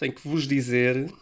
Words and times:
tenho 0.00 0.14
que 0.14 0.26
vos 0.26 0.48
dizer 0.48 1.12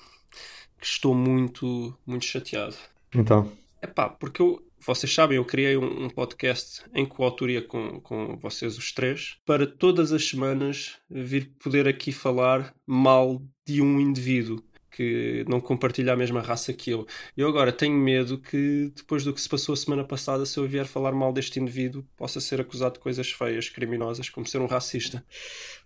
que 0.80 0.86
estou 0.86 1.12
muito, 1.12 1.92
muito 2.06 2.24
chateado. 2.24 2.76
Então. 3.12 3.50
É 3.82 3.86
pá, 3.88 4.08
porque 4.08 4.40
eu, 4.40 4.64
vocês 4.80 5.12
sabem, 5.12 5.36
eu 5.36 5.44
criei 5.44 5.76
um, 5.76 6.04
um, 6.04 6.08
podcast 6.08 6.84
em 6.94 7.04
coautoria 7.04 7.60
com, 7.60 8.00
com 8.00 8.36
vocês 8.36 8.78
os 8.78 8.92
três 8.92 9.36
para 9.44 9.66
todas 9.66 10.12
as 10.12 10.24
semanas 10.24 10.96
vir 11.10 11.50
poder 11.62 11.88
aqui 11.88 12.12
falar 12.12 12.72
mal 12.86 13.42
de 13.66 13.82
um 13.82 14.00
indivíduo 14.00 14.62
que 14.90 15.44
não 15.48 15.60
compartilha 15.60 16.12
a 16.12 16.16
mesma 16.16 16.40
raça 16.40 16.72
que 16.72 16.90
eu. 16.90 17.06
Eu 17.36 17.48
agora 17.48 17.72
tenho 17.72 17.96
medo 17.96 18.38
que, 18.38 18.92
depois 18.96 19.24
do 19.24 19.32
que 19.32 19.40
se 19.40 19.48
passou 19.48 19.72
a 19.72 19.76
semana 19.76 20.04
passada, 20.04 20.44
se 20.46 20.58
eu 20.58 20.66
vier 20.66 20.86
falar 20.86 21.12
mal 21.12 21.32
deste 21.32 21.60
indivíduo, 21.60 22.04
possa 22.16 22.40
ser 22.40 22.60
acusado 22.60 22.94
de 22.94 23.00
coisas 23.00 23.30
feias, 23.30 23.68
criminosas, 23.68 24.28
como 24.28 24.46
ser 24.46 24.58
um 24.60 24.66
racista. 24.66 25.24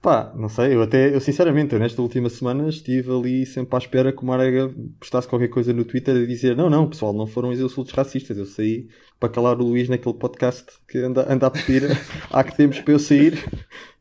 Pá, 0.01 0.33
não 0.37 0.49
sei, 0.49 0.75
eu 0.75 0.83
até, 0.83 1.15
eu 1.15 1.21
sinceramente, 1.21 1.73
eu 1.75 1.79
nesta 1.79 2.01
última 2.01 2.29
semana 2.29 2.69
estive 2.69 3.11
ali 3.11 3.47
sempre 3.47 3.75
à 3.77 3.79
espera 3.79 4.13
que 4.13 4.23
o 4.23 4.27
Marega 4.27 4.73
postasse 4.99 5.29
qualquer 5.29 5.49
coisa 5.49 5.73
no 5.73 5.85
Twitter 5.85 6.17
a 6.17 6.27
dizer: 6.27 6.57
não, 6.57 6.71
não, 6.71 6.89
pessoal, 6.89 7.13
não 7.13 7.27
foram 7.27 7.51
os 7.51 7.61
insultos 7.61 7.93
racistas, 7.93 8.37
eu 8.37 8.47
saí 8.47 8.89
para 9.19 9.29
calar 9.29 9.61
o 9.61 9.65
Luís 9.65 9.89
naquele 9.89 10.15
podcast 10.15 10.67
que 10.89 10.99
anda, 10.99 11.33
anda 11.33 11.47
a 11.47 11.51
pedir 11.51 11.83
há 12.31 12.43
que 12.43 12.57
temos 12.57 12.81
para 12.81 12.95
eu 12.95 12.99
sair, 12.99 13.39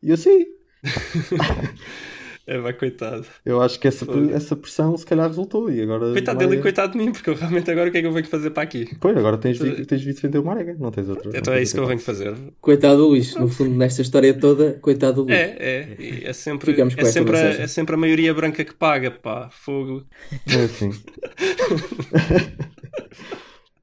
e 0.02 0.10
eu 0.10 0.16
saí. 0.16 0.46
É, 2.46 2.58
vai, 2.58 2.72
coitado. 2.72 3.24
Eu 3.44 3.62
acho 3.62 3.78
que 3.78 3.86
essa, 3.86 4.04
essa 4.32 4.56
pressão 4.56 4.96
se 4.96 5.06
calhar 5.06 5.28
resultou. 5.28 5.70
E 5.70 5.80
agora 5.80 6.12
coitado 6.12 6.38
dele 6.38 6.56
e 6.56 6.62
coitado 6.62 6.92
de 6.92 6.98
mim, 6.98 7.12
porque 7.12 7.30
eu 7.30 7.34
realmente 7.34 7.70
agora 7.70 7.88
o 7.88 7.92
que 7.92 7.98
é 7.98 8.00
que 8.00 8.06
eu 8.06 8.12
venho 8.12 8.26
fazer 8.26 8.50
para 8.50 8.64
aqui? 8.64 8.96
Pois, 9.00 9.16
agora 9.16 9.38
tens, 9.38 9.58
de, 9.58 9.86
tens 9.86 10.00
de 10.00 10.12
defender 10.12 10.38
o 10.38 10.44
Marega, 10.44 10.74
não 10.78 10.90
tens 10.90 11.08
outra. 11.08 11.30
Então 11.34 11.54
é 11.54 11.62
isso 11.62 11.74
que 11.74 11.80
eu 11.80 11.86
venho 11.86 12.00
fazer. 12.00 12.34
Coitado 12.60 12.96
do 12.96 13.08
Luís, 13.08 13.34
no 13.36 13.48
fundo, 13.48 13.70
nesta 13.70 14.02
história 14.02 14.34
toda, 14.34 14.72
coitado 14.80 15.22
do 15.22 15.22
Luís. 15.28 15.36
É, 15.36 15.56
é, 15.58 16.28
é 16.28 16.32
sempre, 16.32 16.72
é 16.72 17.04
sempre, 17.04 17.36
a, 17.36 17.40
é 17.40 17.66
sempre 17.66 17.94
a 17.94 17.98
maioria 17.98 18.34
branca 18.34 18.64
que 18.64 18.74
paga, 18.74 19.10
pá, 19.10 19.48
fogo. 19.50 20.04
É 20.48 20.64
assim. 20.64 20.90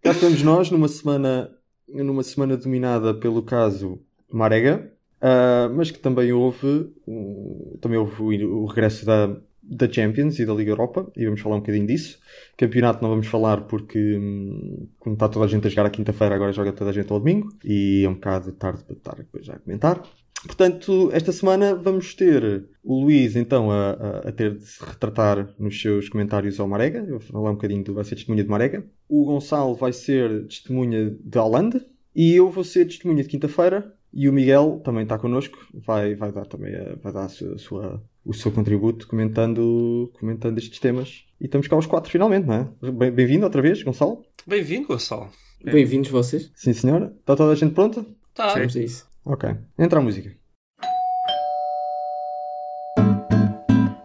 Cá 0.02 0.12
estamos 0.12 0.41
nós 0.44 0.72
numa 0.72 0.88
semana, 0.88 1.50
numa 1.88 2.23
semana 2.23 2.58
dominada 2.58 3.14
pelo 3.14 3.44
caso 3.44 4.02
Marega. 4.31 4.91
Uh, 5.22 5.73
mas 5.75 5.92
que 5.92 6.00
também 6.00 6.31
houve, 6.31 6.89
um, 7.06 7.78
também 7.81 7.98
houve 7.98 8.22
o, 8.22 8.64
o, 8.64 8.66
regresso 8.66 9.06
da, 9.06 9.36
da 9.62 9.92
Champions 9.92 10.39
e 10.39 10.45
da 10.45 10.53
Liga 10.53 10.72
Europa, 10.72 11.12
e 11.16 11.25
vamos 11.25 11.42
falar 11.42 11.58
um 11.58 11.59
bocadinho 11.59 11.86
disso. 11.86 12.20
Campeonato 12.58 13.02
não 13.02 13.09
vamos 13.09 13.28
falar 13.28 13.62
porque, 13.62 14.17
hum, 14.17 14.88
como 14.97 15.16
está 15.16 15.28
toda 15.28 15.45
a 15.45 15.47
gente 15.47 15.67
a 15.67 15.70
jogar 15.70 15.88
à 15.88 15.90
quinta-feira, 15.90 16.36
agora 16.36 16.53
joga 16.53 16.72
toda 16.72 16.92
a 16.92 16.94
gente 16.94 17.12
ao 17.12 17.20
domingo, 17.20 17.50
e 17.66 18.03
é 18.06 18.09
um 18.09 18.14
bocado 18.14 18.53
tarde 18.53 18.84
para 18.86 18.95
estar 18.95 19.16
depois 19.16 19.45
já 19.45 19.56
a 19.56 19.59
comentar. 19.59 20.02
Portanto, 20.45 21.09
esta 21.12 21.34
semana 21.34 21.75
vamos 21.75 22.14
ter 22.14 22.70
o 22.81 23.03
Luís 23.03 23.36
então 23.36 23.70
a, 23.70 23.92
a, 23.92 24.30
a, 24.30 24.31
ter 24.31 24.56
de 24.56 24.66
se 24.66 24.81
retratar 24.81 25.53
nos 25.59 25.81
seus 25.81 26.08
comentários 26.08 26.62
ao 26.62 26.67
Marega. 26.67 27.00
Eu 27.00 27.20
vou 27.20 27.20
falar 27.20 27.52
um 27.52 27.56
bocadinho 27.56 27.84
do 27.84 27.94
vai 27.94 28.06
ser 28.06 28.16
testemunha 28.16 28.44
de 28.44 28.50
Marega. 28.50 28.86
O 29.09 29.25
Gonçalo 29.25 29.75
vai 29.75 29.92
ser 29.92 30.45
testemunha 30.45 31.09
de 31.09 31.38
Holanda. 31.38 31.86
E 32.16 32.36
eu 32.36 32.50
vou 32.50 32.64
ser 32.64 32.86
testemunha 32.86 33.22
de 33.22 33.30
quinta-feira 33.30 33.94
e 34.14 34.28
o 34.28 34.34
Miguel 34.34 34.82
também 34.84 35.04
está 35.04 35.18
connosco, 35.18 35.58
vai, 35.74 36.16
vai 36.16 36.32
dar 36.32 36.46
também 36.46 36.76
a, 36.76 36.96
vai 37.02 37.14
dar 37.14 37.26
a 37.26 37.30
sua, 37.30 37.54
a 37.54 37.58
sua, 37.58 38.04
o 38.26 38.34
seu 38.34 38.52
contributo 38.52 39.08
comentando, 39.08 40.12
comentando 40.20 40.58
estes 40.58 40.80
temas. 40.80 41.26
E 41.40 41.46
estamos 41.46 41.68
cá 41.68 41.78
os 41.78 41.86
quatro 41.86 42.12
finalmente, 42.12 42.48
não 42.48 42.56
é? 42.56 43.12
Bem-vindo 43.12 43.46
outra 43.46 43.62
vez, 43.62 43.82
Gonçalo. 43.84 44.24
Bem-vindo, 44.46 44.88
Gonçalo. 44.88 45.30
Bem-vindos 45.64 46.10
vocês. 46.10 46.52
Sim, 46.56 46.74
senhora. 46.74 47.14
Está 47.20 47.36
toda 47.36 47.52
a 47.52 47.56
gente 47.56 47.74
pronta? 47.74 48.06
Tá. 48.34 48.54
Vamos 48.54 48.76
a 48.76 48.80
isso. 48.80 49.06
Ok. 49.26 49.50
Entra 49.78 50.00
a 50.00 50.02
música. 50.02 50.32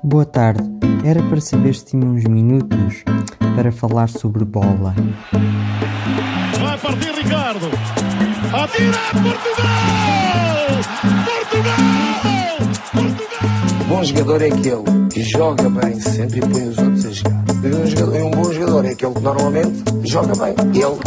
Boa 0.03 0.27
tarde. 0.27 0.63
Era 1.05 1.23
para 1.29 1.41
saber 1.41 1.75
se 1.75 1.87
tinha 1.87 2.05
uns 2.05 2.25
minutos 2.25 3.05
para 3.57 3.71
falar 3.71 4.09
sobre 4.09 4.45
bola. 4.45 4.95
Vai 6.61 6.79
partir 6.79 7.13
Ricardo. 7.13 7.67
Atira 8.75 8.99
Portugal! 9.23 9.71
Portugal! 11.25 11.79
Portugal! 12.91 13.87
Bom 13.87 14.03
jogador 14.03 14.43
é 14.43 14.47
aquele 14.47 14.83
que 15.13 15.23
joga 15.23 15.71
bem 15.71 16.01
sempre 16.01 16.41
e 16.41 16.43
põe 16.43 16.69
os 16.69 16.79
outros 16.79 17.07
a 17.07 17.13
jogar. 17.13 17.45
E 17.63 17.69
um, 17.69 17.87
jogador, 17.87 18.17
um 18.17 18.31
bom 18.33 18.53
jogador 18.53 18.85
é 18.85 18.91
aquele 18.91 19.15
que 19.15 19.21
normalmente 19.21 19.85
joga 20.03 20.35
bem. 20.35 20.57
Ele. 20.75 20.99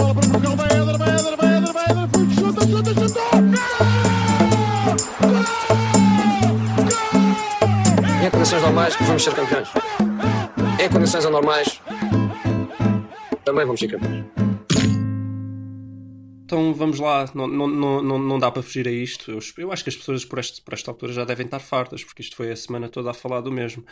Em 8.25 8.29
condições 8.29 8.61
normais 8.61 8.95
vamos 9.01 9.23
ser 9.25 9.33
campeões. 9.33 9.67
Em 10.79 10.89
condições 10.89 11.25
anormais 11.25 11.81
também 13.44 13.66
vamos 13.66 13.81
ser 13.81 13.89
campeões. 13.89 14.47
Então 16.47 16.74
vamos 16.74 16.97
lá, 16.97 17.30
não, 17.35 17.46
não, 17.46 17.68
não, 18.02 18.18
não 18.18 18.40
dá 18.40 18.50
para 18.50 18.63
fugir 18.63 18.88
a 18.88 18.91
isto. 18.91 19.30
Eu, 19.30 19.40
eu 19.58 19.69
acho 19.69 19.84
que 19.84 19.90
as 19.90 19.97
pessoas 19.97 20.24
por, 20.24 20.40
este, 20.40 20.62
por 20.62 20.74
esta 20.74 20.90
altura 20.90 21.12
já 21.12 21.25
devem 21.25 21.46
estar 21.46 21.59
fartas, 21.59 22.06
porque 22.06 22.22
isto 22.22 22.38
foi 22.38 22.50
a 22.50 22.56
semana 22.56 22.88
toda 22.88 23.12
a 23.12 23.13
falar 23.13 23.41
do 23.41 23.52
mesmo. 23.52 23.84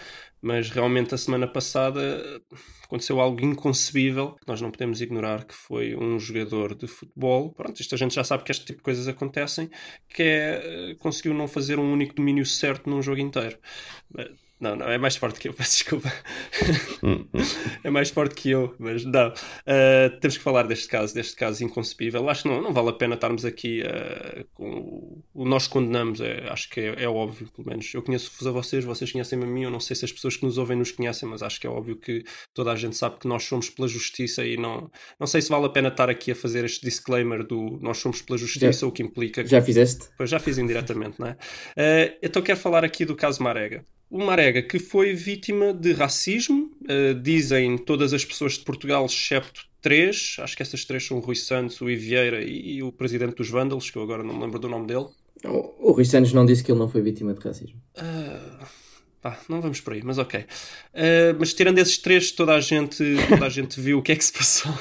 Mas 0.42 0.70
realmente 0.70 1.14
a 1.14 1.18
semana 1.18 1.48
passada 1.50 2.42
aconteceu 2.86 3.20
algo 3.20 3.44
inconcebível, 3.44 4.38
nós 4.48 4.62
não 4.62 4.72
podemos 4.72 5.02
ignorar, 5.02 5.44
que 5.44 5.54
foi 5.54 5.98
um 5.98 6.18
jogador 6.18 6.76
de 6.76 6.88
futebol. 6.88 7.52
Pronto, 7.52 7.82
isto 7.82 7.94
a 7.94 7.98
gente 7.98 8.16
já 8.16 8.24
sabe 8.24 8.46
que 8.46 8.52
este 8.52 8.64
tipo 8.64 8.78
de 8.78 8.84
coisas 8.84 9.06
acontecem, 9.10 9.70
que 10.08 10.24
é 10.24 10.92
eh, 10.92 10.96
conseguiu 10.96 11.34
não 11.34 11.50
fazer 11.50 11.78
um 11.78 11.92
único 11.92 12.16
domínio 12.16 12.46
certo 12.46 12.90
num 12.90 13.02
jogo 13.02 13.20
inteiro 13.20 13.60
não, 14.60 14.76
não, 14.76 14.88
é 14.88 14.98
mais 14.98 15.16
forte 15.16 15.40
que 15.40 15.50
eu, 15.50 15.54
peço 15.56 15.78
desculpa. 15.78 16.12
é 17.84 17.90
mais 17.90 18.10
forte 18.10 18.36
que 18.36 18.50
eu, 18.50 18.74
mas 18.80 19.04
não. 19.04 19.30
Uh, 19.30 20.20
temos 20.20 20.38
que 20.38 20.44
falar 20.44 20.64
deste 20.68 20.88
caso, 20.88 21.14
deste 21.14 21.36
caso 21.36 21.64
inconcebível. 21.64 22.28
Acho 22.30 22.44
que 22.44 22.50
não, 22.50 22.62
não 22.62 22.74
vale 22.74 22.90
a 22.90 22.94
pena 22.94 23.16
estarmos 23.16 23.44
aqui 23.44 23.82
uh, 23.82 24.46
com 24.54 25.22
o 25.34 25.46
nós 25.46 25.68
condenamos, 25.68 26.22
é, 26.22 26.48
acho 26.50 26.70
que 26.70 26.80
é, 26.80 27.04
é, 27.04 27.08
óbvio, 27.08 27.50
pelo 27.54 27.68
menos. 27.68 27.94
Eu 27.94 28.02
conheço-vos 28.02 28.48
a 28.48 28.52
vocês, 28.52 28.84
vocês 28.86 29.12
conhecem-me 29.12 29.44
a 29.44 29.48
mim, 29.48 29.64
eu 29.64 29.72
não 29.72 29.80
sei 29.80 29.96
se 29.96 30.06
as 30.06 30.12
pessoas 30.12 30.38
que 30.38 30.46
nos 30.46 30.58
ouvem 30.58 30.78
nos 30.78 30.92
conhecem, 30.92 31.28
mas 31.28 31.44
acho 31.44 31.60
que 31.60 31.68
é 31.68 31.70
óbvio 31.70 31.98
que 31.98 32.24
toda 32.54 32.72
a 32.72 32.76
gente 32.76 32.96
sabe 32.96 33.20
que 33.20 33.28
nós 33.28 33.44
somos 33.44 33.70
pela 33.70 33.88
justiça 33.88 34.46
e 34.46 34.58
não, 34.58 34.90
não 35.20 35.28
sei 35.28 35.42
se 35.42 35.50
vale 35.50 35.66
a 35.66 35.70
pena 35.70 35.90
estar 35.90 36.10
aqui 36.10 36.32
a 36.32 36.36
fazer 36.36 36.64
este 36.64 36.86
disclaimer 36.86 37.46
do 37.46 37.78
nós 37.82 37.98
somos 37.98 38.22
pela 38.22 38.38
justiça, 38.38 38.82
já, 38.82 38.88
o 38.88 38.92
que 38.92 39.04
implica. 39.04 39.46
Já 39.46 39.62
fizeste? 39.62 40.08
Pois 40.18 40.30
já 40.30 40.40
fiz 40.40 40.58
indiretamente, 40.58 41.20
não 41.20 41.28
é? 41.28 41.32
Uh, 41.32 42.18
então 42.24 42.42
quero 42.42 42.60
falar 42.60 42.84
aqui 42.84 43.04
do 43.06 43.16
caso 43.16 43.44
Marega 43.44 43.84
o 44.10 44.24
Marega, 44.24 44.62
que 44.62 44.80
foi 44.80 45.14
vítima 45.14 45.74
de 45.74 45.94
racismo, 45.94 46.72
uh, 46.84 47.14
dizem 47.20 47.78
todas 47.78 48.14
as 48.14 48.24
pessoas 48.24 48.54
de 48.54 48.60
Portugal, 48.60 49.06
excepto 49.06 49.66
três, 49.82 50.38
acho 50.40 50.56
que 50.56 50.64
essas 50.64 50.84
três 50.84 51.06
são 51.06 51.18
o 51.18 51.20
Rui 51.20 51.36
Santos, 51.36 51.80
o 51.80 51.90
Ivieira 51.90 52.44
e, 52.44 52.78
e 52.78 52.84
o 52.84 52.92
presidente 52.92 53.36
dos 53.36 53.50
Vândalos, 53.50 53.90
que 53.92 53.98
eu 53.98 54.02
agora 54.02 54.24
não 54.24 54.34
me 54.34 54.42
lembro 54.42 54.58
do 54.58 54.68
nome 54.68 54.88
dele. 54.88 55.06
O, 55.44 55.90
o 55.90 55.92
Rui 55.92 56.06
Santos 56.06 56.34
não 56.34 56.46
disse 56.46 56.64
que 56.64 56.72
ele 56.72 56.80
não 56.80 56.90
foi 56.90 57.02
vítima 57.02 57.34
de 57.34 57.40
racismo. 57.40 57.80
Uh, 57.96 58.66
pá, 59.22 59.40
não 59.50 59.62
vamos 59.62 59.82
por 59.82 59.94
aí, 59.94 60.02
mas 60.04 60.18
ok. 60.18 60.40
Uh, 60.40 61.38
mas 61.38 61.54
tirando 61.54 61.78
esses 61.78 61.98
três, 61.98 62.32
toda 62.32 62.56
a 62.56 62.60
gente, 62.60 63.04
toda 63.30 63.46
a 63.46 63.50
gente 63.50 63.80
viu 63.80 64.00
o 64.00 64.02
que 64.02 64.12
é 64.12 64.16
que 64.16 64.26
se 64.26 64.34
passou. 64.34 64.72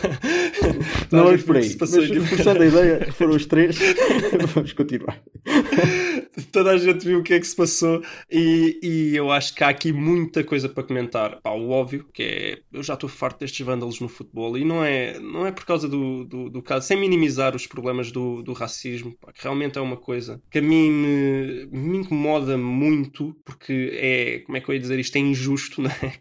não 1.13 1.25
vamos 1.25 1.43
por 1.43 1.57
aí. 1.57 1.77
Mas, 1.79 1.91
puxando 2.31 2.63
a 2.63 2.67
ideia, 2.67 3.13
foram 3.13 3.35
os 3.35 3.47
três, 3.47 3.77
vamos 4.55 4.73
continuar. 4.73 5.21
toda 6.53 6.71
a 6.71 6.77
gente 6.77 7.05
viu 7.05 7.21
o 7.21 7.23
que 7.23 7.35
é 7.35 7.41
que 7.41 7.47
se 7.47 7.57
passou 7.57 8.03
e, 8.31 8.79
e 8.83 9.17
eu 9.17 9.31
acho 9.31 9.55
que 9.55 9.63
há 9.63 9.69
aqui 9.69 9.93
muita 9.93 10.43
coisa 10.45 10.69
para 10.69 10.83
comentar. 10.83 11.41
Pá, 11.41 11.51
o 11.51 11.71
óbvio, 11.71 12.07
que 12.13 12.23
é. 12.23 12.59
Eu 12.73 12.83
já 12.83 12.95
estou 12.95 13.09
farto 13.09 13.41
destes 13.41 13.65
vândalos 13.65 14.01
no 14.01 14.09
futebol 14.09 14.57
e 14.59 14.65
não 14.65 14.85
é, 14.85 15.19
não 15.19 15.47
é 15.47 15.53
por 15.53 15.65
causa 15.65 15.89
do, 15.89 16.25
do, 16.25 16.51
do 16.51 16.63
caso, 16.63 16.87
sem 16.87 16.99
minimizar 16.99 17.55
os 17.55 17.67
problemas 17.67 18.11
do, 18.11 18.43
do 18.43 18.53
racismo, 18.53 19.17
pá, 19.21 19.33
que 19.33 19.43
realmente 19.43 19.79
é 19.79 19.81
uma 19.81 19.97
coisa 19.97 20.43
que 20.51 20.59
a 20.59 20.63
mim 20.63 20.91
me, 20.91 21.67
me 21.71 21.99
incomoda 21.99 22.57
muito 22.57 23.35
porque 23.45 23.91
é 23.93 24.39
como 24.41 24.57
é 24.57 24.61
que 24.61 24.69
eu 24.69 24.75
ia 24.75 24.81
dizer 24.81 24.99
isto? 24.99 25.17
É 25.17 25.21
injusto, 25.21 25.81
não 25.83 25.91
é? 25.91 26.15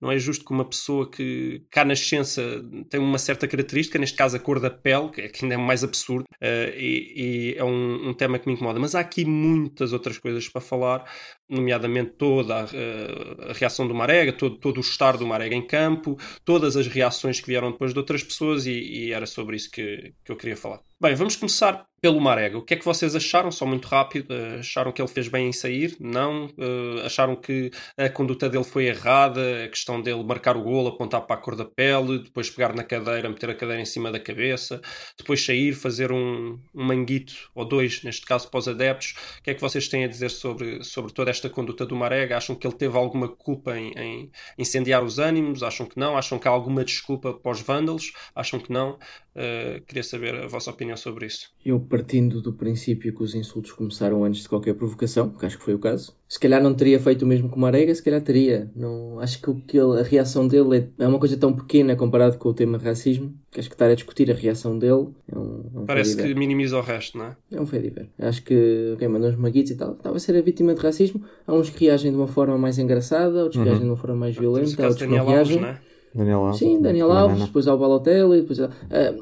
Não 0.00 0.10
é 0.10 0.18
justo 0.18 0.44
que 0.44 0.52
uma 0.52 0.64
pessoa 0.64 1.10
que 1.10 1.62
cá 1.70 1.84
nascença 1.84 2.42
tem 2.90 3.00
uma 3.00 3.18
certa 3.18 3.46
característica, 3.48 3.98
neste 3.98 4.16
caso 4.16 4.36
a 4.36 4.40
cor 4.40 4.60
da 4.60 4.70
pele, 4.70 5.10
que 5.10 5.20
é 5.20 5.30
ainda 5.42 5.54
é 5.54 5.58
mais 5.58 5.84
absurdo, 5.84 6.24
uh, 6.24 6.76
e, 6.76 7.54
e, 7.54 7.54
é 7.56 7.64
um, 7.64 8.08
um, 8.08 8.14
tema 8.14 8.38
que 8.38 8.46
me 8.46 8.54
incomoda. 8.54 8.78
Mas 8.78 8.94
há 8.94 9.00
aqui 9.00 9.24
muitas 9.24 9.92
outras 9.92 10.18
coisas 10.18 10.48
para 10.48 10.60
falar, 10.60 11.04
nomeadamente 11.48 12.12
toda 12.18 12.60
a, 12.60 12.64
uh, 12.64 13.50
a 13.50 13.52
reação 13.52 13.86
do 13.86 13.94
Marega, 13.94 14.32
todo, 14.32 14.58
todo 14.58 14.78
o 14.78 14.80
estar 14.80 15.16
do 15.16 15.26
Marega 15.26 15.54
em 15.54 15.66
campo, 15.66 16.16
todas 16.44 16.76
as 16.76 16.86
reações 16.86 17.40
que 17.40 17.46
vieram 17.46 17.72
depois 17.72 17.92
de 17.92 17.98
outras 17.98 18.22
pessoas, 18.22 18.66
e, 18.66 18.72
e 18.72 19.12
era 19.12 19.26
sobre 19.26 19.56
isso 19.56 19.70
que, 19.70 20.14
que 20.24 20.32
eu 20.32 20.36
queria 20.36 20.56
falar. 20.56 20.80
Bem, 21.04 21.14
vamos 21.14 21.36
começar 21.36 21.86
pelo 22.04 22.20
Marega. 22.20 22.58
O 22.58 22.62
que 22.62 22.74
é 22.74 22.76
que 22.76 22.84
vocês 22.84 23.16
acharam? 23.16 23.50
Só 23.50 23.64
muito 23.64 23.88
rápido. 23.88 24.30
Uh, 24.30 24.60
acharam 24.60 24.92
que 24.92 25.00
ele 25.00 25.08
fez 25.08 25.26
bem 25.26 25.48
em 25.48 25.52
sair? 25.52 25.96
Não? 25.98 26.48
Uh, 26.48 27.00
acharam 27.04 27.34
que 27.34 27.70
a 27.96 28.10
conduta 28.10 28.46
dele 28.46 28.64
foi 28.64 28.86
errada? 28.86 29.64
A 29.64 29.68
questão 29.68 30.00
dele 30.00 30.22
marcar 30.22 30.56
o 30.56 30.62
golo, 30.62 30.88
apontar 30.88 31.22
para 31.26 31.36
a 31.36 31.38
cor 31.38 31.56
da 31.56 31.64
pele, 31.64 32.18
depois 32.18 32.50
pegar 32.50 32.74
na 32.74 32.84
cadeira, 32.84 33.28
meter 33.28 33.48
a 33.48 33.54
cadeira 33.54 33.80
em 33.80 33.86
cima 33.86 34.10
da 34.12 34.20
cabeça, 34.20 34.82
depois 35.16 35.42
sair, 35.44 35.72
fazer 35.72 36.12
um, 36.12 36.58
um 36.74 36.84
manguito 36.84 37.50
ou 37.54 37.64
dois, 37.66 38.02
neste 38.02 38.26
caso 38.26 38.50
para 38.50 38.58
os 38.58 38.68
adeptos. 38.68 39.14
O 39.38 39.42
que 39.42 39.50
é 39.50 39.54
que 39.54 39.60
vocês 39.62 39.88
têm 39.88 40.04
a 40.04 40.08
dizer 40.08 40.30
sobre, 40.30 40.84
sobre 40.84 41.10
toda 41.10 41.30
esta 41.30 41.48
conduta 41.48 41.86
do 41.86 41.96
Marega? 41.96 42.36
Acham 42.36 42.54
que 42.54 42.66
ele 42.66 42.76
teve 42.76 42.96
alguma 42.98 43.28
culpa 43.28 43.78
em, 43.78 43.92
em 43.96 44.30
incendiar 44.58 45.02
os 45.02 45.18
ânimos? 45.18 45.62
Acham 45.62 45.86
que 45.86 45.98
não? 45.98 46.18
Acham 46.18 46.38
que 46.38 46.48
há 46.48 46.50
alguma 46.50 46.84
desculpa 46.84 47.32
para 47.32 47.52
os 47.52 47.62
vândalos? 47.62 48.12
Acham 48.34 48.60
que 48.60 48.70
não? 48.70 48.98
Uh, 49.34 49.82
queria 49.86 50.04
saber 50.04 50.34
a 50.34 50.46
vossa 50.46 50.70
opinião 50.70 50.93
sobre 50.96 51.26
isso. 51.26 51.50
Eu 51.64 51.80
partindo 51.80 52.40
do 52.40 52.52
princípio 52.52 53.14
que 53.14 53.22
os 53.22 53.34
insultos 53.34 53.72
começaram 53.72 54.24
antes 54.24 54.42
de 54.42 54.48
qualquer 54.48 54.74
provocação, 54.74 55.30
que 55.30 55.46
acho 55.46 55.58
que 55.58 55.64
foi 55.64 55.74
o 55.74 55.78
caso, 55.78 56.14
se 56.34 56.40
calhar 56.40 56.62
não 56.62 56.74
teria 56.74 56.98
feito 56.98 57.22
o 57.22 57.26
mesmo 57.26 57.48
com 57.48 57.56
o 57.56 57.60
Marega, 57.60 57.94
se 57.94 58.02
calhar 58.02 58.20
teria. 58.20 58.70
Não, 58.74 59.20
acho 59.20 59.40
que, 59.40 59.50
o 59.50 59.54
que 59.54 59.78
ele, 59.78 60.00
a 60.00 60.02
reação 60.02 60.48
dele 60.48 60.90
é, 60.98 61.04
é, 61.04 61.06
uma 61.06 61.18
coisa 61.18 61.36
tão 61.36 61.52
pequena 61.52 61.94
comparado 61.94 62.38
com 62.38 62.48
o 62.48 62.54
tema 62.54 62.76
racismo, 62.76 63.32
que 63.52 63.60
acho 63.60 63.68
que 63.68 63.74
estar 63.74 63.88
a 63.88 63.94
discutir 63.94 64.30
a 64.30 64.34
reação 64.34 64.76
dele 64.76 65.08
é 65.30 65.38
um, 65.38 65.64
é 65.74 65.78
um 65.78 65.86
Parece 65.86 66.16
que 66.16 66.34
minimiza 66.34 66.76
o 66.76 66.80
resto, 66.80 67.18
não 67.18 67.26
é? 67.26 67.36
É 67.52 67.60
um 67.60 67.66
fediver. 67.66 68.08
Acho 68.18 68.42
que, 68.42 68.92
ok, 68.94 69.06
mandou 69.06 69.30
uns 69.30 69.36
maguitos 69.36 69.70
e 69.70 69.76
tal, 69.76 69.92
estava 69.92 70.16
a 70.16 70.18
ser 70.18 70.36
a 70.36 70.42
vítima 70.42 70.74
de 70.74 70.80
racismo. 70.80 71.22
Há 71.46 71.54
uns 71.54 71.70
que 71.70 71.84
reagem 71.84 72.10
de 72.10 72.16
uma 72.16 72.26
forma 72.26 72.58
mais 72.58 72.78
engraçada, 72.78 73.42
outros 73.42 73.52
que 73.52 73.58
uhum. 73.58 73.64
reagem 73.64 73.84
de 73.84 73.90
uma 73.90 73.96
forma 73.96 74.16
mais 74.16 74.36
violenta, 74.36 74.82
outros 74.82 75.02
que 75.02 75.06
não 75.06 75.26
reagem. 75.26 75.58
Alves, 75.58 75.60
não 75.60 75.68
é? 75.68 75.93
Daniel 76.14 76.40
Alves. 76.40 76.58
Sim, 76.58 76.80
Daniel 76.80 77.10
Alves, 77.10 77.44
depois 77.44 77.66
ao 77.66 77.78
Balotelli, 77.78 78.42
depois. 78.42 78.58
Uh, 78.58 78.70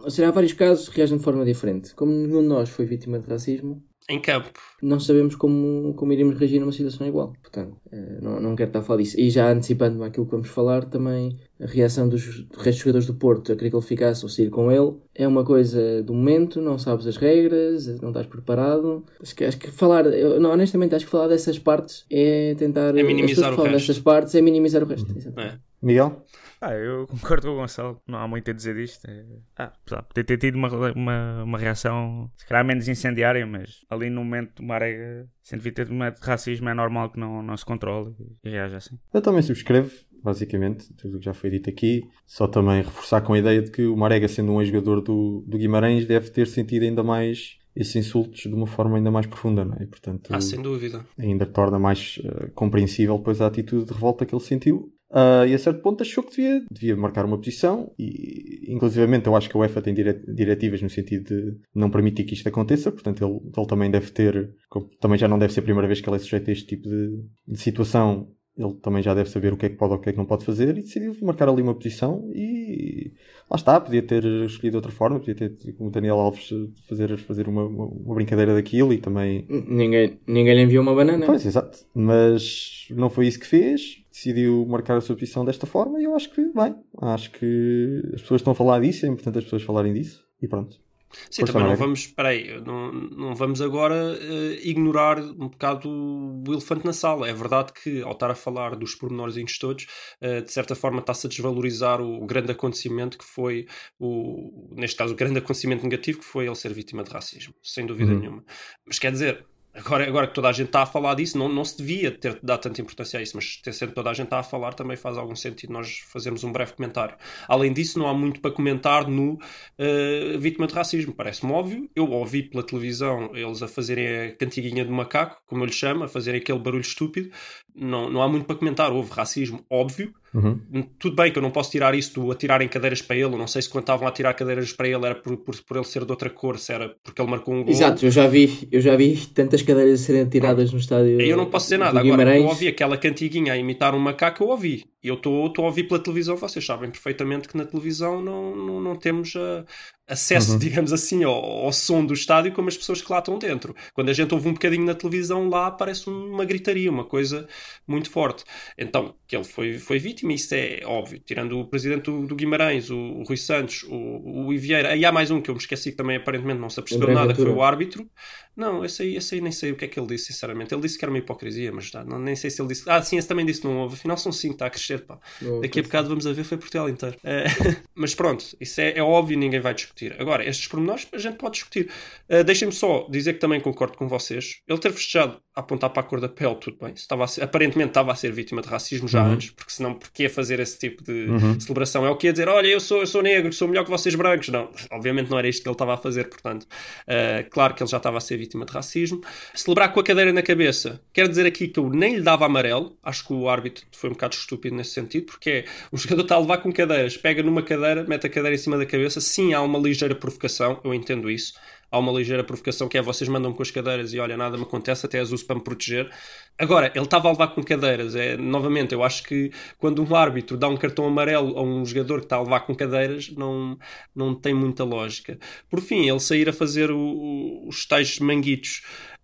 ou 0.05 0.11
seja, 0.11 0.29
há 0.29 0.31
vários 0.31 0.53
casos 0.53 0.89
que 0.89 0.97
reagem 0.97 1.19
de 1.19 1.25
forma 1.25 1.45
diferente. 1.45 1.95
Como 1.95 2.13
nenhum 2.13 2.43
de 2.43 2.49
nós 2.49 2.69
foi 2.69 2.85
vítima 2.85 3.19
de 3.19 3.29
racismo, 3.29 3.83
em 4.09 4.21
campo. 4.21 4.51
Não 4.83 4.99
sabemos 4.99 5.37
como, 5.37 5.95
como 5.95 6.13
iríamos 6.13 6.37
reagir 6.37 6.59
numa 6.59 6.73
situação 6.73 7.07
igual. 7.07 7.35
Portanto, 7.41 7.77
uh, 7.93 8.23
não, 8.23 8.41
não 8.41 8.57
quero 8.57 8.71
estar 8.71 8.81
a 8.81 8.83
falar 8.83 9.01
disso. 9.01 9.19
E 9.19 9.31
já 9.31 9.51
antecipando 9.51 10.03
aquilo 10.03 10.27
que 10.27 10.33
vamos 10.33 10.49
falar, 10.49 10.85
também 10.85 11.39
a 11.61 11.67
reação 11.67 12.09
dos 12.09 12.45
restos 12.59 12.79
jogadores 12.79 13.07
do 13.07 13.15
Porto 13.15 13.53
a 13.53 13.57
querer 13.57 13.71
que 13.71 13.77
ele 13.77 13.85
ficasse 13.85 14.25
ou 14.25 14.29
sair 14.29 14.51
com 14.51 14.73
ele 14.73 14.95
é 15.15 15.27
uma 15.27 15.45
coisa 15.45 16.03
do 16.03 16.13
momento, 16.13 16.61
não 16.61 16.79
sabes 16.79 17.07
as 17.07 17.17
regras, 17.17 17.87
não 18.01 18.09
estás 18.09 18.27
preparado. 18.27 19.05
Acho 19.23 19.37
que, 19.37 19.45
acho 19.45 19.59
que 19.59 19.71
falar, 19.71 20.07
eu, 20.07 20.41
não, 20.41 20.51
honestamente, 20.51 20.97
acho 20.97 21.05
que 21.05 21.11
falar 21.11 21.29
dessas 21.29 21.59
partes 21.59 22.05
é 22.11 22.57
tentar. 22.59 22.97
É 22.97 23.03
minimizar 23.05 23.53
o 23.53 23.57
resto. 23.57 23.73
dessas 23.73 23.99
partes 24.01 24.35
é 24.35 24.41
minimizar 24.41 24.83
o 24.83 24.87
resto. 24.87 25.13
Uhum. 25.13 25.41
É. 25.41 25.59
Miguel? 25.81 26.25
Ah, 26.63 26.75
eu 26.75 27.07
concordo 27.11 27.49
com 27.49 27.55
o 27.55 27.57
Gonçalo, 27.57 28.01
não 28.07 28.19
há 28.19 28.29
muito 28.29 28.49
a 28.49 28.55
dizer 28.55 28.77
disto. 28.77 29.05
É... 29.11 29.25
Ah, 29.57 29.73
poder 30.03 30.25
ter 30.25 30.39
tido 30.39 30.55
uma, 30.55 30.69
uma, 30.93 31.43
uma 31.43 31.59
reação, 31.59 32.31
se 32.37 32.47
calhar 32.47 32.65
menos 32.65 32.87
incendiária, 32.89 33.45
mas 33.45 33.85
ali 33.91 34.09
no 34.09 34.23
momento 34.23 34.61
uma 34.61 34.77
arega, 34.77 35.29
sem 35.43 35.59
devia 35.59 35.73
ter 35.73 35.87
de 35.87 35.95
racismo, 36.23 36.69
é 36.69 36.75
normal 36.75 37.11
que 37.11 37.19
não, 37.19 37.43
não 37.43 37.57
se 37.57 37.65
controle 37.65 38.15
e 38.45 38.51
reaja 38.51 38.77
assim. 38.77 38.97
Eu 39.13 39.21
também 39.21 39.43
subscrevo, 39.43 39.91
basicamente, 40.23 40.95
tudo 40.95 41.17
o 41.17 41.19
que 41.19 41.25
já 41.25 41.35
foi 41.35 41.51
dito 41.51 41.69
aqui. 41.69 42.03
Só 42.25 42.47
também 42.47 42.83
reforçar 42.83 43.21
com 43.23 43.35
a 43.35 43.39
ideia 43.39 43.61
de 43.61 43.71
que 43.71 43.85
o 43.85 43.97
Marega, 43.97 44.29
sendo 44.29 44.53
um 44.53 44.61
ex-jogador 44.61 45.01
do, 45.01 45.45
do 45.47 45.59
Guimarães, 45.59 46.07
deve 46.07 46.31
ter 46.31 46.47
sentido 46.47 46.85
ainda 46.85 47.03
mais 47.03 47.59
esses 47.75 47.97
insultos 47.97 48.43
de 48.43 48.55
uma 48.55 48.67
forma 48.67 48.97
ainda 48.97 49.11
mais 49.11 49.27
profunda, 49.27 49.65
não 49.65 49.75
é? 49.75 49.85
E, 49.85 49.87
portanto, 49.87 50.31
ah, 50.31 50.41
sem 50.41 50.61
dúvida. 50.61 51.05
Ainda 51.19 51.47
torna 51.47 51.79
mais 51.79 52.19
uh, 52.19 52.51
compreensível 52.55 53.17
depois 53.17 53.41
a 53.41 53.47
atitude 53.47 53.87
de 53.87 53.93
revolta 53.93 54.27
que 54.27 54.35
ele 54.35 54.43
sentiu. 54.43 54.93
Uh, 55.13 55.45
e 55.47 55.53
a 55.53 55.59
certo 55.59 55.83
ponto 55.83 56.03
achou 56.03 56.25
que 56.25 56.31
devia, 56.31 56.65
devia 56.71 56.97
marcar 56.97 57.27
uma 57.27 57.37
posição 57.37 57.93
e 57.99 58.65
inclusivamente 58.73 59.27
eu 59.27 59.37
acho 59.37 59.47
que 59.47 59.55
a 59.55 59.61
UEFA 59.61 59.83
tem 59.83 59.95
diretivas 59.95 60.81
no 60.81 60.89
sentido 60.89 61.25
de 61.25 61.59
não 61.75 61.91
permitir 61.91 62.25
que 62.25 62.33
isto 62.33 62.49
aconteça, 62.49 62.91
portanto 62.91 63.23
ele, 63.23 63.39
ele 63.55 63.67
também 63.67 63.91
deve 63.91 64.11
ter, 64.11 64.55
também 65.01 65.19
já 65.19 65.29
não 65.29 65.39
deve 65.39 65.53
ser 65.53 65.61
a 65.61 65.65
primeira 65.65 65.87
vez 65.87 66.01
que 66.01 66.09
ele 66.09 66.17
é 66.17 66.19
sujeito 66.19 66.49
a 66.49 66.53
este 66.53 66.67
tipo 66.67 66.89
de, 66.89 67.23
de 67.47 67.59
situação 67.59 68.33
ele 68.57 68.75
também 68.75 69.03
já 69.03 69.15
deve 69.15 69.31
saber 69.31 69.53
o 69.53 69.57
que 69.57 69.67
é 69.67 69.69
que 69.71 69.77
pode 69.77 69.93
ou 69.93 69.99
o 69.99 70.03
que 70.03 70.11
é 70.11 70.13
que 70.13 70.19
não 70.19 70.27
pode 70.27 70.45
fazer 70.45 70.77
e 70.77 70.83
decidiu 70.83 71.17
marcar 71.23 71.49
ali 71.49 71.63
uma 71.63 71.75
posição 71.75 72.31
e 72.35 73.13
lá 73.51 73.57
está, 73.57 73.81
podia 73.81 74.03
ter 74.03 74.25
escolhido 74.25 74.73
de 74.73 74.77
outra 74.77 74.93
forma, 74.93 75.19
podia 75.19 75.35
ter, 75.35 75.73
como 75.73 75.91
Daniel 75.91 76.19
Alves, 76.19 76.51
fazer, 76.89 77.17
fazer 77.19 77.49
uma, 77.49 77.65
uma, 77.65 77.87
uma, 77.87 78.15
brincadeira 78.15 78.55
daquilo 78.55 78.93
e 78.93 78.99
também... 78.99 79.47
Ninguém, 79.49 80.19
ninguém 80.27 80.55
lhe 80.55 80.63
enviou 80.63 80.83
uma 80.83 80.95
banana. 80.95 81.25
Pois, 81.25 81.47
exato. 81.47 81.79
Mas 81.95 82.87
não 82.91 83.09
foi 83.09 83.27
isso 83.27 83.41
que 83.41 83.47
fez, 83.47 84.05
decidiu 84.11 84.67
marcar 84.67 84.99
a 84.99 85.01
sua 85.01 85.17
posição 85.17 85.45
desta 85.45 85.67
forma 85.67 85.99
e 85.99 86.05
eu 86.05 86.15
acho 86.15 86.31
que, 86.31 86.53
bem, 86.53 86.75
acho 87.01 87.31
que 87.31 88.03
as 88.15 88.21
pessoas 88.21 88.41
estão 88.41 88.53
a 88.53 88.57
falar 88.57 88.81
disso, 88.81 89.07
é 89.07 89.09
importante 89.09 89.39
as 89.39 89.45
pessoas 89.45 89.63
falarem 89.63 89.95
disso 89.95 90.23
e 90.43 90.47
pronto. 90.47 90.82
Sim, 91.31 91.45
também 91.45 91.65
não 91.65 91.77
vamos, 91.77 92.07
peraí, 92.07 92.61
não, 92.61 92.93
não 92.93 93.35
vamos 93.35 93.61
agora 93.61 93.95
uh, 93.95 94.53
ignorar 94.63 95.19
um 95.19 95.49
bocado 95.49 95.89
o 95.89 96.45
elefante 96.53 96.85
na 96.85 96.93
sala. 96.93 97.29
É 97.29 97.33
verdade 97.33 97.73
que 97.73 98.03
ao 98.03 98.13
estar 98.13 98.31
a 98.31 98.35
falar 98.35 98.77
dos 98.77 98.95
pormenorzinhos 98.95 99.59
todos, 99.59 99.87
uh, 100.21 100.43
de 100.43 100.53
certa 100.53 100.75
forma 100.75 101.01
está-se 101.01 101.27
a 101.27 101.31
desvalorizar 101.31 102.01
o, 102.01 102.23
o, 102.23 102.27
grande 102.27 102.53
acontecimento 102.53 103.19
que 103.19 103.25
foi, 103.25 103.67
o, 103.99 104.75
neste 104.75 104.97
caso, 104.97 105.13
o 105.13 105.17
grande 105.17 105.39
acontecimento 105.39 105.85
negativo 105.85 106.19
que 106.19 106.25
foi 106.25 106.47
ele 106.47 106.55
ser 106.55 106.73
vítima 106.73 107.03
de 107.03 107.11
racismo, 107.11 107.55
sem 107.63 107.87
dúvida 107.87 108.13
uhum. 108.13 108.19
nenhuma. 108.19 108.45
Mas 108.87 108.99
quer 108.99 109.13
dizer, 109.13 109.47
Agora, 109.75 110.07
agora 110.07 110.27
que 110.27 110.35
toda 110.35 110.49
a 110.51 110.53
gente 110.53 110.67
está 110.67 110.83
a 110.83 110.87
falar 110.87 111.15
disso, 111.15 111.39
não, 111.39 111.49
não 111.49 111.65
se 111.65 111.79
devia 111.79 112.11
ter 112.11 112.39
dado 112.43 112.61
tanta 112.61 112.83
importância 112.83 113.19
a 113.19 113.23
isso, 113.23 113.35
mas 113.35 113.57
ter 113.57 113.73
sendo 113.73 113.93
toda 113.93 114.11
a 114.11 114.15
gente 114.15 114.27
está 114.27 114.39
a 114.39 114.43
falar 114.43 114.75
também 114.75 114.99
faz 114.99 115.17
algum 115.17 115.35
sentido 115.35 115.73
nós 115.73 115.99
fazermos 116.13 116.45
um 116.45 116.53
breve 116.53 116.75
comentário. 116.75 117.17
Além 117.49 117.73
disso, 117.73 117.99
não 117.99 118.07
há 118.07 118.13
muito 118.13 118.41
para 118.41 118.51
comentar 118.51 119.09
no 119.09 119.35
uh, 119.35 120.39
vítima 120.39 120.67
de 120.67 120.75
racismo. 120.75 121.15
Parece-me 121.15 121.53
óbvio. 121.53 121.91
Eu 121.97 122.11
ouvi 122.11 122.43
pela 122.43 122.63
televisão 122.63 123.31
eles 123.35 123.63
a 123.63 123.69
fazerem 123.69 124.27
a 124.27 124.37
cantiguinha 124.37 124.85
do 124.85 124.93
macaco, 124.93 125.43
como 125.47 125.63
eu 125.63 125.67
lhe 125.67 125.73
chamo, 125.73 126.05
a 126.05 126.09
fazerem 126.09 126.41
aquele 126.41 126.59
barulho 126.59 126.83
estúpido. 126.83 127.31
Não, 127.75 128.11
não 128.11 128.23
há 128.23 128.29
muito 128.29 128.45
para 128.45 128.57
comentar. 128.57 128.93
Houve 128.93 129.11
racismo, 129.11 129.65
óbvio. 129.71 130.13
Uhum. 130.35 130.59
Tudo 130.99 131.15
bem 131.15 131.31
que 131.31 131.39
eu 131.39 131.43
não 131.43 131.51
posso 131.51 131.71
tirar 131.71 131.95
isso 131.95 132.15
do 132.15 132.31
atirarem 132.31 132.67
cadeiras 132.67 133.03
para 133.03 133.17
ele. 133.17 133.27
Eu 133.27 133.39
não 133.39 133.47
sei 133.47 133.61
se 133.61 133.69
quando 133.69 133.83
estavam 133.83 134.09
a 134.09 134.11
tirar 134.11 134.33
cadeiras 134.33 134.73
para 134.73 134.89
ele 134.89 135.05
era 135.05 135.15
por, 135.15 135.37
por, 135.37 135.55
por, 135.63 135.77
ele 135.77 135.85
ser 135.85 136.05
de 136.05 136.11
outra 136.11 136.31
cor, 136.31 136.59
se 136.59 136.73
era 136.73 136.95
porque 137.03 137.21
ele 137.21 137.31
marcou 137.31 137.55
um 137.55 137.63
gol. 137.63 137.71
Exato, 137.71 138.05
eu 138.07 138.11
já 138.11 138.27
vi, 138.27 138.67
eu 138.73 138.81
já 138.81 138.97
vi 138.97 139.17
tantas 139.35 139.61
cadeiras 139.61 140.01
serem 140.01 140.27
tiradas 140.27 140.73
no 140.73 140.79
estádio. 140.79 141.21
Eu 141.21 141.37
não 141.37 141.47
posso 141.47 141.67
dizer 141.67 141.79
nada. 141.79 142.01
Agora, 142.01 142.37
eu 142.37 142.47
ouvi 142.47 142.67
aquela 142.67 142.97
cantiguinha 142.97 143.53
a 143.53 143.57
imitar 143.57 143.95
um 143.95 143.99
macaco, 143.99 144.43
eu 144.43 144.49
ouvi. 144.49 144.85
Eu 145.03 145.15
estou 145.15 145.53
a 145.59 145.63
ouvir 145.63 145.85
pela 145.85 146.01
televisão, 146.01 146.37
vocês 146.37 146.65
sabem 146.65 146.91
perfeitamente 146.91 147.49
que 147.49 147.57
na 147.57 147.65
televisão 147.65 148.23
não, 148.23 148.57
não, 148.57 148.81
não 148.81 148.97
temos 148.97 149.35
a, 149.37 149.65
acesso, 150.13 150.53
uhum. 150.53 150.59
digamos 150.59 150.93
assim, 150.93 151.25
ao, 151.25 151.33
ao, 151.33 151.73
som 151.73 152.05
do 152.05 152.15
estádio 152.15 152.53
como 152.53 152.69
as 152.69 152.77
pessoas 152.77 153.03
que 153.03 153.11
lá 153.11 153.19
estão 153.19 153.39
dentro. 153.39 153.75
Quando 153.93 154.11
a 154.11 154.13
gente 154.13 154.33
ouve 154.33 154.49
um 154.49 154.53
bocadinho 154.53 154.85
na 154.85 154.95
televisão, 154.95 155.49
lá 155.49 155.71
parece 155.71 156.09
uma 156.09 156.45
gritaria, 156.45 156.91
uma 156.91 157.05
coisa 157.05 157.47
muito 157.87 158.11
forte. 158.11 158.45
Então, 158.79 159.15
que 159.27 159.37
ele 159.37 159.45
foi, 159.45 159.79
foi 159.79 159.99
vítima, 159.99 160.33
isso 160.33 160.55
é 160.55 160.81
óbvio. 160.85 161.21
Tirando 161.25 161.59
o 161.59 161.67
presidente 161.67 162.05
do, 162.05 162.27
do 162.27 162.37
Guimarães, 162.37 162.91
o, 162.91 162.97
o, 162.97 163.25
Rui 163.25 163.37
Santos, 163.37 163.85
o, 163.85 164.47
o 164.47 164.53
Ivieira, 164.53 164.91
aí 164.91 165.05
há 165.05 165.13
mais 165.13 165.31
um 165.31 165.41
que 165.41 165.51
eu 165.51 165.55
me 165.55 165.61
esqueci 165.61 165.91
que 165.91 165.97
também 165.97 166.17
aparentemente 166.17 166.61
não 166.61 166.71
se 166.71 166.79
apercebeu 166.81 167.13
nada, 167.13 167.35
que 167.35 167.43
foi 167.43 167.51
o 167.51 167.63
árbitro. 167.63 168.09
Não, 168.55 168.85
esse 168.85 169.03
aí, 169.03 169.17
esse 169.17 169.35
aí 169.35 169.41
nem 169.41 169.51
sei 169.51 169.73
o 169.73 169.77
que 169.77 169.85
é 169.87 169.89
que 169.89 169.99
ele 169.99 170.07
disse, 170.07 170.27
sinceramente. 170.27 170.75
Ele 170.75 170.83
disse 170.83 170.99
que 170.99 171.05
era 171.05 171.11
uma 171.11 171.19
hipocrisia, 171.19 171.73
mas 171.73 171.91
não, 172.07 172.19
nem 172.19 172.37
sei 172.37 172.51
se 172.51 172.61
ele 172.61 172.69
disse. 172.69 172.89
Ah, 172.89 173.01
sim, 173.03 173.17
esse 173.17 173.27
também 173.27 173.47
disse 173.47 173.65
não 173.65 173.79
houve. 173.79 173.95
Afinal, 173.95 174.17
são 174.17 174.31
cinco, 174.31 174.55
está 174.55 174.67
a 174.67 174.71
crescer, 174.71 175.03
pá. 175.03 175.19
Daqui 175.61 175.81
a 175.81 175.83
bocado 175.83 176.09
vamos 176.09 176.27
a 176.27 176.33
ver, 176.33 176.45
foi 176.45 176.59
Portugal 176.59 176.89
inteiro. 176.89 177.17
Uh, 177.19 177.77
mas 177.95 178.15
pronto, 178.15 178.45
isso 178.61 178.81
é, 178.81 178.99
é 178.99 179.03
óbvio, 179.03 179.39
ninguém 179.39 179.61
vai 179.61 179.75
discutir. 179.75 180.15
Agora, 180.21 180.47
estes 180.47 180.67
pormenores 180.67 181.07
a 181.13 181.19
gente 181.19 181.37
pode 181.37 181.55
discutir. 181.55 181.91
Uh, 182.29 182.45
Deixem-me 182.45 182.73
só 182.73 183.07
dizer 183.11 183.35
que 183.35 183.39
também 183.39 183.61
concordo 183.61 183.97
com 183.97 184.07
vocês. 184.07 184.61
Ele 184.69 184.79
ter 184.79 184.93
festejado 184.93 185.41
a 185.55 185.61
apontar 185.61 185.91
para 185.91 186.01
a 186.01 186.05
cor 186.05 186.21
da 186.21 186.29
pele, 186.29 186.55
tudo 186.57 186.77
bem. 186.81 186.93
Estava 186.95 187.27
ser, 187.27 187.43
aparentemente 187.43 187.91
estava 187.91 188.13
a 188.13 188.15
ser 188.15 188.33
vítima 188.33 188.61
de 188.61 188.69
racismo 188.69 189.09
já 189.09 189.23
uhum. 189.23 189.33
antes, 189.33 189.51
porque 189.51 189.73
senão, 189.73 189.95
porque 189.95 190.25
ia 190.25 190.31
fazer 190.31 190.61
esse 190.61 190.79
tipo 190.79 191.03
de 191.03 191.27
uhum. 191.27 191.59
celebração? 191.59 192.05
É 192.07 192.11
o 192.11 192.17
que 192.17 192.27
ia 192.27 192.33
dizer, 192.33 192.49
olha, 192.49 192.67
eu 192.67 192.81
sou, 192.81 193.01
eu 193.01 193.07
sou 193.07 193.23
negro, 193.23 193.53
sou 193.53 193.69
melhor 193.69 193.85
que 193.85 193.91
vocês 193.91 194.15
brancos. 194.15 194.49
Não, 194.49 194.71
obviamente 194.91 195.31
não 195.31 195.39
era 195.39 195.49
isto 195.49 195.63
que 195.63 195.69
ele 195.69 195.75
estava 195.75 195.95
a 195.95 195.97
fazer, 195.97 196.29
portanto, 196.29 196.65
uh, 196.65 197.49
claro 197.51 197.75
que 197.75 197.83
ele 197.83 197.91
já 197.91 197.97
estava 197.97 198.19
a 198.19 198.21
ser 198.21 198.42
vítima 198.43 198.65
de 198.65 198.73
racismo. 198.73 199.21
Celebrar 199.55 199.93
com 199.93 200.01
a 200.01 200.05
cadeira 200.05 200.33
na 200.33 200.43
cabeça. 200.43 201.01
Quero 201.13 201.29
dizer 201.29 201.47
aqui 201.47 201.69
que 201.69 201.79
eu 201.79 201.89
nem 201.89 202.17
lhe 202.17 202.23
dava 202.23 202.45
amarelo. 202.45 202.97
Acho 203.03 203.27
que 203.27 203.33
o 203.33 203.49
árbitro 203.49 203.85
foi 203.93 204.11
um 204.11 204.13
bocado 204.15 204.35
estúpido 204.35 204.77
nesse 204.77 204.91
sentido, 204.91 205.27
porque 205.27 205.51
é, 205.51 205.65
o 205.91 205.97
jogador 205.97 206.23
está 206.23 206.35
a 206.35 206.41
levar 206.41 206.59
com 206.59 206.73
cadeiras, 206.73 207.17
pega 207.17 207.43
numa 207.43 207.63
cadeira, 207.63 208.05
mete 208.05 208.27
a 208.27 208.31
cadeira 208.31 208.55
em 208.55 208.59
cima 208.59 208.77
da 208.77 208.87
cabeça. 208.87 209.21
Sim, 209.21 209.55
há 209.55 209.63
uma 209.63 209.79
ligeira 209.79 210.15
provocação, 210.15 210.81
eu 210.85 210.93
entendo 210.93 211.31
isso. 211.31 211.55
Há 211.93 211.99
uma 211.99 212.11
ligeira 212.11 212.43
provocação 212.43 212.89
que 212.89 212.97
é 212.97 213.03
vocês 213.03 213.29
mandam 213.29 213.53
com 213.53 213.61
as 213.61 213.71
cadeiras 213.71 214.15
e 214.15 214.19
olha, 214.19 214.35
nada 214.35 214.57
me 214.57 214.63
acontece, 214.63 215.05
até 215.05 215.21
as 215.21 215.31
uso 215.31 215.45
para 215.45 215.57
me 215.57 215.63
proteger. 215.63 216.11
Agora, 216.59 216.91
ele 216.95 217.05
estava 217.05 217.29
a 217.29 217.33
levar 217.33 217.49
com 217.49 217.63
cadeiras. 217.63 218.17
É, 218.17 218.35
novamente, 218.35 218.95
eu 218.95 219.03
acho 219.03 219.23
que 219.25 219.51
quando 219.77 220.03
um 220.03 220.17
árbitro 220.17 220.57
dá 220.57 220.69
um 220.69 220.77
cartão 220.79 221.05
amarelo 221.05 221.59
a 221.59 221.63
um 221.63 221.85
jogador 221.85 222.21
que 222.21 222.27
está 222.27 222.37
a 222.37 222.43
levar 222.43 222.61
com 222.61 222.75
cadeiras, 222.75 223.31
não, 223.37 223.79
não 224.15 224.35
tem 224.35 224.55
muita 224.55 224.85
lógica. 224.85 225.39
Por 225.69 225.83
fim, 225.83 226.09
ele 226.09 226.19
sair 226.19 226.49
a 226.49 226.53
fazer 226.53 226.91
o, 226.91 226.99
o, 226.99 227.42
os 227.73 227.87
tais 227.87 228.19
manguitos 228.19 228.83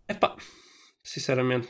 Epá, 0.08 0.34
sinceramente, 1.02 1.68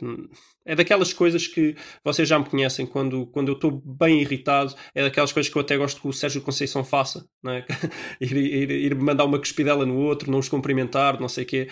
É 0.65 0.75
daquelas 0.75 1.11
coisas 1.11 1.47
que 1.47 1.75
vocês 2.03 2.27
já 2.27 2.39
me 2.39 2.45
conhecem 2.45 2.85
quando, 2.85 3.25
quando 3.27 3.49
eu 3.49 3.55
estou 3.55 3.71
bem 3.71 4.21
irritado. 4.21 4.73
É 4.95 5.03
daquelas 5.03 5.33
coisas 5.33 5.51
que 5.51 5.57
eu 5.57 5.61
até 5.61 5.75
gosto 5.77 6.01
que 6.01 6.07
o 6.07 6.13
Sérgio 6.13 6.41
Conceição 6.41 6.83
faça. 6.85 7.25
Não 7.43 7.53
é? 7.53 7.65
ir, 8.21 8.35
ir, 8.37 8.71
ir 8.71 8.95
mandar 8.95 9.25
uma 9.25 9.39
cuspidela 9.39 9.85
no 9.85 9.97
outro, 9.97 10.31
não 10.31 10.39
os 10.39 10.47
cumprimentar, 10.47 11.19
não 11.19 11.27
sei 11.27 11.43
o 11.43 11.47
quê. 11.47 11.67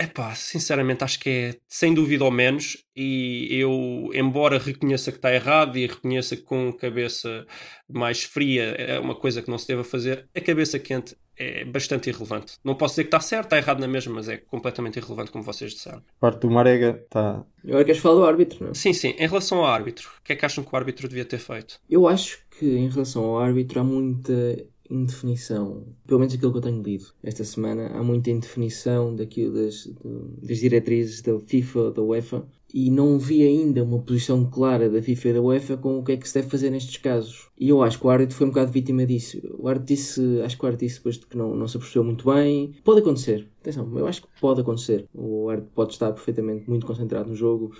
Epá, 0.00 0.34
sinceramente 0.34 1.04
acho 1.04 1.20
que 1.20 1.28
é 1.28 1.54
sem 1.68 1.92
dúvida 1.92 2.24
ao 2.24 2.30
menos 2.30 2.78
e 2.96 3.48
eu, 3.50 4.10
embora 4.14 4.58
reconheça 4.58 5.12
que 5.12 5.18
está 5.18 5.30
errado 5.34 5.76
e 5.76 5.86
reconheça 5.86 6.36
que 6.36 6.42
com 6.42 6.72
cabeça 6.72 7.46
mais 7.86 8.22
fria 8.22 8.74
é 8.78 8.98
uma 8.98 9.14
coisa 9.14 9.42
que 9.42 9.50
não 9.50 9.58
se 9.58 9.68
deve 9.68 9.84
fazer, 9.84 10.26
a 10.34 10.40
cabeça 10.40 10.78
quente 10.78 11.14
é 11.40 11.64
bastante 11.64 12.10
irrelevante. 12.10 12.58
Não 12.62 12.74
posso 12.74 12.92
dizer 12.92 13.04
que 13.04 13.08
está 13.08 13.20
certo, 13.20 13.44
está 13.46 13.56
errado 13.56 13.80
na 13.80 13.88
mesma, 13.88 14.14
mas 14.14 14.28
é 14.28 14.36
completamente 14.36 14.98
irrelevante 14.98 15.30
como 15.30 15.42
vocês 15.42 15.72
disseram. 15.72 16.02
Parte 16.20 16.40
do 16.40 16.50
Marega 16.50 17.00
está... 17.02 17.42
Agora 17.64 17.84
queres 17.84 18.00
falar 18.00 18.14
do 18.16 18.24
árbitro, 18.24 18.64
não 18.64 18.70
é? 18.72 18.74
Sim, 18.74 18.92
sim. 18.92 19.14
Em 19.18 19.26
relação 19.26 19.58
ao 19.58 19.66
árbitro, 19.66 20.10
o 20.20 20.22
que 20.22 20.34
é 20.34 20.36
que 20.36 20.44
acham 20.44 20.62
que 20.62 20.72
o 20.72 20.76
árbitro 20.76 21.08
devia 21.08 21.24
ter 21.24 21.38
feito? 21.38 21.80
Eu 21.88 22.06
acho 22.06 22.44
que 22.58 22.66
em 22.66 22.88
relação 22.90 23.24
ao 23.24 23.38
árbitro 23.38 23.80
há 23.80 23.84
muita 23.84 24.32
indefinição, 24.90 25.86
pelo 26.06 26.20
menos 26.20 26.34
aquilo 26.34 26.50
que 26.52 26.58
eu 26.58 26.62
tenho 26.62 26.82
lido 26.82 27.06
esta 27.22 27.44
semana, 27.44 27.86
há 27.94 28.02
muita 28.02 28.30
indefinição 28.30 29.14
daquilo 29.14 29.54
das, 29.54 29.88
das 30.42 30.58
diretrizes 30.58 31.22
da 31.22 31.38
FIFA, 31.38 31.92
da 31.92 32.02
UEFA, 32.02 32.44
e 32.72 32.90
não 32.90 33.18
vi 33.18 33.42
ainda 33.42 33.82
uma 33.82 33.98
posição 33.98 34.48
clara 34.48 34.88
da 34.88 35.02
FIFA 35.02 35.28
e 35.28 35.32
da 35.32 35.40
UEFA 35.40 35.76
com 35.76 35.98
o 35.98 36.04
que 36.04 36.12
é 36.12 36.16
que 36.16 36.28
se 36.28 36.34
deve 36.34 36.48
fazer 36.48 36.70
nestes 36.70 36.96
casos. 36.96 37.48
E 37.58 37.68
eu 37.68 37.82
acho 37.82 37.98
que 37.98 38.06
o 38.06 38.10
árbitro 38.10 38.36
foi 38.36 38.46
um 38.46 38.50
bocado 38.50 38.72
vítima 38.72 39.04
disso. 39.04 39.40
O 39.58 39.68
árbitro 39.68 39.94
disse, 39.94 40.40
acho 40.44 40.56
que 40.56 40.64
o 40.64 40.66
árbitro 40.66 40.86
disse 40.86 40.98
depois 40.98 41.18
de 41.18 41.26
que 41.26 41.36
não, 41.36 41.54
não 41.54 41.68
se 41.68 41.76
apercebeu 41.76 42.04
muito 42.04 42.24
bem. 42.32 42.74
Pode 42.84 43.00
acontecer, 43.00 43.48
atenção, 43.60 43.90
eu 43.98 44.06
acho 44.06 44.22
que 44.22 44.28
pode 44.40 44.60
acontecer. 44.60 45.06
O 45.14 45.48
árbitro 45.48 45.72
pode 45.74 45.92
estar 45.92 46.12
perfeitamente 46.12 46.68
muito 46.68 46.86
concentrado 46.86 47.28
no 47.28 47.34
jogo 47.34 47.72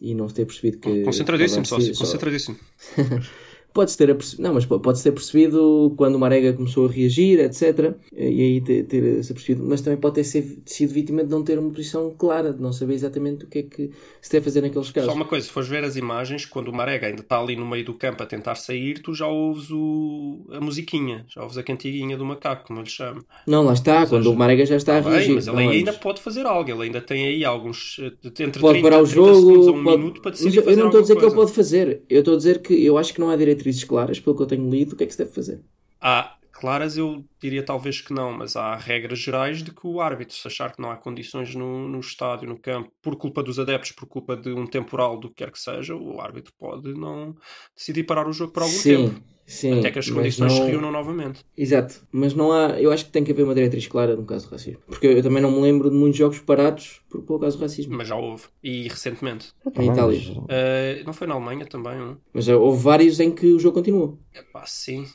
e 0.00 0.14
não 0.14 0.28
se 0.28 0.34
ter 0.34 0.46
percebido 0.46 0.78
que. 0.78 1.02
Concentradíssimo, 1.02 1.64
sócio, 1.64 1.96
concentradíssimo. 1.96 2.56
pode-se 3.76 3.98
ter 3.98 4.10
apercebido, 4.10 4.42
não, 4.42 4.54
mas 4.54 4.64
pode-se 4.64 5.04
ter 5.04 5.12
percebido 5.12 5.92
quando 5.98 6.14
o 6.14 6.18
Marega 6.18 6.54
começou 6.54 6.86
a 6.86 6.90
reagir, 6.90 7.38
etc. 7.40 7.94
E 8.10 8.42
aí 8.42 8.60
ter, 8.62 8.84
ter 8.84 9.22
se 9.22 9.32
apercebido, 9.32 9.66
mas 9.68 9.82
também 9.82 10.00
pode 10.00 10.14
ter 10.14 10.24
sido 10.24 10.92
vítima 10.94 11.22
de 11.22 11.30
não 11.30 11.44
ter 11.44 11.58
uma 11.58 11.70
posição 11.70 12.10
clara, 12.16 12.54
de 12.54 12.62
não 12.62 12.72
saber 12.72 12.94
exatamente 12.94 13.44
o 13.44 13.48
que 13.48 13.58
é 13.58 13.62
que 13.64 13.90
se 14.22 14.32
deve 14.32 14.44
fazer 14.44 14.62
naqueles 14.62 14.90
casos. 14.90 15.10
Só 15.10 15.14
uma 15.14 15.26
coisa, 15.26 15.46
se 15.46 15.52
fores 15.52 15.68
ver 15.68 15.84
as 15.84 15.94
imagens, 15.94 16.46
quando 16.46 16.68
o 16.68 16.72
Marega 16.72 17.06
ainda 17.06 17.20
está 17.20 17.38
ali 17.38 17.54
no 17.54 17.66
meio 17.66 17.84
do 17.84 17.92
campo 17.92 18.22
a 18.22 18.26
tentar 18.26 18.54
sair, 18.54 19.02
tu 19.02 19.12
já 19.12 19.26
ouves 19.26 19.70
o, 19.70 20.46
a 20.52 20.60
musiquinha, 20.60 21.26
já 21.28 21.42
ouves 21.42 21.58
a 21.58 21.62
cantiguinha 21.62 22.16
do 22.16 22.24
macaco, 22.24 22.66
como 22.68 22.80
ele 22.80 22.88
chama. 22.88 23.22
Não, 23.46 23.62
lá 23.62 23.74
está, 23.74 24.00
Ou 24.00 24.06
quando 24.06 24.22
seja, 24.22 24.34
o 24.34 24.38
Marega 24.38 24.64
já 24.64 24.76
está 24.76 24.96
a 24.96 25.00
reagir. 25.00 25.26
Bem, 25.26 25.34
mas 25.34 25.48
ele 25.48 25.58
ainda 25.58 25.92
pode 25.92 26.22
fazer 26.22 26.46
algo, 26.46 26.70
ele 26.70 26.84
ainda 26.84 27.02
tem 27.02 27.26
aí 27.26 27.44
alguns 27.44 27.98
entre 28.24 28.58
pode 28.58 28.80
30, 28.80 28.82
parar 28.82 29.02
o 29.02 29.06
jogo, 29.06 29.68
a 29.68 29.72
um 29.72 29.84
pode... 29.84 29.98
minuto 29.98 30.22
para 30.22 30.30
decidir 30.30 30.64
mas 30.64 30.78
eu 30.78 30.78
não 30.78 30.86
estou 30.86 31.00
a 31.00 31.02
dizer 31.02 31.14
coisa. 31.14 31.28
que 31.28 31.32
ele 31.34 31.44
pode 31.44 31.52
fazer, 31.52 32.02
eu 32.08 32.20
estou 32.20 32.34
a 32.34 32.36
dizer 32.38 32.62
que 32.62 32.84
eu 32.84 32.96
acho 32.96 33.12
que 33.12 33.20
não 33.20 33.28
há 33.28 33.36
diretrizes 33.66 33.84
claras, 33.84 34.20
pelo 34.20 34.36
que 34.36 34.42
eu 34.42 34.46
tenho 34.46 34.70
lido, 34.70 34.92
o 34.92 34.96
que 34.96 35.04
é 35.04 35.06
que 35.06 35.12
se 35.12 35.18
deve 35.18 35.32
fazer. 35.32 35.60
Há 36.00 36.36
claras, 36.52 36.96
eu 36.96 37.24
diria 37.40 37.62
talvez 37.62 38.00
que 38.00 38.12
não, 38.12 38.32
mas 38.32 38.56
há 38.56 38.76
regras 38.76 39.18
gerais 39.18 39.62
de 39.62 39.72
que 39.72 39.86
o 39.86 40.00
árbitro, 40.00 40.34
se 40.34 40.46
achar 40.46 40.72
que 40.72 40.80
não 40.80 40.90
há 40.90 40.96
condições 40.96 41.54
no, 41.54 41.88
no 41.88 42.00
estádio, 42.00 42.48
no 42.48 42.58
campo, 42.58 42.90
por 43.02 43.16
culpa 43.16 43.42
dos 43.42 43.58
adeptos, 43.58 43.92
por 43.92 44.06
culpa 44.06 44.36
de 44.36 44.50
um 44.52 44.66
temporal, 44.66 45.18
do 45.18 45.28
que 45.28 45.36
quer 45.36 45.50
que 45.50 45.58
seja, 45.58 45.94
o 45.94 46.20
árbitro 46.20 46.52
pode 46.58 46.94
não 46.94 47.36
decidir 47.74 48.04
parar 48.04 48.28
o 48.28 48.32
jogo 48.32 48.52
por 48.52 48.62
algum 48.62 48.74
Sim. 48.74 49.08
tempo. 49.08 49.22
Sim, 49.46 49.78
Até 49.78 49.92
que 49.92 50.00
as 50.00 50.10
condições 50.10 50.52
não- 50.52 50.64
se 50.64 50.70
reúnam 50.72 50.90
novamente. 50.90 51.44
Exato, 51.56 52.04
mas 52.10 52.34
não 52.34 52.50
há. 52.52 52.80
Eu 52.80 52.90
acho 52.90 53.04
que 53.06 53.12
tem 53.12 53.22
que 53.22 53.30
haver 53.30 53.44
uma 53.44 53.54
diretriz 53.54 53.86
clara 53.86 54.16
no 54.16 54.24
caso 54.26 54.48
do 54.48 54.50
racismo. 54.52 54.80
Porque 54.86 55.06
eu 55.06 55.22
também 55.22 55.40
não 55.40 55.52
me 55.52 55.60
lembro 55.60 55.88
de 55.88 55.96
muitos 55.96 56.18
jogos 56.18 56.40
parados 56.40 57.00
por, 57.08 57.22
pelo 57.22 57.38
caso 57.38 57.56
do 57.56 57.62
racismo. 57.62 57.96
Mas 57.96 58.08
já 58.08 58.16
houve. 58.16 58.44
E 58.62 58.88
recentemente. 58.88 59.52
Em 59.78 59.88
Itália. 59.90 60.20
Eh, 60.48 61.02
não 61.06 61.12
foi 61.12 61.26
na 61.28 61.34
Alemanha 61.34 61.64
também? 61.64 61.94
Um? 62.00 62.16
Mas 62.34 62.48
houve 62.48 62.82
vários 62.82 63.20
em 63.20 63.30
que 63.30 63.46
o 63.52 63.58
jogo 63.60 63.76
continuou. 63.76 64.18
Epá, 64.34 64.64
sim. 64.66 65.06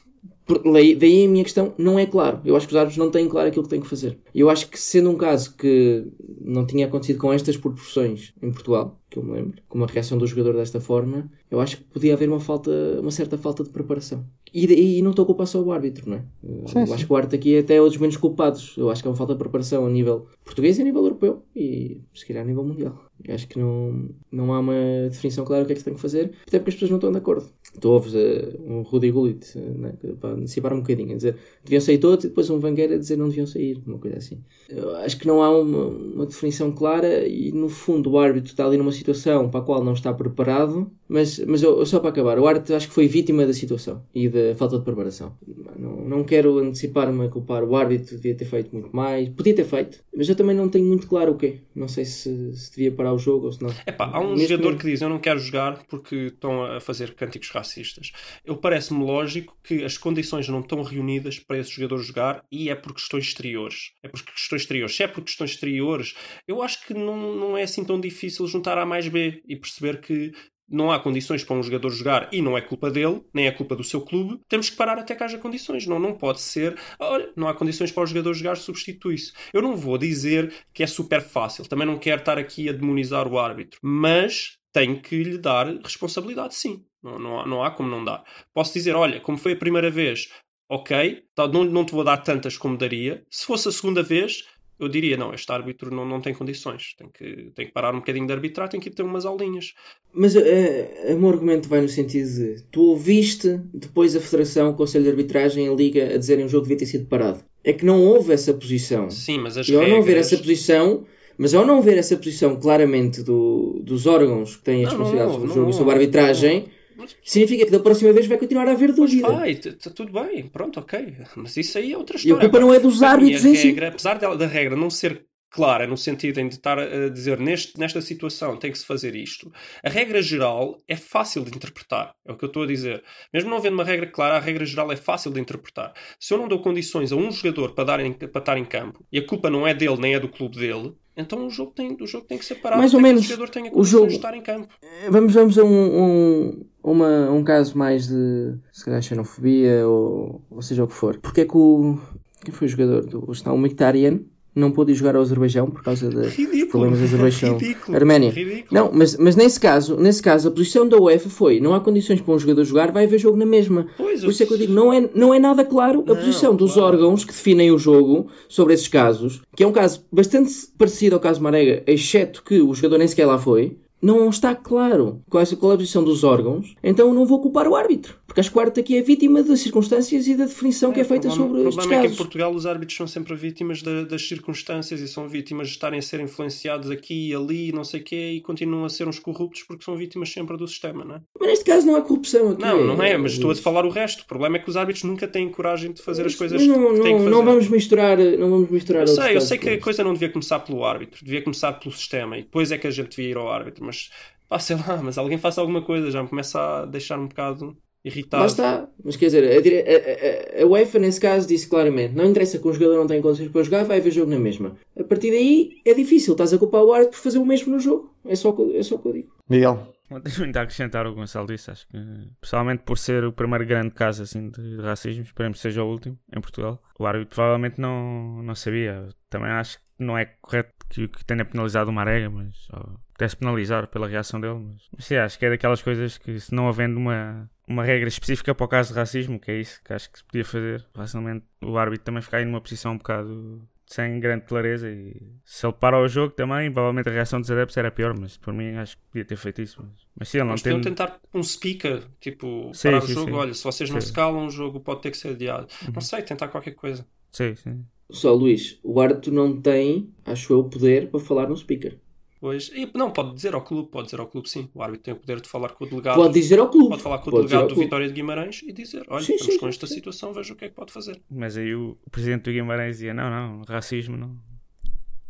Por- 0.60 0.72
daí, 0.72 1.26
a 1.26 1.30
minha 1.30 1.44
questão 1.44 1.74
não 1.78 1.98
é 2.00 2.06
claro. 2.06 2.40
Eu 2.44 2.56
acho 2.56 2.68
que 2.68 2.74
os 2.74 2.78
árbitros 2.78 2.98
não 2.98 3.12
têm 3.12 3.28
claro 3.28 3.48
aquilo 3.48 3.64
que 3.64 3.70
têm 3.70 3.80
que 3.82 3.88
fazer. 3.88 4.18
Eu 4.34 4.50
acho 4.50 4.70
que 4.70 4.80
sendo 4.80 5.10
um 5.10 5.16
caso 5.16 5.56
que 5.56 6.06
não 6.40 6.66
tinha 6.66 6.86
acontecido 6.88 7.18
com 7.20 7.32
estas 7.34 7.58
proporções 7.58 8.34
em 8.42 8.52
Portugal, 8.52 9.00
que 9.10 9.18
eu 9.20 9.24
me 9.24 9.32
lembro, 9.34 9.62
com 9.68 9.78
uma 9.78 9.88
reação 9.88 10.18
do 10.18 10.26
jogador 10.28 10.54
desta 10.54 10.80
forma, 10.80 11.30
eu 11.50 11.60
acho 11.60 11.78
que 11.78 11.84
podia 11.84 12.14
haver 12.14 12.30
uma 12.30 12.40
falta, 12.40 12.72
uma 13.02 13.12
certa 13.12 13.38
falta 13.38 13.64
de 13.64 13.70
preparação. 13.70 14.26
E, 14.54 14.68
daí- 14.68 14.98
e 14.98 15.02
não 15.02 15.12
estou 15.12 15.24
a 15.24 15.26
culpar 15.26 15.48
só 15.48 15.62
o 15.62 15.72
árbitro, 15.72 16.10
não 16.10 16.18
é? 16.18 16.24
Sim. 16.68 16.94
acho 16.94 17.06
que 17.06 17.14
o 17.14 17.16
árbitro 17.16 17.38
aqui 17.38 17.56
é 17.56 17.60
até 17.60 17.82
um 17.82 17.86
dos 17.88 17.98
menos 17.98 18.18
culpados. 18.18 18.76
Eu 18.78 18.90
acho 18.90 19.02
que 19.02 19.08
é 19.08 19.12
uma 19.12 19.18
falta 19.18 19.34
de 19.34 19.40
preparação 19.40 19.86
a 19.86 19.90
nível 19.90 20.28
português 20.44 20.78
e 20.78 20.82
a 20.82 20.86
nível 20.86 21.04
europeu 21.04 21.44
e 21.56 22.02
se 22.14 22.26
calhar 22.26 22.44
a 22.44 22.46
nível 22.48 22.64
mundial. 22.64 23.02
Acho 23.30 23.48
que 23.48 23.60
não, 23.60 24.10
não 24.32 24.54
há 24.54 24.60
uma 24.60 24.74
definição 25.10 25.46
clara 25.46 25.64
do 25.64 25.68
que 25.68 25.74
é 25.74 25.76
que 25.76 25.82
se 25.82 25.86
tem 25.86 25.94
que 25.94 26.02
fazer, 26.02 26.32
até 26.48 26.58
porque 26.60 26.70
as 26.70 26.76
pessoas 26.76 26.92
não 26.92 26.98
estão 26.98 27.12
de 27.12 27.18
acordo. 27.18 27.48
Tu 27.80 27.90
ouves 27.90 28.14
eh, 28.16 28.58
um 28.66 28.82
Rudy 28.82 29.12
Gullit 29.12 29.58
eh, 29.58 29.60
né, 29.60 29.94
para 30.20 30.32
antecipar 30.32 30.74
um 30.74 30.82
bocadinho, 30.82 31.14
a 31.14 31.16
dizer 31.16 31.38
deviam 31.64 31.82
sair 31.82 31.98
todos 31.98 32.26
e 32.26 32.30
depois 32.30 32.50
um 32.50 32.60
Wenger 32.62 32.94
a 32.94 32.98
dizer 32.98 33.18
não 33.18 33.30
deviam 33.30 33.48
sair, 33.48 33.82
uma 33.86 33.98
coisa 33.98 34.18
assim. 34.18 34.44
Eu 34.70 34.96
acho 34.98 35.18
que 35.18 35.28
não 35.28 35.42
há 35.42 35.50
uma, 35.58 35.86
uma 35.86 36.26
definição 36.26 36.72
clara 36.72 37.28
e 37.28 37.52
no 37.52 37.70
fundo 37.70 38.12
o 38.12 38.20
árbitro 38.20 38.52
está 38.52 38.66
ali 38.66 38.78
numa 38.78 38.92
situação 38.92 39.50
para 39.50 39.60
a 39.60 39.64
qual 39.64 39.84
não 39.84 39.94
está 39.94 40.14
preparado, 40.14 40.92
mas, 41.12 41.40
mas 41.40 41.62
eu, 41.62 41.86
só 41.86 42.00
para 42.00 42.10
acabar, 42.10 42.40
o 42.40 42.48
árbitro 42.48 42.74
acho 42.74 42.88
que 42.88 42.94
foi 42.94 43.06
vítima 43.06 43.46
da 43.46 43.54
situação 43.54 44.02
e 44.16 44.30
da 44.30 44.56
falta 44.56 44.80
de 44.80 44.86
preparação. 44.86 45.38
Não, 45.78 45.98
não 46.08 46.24
quero 46.24 46.58
antecipar-me 46.60 47.26
a 47.26 47.30
culpar 47.30 47.64
o 47.66 47.76
árbitro, 47.76 48.16
devia 48.16 48.34
ter 48.34 48.46
feito 48.46 48.72
muito 48.72 48.96
mais, 48.96 49.28
podia 49.30 49.54
ter 49.54 49.66
feito, 49.66 50.00
mas 50.16 50.30
eu 50.30 50.36
também 50.36 50.56
não 50.56 50.70
tenho 50.70 50.86
muito 50.86 51.08
claro 51.08 51.34
o 51.34 51.38
quê. 51.38 51.60
Não 51.76 51.90
sei 51.90 52.06
se, 52.06 52.56
se 52.56 52.72
devia 52.76 52.92
parar 52.94 53.14
o 53.14 53.18
jogo 53.20 53.48
ou 53.48 53.52
se 53.52 53.62
não. 53.62 53.70
Epá, 53.86 54.06
há 54.14 54.20
um 54.22 54.32
Neste 54.36 54.50
jogador 54.50 54.64
momento- 54.70 54.82
que 54.82 54.90
diz 54.92 55.02
eu 55.02 55.10
não 55.10 55.20
quero 55.20 55.40
jogar 55.40 55.84
porque 55.90 56.16
estão 56.28 56.64
a 56.64 56.80
fazer 56.80 57.14
cânticos 57.14 57.50
racistas. 57.50 58.12
Eu 58.46 58.56
parece-me 58.56 59.04
lógico 59.04 59.58
que 59.64 59.84
as 59.84 59.98
condições 59.98 60.48
não 60.48 60.62
estão 60.62 60.82
reunidas 60.82 61.40
para 61.40 61.58
esse 61.58 61.72
jogador 61.72 61.98
jogar 61.98 62.44
e 62.50 62.70
é 62.70 62.76
por 62.76 62.94
questões 62.94 63.26
exteriores. 63.26 63.92
É 64.02 64.08
por 64.08 64.22
questões 64.24 64.62
exteriores. 64.62 64.96
Se 64.96 65.04
é 65.04 65.08
por 65.08 65.24
questões 65.24 65.52
exteriores, 65.52 66.14
eu 66.48 66.62
acho 66.62 66.86
que 66.88 66.94
não, 66.94 67.36
não 67.36 67.58
é 67.58 67.64
assim 67.64 67.84
tão 67.84 68.00
difícil 68.00 68.48
juntar 68.48 68.78
A 68.78 68.86
mais 68.86 69.08
B 69.10 69.42
e 69.48 69.56
perceber 69.58 70.00
que 70.00 70.32
não 70.72 70.92
há 70.92 71.00
condições 71.00 71.44
para 71.44 71.56
um 71.56 71.64
jogador 71.64 71.90
jogar 71.90 72.30
e 72.32 72.42
não 72.42 72.58
é 72.58 72.62
culpa 72.62 72.90
dele, 72.90 73.22
nem 73.34 73.48
é 73.48 73.52
culpa 73.52 73.76
do 73.76 73.84
seu 73.84 74.02
clube, 74.02 74.40
temos 74.48 74.70
que 74.70 74.78
parar 74.78 74.98
até 74.98 75.14
que 75.14 75.24
haja 75.24 75.38
condições. 75.38 75.86
Não, 75.86 76.00
não 76.00 76.14
pode 76.14 76.42
ser, 76.42 76.78
olha, 77.00 77.32
não 77.36 77.48
há 77.48 77.54
condições 77.54 77.92
para 77.92 78.04
o 78.04 78.06
jogador 78.06 78.34
jogar, 78.34 78.56
substitui-se. 78.56 79.34
Eu 79.54 79.62
não 79.62 79.76
vou 79.76 79.98
dizer 79.98 80.54
que 80.74 80.84
é 80.84 80.88
super 80.88 81.22
fácil, 81.22 81.68
também 81.68 81.86
não 81.86 81.98
quero 81.98 82.22
estar 82.22 82.38
aqui 82.38 82.70
a 82.70 82.74
demonizar 82.74 83.28
o 83.28 83.38
árbitro, 83.38 83.80
mas 83.82 84.58
tenho 84.74 85.02
que 85.02 85.24
lhe 85.24 85.38
dar 85.38 85.68
responsabilidade, 85.84 86.56
sim. 86.56 86.86
Não, 87.04 87.18
não, 87.18 87.40
há, 87.40 87.48
não 87.48 87.64
há 87.64 87.72
como 87.72 87.90
não 87.90 88.04
dar. 88.04 88.24
Posso 88.54 88.74
dizer, 88.74 88.96
olha, 88.96 89.20
como 89.20 89.38
foi 89.38 89.54
a 89.54 89.58
primeira 89.58 89.90
vez, 89.90 90.30
ok, 90.70 91.24
tá, 91.36 91.48
não, 91.48 91.64
não 91.64 91.84
te 91.84 91.92
vou 91.92 92.04
dar 92.04 92.18
tantas 92.18 92.58
como 92.58 92.78
daria. 92.78 93.26
Se 93.30 93.46
fosse 93.46 93.68
a 93.68 93.72
segunda 93.72 94.02
vez, 94.04 94.46
eu 94.82 94.90
diria, 94.90 95.16
não, 95.16 95.32
este 95.34 95.52
árbitro 95.52 95.94
não, 95.94 96.06
não 96.06 96.20
tem 96.20 96.34
condições, 96.34 96.96
tem 96.98 97.08
que, 97.08 97.52
tem 97.56 97.68
que 97.68 97.72
parar 97.72 97.94
um 97.94 98.00
bocadinho 98.00 98.26
de 98.26 98.34
arbitrar, 98.34 98.68
tem 98.68 98.80
que 98.80 98.90
ir 98.90 98.94
ter 98.94 99.04
umas 99.04 99.26
aulinhas. 99.26 99.74
Mas 100.12 100.36
eh, 100.36 101.14
o 101.16 101.20
meu 101.20 101.30
argumento 101.30 101.70
vai 101.70 101.82
no 101.82 101.88
sentido 101.88 102.28
de 102.28 102.64
tu 102.72 102.82
ouviste 102.82 103.62
depois 103.72 104.16
a 104.16 104.20
Federação, 104.20 104.72
o 104.72 104.74
Conselho 104.74 105.04
de 105.04 105.12
Arbitragem, 105.12 105.70
a 105.70 105.74
Liga 105.74 106.16
a 106.16 106.18
dizerem 106.18 106.46
o 106.46 106.50
jogo 106.50 106.64
devia 106.64 106.78
ter 106.78 106.88
sido 106.88 107.06
parado. 107.06 107.44
É 107.64 107.72
que 107.72 107.86
não 107.86 108.04
houve 108.04 108.34
essa 108.34 108.54
posição. 108.54 109.10
Sim, 109.12 109.38
mas 109.38 109.56
as 109.56 109.68
E 109.70 109.76
ao 109.76 109.82
regras... 109.82 109.98
não 110.00 110.06
ver 110.06 110.18
essa 110.18 110.38
posição, 110.38 111.06
mas 111.38 111.54
ao 111.54 111.66
não 111.66 111.82
ver 111.82 111.98
essa 111.98 112.18
posição 112.18 112.60
claramente 112.60 113.22
do, 113.22 113.80
dos 113.84 114.08
órgãos 114.08 114.56
que 114.56 114.64
têm 114.64 114.84
as 114.84 114.90
responsabilidades 114.90 115.36
do 115.38 115.46
não 115.46 115.54
jogo 115.54 115.70
e 115.70 115.74
sobre 115.74 115.92
a 115.92 115.96
arbitragem, 115.98 116.62
não. 116.62 116.81
Significa 117.24 117.66
que 117.66 117.72
da 117.72 117.80
próxima 117.80 118.14
vez 118.14 118.28
vai 118.28 118.38
continuar 118.38 118.68
a 118.68 118.72
haver 118.72 118.92
dúvida. 118.94 119.28
vai, 119.28 119.52
está 119.52 119.90
tudo 119.90 120.12
bem, 120.12 120.48
pronto, 120.48 120.80
ok. 120.80 121.16
Mas 121.36 121.56
isso 121.58 121.78
aí 121.78 121.92
é 121.94 121.98
outra 121.98 122.16
E 122.16 122.20
a 122.20 122.22
história. 122.22 122.42
culpa 122.50 122.60
não 122.60 122.74
é 122.74 122.80
dos 122.80 123.02
árbitros 123.04 123.46
a 123.46 123.50
em 123.50 123.56
si. 123.56 123.76
Apesar 123.84 124.18
da 124.18 124.48
regra 124.48 124.76
não 124.76 124.90
ser 124.90 125.26
clara, 125.54 125.86
no 125.86 125.98
sentido 125.98 126.40
em 126.40 126.48
de 126.48 126.56
estar 126.56 126.80
a 126.80 127.10
dizer 127.10 127.38
neste, 127.38 127.78
nesta 127.78 128.00
situação 128.00 128.56
tem 128.56 128.72
que 128.72 128.78
se 128.80 128.86
fazer 128.86 129.16
isto, 129.18 129.52
a 129.84 129.90
regra 129.90 130.22
geral 130.22 130.78
é 130.88 130.96
fácil 130.96 131.44
de 131.44 131.54
interpretar. 131.54 132.14
É 132.26 132.32
o 132.32 132.38
que 132.38 132.46
eu 132.46 132.48
estou 132.48 132.64
a 132.64 132.68
dizer. 132.68 133.04
Mesmo 133.34 133.50
não 133.50 133.58
havendo 133.58 133.74
uma 133.74 133.84
regra 133.84 134.08
clara, 134.08 134.38
a 134.38 134.40
regra 134.40 134.64
geral 134.66 134.90
é 134.94 134.96
fácil 134.96 135.30
de 135.32 135.42
interpretar. 135.42 135.92
Se 136.18 136.34
eu 136.34 136.38
não 136.38 136.48
dou 136.48 136.62
condições 136.62 137.12
a 137.12 137.18
um 137.18 137.30
jogador 137.32 137.74
para, 137.74 137.84
dar 137.84 138.00
em- 138.00 138.14
para 138.14 138.40
estar 138.40 138.58
em 138.58 138.64
campo 138.64 139.04
e 139.12 139.20
a 139.20 139.26
culpa 139.28 139.50
não 139.50 139.68
é 139.68 139.74
dele 139.74 139.98
nem 140.00 140.14
é 140.14 140.20
do 140.22 140.30
clube 140.30 140.58
dele, 140.58 140.94
então 141.18 141.46
o 141.46 141.50
jogo 141.50 141.74
tem, 141.76 141.98
o 142.00 142.08
jogo 142.08 142.26
tem 142.26 142.38
que 142.38 142.46
ser 142.46 142.56
parado 142.56 142.80
Mais 142.80 142.94
ou 142.94 143.02
menos. 143.02 143.20
o 143.26 143.26
jogador 143.26 143.50
tenha 143.50 143.68
O 143.68 143.72
condições 143.72 143.92
jogo- 143.92 144.08
de 144.08 144.16
estar 144.16 144.34
em 144.34 144.42
campo. 144.42 144.74
Vamos, 145.10 145.34
vamos 145.34 145.60
a 145.60 145.64
um, 145.66 146.02
um, 146.02 146.66
uma- 146.84 147.32
um 147.32 147.44
caso 147.44 147.78
mais 147.78 148.08
de 148.08 148.54
se 148.72 148.86
calhar 148.86 149.02
xenofobia 149.02 149.88
ou, 149.88 150.42
ou 150.50 150.62
seja 150.62 150.84
o 150.84 150.88
que 150.88 150.94
for. 150.94 151.18
Porque 151.22 151.42
é 151.42 151.46
que 151.46 151.58
o. 151.58 151.98
Quem 152.44 152.54
foi 152.54 152.68
o 152.68 152.70
jogador 152.70 153.06
do 153.06 153.24
Arsenal? 153.30 153.56
O 153.56 153.58
Mkhitaryan 153.60 154.20
não 154.54 154.72
pôde 154.72 154.94
jogar 154.94 155.16
ao 155.16 155.22
Azerbaijão 155.22 155.70
por 155.70 155.82
causa 155.84 156.10
de 156.10 156.66
problemas 156.66 157.00
do 157.00 157.06
Azerbaijão. 157.06 157.58
Ridículo. 157.58 157.96
Arménia. 157.96 158.32
Ridículo. 158.32 158.68
Não, 158.72 158.92
mas, 158.92 159.16
mas 159.16 159.36
nesse 159.36 159.60
caso, 159.60 159.96
nesse 159.96 160.22
caso, 160.22 160.48
a 160.48 160.52
posição 160.52 160.90
da 160.90 160.98
UEFA 160.98 161.30
foi: 161.30 161.60
não 161.60 161.74
há 161.76 161.80
condições 161.80 162.20
para 162.20 162.34
um 162.34 162.40
jogador 162.40 162.64
jogar, 162.66 162.92
vai 162.92 163.06
haver 163.06 163.20
jogo 163.20 163.38
na 163.38 163.46
mesma. 163.46 163.88
Pois, 163.96 164.22
Por 164.22 164.32
isso 164.32 164.42
é 164.44 164.46
que 164.48 164.54
eu 164.54 164.58
digo, 164.58 164.74
não 164.74 164.92
é, 164.92 165.08
não 165.14 165.34
é 165.34 165.40
nada 165.40 165.64
claro 165.64 166.02
a 166.02 166.14
Não, 166.14 166.16
posição 166.16 166.56
dos 166.56 166.74
claro. 166.74 166.88
órgãos 166.96 167.24
que 167.24 167.32
definem 167.32 167.72
o 167.72 167.78
jogo 167.78 168.28
sobre 168.50 168.74
esses 168.74 168.88
casos, 168.88 169.42
que 169.56 169.64
é 169.64 169.68
um 169.68 169.72
caso 169.72 170.04
bastante 170.12 170.52
parecido 170.78 171.16
ao 171.16 171.22
caso 171.22 171.42
Marega, 171.42 171.84
exceto 171.88 172.44
que 172.44 172.60
o 172.60 172.74
jogador 172.74 172.98
nem 172.98 173.08
sequer 173.08 173.28
lá 173.28 173.38
foi. 173.38 173.78
Não 174.02 174.30
está 174.30 174.56
claro 174.56 175.22
qual 175.30 175.44
é, 175.44 175.46
é 175.46 175.54
a 175.54 175.78
posição 175.78 176.04
dos 176.04 176.24
órgãos, 176.24 176.76
então 176.84 177.08
eu 177.10 177.14
não 177.14 177.26
vou 177.26 177.40
culpar 177.42 177.68
o 177.68 177.76
árbitro. 177.76 178.20
Porque 178.26 178.40
acho 178.40 178.50
que 178.50 178.58
o 178.58 178.62
árbitro 178.62 178.82
aqui 178.82 178.96
é 178.98 179.02
vítima 179.02 179.44
das 179.44 179.60
circunstâncias 179.60 180.26
e 180.26 180.36
da 180.36 180.46
definição 180.46 180.94
que 180.94 181.02
é 181.02 181.04
feita 181.04 181.28
o 181.28 181.36
problema, 181.36 181.50
sobre 181.50 181.62
o 181.64 181.68
estes 181.68 181.76
problema 181.76 181.96
é 181.96 182.00
que 182.00 182.06
em 182.06 182.10
casos. 182.12 182.18
Portugal 182.18 182.56
os 182.56 182.66
árbitros 182.66 182.96
são 182.98 183.06
sempre 183.06 183.36
vítimas 183.36 183.82
da- 183.82 184.04
das 184.06 184.26
circunstâncias 184.28 185.02
e 185.02 185.08
são 185.08 185.28
vítimas 185.28 185.68
de 185.68 185.74
estarem 185.74 186.00
a 186.00 186.02
ser 186.02 186.22
influenciados 186.22 186.90
aqui 186.90 187.30
e 187.30 187.36
ali 187.36 187.70
e 187.70 187.72
não 187.74 187.84
sei 187.84 188.00
o 188.00 188.04
quê 188.06 188.32
e 188.36 188.42
continuam 188.42 188.86
a 188.86 188.90
ser 188.90 189.06
uns 189.08 189.20
corruptos 189.20 189.64
porque 189.64 189.84
são 189.84 189.98
vítimas 189.98 190.32
sempre 190.32 190.56
do 190.56 190.66
sistema, 190.66 191.04
não 191.04 191.16
é? 191.16 191.22
Mas 191.38 191.50
neste 191.50 191.66
caso 191.66 191.86
não 191.86 191.96
há 191.98 192.02
corrupção 192.02 192.52
aqui. 192.52 192.62
Não, 192.62 192.84
não 192.86 193.04
é, 193.04 193.18
mas 193.18 193.34
estou 193.34 193.52
a 193.52 193.56
falar 193.56 193.86
o 193.86 193.90
resto. 193.90 194.22
O 194.22 194.26
problema 194.26 194.56
é 194.56 194.60
que 194.60 194.70
os 194.70 194.78
árbitros 194.78 195.04
nunca 195.04 195.28
têm 195.28 195.50
coragem 195.50 195.92
de 195.92 196.02
fazer 196.02 196.26
as 196.26 196.34
coisas 196.34 196.66
Mas 196.66 196.68
não, 196.78 196.94
que 196.96 197.02
têm 197.02 197.04
que 197.04 197.10
não, 197.12 197.18
fazer. 197.20 197.30
não 197.32 197.44
vamos 197.46 197.68
misturar, 197.68 198.18
não 198.18 198.50
vamos 198.50 198.70
misturar 198.70 199.02
Eu 199.02 199.08
sei, 199.08 199.32
eu 199.32 199.34
casos 199.34 199.50
sei 199.50 199.58
que 199.58 199.70
a 199.72 199.80
coisa 199.82 200.04
não 200.06 200.14
devia 200.14 200.30
começar 200.30 200.60
pelo 200.60 200.86
árbitro, 200.86 201.24
devia 201.24 201.42
começar 201.42 201.74
pelo 201.74 201.94
sistema 201.94 202.38
e 202.38 202.44
depois 202.44 202.72
é 202.72 202.78
que 202.78 202.88
a 202.88 202.92
gente 202.92 203.10
devia 203.16 203.32
ir 203.32 203.38
ao 203.38 203.50
árbitro, 203.52 203.84
mas 203.92 204.10
pá, 204.50 204.60
sei 204.60 204.76
lá, 204.76 204.98
mas 205.02 205.18
alguém 205.18 205.38
faça 205.38 205.62
alguma 205.62 205.82
coisa, 205.82 206.10
já 206.12 206.22
me 206.24 206.30
começa 206.30 206.60
a 206.60 206.86
deixar 206.86 207.20
um 207.20 207.28
bocado 207.28 207.78
irritado. 208.04 208.42
Lá 208.44 208.48
está. 208.48 208.88
Mas 209.04 209.16
quer 209.16 209.26
dizer, 209.28 209.58
a, 209.58 209.62
dire- 209.62 209.84
a- 209.88 210.60
a- 210.60 210.64
a 210.64 210.66
UEFA 210.68 211.00
nesse 211.00 211.20
caso 211.20 211.48
disse 211.48 211.68
claramente: 211.70 212.16
não 212.16 212.26
interessa 212.26 212.58
que 212.60 212.68
um 212.68 212.74
jogador 212.74 212.96
não 212.98 213.08
tenha 213.08 213.22
condições 213.22 213.50
para 213.52 213.64
jogar, 213.64 213.84
vai 213.86 214.00
haver 214.00 214.12
jogo 214.12 214.32
na 214.32 214.40
mesma. 214.40 214.76
A 215.00 215.04
partir 215.04 215.32
daí 215.32 215.82
é 215.86 215.94
difícil, 215.94 216.34
estás 216.34 216.54
a 216.54 216.58
culpar 216.58 216.82
o 216.84 216.92
árbitro 216.94 217.18
por 217.18 217.24
fazer 217.24 217.38
o 217.40 217.46
mesmo 217.46 217.72
no 217.74 217.80
jogo. 217.80 218.14
É 218.26 218.36
só, 218.36 218.50
o 218.50 218.56
que 218.56 218.62
eu- 218.62 218.76
é 218.80 218.84
só 218.84 218.96
o 218.96 219.00
que 219.00 219.08
eu 219.08 219.14
digo. 219.14 219.32
Miguel, 219.50 219.88
Não 220.10 220.20
tenho 220.20 220.40
muito 220.40 220.58
a 220.58 220.62
acrescentar 220.64 221.06
o 221.06 221.10
que 221.12 221.16
o 221.18 221.20
Gonçalo 221.22 221.48
disse. 221.48 221.72
Acho 221.72 221.88
que, 221.88 221.98
pessoalmente, 222.42 222.84
por 222.84 222.98
ser 222.98 223.24
o 223.24 223.32
primeiro 223.32 223.66
grande 223.66 223.92
caso 223.92 224.24
assim, 224.24 224.50
de, 224.50 224.76
de 224.78 224.82
racismo, 224.82 225.24
esperemos 225.24 225.58
que 225.60 225.62
seja 225.62 225.84
o 225.84 225.90
último 225.90 226.18
em 226.36 226.42
Portugal. 226.42 226.82
O 227.00 227.06
árbitro 227.06 227.34
provavelmente 227.36 227.80
não, 227.80 228.44
não 228.44 228.54
sabia. 228.56 229.08
Também 229.30 229.52
acho 229.52 229.78
que 229.78 229.84
não 230.00 230.18
é 230.18 230.26
correto 230.42 230.74
que, 230.90 231.08
que 231.08 231.24
tenha 231.24 231.46
penalizado 231.46 231.90
o 231.90 231.94
Marega, 231.94 232.30
mas 232.30 232.68
ou 232.74 233.00
pudesse 233.22 233.38
penalizar 233.38 233.88
pela 233.88 234.08
reação 234.08 234.42
dele. 234.42 234.56
Mas, 234.60 234.90
mas 234.96 235.06
sim, 235.06 235.16
acho 235.16 235.38
que 235.38 235.46
é 235.46 235.50
daquelas 235.52 235.82
coisas 235.82 236.18
que, 236.18 236.40
se 236.40 236.54
não 236.54 236.68
havendo 236.68 236.98
uma, 236.98 237.50
uma 237.68 237.84
regra 237.84 238.08
específica 238.10 238.56
para 238.56 238.66
o 238.66 238.68
caso 238.68 238.94
de 238.94 239.00
racismo, 239.00 239.40
que 239.40 239.52
é 239.52 239.60
isso 239.60 239.80
que 239.84 239.94
acho 239.94 240.12
que 240.12 240.18
se 240.20 240.26
podia 240.26 240.44
fazer, 240.46 240.86
facilmente 240.94 241.46
o 241.64 241.78
árbitro 241.78 242.06
também 242.06 242.22
ficar 242.22 242.38
aí 242.38 242.46
numa 242.46 242.62
posição 242.62 242.94
um 242.94 242.98
bocado 242.98 243.62
sem 243.86 244.20
grande 244.20 244.46
clareza 244.46 244.90
e 244.90 245.22
se 245.44 245.66
ele 245.66 245.74
para 245.74 246.00
o 246.00 246.08
jogo 246.08 246.34
também, 246.34 246.72
provavelmente 246.72 247.10
a 247.10 247.12
reação 247.12 247.40
dos 247.42 247.52
adeptos 247.52 247.78
era 247.78 247.92
pior, 247.92 248.18
mas 248.18 248.38
por 248.38 248.54
mim 248.54 248.76
acho 248.76 248.98
que 248.98 249.04
podia 249.12 249.26
ter 249.26 249.36
feito 249.36 249.62
isso. 249.62 249.82
Mas, 249.84 250.08
mas 250.18 250.30
sim, 250.30 250.38
ele 250.40 250.48
não 250.48 250.54
Mas 250.54 250.62
tem. 250.62 250.82
tentar 250.82 251.20
um 251.34 251.44
speaker, 251.44 252.08
tipo, 252.20 252.72
Sim, 252.74 252.82
parar 252.84 253.02
sim, 253.02 253.08
o 253.08 253.08
jogo, 253.08 253.36
sim. 253.36 253.38
olha, 253.38 253.54
se 253.54 253.64
vocês 253.64 253.90
não 253.90 254.00
Sim. 254.00 254.02
se 254.02 254.12
calam, 254.14 254.46
o 254.48 254.50
jogo 254.50 254.80
pode 254.80 255.02
ter 255.02 255.12
que 255.12 255.18
ser 255.18 255.30
adiado. 255.30 255.68
Uhum. 255.82 255.94
Não 255.94 256.02
sei, 256.02 256.22
tentar 256.24 256.48
qualquer 256.50 256.74
coisa. 256.76 257.08
Sim, 257.32 257.56
sim. 257.56 257.86
Só 258.12 258.34
Luís, 258.34 258.80
o 258.84 259.02
árbitro 259.02 259.34
não 259.34 259.60
tem, 259.60 260.14
acho 260.26 260.54
eu, 260.54 260.64
poder 260.70 261.10
para 261.10 261.20
falar 261.20 261.48
no 261.50 261.58
speaker. 261.58 262.00
Pois, 262.42 262.72
e, 262.74 262.90
não, 262.96 263.12
pode 263.12 263.36
dizer 263.36 263.54
ao 263.54 263.62
clube, 263.62 263.92
pode 263.92 264.06
dizer 264.06 264.20
ao 264.20 264.26
clube 264.26 264.50
sim. 264.50 264.68
O 264.74 264.82
árbitro 264.82 265.04
tem 265.04 265.14
o 265.14 265.18
poder 265.18 265.40
de 265.40 265.48
falar 265.48 265.70
com 265.70 265.86
o 265.86 265.88
delegado. 265.88 266.16
Pode 266.16 266.34
dizer 266.34 266.58
ao 266.58 266.72
clube. 266.72 266.90
Pode 266.90 267.04
falar 267.04 267.20
com 267.20 267.30
o 267.30 267.32
Pode 267.34 267.48
delegado 267.48 267.68
do 267.68 267.76
clube. 267.76 267.84
Vitória 267.84 268.08
de 268.08 268.14
Guimarães 268.14 268.64
e 268.64 268.74
dizer: 268.74 269.06
Olha, 269.10 269.24
Sim, 269.24 269.36
estamos 269.36 269.54
sim, 269.54 269.60
com 269.60 269.68
esta 269.68 269.86
sim. 269.86 269.94
situação, 269.94 270.34
veja 270.34 270.52
o 270.52 270.56
que 270.56 270.66
é 270.66 270.70
que 270.70 270.74
pode 270.74 270.92
fazer. 270.92 271.22
Mas 271.30 271.56
aí 271.56 271.76
o 271.76 271.96
presidente 272.10 272.46
do 272.46 272.52
Guimarães 272.52 272.96
dizia: 272.96 273.14
Não, 273.14 273.30
não, 273.30 273.62
racismo 273.68 274.18
não. 274.18 274.36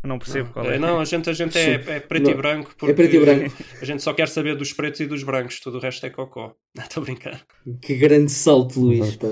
Eu 0.04 0.08
não 0.10 0.18
percebo 0.18 0.50
qual 0.52 0.66
é. 0.66 0.76
É, 0.76 0.80
não, 0.80 1.00
a 1.00 1.06
gente, 1.06 1.30
a 1.30 1.34
gente 1.34 1.56
é, 1.58 1.74
é 1.74 2.00
preto 2.00 2.30
e 2.30 2.34
Não. 2.34 2.38
branco. 2.42 2.72
É 2.84 2.94
preto 2.94 3.16
e 3.16 3.20
branco. 3.20 3.56
A 3.80 3.86
gente 3.86 4.02
só 4.02 4.14
quer 4.14 4.28
saber 4.28 4.56
dos 4.56 4.74
pretos 4.74 5.00
e 5.00 5.06
dos 5.06 5.22
brancos, 5.24 5.60
tudo 5.60 5.78
o 5.78 5.82
resto 5.82 6.04
é 6.06 6.10
cocó. 6.10 6.56
Não, 6.76 6.84
estou 6.84 7.02
a 7.02 7.06
brincar. 7.06 7.42
Que 7.82 7.96
grande 7.96 8.32
salto, 8.32 8.80
Luís. 8.80 9.16
Pá. 9.18 9.28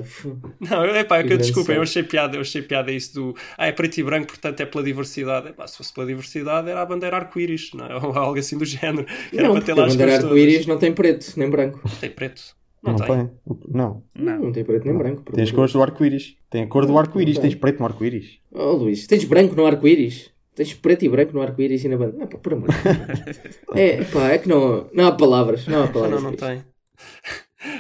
Não, 0.60 0.84
é 0.84 1.04
pá, 1.04 1.20
é 1.20 1.24
que, 1.24 1.38
desculpem, 1.38 1.78
eu 1.78 1.82
achei 1.82 2.04
piada, 2.04 2.38
eu 2.38 2.42
achei 2.42 2.62
piada 2.62 2.92
isso 2.92 3.16
do. 3.16 3.36
Ah, 3.58 3.66
é 3.68 3.72
preto 3.72 3.98
e 3.98 4.04
branco, 4.04 4.28
portanto 4.28 4.60
é 4.62 4.66
pela 4.66 4.84
diversidade. 4.84 5.50
Epá, 5.50 5.66
se 5.66 5.78
fosse 5.78 5.92
pela 5.94 6.06
diversidade 6.06 6.70
era 6.70 6.82
a 6.82 6.86
bandeira 6.86 7.16
arco-íris, 7.18 7.72
não 7.74 7.86
é? 7.86 7.96
Ou 8.06 8.14
algo 8.14 8.38
assim 8.38 8.58
do 8.58 8.66
género. 8.66 9.08
Era 9.34 9.44
Não, 9.48 9.54
para 9.54 9.62
porque 9.62 9.66
ter 9.66 9.74
lá 9.74 9.86
a 9.86 9.88
bandeira 9.88 10.16
arco-íris 10.18 10.66
não 10.68 10.78
tem 10.78 10.94
preto 10.94 11.34
nem 11.38 11.50
branco. 11.50 11.80
todas. 11.82 11.98
Tem 11.98 12.12
preto. 12.12 12.60
Não, 12.84 12.94
não, 12.94 13.00
tem. 13.00 13.08
tem. 13.08 13.30
Não. 13.74 14.04
Não, 14.16 14.40
não 14.40 14.52
tem 14.52 14.64
preto 14.64 14.86
nem 14.86 14.98
branco. 14.98 15.24
Tem 15.34 15.44
as 15.44 15.52
cores 15.52 15.74
do 15.74 15.82
arco-íris. 15.82 16.36
Tem 16.50 16.64
a 16.64 16.68
cor 16.68 16.86
do 16.86 16.98
arco-íris. 16.98 17.36
Não 17.36 17.42
tem. 17.42 17.52
Tens 17.52 17.60
preto 17.60 17.80
no 17.80 17.86
arco-íris. 17.86 18.40
Oh, 18.52 18.72
Luís, 18.74 19.08
tens 19.08 19.24
branco 19.26 19.56
no 19.56 19.66
arco-íris? 19.66 20.32
Tens 20.60 20.74
preto 20.74 21.06
e 21.06 21.10
branco 21.10 21.32
no 21.34 21.42
arco-íris 21.42 21.86
e 21.86 21.88
na 21.88 21.96
bandeira? 21.96 22.18
Não, 22.20 22.28
pá, 22.28 22.38
por 22.38 22.52
amor 22.54 22.68
de 22.70 22.76
Deus. 22.84 23.40
É, 23.76 24.04
pá, 24.04 24.28
é 24.32 24.38
que 24.40 24.50
não, 24.50 24.90
não 24.94 25.08
há 25.08 25.12
palavras. 25.14 25.66
Não 25.66 25.84
há 25.84 25.88
palavras. 25.88 26.22
não, 26.22 26.32
não 26.32 26.38
tem. 26.38 26.62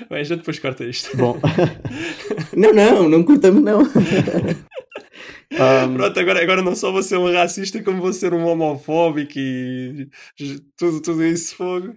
Bem, 0.09 0.19
a 0.19 0.23
gente 0.23 0.39
depois 0.39 0.59
corta 0.59 0.85
isto. 0.85 1.15
Bom, 1.17 1.37
Não, 2.55 2.73
não, 2.73 3.09
não 3.09 3.23
cortamos, 3.23 3.61
não. 3.61 3.81
ahm, 5.59 5.95
Pronto, 5.97 6.19
agora, 6.19 6.41
agora 6.41 6.61
não 6.61 6.75
só 6.75 6.91
vou 6.91 7.03
ser 7.03 7.17
um 7.17 7.31
racista, 7.31 7.83
como 7.83 8.01
vou 8.01 8.13
ser 8.13 8.33
um 8.33 8.45
homofóbico 8.45 9.33
e 9.37 10.07
tudo, 10.77 11.01
tudo 11.01 11.23
isso 11.23 11.55
fogo. 11.55 11.93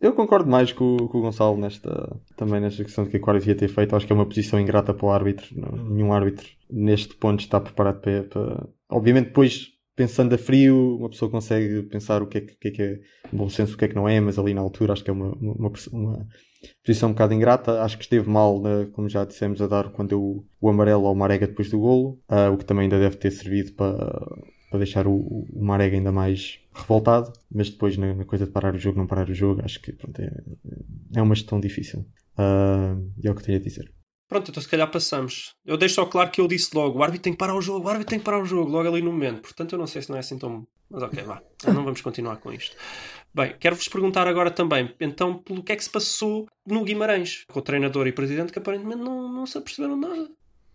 eu 0.00 0.12
concordo 0.12 0.48
mais 0.50 0.72
com, 0.72 0.96
o- 0.96 1.08
com 1.08 1.18
o 1.18 1.22
Gonçalo 1.22 1.56
nesta, 1.56 2.16
também 2.36 2.60
nesta 2.60 2.84
questão 2.84 3.04
de 3.04 3.10
que 3.10 3.16
a 3.16 3.20
Aquário 3.20 3.40
devia 3.40 3.54
ter 3.56 3.68
feito. 3.68 3.94
Acho 3.96 4.06
que 4.06 4.12
é 4.12 4.16
uma 4.16 4.26
posição 4.26 4.60
ingrata 4.60 4.92
para 4.94 5.06
o 5.06 5.10
árbitro. 5.10 5.46
Não- 5.56 5.76
nenhum 5.90 6.12
árbitro 6.12 6.46
neste 6.70 7.14
ponto 7.14 7.40
está 7.40 7.60
preparado 7.60 8.00
para, 8.00 8.22
para- 8.24 8.66
Obviamente, 8.92 9.26
depois, 9.26 9.68
pensando 9.96 10.34
a 10.34 10.38
frio, 10.38 10.96
uma 10.98 11.10
pessoa 11.10 11.30
consegue 11.30 11.82
pensar 11.84 12.22
o 12.22 12.26
que 12.26 12.38
é 12.38 12.40
que, 12.42 12.54
que, 12.56 12.68
é, 12.68 12.70
que 12.70 12.82
é 12.82 13.00
bom 13.32 13.48
senso, 13.48 13.74
o 13.74 13.78
que 13.78 13.84
é 13.84 13.88
que 13.88 13.94
não 13.94 14.08
é, 14.08 14.20
mas 14.20 14.38
ali 14.38 14.54
na 14.54 14.60
altura 14.60 14.92
acho 14.92 15.02
que 15.04 15.10
é 15.10 15.12
uma, 15.12 15.32
uma, 15.32 15.72
uma, 15.92 16.26
posição 16.84 17.08
um 17.08 17.12
bocado 17.12 17.34
ingrata. 17.34 17.82
Acho 17.82 17.96
que 17.96 18.04
esteve 18.04 18.28
mal, 18.28 18.60
na- 18.60 18.86
como 18.92 19.08
já 19.08 19.24
dissemos, 19.24 19.60
a 19.60 19.66
dar 19.66 19.90
quando 19.90 20.10
deu 20.10 20.46
o 20.60 20.68
amarelo 20.68 21.06
ao 21.06 21.14
Marega 21.14 21.46
depois 21.46 21.70
do 21.70 21.78
golo, 21.78 22.20
ah, 22.28 22.50
o 22.50 22.56
que 22.58 22.64
também 22.64 22.84
ainda 22.84 22.98
deve 22.98 23.16
ter 23.16 23.30
servido 23.30 23.72
para, 23.72 23.96
para 24.70 24.78
deixar 24.78 25.06
o, 25.06 25.14
o 25.14 25.64
Marega 25.64 25.96
ainda 25.96 26.12
mais 26.12 26.58
revoltado. 26.74 27.32
Mas 27.50 27.70
depois, 27.70 27.96
na, 27.96 28.14
na 28.14 28.24
coisa 28.24 28.46
de 28.46 28.52
parar 28.52 28.74
o 28.74 28.78
jogo, 28.78 28.98
não 28.98 29.06
parar 29.06 29.28
o 29.28 29.34
jogo, 29.34 29.62
acho 29.64 29.80
que 29.80 29.92
pronto, 29.92 30.20
é, 30.20 30.30
é 31.16 31.22
uma 31.22 31.34
gestão 31.34 31.60
difícil. 31.60 32.04
E 33.22 33.28
é 33.28 33.30
o 33.30 33.34
que 33.34 33.42
tenho 33.42 33.58
a 33.58 33.62
dizer. 33.62 33.92
Pronto, 34.32 34.50
então 34.50 34.62
se 34.62 34.68
calhar 34.68 34.90
passamos. 34.90 35.54
Eu 35.62 35.76
deixo 35.76 35.96
só 35.96 36.06
claro 36.06 36.30
que 36.30 36.40
eu 36.40 36.48
disse 36.48 36.74
logo: 36.74 36.98
o 36.98 37.02
árbitro 37.02 37.24
tem 37.24 37.34
que 37.34 37.38
parar 37.38 37.54
o 37.54 37.60
jogo, 37.60 37.86
o 37.86 37.90
árbitro 37.90 38.08
tem 38.08 38.18
que 38.18 38.24
parar 38.24 38.40
o 38.40 38.46
jogo, 38.46 38.70
logo 38.70 38.88
ali 38.88 39.02
no 39.02 39.12
momento. 39.12 39.42
Portanto, 39.42 39.72
eu 39.74 39.78
não 39.78 39.86
sei 39.86 40.00
se 40.00 40.08
não 40.08 40.16
é 40.16 40.20
assim 40.20 40.38
tão. 40.38 40.66
Mas 40.88 41.02
ok, 41.02 41.22
vá. 41.22 41.42
Não 41.68 41.84
vamos 41.84 42.00
continuar 42.00 42.36
com 42.36 42.52
isto. 42.52 42.76
Bem, 43.34 43.54
quero-vos 43.58 43.88
perguntar 43.88 44.26
agora 44.26 44.50
também, 44.50 44.94
então, 45.00 45.38
pelo 45.38 45.62
que 45.62 45.72
é 45.72 45.76
que 45.76 45.84
se 45.84 45.88
passou 45.88 46.46
no 46.66 46.84
Guimarães, 46.84 47.46
com 47.50 47.60
o 47.60 47.62
treinador 47.62 48.06
e 48.06 48.12
presidente 48.12 48.52
que 48.52 48.58
aparentemente 48.58 49.00
não, 49.00 49.32
não 49.32 49.46
se 49.46 49.56
aperceberam 49.56 49.96
nada. 49.96 50.28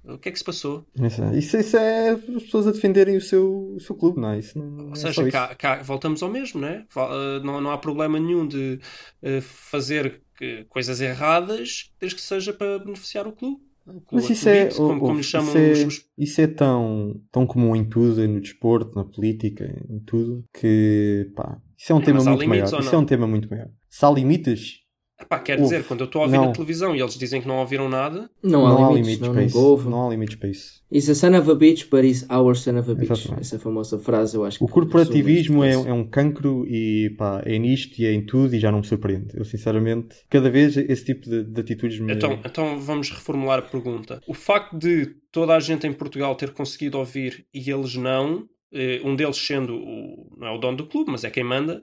O 0.08 0.17
que 0.20 0.30
é 0.30 0.32
que 0.32 0.38
se 0.39 0.43
passou? 0.43 0.86
Isso, 0.96 1.24
é- 1.24 1.38
isso, 1.38 1.58
isso 1.58 1.78
é 1.78 2.10
as 2.12 2.43
pessoas 2.43 2.67
a 2.67 2.72
defenderem 2.72 3.17
o 3.17 3.22
seu, 3.22 3.74
o 3.76 3.80
seu 3.80 3.96
clube, 3.96 4.20
não 4.20 4.30
é? 4.32 4.39
Isso 4.39 4.58
não, 4.58 4.89
Ou 4.89 4.93
é 4.93 4.96
seja, 4.96 5.13
só 5.13 5.28
isso. 5.28 5.32
cá, 5.32 5.56
cá 5.56 5.82
voltamos 5.84 6.24
ao 6.24 6.30
mesmo, 6.30 6.62
não 6.62 6.67
é? 6.67 6.86
Eh, 6.96 7.39
Não, 7.43 7.62
não 7.62 7.72
há 7.72 7.78
problema 7.78 8.20
nenhum 8.20 8.48
de 8.48 8.80
eh, 9.22 9.41
fazer 9.41 10.22
coisas 10.70 11.02
erradas 11.02 11.91
desde 12.00 12.15
que 12.15 12.22
seja 12.22 12.54
para 12.54 12.80
beneficiar 12.80 13.28
o 13.28 13.32
clube. 13.34 13.62
O 13.86 14.02
clube 14.02 14.12
Mas 14.12 14.30
isso 14.30 14.50
é, 14.50 14.65
como, 14.70 15.00
como 15.02 15.15
lhe 15.17 15.22
isso 15.22 15.32
chamam 15.32 15.56
é, 15.58 15.86
os, 15.86 16.06
isso 16.17 16.41
é 16.41 16.48
tão, 16.48 17.22
tão 17.32 17.46
comum 17.48 17.76
em 17.76 17.88
tudo, 17.88 18.28
no 18.28 18.41
desporto, 18.41 18.96
na 18.96 19.06
política, 19.06 19.65
em 19.89 20.00
tudo, 20.00 20.43
que 20.54 21.32
pá, 21.36 21.62
isso 21.78 21.91
é 21.91 21.96
um 21.96 22.00
É, 22.00 22.04
tema 22.06 22.24
muito 22.24 22.48
maior. 22.48 22.74
ou 22.74 22.80
Isso 22.80 22.96
é 22.96 22.98
um 22.98 23.06
tema 23.06 23.28
muito 23.28 23.50
maior. 23.50 23.70
Se 23.89 24.06
há 24.06 24.10
limites, 24.12 24.80
Epá, 25.20 25.40
quer 25.40 25.56
Uf, 25.56 25.64
dizer, 25.64 25.84
quando 25.86 26.02
eu 26.02 26.06
estou 26.06 26.22
a 26.22 26.26
ouvir 26.26 26.38
não. 26.38 26.46
na 26.46 26.52
televisão 26.52 26.96
e 26.96 27.02
eles 27.02 27.18
dizem 27.18 27.42
que 27.42 27.48
não 27.48 27.58
ouviram 27.58 27.90
nada, 27.90 28.30
Não 28.44 28.68
há 28.68 28.70
não 28.70 28.86
há 28.86 28.90
limites, 28.90 29.18
limites 29.18 29.20
não, 29.20 29.28
para 29.34 29.42
nunca 29.42 29.46
isso. 29.50 29.60
houve. 29.60 29.90
Não 29.90 30.06
há 30.06 30.10
limites 30.12 30.36
para 30.36 30.50
isso. 30.50 30.84
It's 30.94 31.10
a 31.10 31.16
son 31.16 31.36
of 31.38 31.50
a 31.50 31.56
bitch, 31.56 31.90
but 31.90 32.06
it's 32.06 32.26
our 32.30 32.56
son 32.56 32.78
of 32.78 32.90
a 32.92 32.94
bitch. 32.94 33.10
Exatamente. 33.12 33.42
Essa 33.42 33.58
famosa 33.60 33.98
frase, 33.98 34.38
eu 34.38 34.46
acho 34.46 34.60
que 34.60 34.64
O 34.64 34.68
corporativismo 34.68 35.64
é, 35.64 35.74
é 35.74 35.92
um 35.94 36.04
cancro 36.08 36.66
e 36.68 37.10
pá, 37.18 37.42
é 37.46 37.58
nisto 37.58 38.00
e 38.00 38.06
é 38.06 38.14
em 38.14 38.24
tudo 38.26 38.56
e 38.56 38.60
já 38.60 38.72
não 38.72 38.80
me 38.80 38.86
surpreende. 38.86 39.30
Eu 39.36 39.44
sinceramente, 39.44 40.16
cada 40.30 40.50
vez 40.52 40.78
esse 40.78 41.04
tipo 41.06 41.28
de, 41.28 41.44
de 41.44 41.62
atitudes 41.62 42.00
me. 42.00 42.14
então, 42.14 42.40
então 42.46 42.80
vamos 42.80 43.10
reformular 43.10 43.60
a 43.60 43.64
pergunta. 43.64 44.22
O 44.28 44.36
facto 44.36 44.78
de 44.78 45.16
toda 45.32 45.56
a 45.56 45.60
gente 45.60 45.88
em 45.88 45.94
Portugal 45.94 46.36
ter 46.36 46.52
conseguido 46.54 46.98
ouvir 47.00 47.46
e 47.54 47.70
eles 47.72 47.96
não, 47.96 48.46
eh, 48.72 49.02
um 49.04 49.16
deles 49.16 49.38
sendo 49.38 49.76
o, 49.76 50.36
não 50.38 50.48
é 50.48 50.52
o 50.52 50.58
dono 50.58 50.78
do 50.78 50.86
clube, 50.88 51.12
mas 51.12 51.24
é 51.24 51.30
quem 51.30 51.44
manda, 51.44 51.82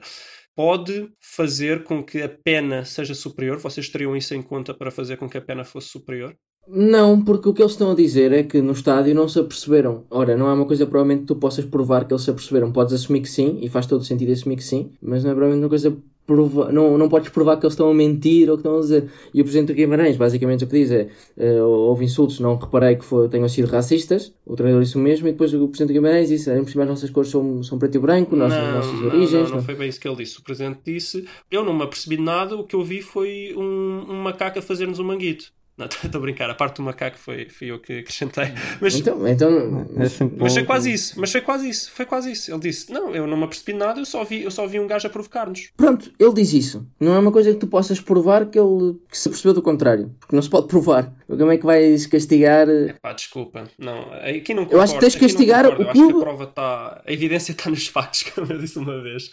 pode 0.57 1.11
fazer 1.21 1.85
com 1.85 2.03
que 2.03 2.23
a 2.23 2.29
pena 2.29 2.85
seja 2.85 3.15
superior? 3.15 3.59
Vocês 3.59 3.89
teriam 3.89 4.17
isso 4.17 4.35
em 4.35 4.43
conta 4.43 4.73
para 4.73 4.91
fazer 4.91 5.17
com 5.17 5.29
que 5.29 5.39
a 5.39 5.43
pena 5.43 5.65
fosse 5.65 5.89
superior? 5.89 6.35
Não, 6.67 7.23
porque 7.23 7.49
o 7.49 7.53
que 7.53 7.61
eles 7.61 7.73
estão 7.73 7.91
a 7.91 7.95
dizer 7.95 8.33
é 8.33 8.43
que 8.43 8.63
no 8.63 8.73
estádio 8.73 9.15
não 9.15 9.29
se 9.29 9.39
aperceberam. 9.39 10.07
Ora, 10.11 10.37
não 10.37 10.49
é 10.49 10.55
uma 10.55 10.67
coisa 10.67 10.87
provavelmente 10.87 11.21
que 11.21 11.27
tu 11.27 11.37
possas 11.37 11.65
provar 11.65 12.07
que 12.07 12.15
eles 12.15 12.23
se 12.23 12.31
aperceberam. 12.31 12.73
Podes 12.73 12.95
assumir 12.95 13.21
que 13.21 13.29
sim, 13.29 13.59
e 13.61 13.69
faz 13.69 13.87
todo 13.87 14.03
sentido 14.03 14.33
assumir 14.33 14.57
que 14.57 14.65
sim, 14.65 14.93
mas 15.03 15.23
não 15.23 15.33
é 15.33 15.35
provavelmente 15.35 15.65
uma 15.65 15.69
coisa 15.69 15.97
prova 16.27 16.73
não, 16.73 16.97
não 16.97 17.09
podes 17.09 17.29
provar 17.31 17.57
que 17.57 17.65
eles 17.65 17.75
estão 17.75 17.91
a 17.91 17.95
mentir 17.95 18.49
ou 18.49 18.57
que 18.57 18.61
estão 18.61 18.79
a 18.79 18.81
dizer. 18.81 19.11
E 19.33 19.41
o 19.41 19.45
Presidente 19.45 19.69
do 19.69 19.75
Guimarães, 19.75 20.17
basicamente 20.17 20.65
o 20.65 20.67
que 20.67 20.79
diz 20.79 20.91
é: 20.91 21.09
eh, 21.37 21.63
houve 21.63 22.05
insultos, 22.05 22.41
não 22.41 22.57
reparei 22.57 22.97
que 22.97 23.05
foi, 23.05 23.29
tenham 23.29 23.49
sido 23.49 23.67
racistas. 23.69 24.33
O 24.45 24.57
treinador 24.57 24.83
disse 24.83 24.97
o 24.97 25.01
mesmo, 25.01 25.29
e 25.29 25.33
depois 25.33 25.53
o 25.55 25.69
Presidente 25.69 25.89
do 25.89 25.95
Guimarães 25.95 26.29
disse: 26.29 26.51
"Em 26.51 26.63
por 26.63 26.71
cima 26.71 26.85
as 26.85 26.91
nossas 26.91 27.11
cores 27.11 27.31
são, 27.31 27.63
são 27.63 27.79
preto 27.79 27.97
e 27.97 28.01
branco, 28.01 28.35
nossas, 28.37 28.75
nossas 28.75 29.01
não, 29.01 29.07
origens. 29.07 29.51
não, 29.51 29.57
não 29.57 29.63
foi 29.63 29.75
bem 29.75 29.89
isso 29.89 30.01
que 30.01 30.09
ele 30.09 30.17
disse. 30.17 30.39
O 30.39 30.43
Presidente 30.43 30.81
disse: 30.85 31.27
Eu 31.51 31.65
não 31.65 31.75
me 31.75 31.83
apercebi 31.83 32.17
de 32.17 32.23
nada, 32.23 32.57
o 32.57 32.65
que 32.65 32.75
eu 32.75 32.83
vi 32.83 33.03
foi 33.03 33.55
um, 33.57 34.07
um 34.09 34.23
macaco 34.23 34.59
a 34.59 34.63
fazer-nos 34.63 34.99
um 34.99 35.05
manguito. 35.05 35.53
Não, 35.77 35.87
estou 36.05 36.19
a 36.19 36.23
brincar, 36.23 36.49
a 36.49 36.55
parte 36.55 36.77
do 36.77 36.83
macaco 36.85 37.19
foi, 37.19 37.49
fui 37.49 37.71
eu 37.71 37.81
que 37.81 37.99
acrescentei. 37.99 38.47
Mas, 38.81 38.95
Então, 38.95 39.27
então 39.27 39.87
É 39.97 39.99
mas 39.99 40.19
bom- 40.21 40.49
foi 40.51 40.63
quase 40.65 40.93
isso, 40.93 41.19
mas 41.21 41.33
foi 41.33 41.41
quase 41.41 41.69
isso, 41.69 41.91
foi 41.93 42.07
quase 42.07 42.31
isso. 42.31 42.51
Ele 42.53 42.61
disse: 42.61 42.93
Não, 42.93 43.15
eu 43.15 43.27
não 43.27 43.37
me 43.37 43.45
apercebi 43.45 43.73
de 43.73 43.79
nada, 43.79 44.01
eu 44.01 44.05
só 44.05 44.23
vi, 44.25 44.43
eu 44.43 44.51
só 44.51 44.67
vi 44.67 44.79
um 44.79 44.87
gajo 44.87 45.07
a 45.07 45.11
provocar-nos. 45.11 45.71
pronto, 45.77 46.13
ele 46.19 46.33
diz 46.35 46.53
isso. 46.53 46.87
Não 47.01 47.15
é 47.15 47.19
uma 47.19 47.33
coisa 47.33 47.53
que 47.53 47.59
tu 47.59 47.67
possas 47.67 48.01
provar 48.01 48.47
que 48.47 48.59
ele 48.59 48.95
que 49.11 49.19
se 49.19 49.29
percebeu 49.29 49.53
do 49.55 49.63
contrário. 49.63 50.15
Porque 50.21 50.35
não 50.37 50.43
se 50.43 50.49
pode 50.51 50.69
provar. 50.69 51.13
Como 51.27 51.51
é 51.51 51.59
que 51.59 51.67
vais 51.67 52.07
castigar. 52.07 52.69
eh, 52.69 52.95
Pá, 53.03 53.13
desculpa. 53.13 53.65
Não, 53.79 54.13
aqui 54.13 54.55
não 54.55 54.69
Eu 54.71 54.81
acho 54.81 54.95
que 54.95 55.01
tens 55.01 55.15
de 55.15 55.19
concordo, 55.19 55.21
não 55.21 55.29
castigar 55.29 55.65
concordo. 55.65 55.83
o 55.83 55.85
Eu 55.87 55.91
acho 55.91 55.93
que 55.93 56.05
a 56.05 56.09
clube. 56.11 56.25
prova 56.25 56.45
está. 56.45 57.03
A 57.07 57.13
evidência 57.13 57.53
está 57.53 57.71
nos 57.71 57.87
factos, 57.89 58.23
como 58.35 58.53
eu 58.53 58.59
disse 58.59 58.79
uma 58.79 59.03
vez. 59.03 59.31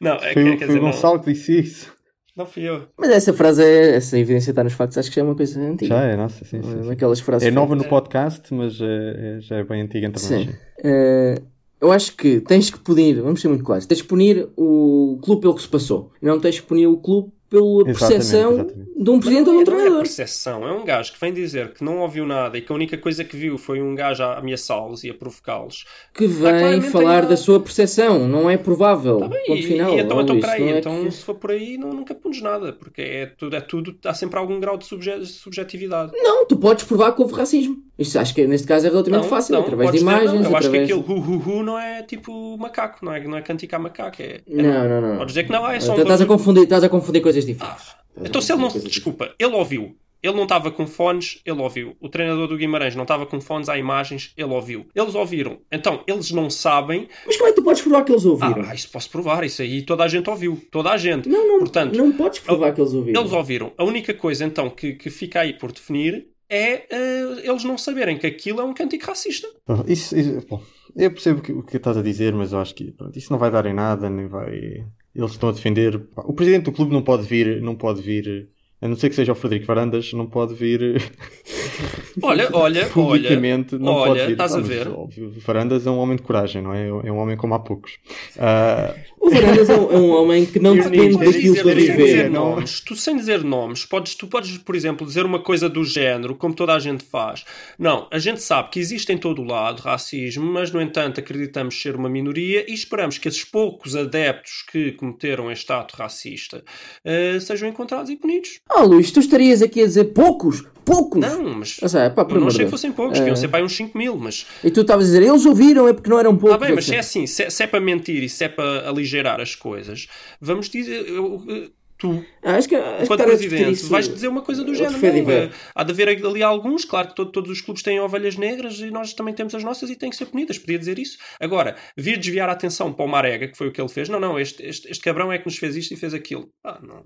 Não, 0.00 0.14
é, 0.14 0.32
Foi, 0.32 0.44
quer 0.56 0.58
foi 0.58 0.66
dizer, 0.66 0.78
o 0.78 0.82
Gonçalo 0.82 1.20
que 1.20 1.32
disse 1.32 1.58
isso. 1.60 1.93
Não, 2.36 2.46
fui 2.46 2.64
eu. 2.68 2.88
Mas 2.98 3.10
essa 3.10 3.32
frase, 3.32 3.62
é, 3.62 3.94
essa 3.96 4.18
evidência 4.18 4.50
está 4.50 4.64
nos 4.64 4.72
factos, 4.72 4.98
acho 4.98 5.08
que 5.08 5.16
já 5.16 5.22
é 5.22 5.24
uma 5.24 5.36
coisa 5.36 5.60
antiga. 5.60 5.94
Já 5.94 6.02
é, 6.04 6.16
nossa, 6.16 6.44
sim, 6.44 6.60
sim, 6.62 6.80
É 6.80 6.82
sim. 6.82 6.90
Aquelas 6.90 7.20
frases 7.20 7.46
É 7.46 7.50
nova 7.50 7.76
que- 7.76 7.82
no 7.84 7.88
podcast, 7.88 8.52
mas 8.52 8.80
é, 8.80 9.36
é- 9.36 9.40
já 9.40 9.56
é 9.56 9.64
bem 9.64 9.82
antiga 9.82 10.06
entre 10.06 10.20
Sim. 10.20 10.46
nós. 10.46 10.56
Eh, 10.84 11.40
eu 11.80 11.92
acho 11.92 12.16
que 12.16 12.40
tens 12.40 12.70
que 12.70 12.78
punir, 12.80 13.20
vamos 13.22 13.40
ser 13.40 13.46
muito 13.48 13.62
claros, 13.62 13.86
tens 13.86 14.02
que 14.02 14.08
punir 14.08 14.48
o 14.56 15.18
clube 15.22 15.42
pelo 15.42 15.54
que 15.54 15.62
se 15.62 15.68
passou. 15.68 16.10
Não 16.20 16.40
tens 16.40 16.58
que 16.58 16.66
punir 16.66 16.86
o 16.88 16.96
clube 16.96 17.30
pela 17.50 17.84
percepção 17.84 18.66
de 18.96 19.10
um 19.10 19.20
presidente 19.20 19.48
ou 19.48 19.52
de 19.52 19.52
um 19.52 19.54
não 19.54 19.60
é 19.60 19.64
treinador. 19.64 19.98
percepção, 20.02 20.66
é 20.66 20.72
um 20.72 20.84
gajo 20.84 21.12
que 21.12 21.20
vem 21.20 21.32
dizer 21.32 21.72
que 21.72 21.84
não 21.84 21.98
ouviu 22.00 22.26
nada 22.26 22.56
e 22.58 22.60
que 22.60 22.72
a 22.72 22.74
única 22.74 22.96
coisa 22.98 23.22
que 23.24 23.36
viu 23.36 23.56
foi 23.58 23.80
um 23.80 23.94
gajo 23.94 24.22
a 24.22 24.38
ameaçá-los 24.38 25.04
e 25.04 25.10
a 25.10 25.14
provocá-los. 25.14 25.84
Que 26.12 26.26
vem 26.26 26.80
falar 26.80 27.26
da 27.26 27.36
sua 27.36 27.60
percepção, 27.60 28.26
não 28.26 28.48
é 28.50 28.56
provável. 28.56 29.18
Tá 29.20 29.28
bem, 29.28 29.46
Ponto 29.46 29.58
e, 29.58 29.62
final. 29.62 29.94
e 29.94 30.00
então, 30.00 30.20
então, 30.20 30.40
peraí, 30.40 30.60
não 30.60 30.68
é 30.68 30.78
então 30.78 31.04
que- 31.04 31.10
se 31.12 31.22
for 31.22 31.34
por 31.34 31.50
aí 31.50 31.76
não, 31.78 31.92
nunca 31.92 32.14
punes 32.14 32.40
nada, 32.42 32.72
porque 32.72 33.00
é 33.02 33.26
tudo, 33.26 33.54
é 33.56 33.60
tudo, 33.60 33.96
há 34.04 34.14
sempre 34.14 34.38
algum 34.38 34.58
grau 34.58 34.76
de 34.76 34.86
subje- 34.86 35.24
subjetividade. 35.26 36.12
Não, 36.14 36.46
tu 36.46 36.56
podes 36.56 36.84
provar 36.84 37.12
que 37.12 37.22
houve 37.22 37.34
racismo. 37.34 37.76
Isto 37.96 38.18
acho 38.18 38.34
que 38.34 38.44
neste 38.46 38.66
caso 38.66 38.86
é 38.86 38.90
relativamente 38.90 39.28
fácil, 39.28 39.56
através 39.56 39.92
de 39.92 39.98
dizer, 39.98 40.10
imagens, 40.10 40.32
não, 40.42 40.50
eu 40.50 40.56
acho 40.56 40.68
que 40.70 40.76
através... 40.78 40.90
aquele 40.90 41.20
hu 41.20 41.22
hu 41.22 41.42
hu 41.58 41.62
não 41.62 41.78
é 41.78 42.02
tipo 42.02 42.56
macaco, 42.58 43.04
não 43.04 43.12
é, 43.12 43.22
não 43.22 43.36
é 43.38 43.42
canticar 43.42 43.78
macaco. 43.80 44.20
É, 44.20 44.40
é- 44.48 44.62
Não, 44.62 44.88
não, 44.88 45.00
não. 45.00 45.16
Podes 45.18 45.34
dizer 45.34 45.44
que 45.44 45.52
não, 45.52 45.68
é 45.70 45.78
só 45.78 45.94
estás, 45.96 46.20
a 46.20 46.26
confundir, 46.26 46.64
estás 46.64 46.82
a 46.82 46.88
confundir 46.88 47.20
coisas 47.34 47.44
diferentes. 47.46 47.86
Estás 47.86 48.24
a 48.24 48.28
Então 48.28 48.40
se 48.40 48.52
ele 48.52 48.62
não. 48.62 48.68
Desculpa, 48.68 49.34
ele 49.38 49.54
ouviu. 49.54 49.96
Ele 50.22 50.32
não 50.36 50.44
estava 50.44 50.70
com 50.70 50.86
fones, 50.86 51.38
ele 51.44 51.60
ouviu. 51.60 51.96
O 52.00 52.08
treinador 52.08 52.48
do 52.48 52.56
Guimarães 52.56 52.94
não 52.96 53.02
estava 53.02 53.26
com 53.26 53.42
fones, 53.42 53.68
há 53.68 53.76
imagens, 53.76 54.32
ele 54.38 54.48
ouviu. 54.54 54.86
Eles 54.94 55.14
ouviram. 55.14 55.58
Então, 55.70 56.02
eles 56.06 56.30
não 56.30 56.48
sabem. 56.48 57.00
diferentes. 57.00 57.22
Mas 57.26 57.36
como 57.36 57.48
é 57.48 57.52
que 57.52 57.56
tu 57.60 57.62
podes 57.62 57.82
provar 57.82 58.04
que 58.04 58.12
eles 58.12 58.24
ouviram? 58.24 58.62
Ah, 58.66 58.74
isso 58.74 58.88
posso 58.90 59.10
provar, 59.10 59.44
isso 59.44 59.60
aí 59.60 59.82
toda 59.82 60.02
a 60.02 60.08
gente 60.08 60.30
ouviu. 60.30 60.58
Toda 60.70 60.92
a 60.92 60.96
gente. 60.96 61.28
não, 61.28 61.46
não, 61.46 61.58
Portanto, 61.58 61.94
não 61.94 62.10
podes 62.12 62.38
provar 62.38 62.72
que 62.72 62.80
eles 62.80 62.94
ouviram. 62.94 63.20
Eles 63.20 63.32
ouviram. 63.32 63.72
A 63.76 63.84
única 63.84 64.14
coisa 64.14 64.46
então 64.46 64.70
que, 64.70 64.94
que 64.94 65.10
fica 65.10 65.40
aí 65.40 65.52
por 65.58 65.70
definir 65.70 66.26
é 66.48 66.86
eh, 66.88 67.42
eles 67.42 67.62
não 67.64 67.76
saberem 67.76 68.16
que 68.16 68.26
aquilo 68.26 68.62
é 68.62 68.64
um 68.64 68.72
cântico 68.72 69.04
racista. 69.06 69.46
Isso, 69.86 70.16
isso- 70.16 70.46
bom, 70.48 70.62
eu 70.96 71.10
percebo 71.10 71.40
o 71.58 71.62
que, 71.62 71.76
estás 71.76 71.96
a 71.96 72.02
dizer, 72.02 72.32
mas 72.34 72.52
eu 72.52 72.60
acho 72.60 72.74
que 72.74 72.92
pronto, 72.92 73.18
isso 73.18 73.32
não 73.32 73.38
vai 73.38 73.50
dar 73.50 73.66
em 73.66 73.74
nada, 73.74 74.08
nem 74.08 74.26
vai. 74.26 74.86
Eles 75.14 75.32
estão 75.32 75.48
a 75.48 75.52
defender. 75.52 76.08
O 76.16 76.32
presidente 76.32 76.64
do 76.64 76.72
clube 76.72 76.92
não 76.92 77.02
pode 77.02 77.24
vir, 77.24 77.60
não 77.62 77.76
pode 77.76 78.02
vir, 78.02 78.48
a 78.84 78.88
não 78.88 78.96
ser 78.96 79.08
que 79.08 79.14
seja 79.14 79.32
o 79.32 79.34
Frederico 79.34 79.66
Varandas, 79.66 80.12
não 80.12 80.26
pode 80.26 80.54
vir 80.54 80.80
Olha, 82.22 82.48
olha, 82.52 82.82
olha. 82.82 82.86
publicamente. 82.90 83.76
não 83.78 83.92
olha, 83.94 84.12
pode 84.12 84.26
vir. 84.26 84.32
estás 84.32 84.52
a 84.54 84.58
Ah, 84.58 84.60
mas, 84.60 84.68
ver? 84.68 84.88
óbvio, 84.88 85.32
Varandas 85.38 85.86
é 85.86 85.90
um 85.90 85.98
homem 85.98 86.16
de 86.16 86.22
coragem, 86.22 86.62
não 86.62 86.72
é? 86.72 86.86
É 86.88 87.10
um 87.12 87.16
homem 87.18 87.36
como 87.36 87.54
há 87.54 87.58
poucos. 87.58 87.98
Ah, 88.38 88.94
O 89.20 89.30
Varandas 89.30 89.68
é 89.70 89.74
um, 89.74 89.90
é 89.92 89.96
um 89.96 90.10
homem 90.10 90.46
que 90.46 90.58
não 90.60 90.76
depende 90.76 91.16
daquilo 91.16 91.18
para 91.18 91.26
tu 91.26 91.32
sem 91.32 91.40
dizer 91.76 91.96
viver. 91.96 92.30
não- 92.30 92.50
nomes, 92.50 92.80
tu 92.80 92.94
sem 92.94 93.16
dizer 93.16 93.42
nomes, 93.42 93.84
podes, 93.84 94.14
tu 94.14 94.26
podes, 94.28 94.56
por 94.58 94.76
exemplo, 94.76 95.06
dizer 95.06 95.24
uma 95.24 95.40
coisa 95.40 95.68
do 95.68 95.82
género, 95.82 96.34
como 96.36 96.54
toda 96.54 96.74
a 96.74 96.78
gente 96.78 97.02
faz. 97.04 97.44
Não, 97.78 98.06
a 98.12 98.18
gente 98.18 98.40
sabe 98.42 98.68
que 98.70 98.78
existe 98.78 99.10
em 99.12 99.18
todo 99.18 99.40
o 99.42 99.44
lado 99.44 99.80
racismo, 99.80 100.44
mas 100.44 100.70
no 100.70 100.80
entanto 100.80 101.18
acreditamos 101.20 101.80
ser 101.80 101.96
uma 101.96 102.08
minoria 102.08 102.64
e 102.70 102.74
esperamos 102.74 103.18
que 103.18 103.28
esses 103.28 103.44
poucos 103.44 103.96
adeptos 103.96 104.62
que 104.70 104.92
cometeram 104.92 105.50
este 105.50 105.72
ato 105.72 105.96
racista 105.96 106.62
eh, 107.04 107.38
sejam 107.40 107.68
encontrados 107.68 108.10
e 108.10 108.16
punidos. 108.16 108.60
Ah, 108.74 108.82
Luís, 108.82 109.10
tu 109.10 109.20
estarias 109.20 109.62
aqui 109.62 109.82
a 109.82 109.86
dizer 109.86 110.04
poucos? 110.06 110.64
Poucos? 110.84 111.18
Não, 111.20 111.42
mas 111.54 111.78
Ou 111.82 111.88
seja, 111.88 112.10
pá, 112.10 112.26
eu 112.28 112.40
não 112.40 112.48
achei 112.48 112.64
que 112.66 112.70
fossem 112.70 112.92
poucos, 112.92 113.16
Eh, 113.16 113.20
deviam 113.20 113.36
ser 113.36 113.48
para 113.48 113.64
uns 113.64 113.74
5 113.74 113.96
mil, 113.96 114.16
mas 114.16 114.46
E 114.62 114.70
tu 114.70 114.82
estavas 114.82 115.04
a 115.04 115.06
dizer, 115.06 115.22
eles 115.22 115.46
ouviram, 115.46 115.88
é 115.88 115.94
porque 115.94 116.10
não 116.10 116.18
eram 116.18 116.32
poucos. 116.36 116.54
Está 116.56 116.66
bem, 116.66 116.74
mas 116.74 116.84
se 116.84 116.94
é 116.94 116.98
assim, 116.98 117.26
se 117.26 117.42
é, 117.44 117.50
se 117.50 117.62
é 117.62 117.66
para 117.66 117.80
mentir 117.80 118.22
e 118.22 118.28
se 118.28 118.44
é 118.44 118.48
para 118.48 118.86
aligeirar 118.88 119.40
as 119.40 119.54
coisas, 119.54 120.08
vamos 120.40 120.68
dizer, 120.68 121.08
eu- 121.08 121.42
eu- 121.48 121.70
tu, 121.96 122.22
Ah, 122.42 122.56
acho 122.56 122.68
que, 122.68 122.74
acho 122.76 122.96
que 122.98 123.02
enquanto 123.04 123.24
presidente, 123.24 123.72
isso- 123.72 123.88
vais 123.88 124.06
dizer 124.12 124.28
uma 124.28 124.42
coisa 124.42 124.62
do 124.62 124.74
género. 124.74 125.00
Não, 125.00 125.30
é, 125.30 125.50
há 125.74 125.82
de 125.84 125.92
haver 125.92 126.08
ali 126.26 126.42
alguns, 126.42 126.84
claro 126.84 127.08
que 127.08 127.14
todo- 127.14 127.30
todos 127.32 127.50
os 127.50 127.62
clubes 127.62 127.82
têm 127.82 127.98
ovelhas 128.00 128.36
negras 128.36 128.78
e 128.80 128.90
nós 128.90 129.14
também 129.14 129.32
temos 129.32 129.54
as 129.54 129.64
nossas 129.64 129.88
e 129.88 129.96
têm 129.96 130.10
que 130.10 130.16
ser 130.16 130.26
punidas. 130.26 130.58
Podia 130.58 130.78
dizer 130.78 130.98
isso. 130.98 131.16
Agora, 131.40 131.76
vir 131.96 132.18
desviar 132.18 132.50
a 132.50 132.52
atenção 132.52 132.92
para 132.92 133.06
o 133.06 133.08
Marega, 133.08 133.48
que 133.48 133.56
foi 133.56 133.68
o 133.68 133.72
que 133.72 133.80
ele 133.80 133.88
fez, 133.88 134.10
não, 134.10 134.20
não, 134.20 134.38
este, 134.38 134.62
este, 134.66 134.86
este 134.90 135.02
cabrão 135.02 135.32
é 135.32 135.38
que 135.38 135.46
nos 135.46 135.56
fez 135.56 135.74
isto 135.76 135.94
e 135.94 135.96
fez 135.96 136.12
aquilo. 136.12 136.50
Ah, 136.62 136.78
não. 136.82 137.04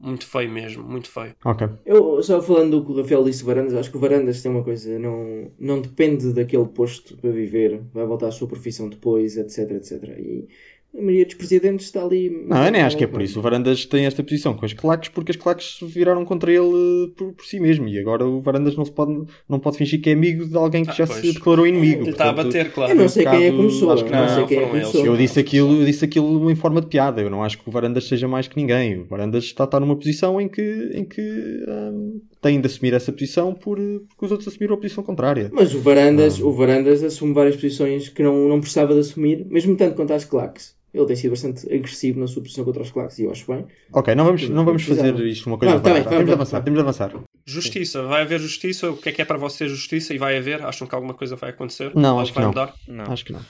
Muito 0.00 0.26
feio 0.26 0.50
mesmo, 0.50 0.84
muito 0.84 1.10
feio. 1.10 1.34
ok. 1.44 1.68
Eu, 1.84 2.22
só 2.22 2.40
falando 2.42 2.78
do 2.78 2.84
que 2.84 2.92
o 2.92 2.96
Rafael 3.00 3.24
disse 3.24 3.44
Varandas, 3.44 3.74
acho 3.74 3.90
que 3.90 3.96
o 3.96 4.00
Varandas 4.00 4.42
tem 4.42 4.50
uma 4.50 4.62
coisa, 4.62 4.98
não, 4.98 5.50
não 5.58 5.80
depende 5.80 6.32
daquele 6.32 6.66
posto 6.66 7.16
para 7.16 7.30
viver, 7.30 7.82
vai 7.92 8.04
voltar 8.06 8.28
à 8.28 8.30
sua 8.30 8.46
profissão 8.46 8.88
depois, 8.88 9.36
etc, 9.36 9.70
etc. 9.72 10.02
E 10.18 10.48
a 10.94 11.00
maioria 11.00 11.26
dos 11.26 11.34
presidentes 11.34 11.86
está 11.86 12.02
ali... 12.02 12.30
Não, 12.48 12.64
eu 12.64 12.72
nem 12.72 12.80
acho 12.82 12.96
que 12.96 13.04
é 13.04 13.06
por 13.06 13.20
isso. 13.20 13.38
O 13.38 13.42
Varandas 13.42 13.84
tem 13.84 14.06
esta 14.06 14.22
posição 14.22 14.54
com 14.54 14.64
as 14.64 14.72
claques 14.72 15.10
porque 15.10 15.30
as 15.30 15.36
claques 15.36 15.78
viraram 15.82 16.24
contra 16.24 16.50
ele 16.50 16.62
eh, 17.08 17.12
por, 17.14 17.32
por 17.34 17.44
si 17.44 17.60
mesmo. 17.60 17.86
E 17.86 17.98
agora 17.98 18.24
o 18.26 18.40
Varandas 18.40 18.76
não, 18.76 18.84
se 18.84 18.92
pode, 18.92 19.24
não 19.48 19.58
pode 19.60 19.76
fingir 19.76 20.00
que 20.00 20.08
é 20.10 20.14
amigo 20.14 20.46
de 20.46 20.56
alguém 20.56 20.84
que 20.84 20.90
Ah, 20.90 20.94
já 20.94 21.06
pois. 21.06 21.20
se 21.20 21.32
declarou 21.34 21.66
inimigo. 21.66 22.02
Ele 22.02 22.10
está 22.10 22.30
a 22.30 22.32
bater, 22.32 22.72
claro. 22.72 22.92
Eu 22.92 22.96
não 22.96 23.08
sei 23.08 23.24
quem 23.24 23.44
é 23.44 23.50
que 23.50 23.56
começou, 23.56 23.92
acho 23.92 24.04
que 24.04 24.10
não, 24.10 24.20
não, 24.20 24.28
sei 24.34 24.46
quem 24.46 24.58
é 24.58 24.60
que 24.62 24.70
começou. 24.70 25.06
Eu 25.06 25.16
disse 25.16 25.38
aquilo, 25.38 25.80
eu 25.80 25.84
disse 25.84 26.04
aquilo 26.04 26.50
em 26.50 26.54
forma 26.54 26.80
de 26.80 26.86
piada. 26.86 27.20
Eu 27.20 27.28
não 27.28 27.44
acho 27.44 27.58
que 27.58 27.68
o 27.68 27.72
Varandas 27.72 28.04
seja 28.08 28.26
mais 28.26 28.48
que 28.48 28.56
ninguém. 28.56 28.98
O 29.00 29.04
Varandas 29.04 29.44
está, 29.44 29.64
está 29.64 29.78
numa 29.78 29.96
posição 29.96 30.40
em 30.40 30.48
que, 30.48 30.90
em 30.94 31.04
que 31.04 31.20
hum, 31.68 32.20
tem 32.40 32.58
de 32.58 32.66
assumir 32.66 32.94
essa 32.94 33.12
posição 33.12 33.52
por, 33.52 33.76
porque 33.78 34.24
os 34.24 34.30
outros 34.30 34.48
assumiram 34.48 34.74
a 34.74 34.78
posição 34.78 35.04
contrária. 35.04 35.50
Mas 35.52 35.74
o 35.74 35.80
Varandas, 35.80 36.40
Ah. 36.40 36.46
o 36.46 36.52
Varandas 36.52 37.02
assume 37.02 37.34
várias 37.34 37.56
posições 37.56 38.08
que 38.08 38.22
não, 38.22 38.48
não 38.48 38.60
precisava 38.60 38.94
de 38.94 39.00
assumir, 39.00 39.44
mesmo 39.50 39.76
tanto 39.76 39.94
quanto 39.94 40.12
às 40.14 40.24
claques. 40.24 40.74
Ele 40.96 41.06
tem 41.06 41.16
sido 41.16 41.32
bastante 41.32 41.66
agressivo 41.66 42.18
na 42.18 42.26
sua 42.26 42.42
posição 42.42 42.64
contra 42.64 42.82
os 42.82 42.90
claques 42.90 43.18
e 43.18 43.24
eu 43.24 43.30
acho 43.30 43.46
bem. 43.46 43.66
Ok, 43.92 44.14
não 44.14 44.24
vamos, 44.24 44.48
não 44.48 44.64
vamos 44.64 44.82
fazer 44.82 45.14
isto 45.26 45.46
uma 45.46 45.58
coisa 45.58 45.74
Não, 45.74 45.82
tá 45.82 45.92
bem, 45.92 46.02
vamos, 46.02 46.10
Temos 46.10 46.26
de 46.26 46.32
avançar, 46.32 46.62
temos 46.62 46.78
de 46.78 46.82
avançar. 46.82 47.12
Justiça, 47.44 48.02
vai 48.02 48.22
haver 48.22 48.40
justiça? 48.40 48.90
O 48.90 48.96
que 48.96 49.10
é 49.10 49.12
que 49.12 49.20
é 49.20 49.24
para 49.26 49.36
vocês 49.36 49.70
justiça? 49.70 50.14
E 50.14 50.18
vai 50.18 50.38
haver? 50.38 50.64
Acham 50.64 50.86
que 50.86 50.94
alguma 50.94 51.12
coisa 51.12 51.36
vai 51.36 51.50
acontecer? 51.50 51.94
Não, 51.94 52.18
acho 52.18 52.32
que 52.32 52.36
vai 52.36 52.44
não. 52.44 52.50
mudar? 52.50 52.74
Não. 52.88 53.12
Acho 53.12 53.26
que 53.26 53.32
não. 53.34 53.44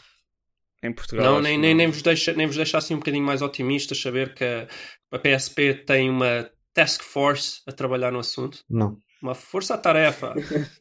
Em 0.83 0.93
Portugal. 0.93 1.25
Não, 1.25 1.41
nem, 1.41 1.57
nem, 1.57 1.71
não. 1.71 1.79
nem, 1.79 1.87
vos 1.89 2.03
deixa, 2.03 2.33
nem 2.33 2.49
vos 2.49 2.57
deixa 2.57 2.79
assim 2.79 2.95
um 2.95 2.99
bocadinho 2.99 3.25
mais 3.25 3.43
otimistas 3.43 4.01
saber 4.01 4.35
que 4.35 4.43
a, 4.43 4.67
a 5.13 5.19
PSP 5.19 5.73
tem 5.87 6.11
uma 6.11 6.51
task 6.75 7.01
force 7.03 7.61
a 7.65 7.71
trabalhar 7.71 8.11
no 8.11 8.19
assunto. 8.19 8.59
Não. 8.69 8.99
Uma 9.23 9.35
força-tarefa. 9.35 10.35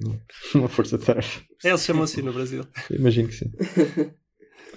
Uma 0.53 0.67
força 0.67 0.97
de 0.97 1.05
tarefa. 1.05 1.41
É, 1.63 1.69
Eles 1.69 1.85
chamam 1.85 2.03
assim 2.03 2.21
no 2.21 2.33
Brasil. 2.33 2.63
Imagino 2.89 3.27
que 3.27 3.35
sim. 3.35 3.51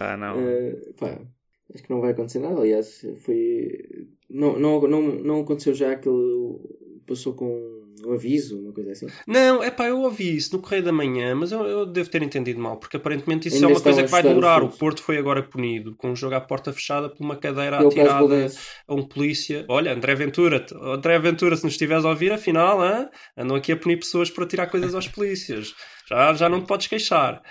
Ah, 0.00 0.16
não. 0.16 0.38
Eh, 0.38 0.76
pá, 0.96 1.18
acho 1.74 1.82
que 1.82 1.90
não 1.90 2.00
vai 2.00 2.12
acontecer 2.12 2.38
nada. 2.38 2.60
Aliás, 2.60 3.04
foi. 3.24 4.08
Não, 4.30 4.58
não, 4.58 4.80
não, 4.82 5.02
não 5.02 5.40
aconteceu 5.40 5.74
já 5.74 5.92
aquele. 5.92 6.58
Passou 7.06 7.32
com 7.32 7.78
um 8.06 8.12
aviso, 8.12 8.60
uma 8.60 8.72
coisa 8.72 8.92
assim. 8.92 9.06
Não, 9.26 9.62
é 9.62 9.70
pá, 9.70 9.88
eu 9.88 10.00
ouvi 10.00 10.36
isso 10.36 10.54
no 10.54 10.62
Correio 10.62 10.84
da 10.84 10.92
Manhã, 10.92 11.34
mas 11.34 11.52
eu, 11.52 11.64
eu 11.64 11.86
devo 11.86 12.10
ter 12.10 12.22
entendido 12.22 12.60
mal, 12.60 12.76
porque 12.76 12.96
aparentemente 12.96 13.48
isso 13.48 13.56
Ainda 13.56 13.68
é 13.68 13.70
uma 13.70 13.80
coisa 13.80 14.02
que 14.02 14.10
vai 14.10 14.22
demorar. 14.22 14.62
O. 14.62 14.68
Porto 14.68 15.02
foi 15.02 15.18
agora 15.18 15.42
punido 15.42 15.94
com 15.96 16.10
um 16.10 16.16
jogo 16.16 16.34
à 16.34 16.40
porta 16.40 16.72
fechada 16.72 17.08
por 17.08 17.24
uma 17.24 17.36
cadeira 17.36 17.76
E 17.76 17.86
é 17.86 18.04
caso 18.04 18.24
atirada 18.24 18.52
a 18.86 18.94
um 18.94 19.02
polícia. 19.02 19.64
Olha, 19.68 19.92
André 19.92 20.14
Ventura, 20.14 20.64
André 20.80 21.18
Ventura, 21.18 21.56
se 21.56 21.64
nos 21.64 21.72
estiveres 21.72 22.04
a 22.04 22.10
ouvir, 22.10 22.32
afinal, 22.32 22.80
hã? 22.80 23.08
andam 23.36 23.56
aqui 23.56 23.72
a 23.72 23.76
punir 23.76 23.98
pessoas 23.98 24.30
por 24.30 24.44
atirar 24.44 24.70
coisas 24.70 24.94
aos 24.94 25.08
polícias. 25.08 25.74
Já, 26.08 26.32
já 26.34 26.48
não 26.48 26.60
te 26.60 26.66
podes 26.66 26.86
queixar. 26.86 27.42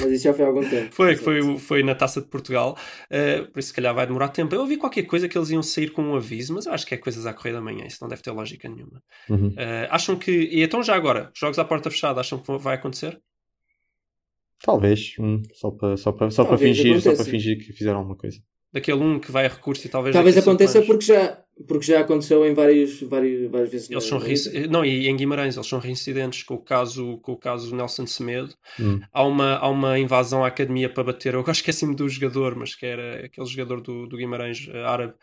Mas 0.00 0.12
isso 0.12 0.24
já 0.24 0.34
foi 0.34 0.44
há 0.44 0.48
algum 0.48 0.68
tempo. 0.68 0.94
Foi, 0.94 1.16
foi, 1.16 1.58
foi 1.58 1.82
na 1.82 1.94
Taça 1.94 2.20
de 2.20 2.28
Portugal, 2.28 2.76
eh, 3.10 3.42
por 3.42 3.58
isso 3.58 3.68
se 3.68 3.74
calhar 3.74 3.94
vai 3.94 4.06
demorar 4.06 4.28
tempo. 4.28 4.54
Eu 4.54 4.60
ouvi 4.60 4.76
qualquer 4.76 5.04
coisa 5.04 5.28
que 5.28 5.36
eles 5.36 5.50
iam 5.50 5.62
sair 5.62 5.90
com 5.90 6.02
um 6.02 6.14
aviso, 6.14 6.54
mas 6.54 6.66
eu 6.66 6.72
acho 6.72 6.86
que 6.86 6.94
é 6.94 6.98
coisas 6.98 7.26
à 7.26 7.32
correia 7.32 7.56
da 7.56 7.62
manhã, 7.62 7.86
isso 7.86 7.98
não 8.00 8.08
deve 8.08 8.22
ter 8.22 8.30
lógica 8.30 8.68
nenhuma. 8.68 9.02
Uhum. 9.28 9.54
Eh, 9.56 9.88
acham 9.90 10.16
que. 10.16 10.30
E 10.30 10.62
então 10.62 10.82
já 10.82 10.94
agora, 10.94 11.30
jogos 11.34 11.58
à 11.58 11.64
porta 11.64 11.90
fechada, 11.90 12.20
acham 12.20 12.38
que 12.38 12.58
vai 12.58 12.74
acontecer? 12.74 13.20
Talvez. 14.62 15.14
hum, 15.18 15.42
só 15.54 15.70
para, 15.70 15.96
só 15.96 16.12
para, 16.12 16.30
só 16.30 16.44
para 16.44 16.56
fingir, 16.56 17.00
só 17.00 17.14
para 17.14 17.24
fingir 17.24 17.58
que 17.58 17.72
fizeram 17.72 17.98
alguma 17.98 18.16
coisa. 18.16 18.38
Daquele 18.72 19.02
um 19.02 19.18
que 19.18 19.30
vai 19.30 19.44
a 19.44 19.48
recurso 19.48 19.86
e 19.86 19.90
talvez. 19.90 20.14
Talvez 20.14 20.38
aconteça 20.38 20.78
anos. 20.78 20.88
porque 20.88 21.04
já, 21.04 21.41
porque 21.66 21.86
já 21.86 22.00
aconteceu 22.00 22.46
em 22.46 22.54
vários, 22.54 23.00
vários, 23.02 23.50
várias 23.50 23.70
vezes. 23.70 23.90
Eles 23.90 24.04
são 24.04 24.20
Não, 24.70 24.84
e 24.84 25.08
em 25.08 25.16
Guimarães, 25.16 25.56
eles 25.56 25.68
são 25.68 25.78
reincidentes 25.78 26.42
com 26.42 26.54
o 26.54 26.58
caso, 26.58 27.18
com 27.18 27.32
o 27.32 27.36
caso 27.36 27.74
Nelson 27.74 28.06
Semedo. 28.06 28.54
Hum. 28.80 29.00
Há 29.12 29.22
uma, 29.22 29.56
há 29.56 29.68
uma 29.68 29.98
invasão 29.98 30.44
à 30.44 30.48
academia 30.48 30.88
para 30.88 31.04
bater. 31.04 31.34
Eu 31.34 31.40
agora 31.40 31.52
esqueci-me 31.52 31.94
do 31.94 32.08
jogador, 32.08 32.56
mas 32.56 32.74
que 32.74 32.86
era 32.86 33.26
aquele 33.26 33.46
jogador 33.46 33.80
do, 33.80 34.06
do 34.06 34.16
Guimarães 34.16 34.68
eh, 34.72 34.84
árabe 34.84 35.14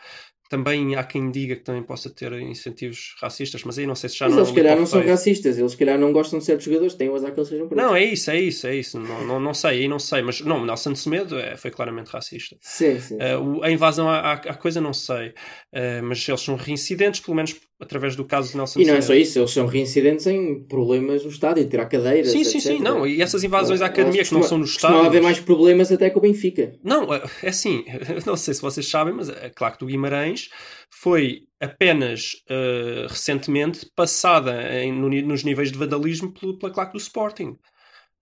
também 0.50 0.96
há 0.96 1.04
quem 1.04 1.30
diga 1.32 1.56
que 1.56 1.62
também 1.62 1.84
possa 1.84 2.10
ter 2.10 2.34
incentivos 2.34 3.16
racistas, 3.22 3.64
mas 3.64 3.78
aí 3.78 3.86
não 3.86 3.94
sei 3.96 4.10
se 4.10 4.18
já 4.18 4.26
Mas 4.26 4.34
não 4.36 4.40
é 4.40 4.42
eles, 4.42 4.50
se 4.50 4.56
calhar, 4.56 4.78
não 4.80 4.86
são 4.86 5.06
racistas. 5.06 5.58
Eles, 5.60 5.72
se 5.72 5.78
calhar, 5.78 5.98
não 6.00 6.12
gostam 6.12 6.40
de 6.40 6.46
certos 6.46 6.66
jogadores. 6.66 6.96
Têm 6.96 7.08
o 7.08 7.16
azar 7.16 7.32
que 7.32 7.40
eles 7.40 7.50
sejam 7.50 7.68
pretos. 7.68 7.86
Não, 7.86 7.96
é 7.96 8.04
isso, 8.04 8.32
é 8.32 8.40
isso, 8.42 8.68
é 8.68 8.76
isso. 8.76 9.00
Não, 9.00 9.26
não, 9.26 9.40
não 9.40 9.54
sei, 9.54 9.82
aí 9.82 9.88
não 9.88 10.00
sei. 10.00 10.22
Mas 10.24 10.42
não, 10.42 10.66
Nelson 10.66 10.96
Semedo 10.96 11.38
é, 11.40 11.56
foi 11.56 11.70
claramente 11.72 12.08
racista. 12.08 12.58
Sim, 12.62 13.00
sim. 13.00 13.18
Eh, 13.20 13.38
o- 13.38 13.64
a 13.64 13.70
invasão 13.72 14.10
à, 14.10 14.18
à- 14.20 14.34
à 14.34 14.54
coisa 14.56 14.82
não 14.82 14.92
sei. 14.94 15.34
Eh, 15.72 16.02
mas 16.02 16.28
eles 16.28 16.42
são 16.42 16.56
reincidentes, 16.56 17.20
pelo 17.22 17.36
menos 17.36 17.56
através 17.80 18.16
do 18.16 18.26
caso 18.26 18.52
de 18.52 18.58
Nelson 18.58 18.80
E 18.82 18.86
não 18.86 18.96
é 18.96 19.02
só 19.02 19.14
isso, 19.14 19.40
eles 19.40 19.52
são 19.52 19.66
reincidentes 19.66 20.28
em 20.28 20.64
problemas 20.66 21.24
no 21.24 21.30
estádio, 21.30 21.68
tirar 21.70 21.86
cadeiras. 21.86 22.32
Sim, 22.32 22.44
sim, 22.44 22.60
sim, 22.60 22.74
etc. 22.74 22.82
não. 22.84 23.08
E 23.08 23.22
essas 23.22 23.44
invasões 23.44 23.82
à 23.82 23.86
academia 23.86 24.24
que 24.24 24.34
não 24.34 24.44
são 24.44 24.58
no 24.58 24.66
estádio. 24.66 25.00
haver 25.00 25.22
mais 25.22 25.40
problemas 25.40 25.92
até 25.92 26.10
com 26.10 26.20
o 26.20 26.22
Benfica. 26.22 26.74
Não, 26.84 27.14
é 27.14 27.24
é 27.44 27.50
assim, 27.50 27.86
não 28.26 28.36
sei 28.36 28.54
se 28.54 28.62
vocês 28.62 28.88
sabem, 28.90 29.14
mas 29.14 29.30
é 29.30 29.50
claro 29.50 29.74
que 29.76 29.80
do 29.80 29.86
Guimarães 29.86 30.50
foi 30.92 31.44
apenas 31.60 32.32
eh, 32.50 33.06
recentemente 33.08 33.90
passada 33.96 34.62
em- 34.84 34.92
no 34.92 35.10
nos 35.10 35.44
níveis 35.44 35.72
de 35.72 35.78
vandalismo 35.78 36.34
pela 36.60 36.72
claque 36.74 36.94
do 36.94 36.98
Sporting. 37.00 37.56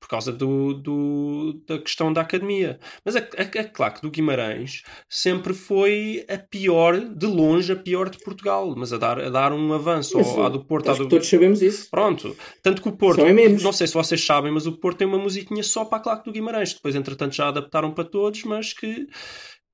Por 0.07 0.11
causa 0.11 0.31
do, 0.31 0.73
do- 0.73 1.61
da 1.67 1.77
questão 1.79 2.13
da 2.13 2.21
academia. 2.21 2.79
Mas 3.03 3.17
a, 3.17 3.19
a, 3.19 3.59
a 3.61 3.63
claque 3.65 4.01
do 4.01 4.09
Guimarães 4.09 4.83
sempre 5.09 5.53
foi 5.53 6.25
a 6.29 6.37
pior, 6.37 6.97
de 6.97 7.25
longe, 7.25 7.73
a 7.73 7.75
pior 7.75 8.09
de 8.09 8.17
Portugal. 8.19 8.73
Mas 8.77 8.93
a 8.93 8.97
dar, 8.97 9.19
a 9.19 9.29
dar 9.29 9.51
um 9.51 9.73
avanço 9.73 10.17
Mas, 10.17 10.27
ao, 10.29 10.45
à 10.45 10.49
do 10.49 10.63
Porto, 10.63 10.91
Acho 10.91 11.03
do, 11.03 11.09
todos 11.09 11.27
sabemos 11.27 11.61
isso. 11.61 11.89
Pronto. 11.91 12.33
Tanto 12.63 12.81
que 12.81 12.87
o 12.87 12.93
Porto, 12.93 13.25
é 13.25 13.33
não 13.33 13.73
sei 13.73 13.85
se 13.85 13.93
vocês 13.93 14.23
sabem, 14.23 14.49
mas 14.49 14.65
o 14.65 14.77
Porto 14.79 14.99
tem 14.99 15.07
uma 15.07 15.17
musiquinha 15.19 15.61
só 15.61 15.83
para 15.83 15.97
a 15.97 16.01
claque 16.01 16.23
do 16.23 16.31
Guimarães. 16.31 16.73
Depois, 16.73 16.95
entretanto, 16.95 17.35
já 17.35 17.49
adaptaram 17.49 17.91
para 17.91 18.05
todos, 18.05 18.43
mas 18.45 18.71
que, 18.71 19.07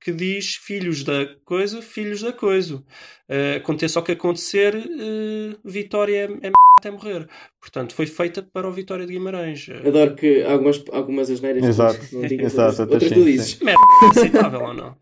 que 0.04 0.12
diz 0.12 0.56
filhos 0.56 1.02
da 1.02 1.26
coisa, 1.46 1.80
filhos 1.80 2.20
da 2.20 2.30
coisa. 2.32 2.82
Eh, 3.26 3.56
aconteça 3.56 3.98
o 3.98 4.02
que 4.02 4.12
acontecer, 4.12 4.74
eh, 4.76 5.56
Vitória 5.64 6.16
é, 6.16 6.24
é 6.24 6.46
m*** 6.48 6.52
até 6.78 6.90
morrer. 6.90 7.26
Portanto, 7.58 7.94
foi 7.94 8.06
feita 8.06 8.42
para 8.42 8.68
o 8.68 8.72
Vitória 8.72 9.06
de 9.06 9.14
Guimarães. 9.14 9.66
Eh, 9.66 9.88
Adoro 9.88 10.14
que 10.14 10.42
algumas, 10.42 10.84
algumas 10.92 11.30
asneiras 11.30 11.64
Exato. 11.64 11.98
não 12.12 12.20
digam 12.20 12.44
Exato, 12.44 12.82
outras, 12.82 13.02
até 13.02 13.18
outras 13.18 13.24
sim, 13.26 13.38
sim. 13.38 13.64
merda, 13.64 13.80
aceitável 14.10 14.60
ou 14.60 14.74
não? 14.74 14.96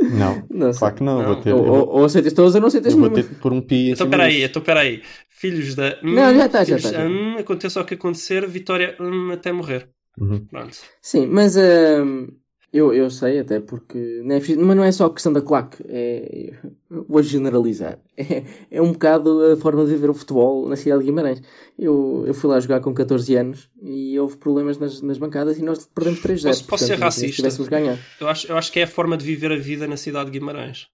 Não, 0.00 0.46
Não 0.50 0.72
sei. 0.72 0.78
claro 0.78 0.94
que 0.94 1.02
não. 1.02 1.18
Não. 1.22 1.24
Vou 1.24 1.42
ter, 1.42 1.52
Ou, 1.54 1.64
vou, 1.64 1.88
ou 1.88 2.04
aceitas 2.04 2.32
todas 2.34 2.54
ou 2.54 2.60
não 2.60 2.68
aceitas 2.68 2.94
vou 2.94 3.10
ter 3.10 3.24
pôr 3.40 3.52
um 3.52 3.60
pi 3.62 3.90
Então, 3.90 4.08
peraí, 4.08 4.42
então, 4.44 4.62
peraí. 4.62 5.02
Filhos 5.30 5.74
da... 5.74 5.98
Não, 6.02 6.34
já 6.36 6.46
está, 6.46 6.64
já 6.64 6.76
está, 6.76 6.92
já 6.92 7.06
hum, 7.08 7.36
aconteça 7.38 7.80
o 7.80 7.84
que 7.84 7.94
acontecer, 7.94 8.46
Vitória 8.46 8.94
hum, 9.00 9.30
até 9.32 9.50
morrer. 9.50 9.88
Uhum. 10.20 10.44
Pronto. 10.46 10.76
Sim, 11.00 11.26
mas 11.26 11.56
hum, 11.56 12.28
eu, 12.72 12.92
eu 12.92 13.08
sei 13.10 13.38
até 13.40 13.60
porque 13.60 14.20
não 14.24 14.36
é, 14.36 14.40
mas 14.58 14.76
não 14.76 14.84
é 14.84 14.92
só 14.92 15.06
a 15.06 15.12
questão 15.12 15.32
da 15.32 15.40
claque, 15.40 15.82
é, 15.88 16.52
vou 16.90 17.22
generalizar. 17.22 17.98
É, 18.16 18.42
é 18.70 18.82
um 18.82 18.92
bocado 18.92 19.52
a 19.52 19.56
forma 19.56 19.84
de 19.84 19.92
viver 19.92 20.10
o 20.10 20.14
futebol 20.14 20.68
na 20.68 20.74
cidade 20.76 21.00
de 21.00 21.06
Guimarães. 21.06 21.40
Eu, 21.78 22.24
eu 22.26 22.34
fui 22.34 22.50
lá 22.50 22.58
jogar 22.60 22.80
com 22.80 22.92
14 22.92 23.34
anos 23.36 23.70
e 23.80 24.18
houve 24.18 24.36
problemas 24.36 24.76
nas, 24.78 25.00
nas 25.00 25.18
bancadas 25.18 25.56
e 25.58 25.62
nós 25.62 25.86
perdemos 25.94 26.20
3 26.20 26.40
0 26.42 26.54
Posso- 26.54 26.66
posso 26.68 26.84
ser 26.86 26.98
racista? 26.98 27.48
Se 27.50 27.62
ganhado. 27.64 27.98
Eu 28.20 28.28
acho, 28.28 28.46
eu 28.50 28.56
acho 28.58 28.72
que 28.72 28.80
é 28.80 28.82
a 28.82 28.86
forma 28.88 29.16
de 29.16 29.24
viver 29.24 29.52
a 29.52 29.56
vida 29.56 29.86
na 29.86 29.96
cidade 29.96 30.30
de 30.30 30.38
Guimarães. 30.38 30.88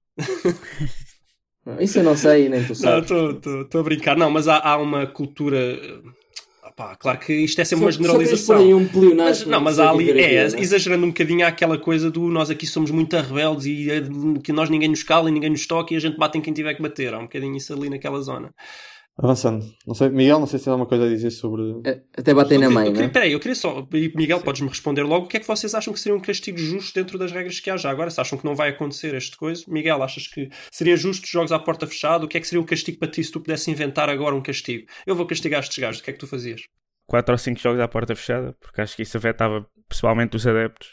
Isso 1.81 1.99
eu 1.99 2.05
não 2.05 2.15
sei, 2.17 2.49
nem 2.51 2.63
tu 2.63 2.75
sabes. 2.75 3.11
estou 3.11 3.81
a 3.81 3.85
brincar. 3.85 4.17
Não, 4.19 4.31
mas 4.31 4.47
há, 4.49 4.59
há 4.59 4.77
uma 4.77 5.07
cultura. 5.07 5.59
Opá, 6.75 6.97
claro 6.97 7.19
que 7.19 7.33
isto 7.33 7.61
é 7.61 7.65
sempre 7.65 7.85
uma 7.85 7.93
generalização. 7.93 8.57
um 8.75 8.87
Mas, 9.25 9.47
não, 9.47 9.61
mas 9.61 9.79
há 9.79 9.91
ali, 9.91 10.11
é, 10.11 10.35
é? 10.35 10.45
exagerando 10.45 11.05
um 11.05 11.09
bocadinho 11.09 11.45
há 11.45 11.49
aquela 11.49 11.79
coisa 11.79 12.11
do 12.11 12.29
nós 12.29 12.51
aqui 12.51 12.67
somos 12.67 12.91
muito 12.91 13.17
rebeldes 13.17 13.67
e 13.67 13.91
eh, 13.91 14.03
que 14.43 14.53
nós 14.53 14.69
ninguém 14.69 14.89
nos 14.89 15.03
cala 15.03 15.29
e 15.29 15.33
ninguém 15.33 15.51
nos 15.51 15.67
toca 15.67 15.95
e 15.95 15.97
a 15.97 16.01
gente 16.01 16.19
bate 16.19 16.37
em 16.37 16.41
quem 16.41 16.53
tiver 16.53 16.75
que 16.75 16.83
bater. 16.83 17.15
Há 17.15 17.19
um 17.19 17.23
bocadinho 17.23 17.57
isso 17.57 17.73
ali 17.73 17.89
naquela 17.89 18.21
zona. 18.21 18.53
Avançando. 19.17 19.65
Não 19.87 19.95
sei, 19.95 20.09
Miguel, 20.09 20.41
não 20.41 20.47
sei 20.47 20.59
se 20.59 20.65
tem 20.65 20.73
alguma 20.73 20.89
coisa 20.89 21.05
a 21.07 21.09
dizer 21.09 21.31
sobre. 21.31 21.63
É, 21.89 22.03
Até 22.19 22.35
batem 22.35 22.59
na 22.59 22.69
mãe, 22.69 22.93
queria- 22.93 23.07
é? 23.07 23.09
Peraí, 23.09 23.33
eu 23.33 23.39
queria 23.39 23.55
só. 23.55 23.87
Miguel, 23.93 24.41
podes-me 24.41 24.69
responder 24.69 25.05
logo. 25.05 25.27
O 25.27 25.29
que 25.29 25.37
é 25.37 25.41
que 25.41 25.47
vocês 25.47 25.73
acham 25.73 25.93
que 25.95 26.01
seria 26.01 26.17
um 26.17 26.21
castigo 26.21 26.59
justo 26.59 26.93
dentro 26.93 27.17
das 27.17 27.31
regras 27.31 27.61
que 27.61 27.71
há 27.71 27.77
já 27.77 27.91
agora? 27.91 28.11
Se 28.11 28.21
acham 28.21 28.37
que 28.37 28.45
não 28.45 28.57
vai 28.57 28.71
acontecer 28.71 29.15
este 29.15 29.37
coisa? 29.37 29.63
Miguel, 29.69 30.03
achas 30.03 30.27
que 30.27 30.49
seria 30.73 30.97
justo 30.97 31.29
jogos 31.29 31.53
à 31.53 31.61
porta 31.61 31.87
fechada? 31.87 32.25
O 32.25 32.29
que 32.29 32.37
é 32.37 32.41
que 32.41 32.49
seria 32.49 32.61
um 32.61 32.67
castigo 32.67 32.99
para 32.99 33.09
ti 33.09 33.23
se 33.23 33.31
tu 33.31 33.41
pudesse 33.41 33.71
inventar 33.71 34.09
agora 34.11 34.35
um 34.35 34.43
castigo? 34.43 34.87
Eu 35.07 35.15
vou 35.15 35.27
castigar 35.27 35.61
estes 35.61 35.79
gajos. 35.79 36.01
O 36.01 36.05
que 36.05 36.11
é 36.11 36.13
que 36.13 36.19
tu 36.19 36.27
fazias? 36.27 36.63
4 37.07 37.33
ou 37.33 37.39
5 37.39 37.61
jogos 37.61 37.81
à 37.81 37.87
porta 37.87 38.17
fechada, 38.17 38.57
porque 38.61 38.81
acho 38.81 38.97
que 38.97 39.03
isso 39.03 39.17
afetava 39.17 39.65
principalmente 39.89 40.35
os 40.35 40.45
adeptos 40.45 40.89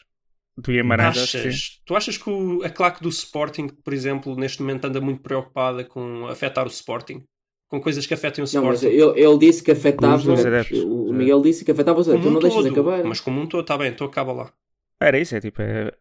do 0.58 0.72
Guimarães. 0.72 1.18
Achas, 1.18 1.80
tu 1.86 1.96
achas 1.96 2.18
que 2.18 2.30
o- 2.30 2.62
a 2.64 2.70
claque 2.70 3.02
do 3.02 3.10
Sporting, 3.10 3.68
por 3.84 3.94
exemplo, 3.94 4.36
neste 4.36 4.62
momento 4.62 4.86
anda 4.86 5.02
muito 5.02 5.22
preocupada 5.24 5.84
com 5.86 6.28
afetar 6.28 6.66
o 6.66 6.70
Sporting? 6.70 7.24
Com 7.72 7.80
coisas 7.80 8.06
que 8.06 8.14
afetem 8.14 8.44
o 8.44 8.48
Não, 8.54 8.66
mas 8.66 8.84
Sporting? 8.84 9.02
ele, 9.02 9.22
ele 9.26 9.38
disse 9.38 9.64
que 9.64 9.72
afetava. 9.72 10.16
Os 10.18 10.46
adeptos. 10.46 10.78
O 10.80 11.14
Miguel 11.14 11.42
disse 11.42 11.64
que 11.64 11.72
afetava 11.72 12.02
os 12.02 12.10
adeptos. 12.10 12.26
Como 12.28 12.38
Tu 12.42 12.48
um 12.48 12.50
não 12.50 12.56
deixas 12.64 12.72
acabar. 12.72 13.04
Mas 13.06 13.22
como 13.22 13.40
um 13.40 13.48
todo, 13.48 13.62
está 13.62 13.78
bem, 13.78 13.92
então 13.92 14.06
acaba 14.06 14.34
lá. 14.34 14.54
Era 15.00 15.18
isso, 15.18 15.34
é 15.38 15.40
tipo, 15.40 15.62
é- 15.62 15.94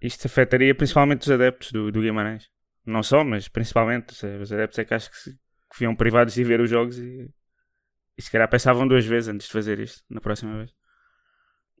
isto 0.00 0.24
afetaria 0.28 0.72
principalmente 0.72 1.22
os 1.22 1.30
adeptos 1.30 1.72
do, 1.72 1.90
do 1.90 2.00
Guimarães. 2.00 2.48
Não 2.86 3.02
só, 3.02 3.24
mas 3.24 3.48
principalmente 3.48 4.10
os, 4.12 4.22
os 4.22 4.52
adeptos 4.52 4.78
é 4.78 4.84
que 4.84 4.94
acho 4.94 5.10
que, 5.10 5.16
se, 5.16 5.32
que 5.32 5.76
fiam 5.76 5.96
privados 5.96 6.32
de 6.34 6.44
ver 6.44 6.60
os 6.60 6.70
jogos 6.70 6.96
e, 6.96 7.28
e 8.16 8.22
se 8.22 8.30
calhar 8.30 8.48
pensavam 8.48 8.86
duas 8.86 9.04
vezes 9.04 9.28
antes 9.28 9.48
de 9.48 9.52
fazer 9.52 9.80
isto 9.80 10.04
na 10.08 10.20
próxima 10.20 10.56
vez. 10.58 10.70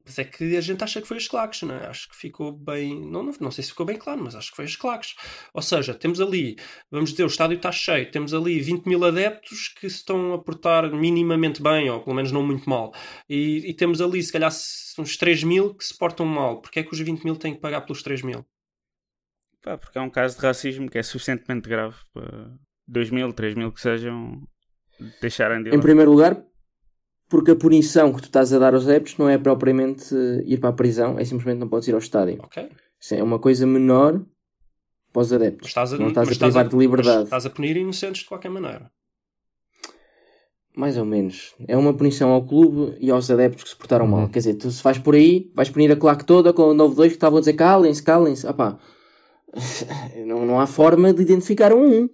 Mas 0.06 0.20
é 0.20 0.24
que 0.24 0.56
a 0.56 0.60
gente 0.60 0.84
acha 0.84 1.02
que 1.02 1.08
foi 1.08 1.16
as 1.16 1.26
claques, 1.26 1.62
não 1.62 1.74
é? 1.74 1.88
Acho 1.88 2.08
que 2.08 2.14
ficou 2.16 2.52
bem. 2.52 2.94
Não, 3.10 3.24
não, 3.24 3.32
não 3.40 3.50
sei 3.50 3.64
se 3.64 3.70
ficou 3.70 3.84
bem 3.84 3.96
claro, 3.98 4.22
mas 4.22 4.36
acho 4.36 4.50
que 4.50 4.56
foi 4.56 4.64
as 4.64 4.76
claques. 4.76 5.16
Ou 5.52 5.60
seja, 5.60 5.94
temos 5.94 6.20
ali, 6.20 6.56
vamos 6.90 7.10
dizer, 7.10 7.24
o 7.24 7.26
estádio 7.26 7.56
está 7.56 7.72
cheio, 7.72 8.08
temos 8.08 8.32
ali 8.32 8.60
20 8.60 8.86
mil 8.86 9.04
adeptos 9.04 9.66
que 9.68 9.90
se 9.90 9.96
estão 9.96 10.32
a 10.32 10.38
portar 10.38 10.88
minimamente 10.92 11.60
bem, 11.60 11.90
ou 11.90 12.00
pelo 12.00 12.14
menos 12.14 12.30
não 12.30 12.46
muito 12.46 12.70
mal. 12.70 12.94
E, 13.28 13.68
e 13.68 13.74
temos 13.74 14.00
ali, 14.00 14.22
se 14.22 14.32
calhar, 14.32 14.52
uns 14.98 15.16
3 15.16 15.42
mil 15.42 15.74
que 15.74 15.84
se 15.84 15.98
portam 15.98 16.24
mal. 16.24 16.60
Porque 16.60 16.78
é 16.78 16.82
que 16.84 16.92
os 16.92 17.00
20 17.00 17.24
mil 17.24 17.34
têm 17.36 17.54
que 17.54 17.60
pagar 17.60 17.80
pelos 17.80 18.00
3 18.02 18.22
mil? 18.22 18.46
Pá, 19.60 19.76
porque 19.76 19.98
é 19.98 20.00
um 20.00 20.10
caso 20.10 20.36
de 20.38 20.42
racismo 20.46 20.88
que 20.88 20.98
é 20.98 21.02
suficientemente 21.02 21.68
grave 21.68 21.96
para 22.14 22.52
2 22.86 23.10
mil, 23.10 23.32
3 23.32 23.54
mil 23.56 23.72
que 23.72 23.80
sejam 23.80 24.40
deixarem 25.20 25.62
de 25.64 25.70
ir 25.70 25.74
Em 25.74 25.78
lá. 25.78 25.82
primeiro 25.82 26.12
lugar, 26.12 26.40
porque 27.28 27.50
a 27.50 27.56
punição 27.56 28.12
que 28.12 28.20
tu 28.22 28.26
estás 28.26 28.52
a 28.52 28.58
dar 28.58 28.74
aos 28.74 28.84
adeptos 28.84 29.16
não 29.18 29.28
é 29.28 29.36
propriamente 29.38 30.14
eh, 30.14 30.42
ir 30.46 30.58
para 30.58 30.70
a 30.70 30.72
prisão, 30.72 31.18
é 31.18 31.24
simplesmente 31.24 31.58
não 31.58 31.68
podes 31.68 31.88
ir 31.88 31.92
ao 31.92 31.98
estádio. 31.98 32.38
Ok? 32.42 32.68
Isso 33.00 33.14
é 33.14 33.22
uma 33.22 33.38
coisa 33.38 33.66
menor 33.66 34.22
para 35.12 35.22
os 35.22 35.32
adeptos. 35.32 35.68
estás 35.68 35.92
a, 35.92 35.98
não 35.98 36.08
estás 36.08 36.28
a 36.28 36.34
privar 36.34 36.68
de 36.68 36.74
mas 36.74 36.82
liberdade. 36.84 37.24
estás 37.24 37.46
a 37.46 37.50
punir 37.50 37.76
inocentes 37.76 38.22
de 38.22 38.28
qualquer 38.28 38.50
maneira. 38.50 38.90
Mais 40.76 40.98
ou 40.98 41.06
menos. 41.06 41.54
É 41.66 41.74
uma 41.76 41.94
punição 41.94 42.30
ao 42.30 42.44
clube 42.46 42.96
e 43.00 43.10
aos 43.10 43.30
adeptos 43.30 43.64
que 43.64 43.70
se 43.70 43.76
portaram 43.76 44.06
mal. 44.06 44.20
Uhum. 44.20 44.28
Quer 44.28 44.40
dizer, 44.40 44.54
tu 44.56 44.70
se 44.70 44.82
vais 44.82 44.98
por 44.98 45.14
aí, 45.14 45.50
vais 45.54 45.70
punir 45.70 45.90
a 45.90 45.96
claque 45.96 46.24
toda 46.24 46.52
com 46.52 46.64
o 46.64 46.74
9-2 46.74 46.96
que 47.08 47.14
estavam 47.14 47.38
a 47.38 47.40
dizer 47.40 47.54
calem-se, 47.54 48.02
calem-se. 48.02 48.46
Ah 48.46 48.52
pá. 48.52 48.78
Não, 50.26 50.44
não 50.44 50.60
há 50.60 50.66
forma 50.66 51.14
de 51.14 51.22
identificar 51.22 51.72
um 51.72 52.02
um. 52.02 52.10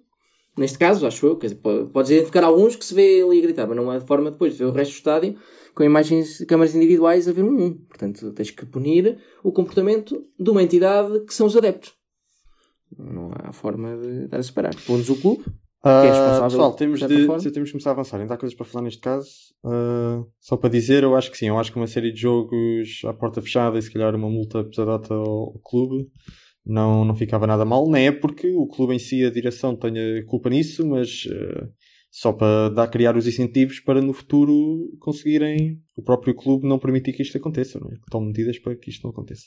Neste 0.57 0.79
caso, 0.79 1.07
acho 1.07 1.27
eu. 1.27 1.37
Quer 1.37 1.47
dizer, 1.49 1.61
po- 1.61 1.87
podes 1.93 2.11
identificar 2.11 2.45
alguns 2.45 2.77
que 2.77 2.85
se 2.85 2.95
vê 2.95 3.23
ali 3.23 3.38
a 3.38 3.43
gritar, 3.43 3.67
mas 3.67 3.77
não 3.77 3.91
há 3.91 4.01
forma 4.01 4.31
depois 4.31 4.53
de 4.53 4.59
ver 4.59 4.65
o 4.67 4.73
resto 4.73 4.93
do 4.93 4.97
estádio 4.97 5.37
com 5.75 5.83
imagens 5.83 6.38
de 6.38 6.47
câmaras 6.47 6.75
individuais 6.75 7.27
a 7.27 7.33
ver 7.33 7.43
um 7.43 7.65
um. 7.65 7.73
Portanto, 7.75 8.33
tens 8.33 8.51
que 8.51 8.67
punir 8.67 9.19
o 9.43 9.51
comportamento 9.51 10.23
de 10.38 10.51
uma 10.51 10.62
entidade 10.62 11.21
que 11.25 11.33
são 11.33 11.47
os 11.47 11.57
adeptos. 11.57 11.95
Não 12.99 13.31
há 13.35 13.53
forma 13.53 13.97
de 13.97 14.29
dar 14.29 14.38
a 14.38 14.43
separar. 14.43 14.75
Punes 14.87 15.09
o 15.09 15.17
clube. 15.17 15.45
Ah, 15.85 16.05
é 16.05 16.11
responsável, 16.11 16.47
pessoal, 16.51 16.73
temos 16.75 17.01
de 17.01 17.07
de, 17.09 17.51
temos 17.51 17.69
de 17.69 17.73
começar 17.73 17.91
a 17.91 17.93
avançar. 17.95 18.21
Ainda 18.21 18.35
há 18.35 18.37
coisas 18.37 18.55
para 18.55 18.67
falar 18.67 18.85
neste 18.85 19.01
caso. 19.01 19.31
Ah, 19.65 20.23
só 20.38 20.57
para 20.57 20.69
dizer, 20.71 21.03
eu 21.03 21.17
acho 21.17 21.31
que 21.31 21.38
sim. 21.38 21.49
Eu 21.49 21.59
acho 21.59 21.73
que 21.73 21.79
uma 21.79 21.87
série 21.87 22.12
de 22.12 22.21
jogos 22.21 23.01
à 23.07 23.12
porta 23.15 23.41
fechada 23.41 23.79
e 23.79 23.83
se 23.83 23.91
calhar 23.91 24.15
uma 24.15 24.29
multa 24.29 24.62
pesadota 24.62 25.15
ao, 25.15 25.25
ao 25.55 25.59
clube 25.65 26.09
não, 26.64 27.05
não 27.05 27.14
ficava 27.14 27.46
nada 27.46 27.64
mal. 27.64 27.88
Nem 27.90 28.07
é 28.09 28.12
porque 28.12 28.51
o 28.53 28.66
clube 28.66 28.94
em 28.94 28.98
si, 28.98 29.25
a 29.25 29.31
direção, 29.31 29.77
tenha 29.77 30.25
culpa 30.27 30.48
nisso, 30.51 30.87
mas 30.87 31.27
ah, 31.31 31.68
só 32.11 32.33
para 32.33 32.68
dar, 32.68 32.88
criar 32.88 33.16
os 33.16 33.27
incentivos 33.27 33.81
para 33.81 34.01
no 34.01 34.12
futuro 34.12 34.90
conseguirem 35.01 35.81
o 35.96 36.03
próprio 36.03 36.35
clube 36.35 36.66
não 36.68 36.79
permitir 36.79 37.12
que 37.12 37.22
isto 37.22 37.37
aconteça. 37.38 37.79
Não 37.81 37.88
é? 37.88 37.94
Que 37.94 38.11
Tome 38.11 38.27
medidas 38.27 38.59
para 38.59 38.77
que 38.77 38.90
isto 38.90 39.03
não 39.05 39.11
aconteça. 39.11 39.44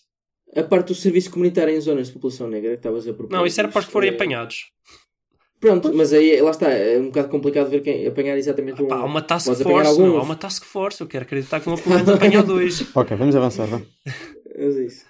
A 0.55 0.63
parte 0.63 0.87
do 0.87 0.95
serviço 0.95 1.31
comunitário 1.31 1.75
em 1.75 1.81
zonas 1.81 2.07
de 2.07 2.13
população 2.13 2.47
negra 2.47 2.71
que 2.71 2.77
estavas 2.77 3.07
a 3.07 3.13
propor. 3.13 3.31
Não, 3.35 3.45
isso 3.45 3.59
era 3.59 3.67
para 3.67 3.79
os 3.79 3.85
que 3.85 3.91
forem 3.91 4.11
Eh, 4.11 4.13
apanhados. 4.13 4.71
Pronto, 5.59 5.91
mas 5.93 6.13
aí 6.13 6.39
lá 6.41 6.51
está, 6.51 6.69
é 6.69 6.99
um 6.99 7.05
bocado 7.05 7.29
complicado 7.29 7.69
ver 7.69 7.81
quem 7.81 8.05
apanhar 8.05 8.37
exatamente 8.37 8.81
um. 8.83 8.87
Pá, 8.87 8.97
há 8.97 9.05
uma 9.05 9.21
task 9.21 9.51
force, 9.63 9.99
não, 9.99 10.17
há 10.17 10.21
uma 10.21 10.35
task 10.35 10.63
force. 10.63 11.01
Eu 11.01 11.07
quero 11.07 11.23
acreditar 11.23 11.59
que 11.59 11.67
não 11.67 11.77
podemos 11.77 12.07
apanhar 12.07 12.43
dois. 12.43 12.85
Ok, 12.95 13.17
vamos 13.17 13.35
avançar. 13.35 13.65
Vá. 13.65 13.81
Mas 14.57 14.77
é 14.77 14.85
isso. 14.85 15.05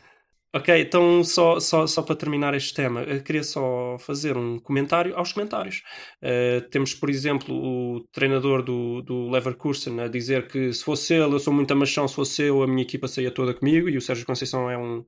Ok, 0.55 0.69
então 0.79 1.21
só, 1.21 1.59
só, 1.59 1.85
só 1.85 2.01
para 2.01 2.15
terminar 2.15 2.53
este 2.53 2.73
tema, 2.73 3.05
queria 3.25 3.43
só 3.43 3.97
fazer 3.99 4.37
um 4.37 4.57
comentário 4.57 5.13
aos 5.17 5.33
comentários. 5.33 5.83
Eh, 6.21 6.61
temos, 6.71 6.93
por 6.93 7.09
exemplo, 7.09 7.53
o 7.53 8.07
treinador 8.13 8.63
do, 8.63 9.01
do 9.01 9.29
Leverkusen 9.29 9.99
a 9.99 10.07
dizer 10.07 10.47
que 10.47 10.71
se 10.71 10.81
fosse 10.81 11.13
ele, 11.13 11.35
eu 11.35 11.39
sou 11.39 11.53
muito 11.53 11.73
amachão, 11.73 12.07
se 12.07 12.15
fosse 12.15 12.43
eu, 12.43 12.63
a 12.63 12.67
minha 12.67 12.83
equipa 12.83 13.05
saía 13.05 13.31
toda 13.31 13.53
comigo, 13.53 13.89
e 13.89 13.97
o 13.97 14.01
Sérgio 14.01 14.25
Conceição 14.25 14.71
é 14.71 14.77
um 14.77 15.03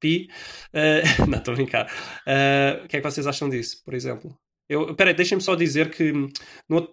pi. 0.00 0.28
Uh, 0.72 1.26
não, 1.30 1.38
estou 1.38 1.52
a 1.52 1.56
brincar. 1.56 1.86
Uh, 2.26 2.84
o 2.84 2.88
que 2.88 2.96
é 2.96 3.00
que 3.00 3.08
vocês 3.08 3.28
acham 3.28 3.48
disso, 3.48 3.80
por 3.84 3.94
exemplo? 3.94 4.36
Eu, 4.66 4.94
peraí, 4.94 5.12
deixem-me 5.12 5.42
só 5.42 5.54
dizer 5.54 5.90
que 5.90 6.10
no, 6.68 6.78
uh, 6.78 6.88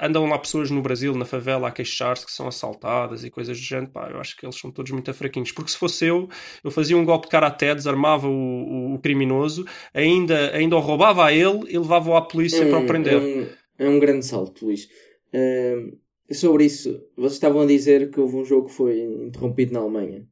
andam 0.00 0.24
lá 0.26 0.38
pessoas 0.38 0.70
no 0.70 0.80
Brasil, 0.80 1.14
na 1.14 1.26
favela, 1.26 1.68
a 1.68 1.72
queixar-se 1.72 2.24
que 2.24 2.32
são 2.32 2.48
assaltadas 2.48 3.24
e 3.24 3.30
coisas 3.30 3.58
do 3.58 3.62
género. 3.62 3.92
Pá, 3.92 4.08
eu 4.10 4.18
acho 4.18 4.36
que 4.36 4.46
eles 4.46 4.58
são 4.58 4.70
todos 4.70 4.90
muito 4.90 5.12
fraquinhos. 5.12 5.52
Porque 5.52 5.70
se 5.70 5.76
fosse 5.76 6.06
eu, 6.06 6.28
eu 6.64 6.70
fazia 6.70 6.96
um 6.96 7.04
golpe 7.04 7.26
de 7.26 7.30
karaté, 7.30 7.74
desarmava 7.74 8.26
o, 8.26 8.32
o, 8.32 8.94
o 8.94 8.98
criminoso, 9.00 9.66
ainda, 9.92 10.54
ainda 10.56 10.76
o 10.76 10.80
roubava 10.80 11.26
a 11.26 11.32
ele 11.32 11.60
e 11.68 11.78
levava-o 11.78 12.16
à 12.16 12.22
polícia 12.22 12.64
é 12.64 12.68
para 12.70 12.78
o 12.78 12.86
prender. 12.86 13.14
É 13.14 13.18
um, 13.18 13.46
é 13.78 13.88
um 13.88 13.98
grande 13.98 14.24
salto, 14.24 14.64
Luís. 14.64 14.88
Uh, 15.34 15.98
sobre 16.34 16.64
isso, 16.64 17.04
vocês 17.16 17.34
estavam 17.34 17.60
a 17.60 17.66
dizer 17.66 18.10
que 18.10 18.18
houve 18.18 18.36
um 18.36 18.44
jogo 18.44 18.68
que 18.68 18.74
foi 18.74 18.98
interrompido 19.00 19.74
na 19.74 19.80
Alemanha. 19.80 20.26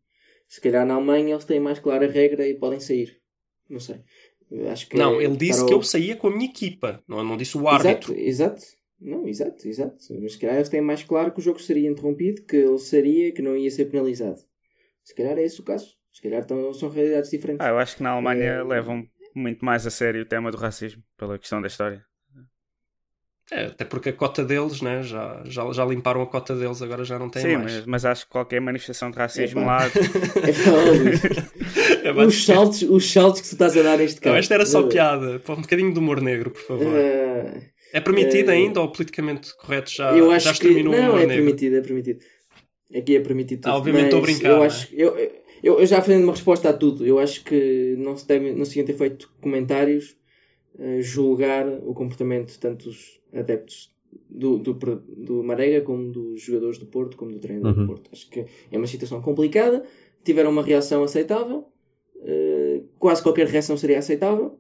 Se 0.48 0.61
calhar 0.61 0.87
na 0.87 0.94
Alemanha 0.94 1.35
eles 1.35 1.44
têm 1.44 1.61
mais 1.61 1.79
clara 1.79 2.11
regra 2.11 2.48
e 2.48 2.55
podem 2.55 2.81
sair. 2.81 3.20
Não 3.68 3.79
sei. 3.79 4.00
Acho 4.70 4.88
que 4.88 4.96
não, 4.96 5.20
ele 5.20 5.36
disse 5.36 5.64
que 5.64 5.72
eu 5.72 5.82
saía 5.82 6.16
com 6.16 6.26
a 6.26 6.30
minha 6.30 6.50
equipa, 6.50 7.02
não, 7.06 7.22
não 7.22 7.36
disse 7.36 7.56
o 7.56 7.68
árbitro. 7.68 8.12
Exato, 8.12 8.58
exato. 8.58 8.80
Não, 9.00 9.26
exato, 9.26 9.66
exato. 9.66 9.96
Mas 10.20 10.32
se 10.32 10.38
calhar 10.38 10.56
eles 10.56 10.68
têm 10.68 10.80
mais 10.80 11.02
claro 11.02 11.32
que 11.32 11.38
o 11.38 11.42
jogo 11.42 11.60
seria 11.60 11.88
interrompido, 11.88 12.42
que 12.42 12.56
ele 12.56 12.78
seria, 12.78 13.32
que 13.32 13.40
não 13.40 13.56
ia 13.56 13.70
ser 13.70 13.86
penalizado. 13.86 14.40
Se 15.04 15.14
calhar 15.14 15.38
é 15.38 15.42
esse 15.42 15.60
o 15.60 15.64
caso. 15.64 15.96
Se 16.12 16.20
calhar 16.20 16.40
estão, 16.40 16.72
são 16.74 16.90
realidades 16.90 17.30
diferentes. 17.30 17.64
Ah, 17.64 17.70
eu 17.70 17.78
acho 17.78 17.96
que 17.96 18.02
na 18.02 18.10
Alemanha 18.10 18.44
é... 18.44 18.62
levam 18.62 19.06
muito 19.34 19.64
mais 19.64 19.86
a 19.86 19.90
sério 19.90 20.22
o 20.22 20.26
tema 20.26 20.50
do 20.50 20.58
racismo, 20.58 21.02
pela 21.16 21.38
questão 21.38 21.62
da 21.62 21.68
história. 21.68 22.04
É, 23.52 23.64
até 23.64 23.84
porque 23.84 24.10
a 24.10 24.12
cota 24.12 24.44
deles, 24.44 24.80
né? 24.80 25.02
já, 25.02 25.42
já, 25.44 25.72
já 25.72 25.84
limparam 25.84 26.22
a 26.22 26.26
cota 26.26 26.54
deles, 26.54 26.80
agora 26.80 27.04
já 27.04 27.18
não 27.18 27.28
tem 27.28 27.42
Sim, 27.42 27.56
mais. 27.56 27.74
Mas, 27.74 27.86
mas 27.86 28.04
acho 28.04 28.24
que 28.24 28.30
qualquer 28.30 28.60
manifestação 28.60 29.10
de 29.10 29.18
racismo 29.18 29.60
é, 29.60 29.64
lá. 29.64 29.90
É, 32.02 32.12
os, 32.12 32.44
saltos, 32.44 32.82
os 32.82 33.12
saltos 33.12 33.42
que 33.42 33.48
tu 33.48 33.52
estás 33.52 33.76
a 33.76 33.82
dar 33.82 33.98
neste 33.98 34.20
caso. 34.20 34.32
Não, 34.32 34.38
esta 34.38 34.54
era 34.54 34.64
só 34.64 34.82
piada. 34.84 35.38
Pô, 35.40 35.52
um 35.52 35.60
bocadinho 35.60 35.92
de 35.92 35.98
humor 35.98 36.20
negro, 36.20 36.50
por 36.50 36.62
favor. 36.62 36.86
Uh, 36.86 37.62
é 37.92 38.00
permitido 38.00 38.48
uh, 38.48 38.52
ainda 38.52 38.80
ou 38.80 38.90
politicamente 38.90 39.54
correto 39.56 39.90
já, 39.90 40.16
eu 40.16 40.30
acho 40.30 40.46
já 40.46 40.52
exterminou 40.52 40.94
que, 40.94 40.98
não, 40.98 41.06
o 41.06 41.10
humor 41.10 41.22
é 41.22 41.26
negro? 41.26 41.44
permitido, 41.44 41.76
é 41.76 41.80
permitido. 41.82 42.20
Aqui 42.96 43.16
é 43.16 43.20
permitido 43.20 43.60
tudo. 43.60 43.70
Ah, 43.70 43.76
obviamente 43.76 44.04
estou 44.04 44.18
a 44.18 44.22
brincar. 44.22 44.48
Eu, 44.48 44.62
é? 44.62 44.66
acho, 44.66 44.88
eu, 44.94 45.16
eu, 45.62 45.80
eu 45.80 45.86
já 45.86 46.00
fazendo 46.00 46.24
uma 46.24 46.32
resposta 46.32 46.70
a 46.70 46.72
tudo. 46.72 47.06
Eu 47.06 47.18
acho 47.18 47.44
que 47.44 47.94
não 47.98 48.16
se, 48.16 48.26
deve, 48.26 48.52
não 48.52 48.64
se 48.64 48.82
ter 48.82 48.94
feito 48.94 49.30
comentários 49.40 50.16
julgar 51.00 51.66
o 51.68 51.92
comportamento 51.94 52.48
de 52.48 52.59
tantos 52.59 53.20
adeptos 53.33 53.94
do, 54.28 54.59
do, 54.59 54.74
do 54.74 55.42
Marega, 55.44 55.80
como 55.83 56.11
dos 56.11 56.42
jogadores 56.42 56.78
do 56.78 56.87
Porto, 56.87 57.16
como 57.16 57.33
do 57.33 57.38
treinador 57.38 57.72
Uhum. 57.76 57.83
do 57.83 57.87
Porto. 57.87 58.11
Acho 58.12 58.28
que 58.30 58.46
é 58.70 58.76
uma 58.76 58.87
situação 58.87 59.20
complicada. 59.22 59.85
Tiveram 60.24 60.50
uma 60.50 60.62
reação 60.62 61.02
aceitável. 61.02 61.66
Uh, 62.16 62.85
quase 62.98 63.22
qualquer 63.22 63.46
reação 63.46 63.76
seria 63.76 63.98
aceitável. 63.98 64.59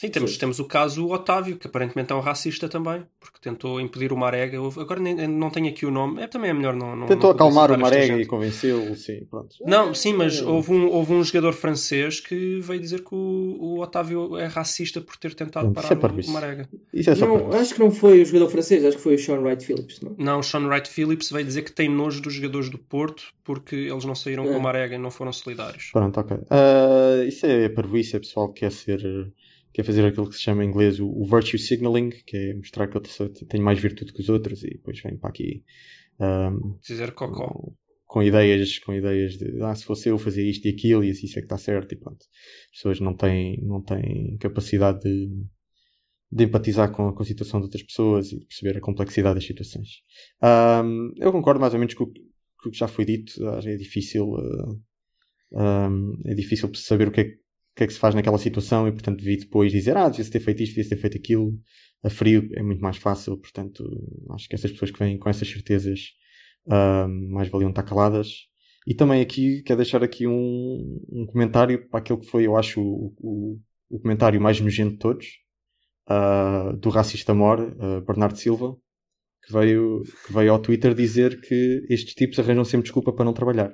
Sim, 0.00 0.08
temos, 0.08 0.38
temos 0.38 0.58
o 0.58 0.64
caso 0.64 1.10
Otávio, 1.10 1.58
que 1.58 1.66
aparentemente 1.66 2.10
é 2.10 2.16
um 2.16 2.20
racista 2.20 2.70
também, 2.70 3.04
porque 3.20 3.38
tentou 3.38 3.78
impedir 3.78 4.14
o 4.14 4.16
Marega. 4.16 4.56
Agora 4.58 4.98
nem, 4.98 5.28
não 5.28 5.50
tenho 5.50 5.68
aqui 5.68 5.84
o 5.84 5.90
nome, 5.90 6.22
é, 6.22 6.26
também 6.26 6.48
é 6.48 6.54
melhor 6.54 6.74
não. 6.74 6.96
não 6.96 7.06
Tentou 7.06 7.28
não 7.28 7.36
acalmar 7.36 7.70
o 7.70 7.78
Marega 7.78 8.16
e 8.16 8.24
convenceu-o, 8.24 8.96
sim, 8.96 9.26
pronto. 9.30 9.56
Não, 9.60 9.92
sim, 9.92 10.14
mas 10.14 10.40
houve 10.40 10.72
um, 10.72 10.86
houve 10.90 11.12
um 11.12 11.22
jogador 11.22 11.52
francês 11.52 12.18
que 12.18 12.60
veio 12.60 12.80
dizer 12.80 13.04
que 13.04 13.14
o, 13.14 13.58
o 13.60 13.80
Otávio 13.80 14.38
é 14.38 14.46
racista 14.46 15.02
por 15.02 15.18
ter 15.18 15.34
tentado 15.34 15.70
Pronto, 15.70 15.84
isso 15.84 15.92
é 15.92 15.96
parar 15.96 16.14
o, 16.14 16.20
o 16.20 16.30
Marega. 16.30 16.68
Isso 16.94 17.10
é 17.10 17.14
só 17.14 17.26
Não, 17.26 17.52
acho 17.52 17.74
que 17.74 17.80
não 17.80 17.90
foi 17.90 18.22
o 18.22 18.24
jogador 18.24 18.48
francês, 18.48 18.82
acho 18.82 18.96
que 18.96 19.02
foi 19.02 19.16
o 19.16 19.18
Sean 19.18 19.40
Wright 19.40 19.62
Phillips. 19.62 20.00
Não? 20.00 20.14
Não, 20.16 20.42
Sean 20.42 20.66
Wright 20.66 20.88
Phillips 20.88 21.30
veio 21.30 21.44
dizer 21.44 21.60
que 21.60 21.72
tem 21.72 21.90
nojo 21.90 22.22
dos 22.22 22.32
jogadores 22.32 22.70
do 22.70 22.78
Porto 22.78 23.34
porque 23.44 23.76
eles 23.76 24.04
não 24.06 24.14
saíram 24.14 24.44
com 24.44 24.54
É. 24.54 24.56
o 24.56 24.62
Marega 24.62 24.94
e 24.94 24.98
não 24.98 25.10
foram 25.10 25.32
solidários. 25.32 25.90
Pronto, 25.92 26.18
ok. 26.20 26.38
Ah, 26.48 27.22
isso 27.26 27.44
é 27.44 27.68
parvoíce, 27.68 28.16
é 28.16 28.18
pessoal 28.18 28.48
que 28.48 28.60
quer 28.60 28.72
ser. 28.72 29.30
Quer 29.72 29.84
fazer 29.84 30.04
aquilo 30.04 30.28
que 30.28 30.34
se 30.36 30.42
chama 30.42 30.64
em 30.64 30.68
inglês 30.68 30.98
o, 31.00 31.06
o 31.08 31.24
virtue 31.24 31.58
signaling, 31.58 32.10
que 32.10 32.36
é 32.36 32.54
mostrar 32.54 32.88
que 32.88 32.96
eu 32.96 33.00
te- 33.00 33.46
tenho 33.46 33.64
mais 33.64 33.78
virtude 33.78 34.12
que 34.12 34.20
os 34.20 34.28
outros 34.28 34.62
e 34.64 34.70
depois 34.70 35.00
vem 35.00 35.16
para 35.16 35.30
aqui 35.30 35.64
ahm, 36.20 36.74
Dizer 36.86 37.12
cocó. 37.14 37.72
com, 38.06 38.22
ideias, 38.22 38.78
com 38.80 38.92
ideias 38.94 39.34
de 39.38 39.62
ah, 39.62 39.74
se 39.74 39.84
fosse 39.84 40.08
eu 40.08 40.18
fazia 40.18 40.48
isto 40.48 40.66
e 40.66 40.70
aquilo 40.70 41.04
e 41.04 41.10
assim 41.10 41.26
isso 41.26 41.38
é 41.38 41.42
que 41.42 41.46
está 41.46 41.58
certo 41.58 41.92
e 41.92 41.96
pronto. 41.96 42.24
As 42.66 42.70
pessoas 42.76 43.00
não 43.00 43.14
têm, 43.16 43.60
não 43.62 43.82
têm 43.82 44.36
capacidade 44.38 45.00
de, 45.00 45.30
de 46.32 46.44
empatizar 46.44 46.90
com, 46.92 47.12
com 47.12 47.22
a 47.22 47.26
situação 47.26 47.60
de 47.60 47.64
outras 47.66 47.82
pessoas 47.82 48.32
e 48.32 48.38
de 48.38 48.46
perceber 48.46 48.78
a 48.78 48.80
complexidade 48.80 49.34
das 49.36 49.44
situações. 49.46 50.02
Ahm, 50.42 51.12
eu 51.16 51.32
concordo 51.32 51.60
mais 51.60 51.72
ou 51.74 51.80
menos 51.80 51.94
com, 51.94 52.04
o 52.04 52.12
que- 52.12 52.22
com 52.62 52.68
o 52.68 52.72
que 52.72 52.78
já 52.78 52.86
foi 52.88 53.04
dito. 53.04 53.32
É 53.66 53.76
difícil, 53.76 54.36
ah, 55.54 55.86
ahm, 55.86 56.14
é 56.26 56.34
difícil 56.34 56.70
saber 56.74 57.08
o 57.08 57.12
que, 57.12 57.20
é, 57.20 57.24
que- 57.24 57.39
o 57.72 57.76
que 57.76 57.84
é 57.84 57.86
que 57.86 57.92
se 57.92 57.98
faz 57.98 58.14
naquela 58.14 58.38
situação 58.38 58.88
e, 58.88 58.92
portanto, 58.92 59.22
vir 59.22 59.38
depois 59.38 59.72
dizer 59.72 59.96
ah, 59.96 60.08
devia-se 60.08 60.30
ter 60.30 60.40
feito 60.40 60.62
isto, 60.62 60.72
devia-se 60.72 60.90
ter 60.90 61.00
feito 61.00 61.16
aquilo. 61.16 61.58
A 62.02 62.10
frio 62.10 62.48
é 62.54 62.62
muito 62.62 62.80
mais 62.80 62.96
fácil, 62.96 63.36
portanto, 63.36 63.84
acho 64.30 64.48
que 64.48 64.54
essas 64.54 64.72
pessoas 64.72 64.90
que 64.90 64.98
vêm 64.98 65.18
com 65.18 65.28
essas 65.28 65.48
certezas 65.48 66.12
ahm, 66.68 67.30
mais 67.30 67.48
valiam 67.48 67.70
estar 67.70 67.82
caladas. 67.82 68.48
E 68.86 68.94
também 68.94 69.20
aqui, 69.20 69.62
quero 69.62 69.78
deixar 69.78 70.02
aqui 70.02 70.26
um, 70.26 71.00
um 71.10 71.26
comentário 71.26 71.88
para 71.88 72.00
aquele 72.00 72.20
que 72.20 72.26
foi, 72.26 72.46
eu 72.46 72.56
acho, 72.56 72.80
o, 72.80 73.14
o, 73.18 73.58
o 73.90 74.00
comentário 74.00 74.40
mais 74.40 74.60
nojento 74.60 74.92
de 74.92 74.98
todos, 74.98 75.26
ah, 76.08 76.72
do 76.78 76.88
racista 76.90 77.34
mor, 77.34 77.76
ah, 77.78 78.00
Bernardo 78.06 78.38
Silva, 78.38 78.74
que 79.44 79.52
veio, 79.52 80.02
que 80.26 80.32
veio 80.32 80.52
ao 80.52 80.58
Twitter 80.58 80.94
dizer 80.94 81.40
que 81.40 81.84
estes 81.88 82.14
tipos 82.14 82.38
arranjam 82.38 82.64
sempre 82.64 82.84
desculpa 82.84 83.12
para 83.12 83.24
não 83.24 83.32
trabalhar. 83.32 83.72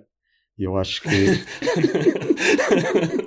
E 0.59 0.65
eu 0.65 0.77
acho 0.77 1.03
que. 1.03 1.09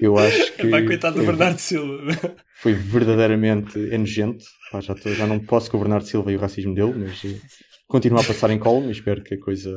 eu 0.00 0.18
acho 0.18 0.52
que. 0.54 0.68
Vai 0.68 0.84
coitado 0.84 1.16
do 1.16 1.24
foi- 1.24 1.34
Bernardo 1.34 1.58
Silva. 1.58 2.36
Foi 2.56 2.72
verdadeiramente 2.74 3.78
enojente. 3.78 4.44
Pá, 4.72 4.80
já, 4.80 4.94
tô- 4.94 5.12
já 5.14 5.26
não 5.26 5.38
posso 5.38 5.70
com 5.70 5.76
o 5.76 5.80
Bernardo 5.80 6.06
Silva 6.06 6.32
e 6.32 6.36
o 6.36 6.40
racismo 6.40 6.74
dele, 6.74 6.94
mas 6.96 7.22
eh, 7.24 7.38
continuo 7.86 8.20
a 8.20 8.24
passar 8.24 8.50
em 8.50 8.58
colme 8.58 8.88
e 8.88 8.92
espero 8.92 9.22
que 9.22 9.34
a 9.34 9.40
coisa. 9.40 9.76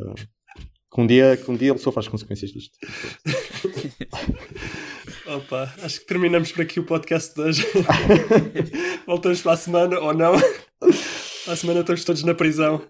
Que 0.92 1.02
um 1.02 1.06
dia, 1.06 1.38
que 1.38 1.52
um 1.52 1.56
dia 1.56 1.70
ele 1.70 1.78
sofra 1.78 2.00
as 2.00 2.08
consequências 2.08 2.52
disto. 2.52 2.76
Opa, 5.28 5.72
acho 5.84 6.00
que 6.00 6.08
terminamos 6.08 6.52
por 6.52 6.62
aqui 6.64 6.80
o 6.80 6.84
podcast 6.84 7.36
de 7.36 7.42
hoje. 7.42 7.66
Voltamos 9.06 9.42
para 9.42 9.52
a 9.54 9.58
semana 9.58 10.00
ou 10.00 10.14
não? 10.14 10.34
Para 11.46 11.54
a 11.54 11.56
semana 11.56 11.80
estamos 11.82 12.04
todos 12.04 12.24
na 12.24 12.34
prisão. 12.36 12.82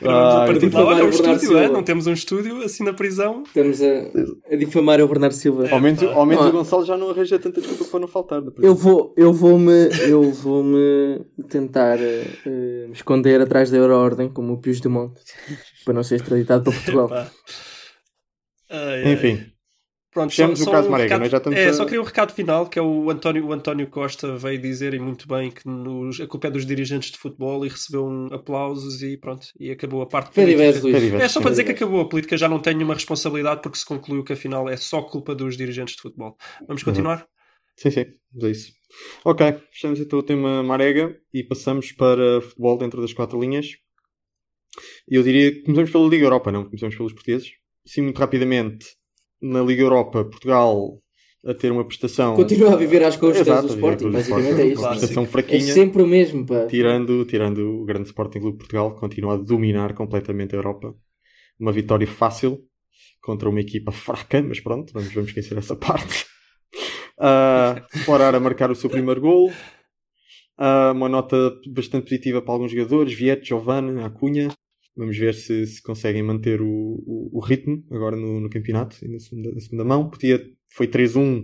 Gravamos 0.00 0.34
a 0.34 0.40
Ai, 0.40 0.46
partir 0.46 0.70
de 0.70 0.74
lá. 0.76 0.84
Olha, 0.84 1.04
um 1.04 1.08
estúdio, 1.10 1.58
é? 1.58 1.68
Não 1.68 1.82
temos 1.82 2.06
um 2.06 2.12
estúdio 2.12 2.62
assim 2.62 2.84
na 2.84 2.92
prisão. 2.92 3.42
Estamos 3.46 3.82
a, 3.82 4.54
a 4.54 4.56
difamar 4.56 5.00
o 5.00 5.08
Bernardo 5.08 5.34
Silva. 5.34 5.68
Ao 5.70 5.80
menos, 5.80 6.02
ao 6.02 6.24
menos 6.24 6.46
o 6.46 6.52
Gonçalo 6.52 6.84
já 6.84 6.96
não 6.96 7.10
arranja 7.10 7.38
tanta 7.38 7.60
desculpa 7.60 7.84
para 7.84 8.00
não 8.00 8.08
faltar. 8.08 8.42
Eu 8.62 8.74
vou, 8.74 9.14
eu 9.16 9.32
vou-me, 9.32 9.90
eu 10.08 10.32
vou-me 10.32 11.24
tentar 11.48 12.00
eh, 12.00 12.26
eh, 12.46 12.86
me 12.86 12.92
esconder 12.94 13.40
atrás 13.40 13.70
da 13.70 13.76
Euroordem, 13.76 14.28
como 14.30 14.54
o 14.54 14.58
Pius 14.60 14.80
de 14.80 14.88
Monte, 14.88 15.20
para 15.84 15.94
não 15.94 16.02
ser 16.02 16.16
extraditado 16.16 16.64
para 16.64 16.72
Portugal. 16.72 17.10
Ai, 18.70 19.04
ai. 19.04 19.12
Enfim, 19.12 19.44
Pronto, 20.12 20.30
Fechamos 20.30 20.60
o 20.60 20.70
caso 20.70 20.90
Marega, 20.90 21.04
recado, 21.04 21.20
nós 21.20 21.30
já 21.30 21.38
estamos 21.38 21.58
é, 21.58 21.68
a- 21.68 21.72
só 21.72 21.84
queria 21.84 22.00
um 22.00 22.04
recado 22.04 22.32
final, 22.32 22.66
que 22.68 22.78
é 22.78 22.82
o 22.82 23.08
António, 23.10 23.46
o 23.46 23.52
António 23.52 23.86
Costa 23.86 24.36
veio 24.36 24.60
dizer 24.60 24.92
e 24.92 24.98
muito 24.98 25.28
bem 25.28 25.52
que 25.52 25.68
nos, 25.68 26.20
a 26.20 26.26
culpa 26.26 26.48
é 26.48 26.50
dos 26.50 26.66
dirigentes 26.66 27.12
de 27.12 27.18
futebol 27.18 27.64
e 27.64 27.68
recebeu 27.68 28.04
um 28.04 28.26
aplausos 28.34 29.02
e 29.02 29.16
pronto, 29.16 29.46
e 29.58 29.70
acabou 29.70 30.02
a 30.02 30.06
parte 30.06 30.32
política. 30.34 31.22
É 31.22 31.28
só 31.28 31.40
para 31.40 31.50
dizer 31.50 31.62
que 31.64 31.70
acabou 31.72 32.00
a 32.00 32.08
política, 32.08 32.36
já 32.36 32.48
não 32.48 32.58
tem 32.58 32.74
nenhuma 32.74 32.94
responsabilidade 32.94 33.62
porque 33.62 33.78
se 33.78 33.86
concluiu 33.86 34.24
que 34.24 34.32
afinal 34.32 34.68
é 34.68 34.76
só 34.76 35.00
culpa 35.02 35.32
dos 35.32 35.56
dirigentes 35.56 35.94
de 35.94 36.02
futebol. 36.02 36.36
Vamos 36.66 36.82
continuar? 36.82 37.26
sim, 37.76 37.90
sim, 37.90 38.06
mas 38.34 38.44
é 38.44 38.50
isso. 38.50 38.72
Ok, 39.24 39.46
fechamos 39.70 40.00
então 40.00 40.18
o 40.18 40.22
tema 40.24 40.62
Marega 40.64 41.16
e 41.32 41.44
passamos 41.44 41.92
para 41.92 42.40
futebol 42.40 42.76
dentro 42.76 43.00
das 43.00 43.12
quatro 43.12 43.40
linhas. 43.40 43.68
Eu 45.06 45.22
diria 45.22 45.52
que 45.52 45.62
começamos 45.62 45.90
pela 45.90 46.08
Liga 46.08 46.24
Europa, 46.24 46.52
não 46.52 46.64
começamos 46.64 46.96
pelos 46.96 47.12
portugueses. 47.12 47.52
Sim, 47.86 48.02
muito 48.02 48.18
rapidamente, 48.18 48.86
na 49.40 49.62
Liga 49.62 49.82
Europa, 49.82 50.24
Portugal 50.24 50.98
a 51.44 51.54
ter 51.54 51.72
uma 51.72 51.84
prestação. 51.84 52.36
Continua 52.36 52.74
a 52.74 52.76
viver 52.76 53.02
às 53.02 53.16
custas 53.16 53.46
Exato, 53.46 53.68
do 53.68 53.74
Sporting, 53.74 54.10
basicamente 54.10 54.48
Sporting, 54.48 54.60
é 54.60 54.64
Uma 54.64 54.72
isso. 54.72 54.80
Claro. 54.80 54.98
prestação 54.98 55.22
É 55.22 55.26
fraquinha. 55.26 55.74
sempre 55.74 56.02
o 56.02 56.06
mesmo, 56.06 56.44
pá. 56.46 56.66
Tirando, 56.66 57.24
tirando 57.24 57.80
o 57.80 57.84
grande 57.84 58.08
Sporting 58.08 58.40
Clube 58.40 58.52
de 58.52 58.58
Portugal, 58.58 58.94
que 58.94 59.00
continua 59.00 59.34
a 59.34 59.38
dominar 59.38 59.94
completamente 59.94 60.54
a 60.54 60.58
Europa. 60.58 60.94
Uma 61.58 61.72
vitória 61.72 62.06
fácil 62.06 62.60
contra 63.22 63.48
uma 63.48 63.60
equipa 63.60 63.90
fraca, 63.90 64.42
mas 64.42 64.60
pronto, 64.60 64.92
vamos, 64.92 65.12
vamos 65.12 65.30
esquecer 65.30 65.56
essa 65.58 65.76
parte. 65.76 66.26
Uh, 67.20 67.98
Forar 68.06 68.34
a 68.34 68.40
marcar 68.40 68.70
o 68.70 68.74
seu 68.74 68.88
primeiro 68.88 69.20
gol. 69.20 69.52
Ah, 70.56 70.92
uma 70.92 71.06
nota 71.06 71.54
bastante 71.66 72.04
positiva 72.04 72.40
para 72.40 72.54
alguns 72.54 72.70
jogadores. 72.72 73.12
Viet, 73.12 73.46
Giovanni, 73.46 74.02
Acunha. 74.02 74.48
Vamos 75.00 75.16
ver 75.16 75.34
se, 75.34 75.66
se 75.66 75.82
conseguem 75.82 76.22
manter 76.22 76.60
o, 76.60 76.68
o, 76.68 77.38
o 77.38 77.40
ritmo 77.40 77.82
agora 77.90 78.14
no, 78.16 78.38
no 78.38 78.50
campeonato 78.50 79.02
e 79.02 79.08
na 79.08 79.18
segunda, 79.18 79.50
na 79.50 79.60
segunda 79.60 79.82
mão. 79.82 80.10
Podia, 80.10 80.38
foi 80.68 80.86
3-1. 80.86 81.42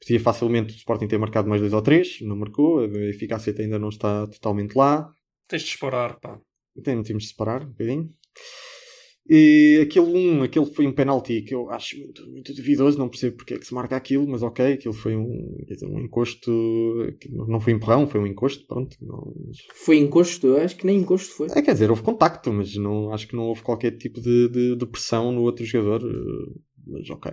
Podia 0.00 0.18
facilmente 0.18 0.72
o 0.72 0.76
Sporting 0.76 1.06
ter 1.06 1.18
marcado 1.18 1.46
mais 1.46 1.60
dois 1.60 1.74
ou 1.74 1.82
três. 1.82 2.22
Não 2.22 2.34
marcou. 2.34 2.80
A 2.80 2.86
eficácia 3.10 3.54
ainda 3.58 3.78
não 3.78 3.90
está 3.90 4.26
totalmente 4.28 4.74
lá. 4.74 5.12
Tens 5.46 5.60
de 5.60 5.68
explorar, 5.68 6.18
pá. 6.18 6.40
Tem, 6.82 7.02
temos 7.02 7.24
de 7.24 7.28
separar 7.28 7.64
um 7.64 7.68
bocadinho. 7.68 8.10
E 9.28 9.80
aquele 9.82 10.06
um, 10.06 10.42
aquele 10.44 10.66
foi 10.66 10.86
um 10.86 10.92
penalti 10.92 11.42
que 11.42 11.52
eu 11.54 11.68
acho 11.70 11.98
muito, 11.98 12.24
muito 12.30 12.54
duvidoso, 12.54 12.96
não 12.98 13.08
percebo 13.08 13.36
porque 13.36 13.54
é 13.54 13.58
que 13.58 13.66
se 13.66 13.74
marca 13.74 13.96
aquilo, 13.96 14.26
mas 14.28 14.42
ok, 14.42 14.74
aquilo 14.74 14.94
foi 14.94 15.16
um, 15.16 15.56
dizer, 15.66 15.86
um 15.86 15.98
encosto, 16.00 16.50
não 17.48 17.60
foi 17.60 17.72
empurrão, 17.72 18.06
foi 18.06 18.20
um 18.20 18.26
encosto, 18.26 18.64
pronto. 18.66 18.96
Não, 19.02 19.34
mas- 19.46 19.58
Foi 19.84 19.96
encosto? 19.98 20.46
Eu 20.46 20.58
acho 20.58 20.76
que 20.76 20.86
nem 20.86 20.98
encosto 20.98 21.32
foi. 21.32 21.48
É, 21.50 21.60
quer 21.62 21.72
dizer, 21.72 21.90
houve 21.90 22.02
contacto, 22.02 22.52
mas 22.52 22.76
não, 22.76 23.12
acho 23.12 23.26
que 23.26 23.34
não 23.34 23.44
houve 23.44 23.62
qualquer 23.62 23.92
tipo 23.96 24.20
de, 24.20 24.48
de, 24.48 24.76
de 24.76 24.86
pressão 24.86 25.32
no 25.32 25.42
outro 25.42 25.64
jogador, 25.64 26.08
eh, 26.08 26.58
mas 26.86 27.10
ok. 27.10 27.32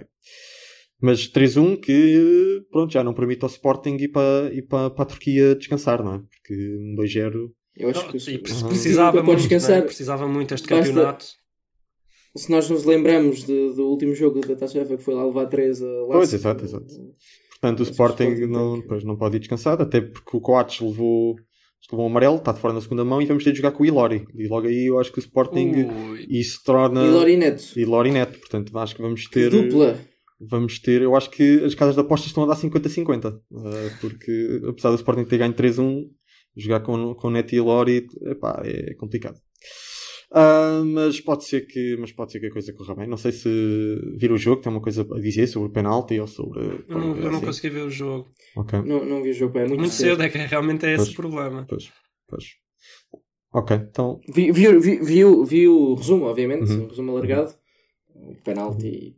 Mas 1.01 1.27
3-1 1.27 1.75
que, 1.75 2.63
pronto, 2.71 2.91
já 2.91 3.03
não 3.03 3.13
permite 3.13 3.43
ao 3.43 3.49
Sporting 3.49 3.97
ir 3.99 4.07
para, 4.09 4.51
ir 4.53 4.63
para, 4.63 4.89
para 4.89 5.03
a 5.03 5.05
Turquia 5.07 5.53
descansar, 5.53 6.01
não 6.03 6.15
é? 6.15 6.19
Porque 6.19 6.77
um 6.79 6.95
2-0 6.95 7.51
Eu 7.75 7.89
acho 7.89 8.03
Não, 8.05 8.11
que 8.11 8.17
e 8.31 8.37
pre- 8.39 8.51
Uhum. 8.53 8.67
precisava 8.69 9.11
Para 9.17 9.23
muito, 9.23 9.39
descansar. 9.39 9.79
né? 9.79 9.81
precisava 9.81 10.27
muito 10.27 10.53
este 10.53 10.67
Basta- 10.69 10.87
campeonato. 10.87 11.25
Se 12.35 12.49
nós 12.51 12.69
nos 12.69 12.83
lembramos 12.85 13.43
de- 13.43 13.73
do 13.73 13.87
último 13.87 14.13
jogo 14.15 14.39
da 14.41 14.55
Taça 14.55 14.77
UEFA 14.77 14.97
que 14.97 15.03
foi 15.03 15.13
lá 15.13 15.25
levar 15.25 15.45
3 15.47 15.81
a 15.81 15.85
lá. 15.85 16.13
Pois, 16.13 16.33
exato, 16.33 16.63
exato. 16.63 16.85
Portanto, 17.59 17.79
o 17.79 17.83
Sporting 17.83 18.29
não, 18.47 18.79
depois 18.79 19.03
não 19.03 19.15
pode 19.15 19.37
ir 19.37 19.39
descansar, 19.39 19.81
até 19.81 20.01
porque 20.01 20.35
o 20.35 20.41
Coates 20.41 20.81
levou, 20.81 21.35
levou 21.91 22.05
um 22.05 22.09
amarelo, 22.09 22.35
está 22.35 22.51
de 22.51 22.59
fora 22.59 22.73
na 22.73 22.81
segunda 22.81 23.05
mão 23.05 23.21
e 23.21 23.25
vamos 23.25 23.43
ter 23.43 23.51
de 23.51 23.57
jogar 23.57 23.71
com 23.71 23.83
o 23.83 23.85
Ilori. 23.85 24.25
E 24.35 24.47
logo 24.47 24.67
aí 24.67 24.87
eu 24.87 24.99
acho 24.99 25.11
que 25.13 25.19
o 25.19 25.21
Sporting 25.21 25.71
Ui. 26.11 26.25
isso 26.29 26.59
torna. 26.65 27.05
E 27.05 27.09
Lori 27.09 27.37
Neto. 27.37 27.63
Ilori 27.79 28.11
neto, 28.11 28.37
portanto 28.39 28.77
acho 28.77 28.95
que 28.95 29.01
vamos 29.01 29.25
ter. 29.29 29.49
Dupla. 29.49 29.97
Vamos 30.45 30.77
ter, 30.79 31.01
eu 31.01 31.15
acho 31.15 31.29
que 31.29 31.63
as 31.63 31.73
casas 31.73 31.95
de 31.95 32.01
apostas 32.01 32.27
estão 32.27 32.43
a 32.43 32.47
dar 32.47 32.55
50-50. 32.57 33.39
eh, 33.53 33.91
porque 34.01 34.59
apesar 34.67 34.89
do 34.89 34.95
Sporting 34.95 35.23
ter 35.23 35.37
ganho 35.37 35.53
3-1, 35.53 36.03
jogar 36.57 36.81
com, 36.81 37.15
com 37.15 37.29
Neto 37.29 37.53
e 37.53 37.57
Ilori 37.57 38.07
epá, 38.23 38.61
é 38.65 38.93
complicado. 38.95 39.37
Ah, 40.35 40.81
mas 40.83 41.21
pode 41.21 41.43
ser 41.45 41.61
que 41.67 41.95
mas 41.99 42.11
pode 42.11 42.31
ser 42.31 42.39
que 42.39 42.47
a 42.47 42.51
coisa 42.51 42.73
corra 42.73 42.95
bem. 42.95 43.07
Não 43.07 43.17
sei 43.17 43.31
se 43.31 43.47
vir 44.17 44.31
o 44.31 44.37
jogo 44.37 44.61
tem 44.63 44.71
uma 44.71 44.81
coisa 44.81 45.01
a 45.09 45.19
dizer 45.19 45.45
sobre 45.45 45.69
o 45.69 45.71
penalti 45.71 46.19
ou 46.19 46.25
sobre. 46.27 46.59
Eu 46.59 46.97
não, 46.97 47.15
eu 47.15 47.29
não 47.29 47.37
assim. 47.37 47.45
consegui 47.45 47.69
ver 47.69 47.83
o 47.83 47.89
jogo. 47.91 48.31
Ok. 48.55 48.81
Não, 48.81 49.05
não 49.05 49.21
vi 49.21 49.29
o 49.29 49.33
jogo, 49.33 49.57
é 49.59 49.67
muito, 49.67 49.79
Muito 49.79 49.93
cedo, 49.93 50.23
é 50.23 50.29
que 50.29 50.37
realmente 50.39 50.85
é 50.87 50.95
esse 50.95 51.11
o 51.11 51.15
problema. 51.15 51.65
Pois, 51.69 51.91
pois. 52.27 52.45
Ok, 53.53 53.75
então. 53.77 54.19
Vi, 54.33 54.51
vi, 54.51 54.75
vi, 54.79 54.95
vi, 55.03 55.23
o- 55.23 55.45
vi 55.45 55.67
o 55.67 55.93
resumo, 55.93 56.25
obviamente, 56.25 56.71
Uhum. 56.71 56.85
o 56.85 56.87
resumo 56.87 57.11
alargado. 57.11 57.53
O 58.15 58.33
penalti. 58.43 59.15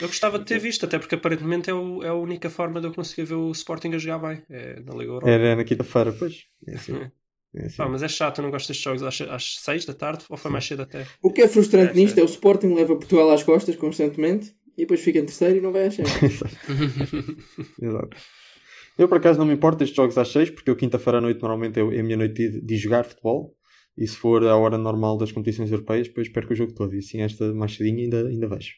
Eu 0.00 0.08
gostava 0.08 0.38
de 0.38 0.46
ter 0.46 0.58
visto, 0.58 0.86
até 0.86 0.98
porque 0.98 1.14
aparentemente 1.14 1.68
é, 1.68 1.74
o- 1.74 2.02
é 2.02 2.08
a 2.08 2.14
única 2.14 2.48
forma 2.48 2.80
de 2.80 2.86
eu 2.86 2.92
conseguir 2.94 3.24
ver 3.24 3.34
o 3.34 3.50
Sporting 3.52 3.88
a 3.94 3.98
jogar 3.98 4.18
bem. 4.18 4.42
É 4.48 4.80
na 4.80 4.92
Liga 4.94 5.10
Europa. 5.12 5.28
Era 5.30 5.54
na 5.56 5.64
quinta-feira, 5.64 6.10
pois. 6.12 6.44
É 6.66 6.74
assim. 6.76 6.94
É 7.54 7.66
assim. 7.66 7.76
Pá, 7.76 7.88
mas 7.88 8.02
é 8.02 8.08
chato, 8.08 8.38
eu 8.38 8.42
não 8.42 8.50
gosto 8.50 8.68
destes 8.68 8.84
jogos 8.84 9.02
às, 9.02 9.20
às 9.20 9.56
6 9.60 9.84
da 9.84 9.94
tarde 9.94 10.24
ou 10.28 10.36
foi 10.36 10.50
mais 10.50 10.64
cedo 10.64 10.82
até? 10.82 11.06
O 11.22 11.32
que 11.32 11.42
é 11.42 11.48
frustrante 11.48 11.92
É, 11.92 11.94
nisto 11.94 12.14
sim. 12.14 12.20
é 12.20 12.24
o 12.24 12.26
Sporting 12.26 12.74
leva 12.74 12.96
Portugal 12.96 13.30
às 13.30 13.42
costas 13.42 13.76
constantemente 13.76 14.54
e 14.76 14.82
depois 14.82 15.00
fica 15.00 15.18
em 15.18 15.24
terceiro 15.24 15.58
e 15.58 15.60
não 15.60 15.72
vai 15.72 15.86
à 15.86 15.90
Champions. 15.90 16.42
Exato. 17.80 18.16
Eu 18.98 19.08
por 19.08 19.18
acaso 19.18 19.38
não 19.38 19.46
me 19.46 19.54
importo 19.54 19.82
estes 19.82 19.96
jogos 19.96 20.18
às 20.18 20.28
6, 20.28 20.50
porque 20.50 20.70
eu 20.70 20.76
quinta-feira 20.76 21.18
à 21.18 21.20
noite 21.20 21.40
normalmente 21.40 21.78
é 21.78 21.82
a 21.82 22.02
minha 22.02 22.16
noite 22.16 22.34
de, 22.34 22.60
de 22.60 22.76
jogar 22.76 23.04
futebol. 23.04 23.56
E 23.96 24.06
se 24.08 24.16
for 24.16 24.44
a 24.44 24.56
hora 24.56 24.76
normal 24.76 25.16
das 25.16 25.30
competições 25.30 25.70
europeias, 25.70 26.08
depois 26.08 26.28
perco 26.28 26.52
o 26.52 26.56
jogo 26.56 26.74
todo. 26.74 26.92
E 26.94 26.98
assim 26.98 27.22
esta 27.22 27.54
mais 27.54 27.76
cedinha 27.76 28.02
ainda, 28.02 28.26
ainda 28.26 28.48
vejo. 28.48 28.72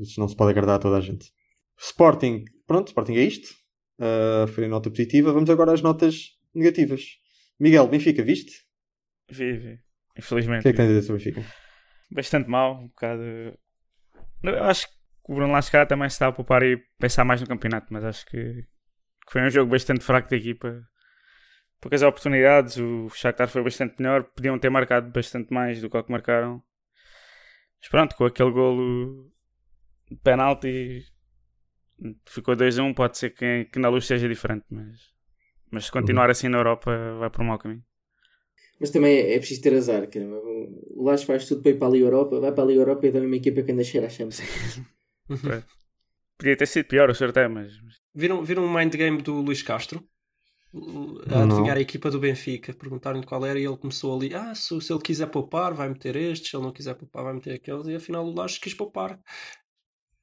Isso 0.00 0.20
não 0.20 0.28
se 0.28 0.36
pode 0.36 0.52
agradar 0.52 0.76
a 0.76 0.78
toda 0.78 0.96
a 0.96 1.00
gente. 1.00 1.32
Sporting, 1.76 2.44
pronto, 2.64 2.88
Sporting 2.88 3.14
é 3.14 3.24
isto. 3.24 3.48
Ah, 3.98 4.46
foi 4.48 4.66
a 4.66 4.68
nota 4.68 4.90
positiva. 4.90 5.32
Vamos 5.32 5.50
agora 5.50 5.72
às 5.72 5.82
notas 5.82 6.36
negativas. 6.54 7.02
Miguel, 7.58 7.86
Benfica, 7.88 8.22
viste? 8.22 8.64
Vi, 9.30 9.52
vi. 9.56 9.74
O 9.74 10.18
Infelizmente. 10.18 10.62
que 10.62 10.68
é 10.68 10.72
que 10.72 10.76
tens 10.76 10.86
a 10.86 10.88
dizer 10.88 11.02
sobre 11.02 11.22
o 11.22 11.24
Benfica? 11.24 11.54
Bastante 12.10 12.48
mal, 12.48 12.80
um 12.80 12.88
bocado. 12.88 13.22
Eu 14.42 14.64
acho 14.64 14.86
que 14.88 14.94
o 15.28 15.34
Bruno 15.34 15.52
Lascara 15.52 15.86
também 15.86 16.08
se 16.08 16.14
está 16.14 16.28
a 16.28 16.32
poupar 16.32 16.62
e 16.62 16.76
pensar 16.98 17.24
mais 17.24 17.40
no 17.40 17.46
campeonato, 17.46 17.92
mas 17.92 18.04
acho 18.04 18.26
que, 18.26 18.64
foi 19.30 19.42
um 19.42 19.50
jogo 19.50 19.70
bastante 19.70 20.04
fraco 20.04 20.28
da 20.28 20.36
equipa. 20.36 20.82
Poucas 21.80 22.02
oportunidades, 22.02 22.76
o 22.76 23.08
Shakhtar 23.10 23.48
foi 23.48 23.62
bastante 23.62 23.94
melhor, 23.98 24.24
podiam 24.24 24.58
ter 24.58 24.70
marcado 24.70 25.10
bastante 25.10 25.52
mais 25.52 25.80
do 25.80 25.90
que 25.90 25.96
o 25.96 26.04
que 26.04 26.12
marcaram. 26.12 26.62
Mas 27.80 27.88
pronto, 27.90 28.16
com 28.16 28.24
aquele 28.24 28.50
golo 28.50 29.30
de 30.10 30.16
penalti 30.16 31.04
ficou 32.26 32.56
2-1, 32.56 32.94
pode 32.94 33.18
ser 33.18 33.30
que, 33.30 33.66
que 33.66 33.78
na 33.78 33.88
luz 33.88 34.06
seja 34.06 34.28
diferente, 34.28 34.64
mas, 34.70 35.13
mas 35.74 35.84
se 35.86 35.92
continuar 35.96 36.28
assim 36.30 36.48
na 36.48 36.58
Europa 36.62 36.90
vai 37.20 37.30
para 37.30 37.42
um 37.42 37.46
mau 37.50 37.58
caminho. 37.58 37.84
Mas 38.80 38.90
também 38.90 39.14
é, 39.16 39.34
é 39.34 39.38
preciso 39.38 39.62
ter 39.62 39.74
azar, 39.74 40.08
caramba. 40.08 40.36
O 40.98 41.02
Lage 41.06 41.26
faz 41.26 41.46
tudo 41.48 41.62
para 41.62 41.72
ir 41.72 41.78
para 41.78 41.94
a 41.94 41.98
Europa, 41.98 42.40
vai 42.40 42.52
para 42.52 42.68
a 42.70 42.72
Europa 42.72 43.06
e 43.06 43.12
dá 43.12 43.20
uma 43.20 43.36
equipa 43.36 43.62
que 43.62 43.72
anda 43.72 43.84
cheira 43.84 44.06
à 44.06 44.10
Champions. 44.10 44.40
Podia 46.38 46.56
ter 46.56 46.66
sido 46.66 46.88
pior 46.92 47.10
o 47.10 47.14
sorteio, 47.14 47.50
mas 47.50 47.72
Viram, 48.14 48.44
viram 48.44 48.64
o 48.64 48.72
mind 48.72 48.94
game 48.94 49.20
do 49.22 49.34
Luís 49.40 49.62
Castro? 49.62 49.98
A 51.30 51.42
Não. 51.42 51.44
adivinhar 51.44 51.76
a 51.76 51.80
equipa 51.80 52.10
do 52.10 52.18
Benfica, 52.18 52.72
perguntaram-lhe 52.74 53.24
qual 53.24 53.44
era 53.46 53.58
e 53.58 53.64
ele 53.64 53.76
começou 53.76 54.16
ali: 54.16 54.34
Ah, 54.34 54.54
se, 54.54 54.80
se 54.80 54.92
ele 54.92 55.00
quiser 55.02 55.28
poupar, 55.28 55.72
vai 55.72 55.88
meter 55.88 56.16
estes, 56.16 56.50
se 56.50 56.56
ele 56.56 56.64
não 56.64 56.72
quiser 56.72 56.94
poupar, 56.94 57.24
vai 57.24 57.34
meter 57.34 57.54
aqueles, 57.54 57.86
e 57.86 57.94
afinal 57.94 58.24
o 58.26 58.34
Lages 58.34 58.58
quis 58.58 58.74
poupar. 58.74 59.20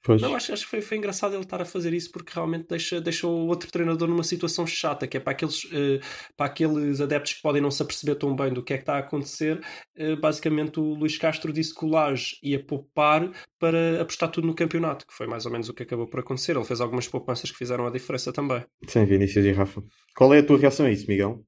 Pois. 0.03 0.19
Não, 0.19 0.33
acho, 0.35 0.51
acho 0.51 0.63
que 0.63 0.69
foi, 0.71 0.81
foi 0.81 0.97
engraçado 0.97 1.35
ele 1.35 1.43
estar 1.43 1.61
a 1.61 1.65
fazer 1.65 1.93
isso 1.93 2.11
porque 2.11 2.31
realmente 2.33 2.65
deixa, 2.67 2.99
deixa 2.99 3.27
o 3.27 3.45
outro 3.45 3.71
treinador 3.71 4.07
numa 4.07 4.23
situação 4.23 4.65
chata, 4.65 5.05
que 5.07 5.15
é 5.15 5.19
para 5.19 5.33
aqueles, 5.33 5.61
eh, 5.71 5.99
para 6.35 6.47
aqueles 6.47 6.99
adeptos 6.99 7.33
que 7.33 7.41
podem 7.43 7.61
não 7.61 7.69
se 7.69 7.83
aperceber 7.83 8.15
tão 8.15 8.35
bem 8.35 8.51
do 8.51 8.63
que 8.63 8.73
é 8.73 8.77
que 8.77 8.81
está 8.81 8.95
a 8.95 8.99
acontecer. 8.99 9.61
eh, 9.95 10.15
basicamente, 10.15 10.79
o 10.79 10.95
Luís 10.95 11.17
Castro 11.19 11.53
disse 11.53 11.75
que 11.75 11.85
o 11.85 11.87
Laje 11.89 12.35
ia 12.41 12.63
poupar 12.63 13.31
para 13.59 14.01
apostar 14.01 14.31
tudo 14.31 14.47
no 14.47 14.55
campeonato, 14.55 15.05
que 15.05 15.13
foi 15.13 15.27
mais 15.27 15.45
ou 15.45 15.51
menos 15.51 15.69
o 15.69 15.73
que 15.73 15.83
acabou 15.83 16.07
por 16.07 16.19
acontecer. 16.19 16.55
Ele 16.55 16.65
fez 16.65 16.81
algumas 16.81 17.07
poupanças 17.07 17.51
que 17.51 17.57
fizeram 17.57 17.85
a 17.85 17.91
diferença 17.91 18.33
também. 18.33 18.65
Sem 18.87 19.05
Vinícius 19.05 19.45
e 19.45 19.51
Rafa. 19.51 19.83
Qual 20.15 20.33
é 20.33 20.39
a 20.39 20.43
tua 20.45 20.57
reação 20.57 20.87
a 20.87 20.91
isso, 20.91 21.05
Miguel? 21.07 21.45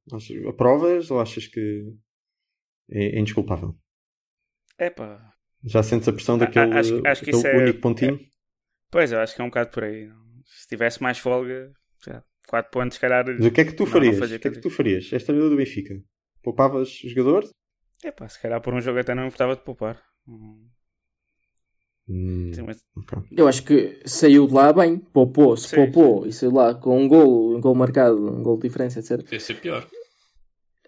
Aprovas 0.48 1.10
ou 1.10 1.20
achas 1.20 1.48
que 1.48 1.84
é, 2.92 3.16
é 3.18 3.20
indesculpável? 3.20 3.76
é 4.78 4.90
pá. 4.92 5.32
Já 5.66 5.82
sentes 5.82 6.08
a 6.08 6.14
pressão 6.14 6.38
daquele, 6.38 6.72
a- 6.74 6.80
acho- 6.80 7.02
acho 7.08 7.24
que 7.24 7.32
daquele 7.32 7.48
é- 7.56 7.58
único 7.64 7.80
pontinho? 7.80 8.20
Pois, 8.94 9.12
eu 9.12 9.20
acho 9.20 9.36
que 9.36 9.42
é 9.42 9.44
um 9.44 9.48
bocado 9.48 9.72
por 9.72 9.84
aí. 9.84 10.08
Se 10.46 10.68
tivesse 10.68 11.02
mais 11.02 11.18
folga, 11.18 11.72
já, 12.06 12.24
4 12.48 12.72
pontos, 12.72 12.96
se 12.96 13.02
calhar. 13.02 13.26
Mas 13.26 13.46
o 13.46 13.52
que 13.52 13.62
é 13.62 13.66
que 13.66 13.74
tu 13.74 13.84
Não, 13.86 13.90
não 13.90 13.94
farias? 13.94 14.20
fazia 14.20 14.38
o 14.38 14.40
que 14.40 14.48
é 14.48 14.52
que 14.52 14.60
tu 14.62 14.70
farias? 14.70 15.12
És 15.12 15.24
treinador 15.24 15.50
do 15.50 15.58
Benfica. 15.58 15.96
Poupavas 16.44 17.04
o 17.04 17.10
jogador? 17.10 17.44
É 18.04 18.12
pá, 18.12 18.30
se 18.30 18.40
calhar 18.40 18.62
por 18.62 18.74
um 18.74 18.80
jogo 18.82 19.00
até 19.00 19.16
não 19.16 19.24
me 19.24 19.28
importava 19.30 19.56
de 19.56 19.64
poupar. 19.64 20.00
Hum, 20.28 20.70
Hum, 22.08 22.52
sim, 22.54 22.62
mas- 22.64 22.84
ok. 22.98 23.24
Eu 23.32 23.48
acho 23.48 23.64
que 23.64 24.02
saiu 24.06 24.46
de 24.46 24.54
lá 24.54 24.74
bem, 24.74 24.98
poupou, 25.00 25.56
se 25.56 25.70
Sim, 25.70 25.78
poupou 25.78 26.28
e 26.28 26.34
saiu 26.34 26.52
de 26.52 26.58
lá 26.58 26.76
com 26.76 27.02
um 27.02 27.08
gol, 27.08 27.56
um 27.56 27.62
gol 27.62 27.74
marcado, 27.74 28.18
um 28.18 28.44
gol 28.44 28.58
de 28.58 28.68
diferença, 28.68 29.00
etc. 29.00 29.24
Podia 29.24 29.40
ser 29.40 29.56
pior. 29.62 29.88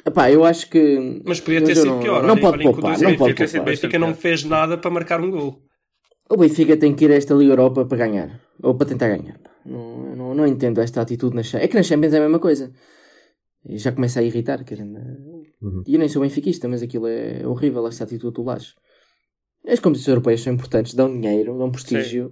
Epá, 0.06 0.30
eu 0.30 0.44
acho 0.44 0.70
que. 0.70 1.22
Mas 1.26 1.40
podia 1.40 1.64
ter 1.64 1.74
sido 1.76 1.88
não, 1.88 2.00
pior. 2.02 2.22
Não 2.22 2.38
pode 2.38 2.62
poupar, 2.62 3.00
não 3.02 3.16
pode 3.18 3.34
ter 3.34 3.48
sido 3.48 3.62
O 3.62 3.64
poupar. 3.64 3.74
Benfica 3.74 3.98
não 3.98 4.14
fez 4.14 4.44
nada 4.44 4.78
para 4.78 4.92
marcar 4.92 5.22
um 5.22 5.32
gol. 5.32 5.66
O 6.30 6.38
Benfica 6.38 6.76
tem 6.78 6.96
que 6.96 7.06
ir 7.06 7.12
a 7.12 7.16
esta 7.16 7.34
Liga 7.34 7.54
Europa 7.54 7.86
para 7.86 7.98
ganhar. 7.98 8.42
Ou 8.64 8.76
para 8.76 8.88
tentar 8.88 9.10
ganhar. 9.10 9.40
Não, 9.66 10.16
não, 10.16 10.36
não 10.36 10.48
entendo 10.48 10.82
esta 10.82 11.02
atitude 11.02 11.36
na 11.36 11.44
Champions. 11.44 11.64
É 11.64 11.68
que 11.68 11.76
na 11.76 11.84
Champions 11.84 12.14
é 12.14 12.18
a 12.18 12.22
mesma 12.22 12.40
coisa. 12.40 12.72
E 13.68 13.78
já 13.78 13.92
começa 13.92 14.20
a 14.20 14.24
irritar. 14.24 14.64
Querendo... 14.64 14.98
Uhum. 15.62 15.84
E 15.86 15.94
eu 15.94 16.00
nem 16.00 16.10
sou 16.10 16.22
benfiquista, 16.22 16.68
mas 16.68 16.82
aquilo 16.82 17.08
é 17.08 17.46
horrível, 17.46 17.88
esta 17.88 18.04
atitude 18.04 18.34
do 18.34 18.44
Laje. 18.44 18.74
As 19.68 19.80
competições 19.80 20.10
europeias 20.10 20.42
são 20.42 20.54
importantes, 20.54 20.94
dão 20.94 21.12
dinheiro, 21.12 21.58
dão 21.58 21.72
prestígio. 21.72 22.32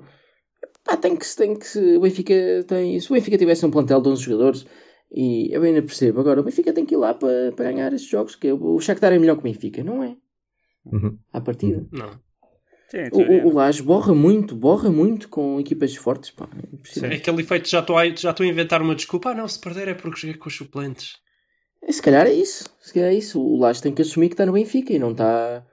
Pá, 0.83 0.97
tem 0.97 1.15
que, 1.15 1.35
tem 1.35 1.55
que 1.57 1.79
o 1.95 2.01
Benfica 2.01 2.63
tem, 2.67 2.99
se 2.99 3.09
o 3.09 3.13
Benfica 3.13 3.37
tivesse 3.37 3.65
um 3.65 3.71
plantel 3.71 4.01
de 4.01 4.09
11 4.09 4.21
jogadores, 4.21 4.65
e 5.11 5.49
eu 5.51 5.63
ainda 5.63 5.81
percebo, 5.81 6.19
agora 6.19 6.41
o 6.41 6.43
Benfica 6.43 6.73
tem 6.73 6.85
que 6.85 6.93
ir 6.93 6.97
lá 6.97 7.13
para, 7.13 7.51
para 7.53 7.71
ganhar 7.71 7.93
estes 7.93 8.09
jogos, 8.09 8.35
que 8.35 8.51
o 8.51 8.79
Shakhtar 8.79 9.13
é 9.13 9.19
melhor 9.19 9.35
que 9.35 9.41
o 9.41 9.43
Benfica, 9.43 9.83
não 9.83 10.03
é? 10.03 10.17
Uhum. 10.85 11.17
À 11.31 11.39
partida. 11.39 11.87
Não. 11.91 12.19
Sim, 12.93 13.09
O, 13.11 13.47
o, 13.47 13.47
o 13.47 13.53
Laje 13.53 13.81
borra 13.81 14.13
muito, 14.13 14.55
borra 14.55 14.91
muito 14.91 15.27
com 15.27 15.59
equipas 15.59 15.95
fortes, 15.95 16.29
pá. 16.29 16.47
É 17.01 17.13
É 17.13 17.15
aquele 17.15 17.41
efeito, 17.41 17.67
já 17.67 17.79
estou 17.79 17.97
a, 17.97 18.07
já 18.09 18.29
estou 18.29 18.45
a 18.45 18.47
inventar 18.47 18.81
uma 18.81 18.93
desculpa. 18.93 19.31
Ah, 19.31 19.33
não, 19.33 19.47
se 19.47 19.59
perder 19.59 19.87
é 19.87 19.93
porque 19.95 20.19
joguei 20.19 20.37
com 20.37 20.47
os 20.47 20.55
suplentes. 20.55 21.17
É, 21.81 21.91
Se 21.91 22.01
calhar 22.01 22.27
é 22.27 22.33
isso, 22.33 22.65
se 22.79 22.93
calhar 22.93 23.09
é 23.09 23.15
isso. 23.15 23.41
O 23.41 23.57
Laje 23.57 23.81
tem 23.81 23.93
que 23.93 24.03
assumir 24.03 24.29
que 24.29 24.35
está 24.35 24.45
no 24.45 24.53
Benfica 24.53 24.93
e 24.93 24.99
não 24.99 25.11
está, 25.11 25.65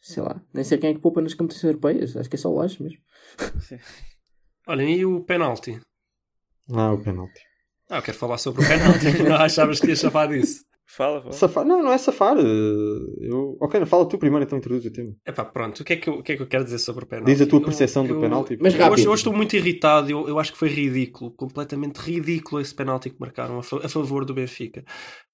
sei 0.00 0.22
lá, 0.22 0.40
nem 0.52 0.62
sei 0.62 0.78
quem 0.78 0.90
é 0.90 0.94
que 0.94 1.00
poupa 1.00 1.20
nas 1.20 1.34
competições 1.34 1.64
europeias, 1.74 2.16
acho 2.16 2.28
que 2.30 2.36
é 2.36 2.38
só 2.38 2.50
o 2.50 2.54
Laje 2.56 2.80
mesmo. 2.80 2.98
Olhem, 4.68 4.96
e 4.96 5.04
o 5.04 5.20
penalti? 5.24 5.80
Ah, 6.72 6.92
o 6.92 7.02
penalti. 7.02 7.40
Ah, 7.90 7.96
eu 7.98 8.02
quero 8.02 8.16
falar 8.16 8.38
sobre 8.38 8.64
o 8.64 8.68
penalti. 8.68 9.04
não 9.28 9.36
achavas 9.36 9.80
que 9.80 9.88
ias 9.88 10.00
falar 10.00 10.28
disso? 10.28 10.64
Fala, 10.96 11.20
fala. 11.20 11.32
Safar? 11.32 11.64
Não, 11.64 11.82
não 11.82 11.92
é 11.92 11.98
safar. 11.98 12.36
eh, 12.38 12.42
Eu... 13.28 13.56
Ok, 13.60 13.80
não, 13.80 13.86
fala 13.86 14.08
tu 14.08 14.16
primeiro, 14.18 14.44
então 14.44 14.58
introduz 14.58 14.84
o 14.84 14.90
tema. 14.92 15.12
Epá, 15.26 15.44
pronto, 15.44 15.80
o 15.80 15.84
que, 15.84 15.92
é 15.94 15.96
que 15.96 16.08
eu, 16.08 16.14
o 16.14 16.22
que 16.22 16.32
é 16.32 16.36
que 16.36 16.42
eu 16.42 16.46
quero 16.46 16.64
dizer 16.64 16.78
sobre 16.78 17.04
o 17.04 17.06
penalti? 17.06 17.30
Diz 17.32 17.40
a 17.40 17.46
tua 17.46 17.58
Eu- 17.58 17.64
percepção 17.64 18.06
do 18.06 18.14
eu- 18.14 18.20
penalti. 18.20 18.56
Mas 18.60 18.74
Eu 18.74 18.80
rápido. 18.80 18.94
hoje, 18.94 19.08
hoje 19.08 19.20
estou 19.20 19.32
muito 19.32 19.56
irritado, 19.56 20.10
eu, 20.10 20.28
eu 20.28 20.38
acho 20.38 20.52
que 20.52 20.58
foi 20.58 20.68
ridículo, 20.68 21.30
completamente 21.32 21.96
ridículo 21.98 22.60
esse 22.60 22.74
penalti 22.74 23.10
que 23.10 23.16
marcaram 23.20 23.58
a, 23.58 23.62
fa- 23.62 23.80
a 23.84 23.88
favor 23.88 24.24
do 24.24 24.34
Benfica. 24.34 24.84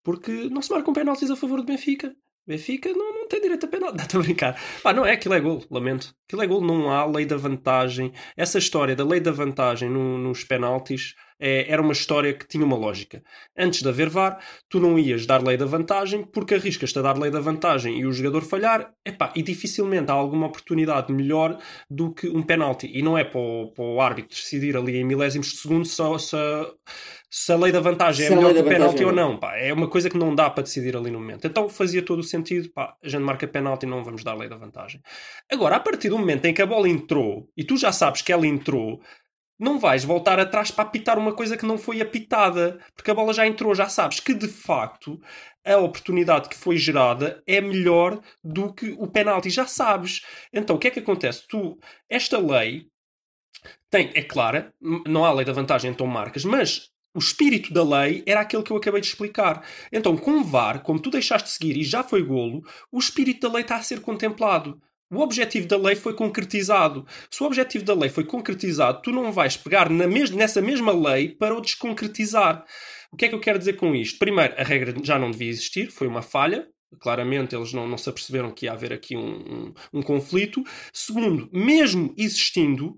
Porque 0.03 0.49
não 0.51 0.63
se 0.63 0.71
marcam 0.73 0.93
penaltis 0.93 1.31
a 1.31 1.37
favor 1.37 1.59
do 1.61 1.67
Benfica. 1.67 2.13
Benfica 2.47 2.89
não, 2.93 3.13
não 3.21 3.29
tem 3.29 3.41
direito 3.41 3.67
a 3.67 3.69
penalti. 3.69 4.01
Estou 4.03 4.21
a 4.21 4.25
brincar. 4.25 4.59
Pá, 4.83 4.93
não 4.93 5.05
é, 5.05 5.13
aquilo 5.13 5.35
é 5.35 5.41
gol, 5.41 5.63
lamento. 5.71 6.15
Aquilo 6.27 6.43
é 6.43 6.47
gol, 6.47 6.63
não 6.63 6.91
há 6.91 7.05
lei 7.05 7.27
da 7.27 7.37
vantagem. 7.37 8.13
Essa 8.37 8.59
história 8.59 8.97
da 8.97 9.05
lei 9.05 9.21
da 9.21 9.31
vantagem 9.31 9.91
no, 9.91 10.17
nos 10.19 10.43
penaltis 10.43 11.15
é, 11.41 11.73
era 11.73 11.81
uma 11.81 11.93
história 11.93 12.35
que 12.35 12.47
tinha 12.47 12.65
uma 12.65 12.77
lógica. 12.77 13.23
Antes 13.57 13.83
de 13.83 13.89
haver 13.89 14.11
VAR, 14.11 14.39
tu 14.69 14.79
não 14.79 14.99
ias 14.99 15.25
dar 15.25 15.43
lei 15.43 15.57
da 15.57 15.65
vantagem 15.65 16.23
porque 16.23 16.55
arriscas-te 16.55 16.99
a 16.99 17.03
dar 17.03 17.19
lei 17.19 17.31
da 17.31 17.41
vantagem 17.41 17.99
e 17.99 18.05
o 18.05 18.13
jogador 18.13 18.43
falhar, 18.43 18.93
epá, 19.05 19.33
e 19.35 19.43
dificilmente 19.43 20.11
há 20.11 20.15
alguma 20.15 20.47
oportunidade 20.47 21.13
melhor 21.13 21.59
do 21.89 22.13
que 22.13 22.29
um 22.29 22.43
penalti. 22.43 22.91
E 22.93 23.03
não 23.03 23.17
é 23.17 23.25
para 23.25 23.41
o, 23.41 23.73
para 23.73 23.85
o 23.85 24.01
árbitro 24.01 24.37
decidir 24.37 24.77
ali 24.77 24.99
em 24.99 25.05
milésimos 25.05 25.49
de 25.49 25.57
segundo 25.57 25.87
se, 25.87 27.53
a 27.53 27.57
lei 27.57 27.73
da 27.73 27.81
vantagem 27.81 28.27
Se 28.27 28.33
é 28.33 28.37
melhor 28.37 28.53
que 28.53 28.61
o 28.61 28.65
penalti 28.65 29.03
vantagem 29.03 29.07
ou 29.07 29.13
é 29.13 29.15
não. 29.15 29.37
Pá. 29.39 29.57
É 29.57 29.73
uma 29.73 29.89
coisa 29.89 30.11
que 30.11 30.19
não 30.19 30.35
dá 30.35 30.51
para 30.51 30.65
decidir 30.65 30.97
ali 30.97 31.11
no 31.11 31.21
momento. 31.21 31.47
Então 31.47 31.69
fazia 31.69 32.03
todo 32.03 32.19
o 32.19 32.25
sentido, 32.25 32.71
pá, 32.71 32.95
a 33.03 33.09
gente 33.09 33.23
marca 33.23 33.49
penalti 33.49 33.87
e 33.87 33.89
não 33.89 34.05
vamos 34.05 34.23
dar 34.23 34.35
lei 34.35 34.49
da 34.49 34.57
vantagem. 34.57 35.01
Agora, 35.51 35.77
a 35.77 35.81
partir 35.81 36.11
do 36.11 36.19
momento 36.19 36.45
em 36.45 36.53
que 36.53 36.61
a 36.61 36.67
bola 36.67 36.89
entrou 36.89 37.49
e 37.57 37.65
tu 37.65 37.77
já 37.77 37.93
sabes 37.93 38.21
que 38.21 38.33
ela 38.33 38.47
entrou, 38.47 39.01
não 39.61 39.79
vais 39.79 40.03
voltar 40.03 40.41
atrás 40.41 40.71
para 40.71 40.85
apitar 40.85 41.19
uma 41.19 41.35
coisa 41.35 41.57
que 41.57 41.67
não 41.67 41.77
foi 41.77 42.01
apitada, 42.01 42.81
porque 42.97 43.11
a 43.11 43.15
bola 43.15 43.35
já 43.35 43.47
entrou, 43.47 43.75
já 43.75 43.89
sabes 43.89 44.19
que 44.19 44.33
de 44.33 44.49
facto 44.49 45.21
a 45.65 45.77
oportunidade 45.77 46.49
que 46.49 46.57
foi 46.57 46.79
gerada 46.79 47.43
é 47.47 47.61
melhor 47.61 48.21
do 48.43 48.73
que 48.73 48.97
o 48.99 49.07
penalti, 49.07 49.51
já 49.51 49.67
sabes. 49.67 50.23
Então 50.53 50.77
o 50.77 50.79
que 50.79 50.89
é 50.89 50.91
que 50.91 51.01
acontece? 51.01 51.47
Tu, 51.47 51.79
esta 52.09 52.39
lei 52.39 52.87
tem, 53.91 54.11
é 54.15 54.23
clara, 54.23 54.73
não 55.07 55.25
há 55.25 55.33
lei 55.33 55.45
da 55.45 55.53
vantagem, 55.53 55.91
então 55.91 56.07
marcas, 56.07 56.45
mas 56.45 56.91
o 57.15 57.19
espírito 57.19 57.73
da 57.73 57.83
lei 57.83 58.23
era 58.27 58.41
aquele 58.41 58.63
que 58.63 58.71
eu 58.73 58.77
acabei 58.77 59.01
de 59.01 59.09
explicar. 59.09 59.67
Então, 59.93 60.17
com 60.17 60.33
o 60.33 60.45
VAR, 60.45 60.83
como 60.83 61.01
tu 61.01 61.11
deixaste 61.11 61.49
de 61.49 61.55
seguir 61.55 61.77
e 61.77 61.85
já 61.85 62.03
foi 62.03 62.23
golo, 62.23 62.63
o 62.91 62.99
espírito 62.99 63.49
da 63.49 63.55
lei 63.55 63.63
está 63.63 63.77
a 63.77 63.83
ser 63.83 64.01
contemplado. 64.01 64.81
O 65.13 65.21
objetivo 65.21 65.67
da 65.67 65.77
lei 65.77 65.97
foi 65.97 66.15
concretizado. 66.15 67.05
Se 67.29 67.43
o 67.43 67.47
objetivo 67.47 67.85
da 67.85 67.95
lei 67.95 68.09
foi 68.09 68.25
concretizado, 68.25 69.03
tu 69.03 69.11
não 69.11 69.33
vais 69.33 69.57
pegar 69.57 69.91
mes 69.91 70.31
nessa 70.31 70.63
mesma 70.63 70.93
lei 70.93 71.31
para 71.31 71.57
o 71.57 71.61
desconcretizar. 71.61 72.65
O 73.11 73.17
que 73.17 73.25
é 73.25 73.29
que 73.29 73.35
eu 73.35 73.41
quero 73.41 73.59
dizer 73.59 73.73
com 73.73 73.93
isto? 73.93 74.21
Primeiro, 74.21 74.55
a 74.57 74.63
regra 74.63 74.95
já 75.03 75.19
não 75.19 75.33
devia 75.33 75.51
existir, 75.51 75.91
foi 75.91 76.07
uma 76.07 76.23
falha. 76.23 76.69
Claramente, 77.01 77.57
eles 77.57 77.73
não, 77.73 77.89
não 77.89 77.99
se 77.99 78.09
aperceberam 78.09 78.53
que 78.53 78.67
ia 78.67 78.73
haver 78.73 78.93
aqui 78.93 79.17
um, 79.17 79.31
um, 79.31 79.75
um 79.95 80.03
conflito. 80.03 80.63
Segundo, 80.93 81.51
mesmo 81.53 82.15
existindo, 82.17 82.97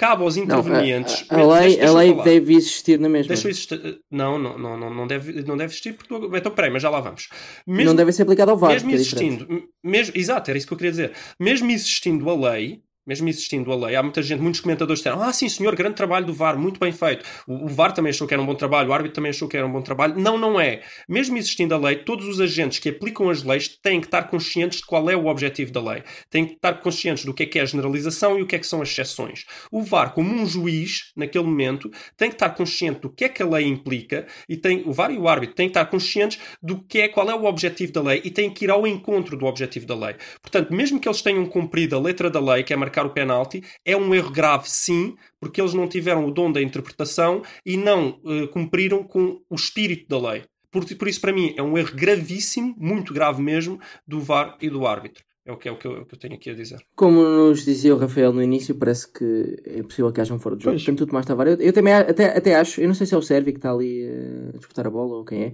cabe 0.00 0.22
aos 0.22 0.34
Não, 0.36 0.42
a, 0.42 0.46
intervenientes. 0.46 1.24
a- 1.28 1.36
lei, 1.36 1.46
Deixa- 1.46 1.76
deixa 1.78 1.88
a 1.92 1.96
lei 1.98 2.14
deve 2.24 2.54
existir 2.54 2.98
na 2.98 3.08
mesma. 3.08 3.28
Deixa 3.28 3.48
existir. 3.50 4.00
Não, 4.10 4.38
não, 4.38 4.58
não, 4.58 4.94
não, 4.94 5.06
deve, 5.06 5.42
não 5.42 5.56
deve 5.56 5.70
existir 5.72 5.92
porque. 5.92 6.14
Então, 6.38 6.52
peraí, 6.52 6.70
mas 6.70 6.82
já 6.82 6.88
lá 6.88 7.00
vamos. 7.00 7.28
Não 7.66 7.94
deve 7.94 8.10
ser 8.12 8.22
aplicado 8.22 8.50
ao 8.50 8.56
VAR. 8.56 8.72
mesmo 8.72 8.90
é 8.90 8.94
existindo, 8.94 9.46
m- 9.48 9.64
mesmo, 9.84 10.14
exato, 10.16 10.50
era 10.50 10.56
isso 10.58 10.66
que 10.66 10.72
eu 10.72 10.78
queria 10.78 10.90
dizer. 10.90 11.12
Mesmo 11.38 11.70
existindo 11.70 12.28
a 12.30 12.50
lei, 12.52 12.80
mesmo 13.06 13.28
existindo 13.28 13.72
a 13.72 13.76
lei, 13.76 13.96
há 13.96 14.02
muita 14.02 14.22
gente, 14.22 14.40
muitos 14.40 14.60
comentadores 14.60 15.00
disseram: 15.00 15.22
Ah, 15.22 15.32
sim, 15.32 15.48
senhor, 15.48 15.74
grande 15.74 15.96
trabalho 15.96 16.26
do 16.26 16.34
VAR, 16.34 16.58
muito 16.58 16.78
bem 16.78 16.92
feito. 16.92 17.24
O, 17.46 17.66
o 17.66 17.68
VAR 17.68 17.92
também 17.92 18.10
achou 18.10 18.26
que 18.26 18.34
era 18.34 18.42
um 18.42 18.46
bom 18.46 18.54
trabalho, 18.54 18.90
o 18.90 18.92
árbitro 18.92 19.14
também 19.14 19.30
achou 19.30 19.48
que 19.48 19.56
era 19.56 19.66
um 19.66 19.72
bom 19.72 19.82
trabalho. 19.82 20.18
Não, 20.18 20.38
não 20.38 20.60
é. 20.60 20.82
Mesmo 21.08 21.36
existindo 21.36 21.74
a 21.74 21.78
lei, 21.78 21.96
todos 21.96 22.26
os 22.26 22.40
agentes 22.40 22.78
que 22.78 22.88
aplicam 22.88 23.30
as 23.30 23.42
leis 23.42 23.68
têm 23.82 24.00
que 24.00 24.06
estar 24.06 24.24
conscientes 24.24 24.78
de 24.78 24.86
qual 24.86 25.08
é 25.10 25.16
o 25.16 25.26
objetivo 25.26 25.72
da 25.72 25.80
lei. 25.80 26.02
Têm 26.30 26.46
que 26.46 26.54
estar 26.54 26.74
conscientes 26.74 27.24
do 27.24 27.34
que 27.34 27.44
é 27.44 27.46
que 27.46 27.58
é 27.58 27.62
a 27.62 27.66
generalização 27.66 28.38
e 28.38 28.42
o 28.42 28.46
que 28.46 28.56
é 28.56 28.58
que 28.58 28.66
são 28.66 28.82
as 28.82 28.90
exceções. 28.90 29.44
O 29.70 29.82
VAR, 29.82 30.12
como 30.12 30.32
um 30.32 30.46
juiz, 30.46 31.12
naquele 31.16 31.44
momento, 31.44 31.90
tem 32.16 32.28
que 32.28 32.34
estar 32.36 32.50
consciente 32.50 33.00
do 33.00 33.10
que 33.10 33.24
é 33.24 33.28
que 33.28 33.42
a 33.42 33.46
lei 33.46 33.66
implica 33.66 34.26
e 34.48 34.56
tem, 34.56 34.82
o 34.86 34.92
VAR 34.92 35.10
e 35.10 35.18
o 35.18 35.28
árbitro 35.28 35.56
têm 35.56 35.66
que 35.66 35.70
estar 35.70 35.86
conscientes 35.86 36.38
do 36.62 36.82
que 36.82 37.00
é, 37.00 37.08
qual 37.08 37.28
é 37.30 37.34
o 37.34 37.44
objetivo 37.44 37.92
da 37.92 38.02
lei 38.02 38.20
e 38.24 38.30
têm 38.30 38.50
que 38.50 38.64
ir 38.64 38.70
ao 38.70 38.86
encontro 38.86 39.36
do 39.36 39.46
objetivo 39.46 39.86
da 39.86 39.94
lei. 39.94 40.16
Portanto, 40.42 40.72
mesmo 40.74 41.00
que 41.00 41.08
eles 41.08 41.22
tenham 41.22 41.46
cumprido 41.46 41.96
a 41.96 42.00
letra 42.00 42.30
da 42.30 42.40
lei, 42.40 42.62
que 42.62 42.72
é 42.72 42.76
marcar 43.00 43.06
o 43.06 43.10
penalti, 43.10 43.62
é 43.84 43.96
um 43.96 44.14
erro 44.14 44.30
grave, 44.30 44.68
sim, 44.68 45.16
porque 45.40 45.60
eles 45.60 45.74
não 45.74 45.88
tiveram 45.88 46.26
o 46.26 46.30
dom 46.30 46.52
da 46.52 46.60
interpretação 46.60 47.42
e 47.64 47.76
não 47.76 48.20
eh, 48.26 48.46
cumpriram 48.48 49.02
com 49.02 49.40
o 49.48 49.54
espírito 49.54 50.08
da 50.08 50.30
lei. 50.30 50.44
Por, 50.70 50.84
por 50.96 51.08
isso, 51.08 51.20
para 51.20 51.32
mim, 51.32 51.54
é 51.56 51.62
um 51.62 51.76
erro 51.76 51.94
gravíssimo, 51.94 52.74
muito 52.78 53.12
grave 53.12 53.42
mesmo, 53.42 53.80
do 54.06 54.20
VAR 54.20 54.56
e 54.60 54.68
do 54.68 54.86
árbitro. 54.86 55.24
É 55.44 55.52
o 55.52 55.56
que, 55.56 55.68
é 55.68 55.72
o 55.72 55.76
que, 55.76 55.86
eu, 55.86 55.96
é 55.96 56.00
o 56.00 56.06
que 56.06 56.14
eu 56.14 56.18
tenho 56.18 56.34
aqui 56.34 56.50
a 56.50 56.54
dizer. 56.54 56.78
Como 56.94 57.22
nos 57.22 57.64
dizia 57.64 57.94
o 57.94 57.98
Rafael 57.98 58.32
no 58.32 58.42
início, 58.42 58.74
parece 58.74 59.10
que 59.10 59.56
é 59.64 59.82
possível 59.82 60.12
que 60.12 60.20
haja 60.20 60.34
um 60.34 60.38
fora 60.38 60.54
de 60.54 60.62
jogo. 60.64 60.76
Pois. 60.76 61.26
Tavares. 61.26 61.58
Eu, 61.58 61.66
eu 61.66 61.72
também 61.72 61.94
até, 61.94 62.36
até 62.36 62.54
acho, 62.54 62.80
eu 62.80 62.86
não 62.86 62.94
sei 62.94 63.06
se 63.06 63.14
é 63.14 63.18
o 63.18 63.22
Sérvio 63.22 63.52
que 63.52 63.58
está 63.58 63.72
ali 63.72 64.04
eh, 64.04 64.50
a 64.54 64.58
disputar 64.58 64.86
a 64.86 64.90
bola 64.90 65.16
ou 65.16 65.24
quem 65.24 65.44
é. 65.44 65.52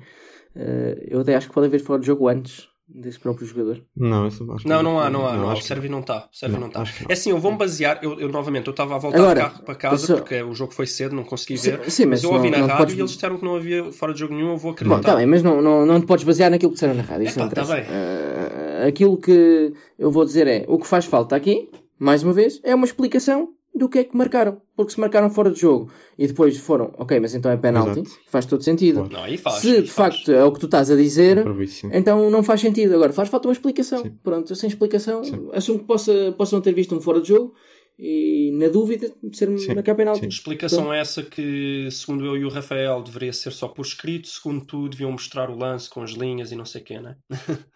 eh, 0.57 1.07
eu 1.09 1.20
até 1.20 1.36
acho 1.36 1.49
que 1.49 1.55
pode 1.55 1.68
haver 1.68 1.80
fora 1.80 2.01
de 2.01 2.07
jogo 2.07 2.28
antes 2.28 2.68
desse 2.89 3.18
próprio 3.18 3.47
jogador. 3.47 3.82
Não, 3.97 4.28
isso 4.28 4.45
acho 4.53 4.62
que 4.62 4.68
Não, 4.68 4.82
não 4.82 5.01
há, 5.01 5.11
não 5.11 5.26
há, 5.26 5.37
não, 5.37 5.43
há. 5.45 5.47
O 5.49 5.51
acho 5.51 5.62
que- 5.62 5.66
Sérvio 5.68 5.91
não 5.91 6.01
está. 6.01 6.28
O 6.43 6.49
Não, 6.49 6.66
está. 6.68 6.84
É 7.09 7.12
assim, 7.12 7.30
eu 7.30 7.39
vou-me 7.39 7.59
basear. 7.59 7.99
Eu, 8.03 8.18
eu, 8.20 8.28
novamente, 8.28 8.66
eu 8.68 8.70
estava 8.70 8.95
a 8.95 8.99
voltar 8.99 9.18
Agora, 9.18 9.34
de 9.34 9.41
carro 9.51 9.62
para 9.64 9.74
casa 9.74 10.07
só- 10.07 10.14
porque 10.16 10.41
o 10.43 10.55
jogo 10.55 10.72
foi 10.72 10.87
cedo, 10.87 11.14
não 11.14 11.24
consegui 11.24 11.59
Sim, 11.59 11.70
ver. 11.72 11.91
sim, 11.91 12.05
mas 12.07 12.22
mas 12.22 12.24
eu 12.24 12.32
ouvi 12.32 12.45
não- 12.51 12.53
na 12.53 12.59
não 12.59 12.66
rádio 12.68 12.78
podes- 12.84 12.97
e 12.97 13.01
eles 13.01 13.11
disseram 13.12 13.39
que 13.39 13.45
não 13.45 13.57
havia 13.57 13.93
fora 13.93 14.12
de 14.14 14.20
jogo 14.20 14.34
nenhum. 14.34 14.51
Eu 14.53 14.57
vou 14.57 14.70
Bom, 14.70 14.74
acreditar. 14.74 15.01
está 15.01 15.16
bem, 15.16 15.26
mas 15.26 15.43
não, 15.43 15.61
não, 15.61 15.84
não 15.84 16.01
te 16.01 16.07
podes 16.07 16.24
basear 16.24 16.51
naquilo 16.51 16.70
que 16.70 16.74
disseram 16.76 16.95
na 16.95 17.03
rádio. 17.03 17.26
Isso 17.26 17.39
Epá, 17.39 17.45
não 17.47 17.53
tá 17.53 17.62
interessa. 17.62 17.93
Eh, 17.93 18.87
aquilo 18.89 19.16
que 19.18 19.72
eu 19.99 20.11
vou 20.11 20.24
dizer 20.24 20.47
é: 20.47 20.64
o 20.68 20.78
que 20.78 20.87
faz 20.87 21.05
falta 21.05 21.34
aqui, 21.34 21.68
mais 21.99 22.22
uma 22.22 22.32
vez, 22.32 22.61
é 22.62 22.74
uma 22.74 22.84
explicação 22.87 23.49
do 23.76 23.88
que 23.88 23.98
é 23.98 24.04
que 24.04 24.16
marcaram. 24.16 24.60
Porque 24.74 24.92
se 24.92 25.00
marcaram 25.00 25.30
fora 25.30 25.50
de 25.50 25.60
jogo 25.60 25.90
e 26.18 26.26
depois 26.26 26.56
foram, 26.58 26.92
ok, 26.98 27.20
mas 27.20 27.34
então 27.34 27.50
é 27.50 27.56
penalti, 27.56 28.00
Exato. 28.00 28.20
faz 28.26 28.46
todo 28.46 28.62
sentido. 28.62 29.08
Não, 29.10 29.22
aí 29.22 29.36
faz. 29.36 29.56
Se 29.56 29.76
aí 29.76 29.82
de 29.82 29.90
faz. 29.90 30.16
facto 30.16 30.32
é 30.32 30.44
o 30.44 30.52
que 30.52 30.60
tu 30.60 30.66
estás 30.66 30.90
a 30.90 30.96
dizer, 30.96 31.44
sim. 31.66 31.90
então 31.92 32.30
não 32.30 32.42
faz 32.42 32.60
sentido. 32.60 32.94
Agora, 32.94 33.12
faz 33.12 33.28
falta 33.28 33.48
uma 33.48 33.52
explicação. 33.52 34.02
Sim. 34.02 34.12
Pronto, 34.22 34.54
sem 34.54 34.68
explicação, 34.68 35.24
Sim. 35.24 35.48
assumo 35.52 35.80
que 35.80 35.84
possa, 35.86 36.34
possam 36.36 36.60
ter 36.60 36.72
visto 36.72 36.94
um 36.94 37.00
fora 37.00 37.20
de 37.20 37.28
jogo 37.28 37.54
e, 37.98 38.50
na 38.54 38.68
dúvida, 38.68 39.12
ser 39.32 39.48
marcar 39.74 39.94
penalti. 39.94 40.20
Sim. 40.20 40.28
Explicação 40.28 40.92
é 40.92 41.00
essa 41.00 41.22
que, 41.22 41.88
segundo 41.90 42.26
eu 42.26 42.36
e 42.36 42.44
o 42.44 42.50
Rafael, 42.50 43.02
deveria 43.02 43.32
ser 43.32 43.52
só 43.52 43.68
por 43.68 43.84
escrito, 43.84 44.28
segundo 44.28 44.64
tu, 44.64 44.88
deviam 44.88 45.12
mostrar 45.12 45.50
o 45.50 45.56
lance 45.56 45.88
com 45.88 46.02
as 46.02 46.10
linhas 46.10 46.52
e 46.52 46.56
não 46.56 46.64
sei 46.64 46.82
o 46.82 46.84
quê, 46.84 47.00
né? 47.00 47.16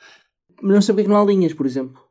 Mas 0.63 0.75
não 0.75 0.83
sei 0.83 0.95
porque 0.95 1.05
que 1.05 1.11
não 1.11 1.21
há 1.21 1.25
linhas, 1.25 1.55
por 1.55 1.65
exemplo. 1.65 2.03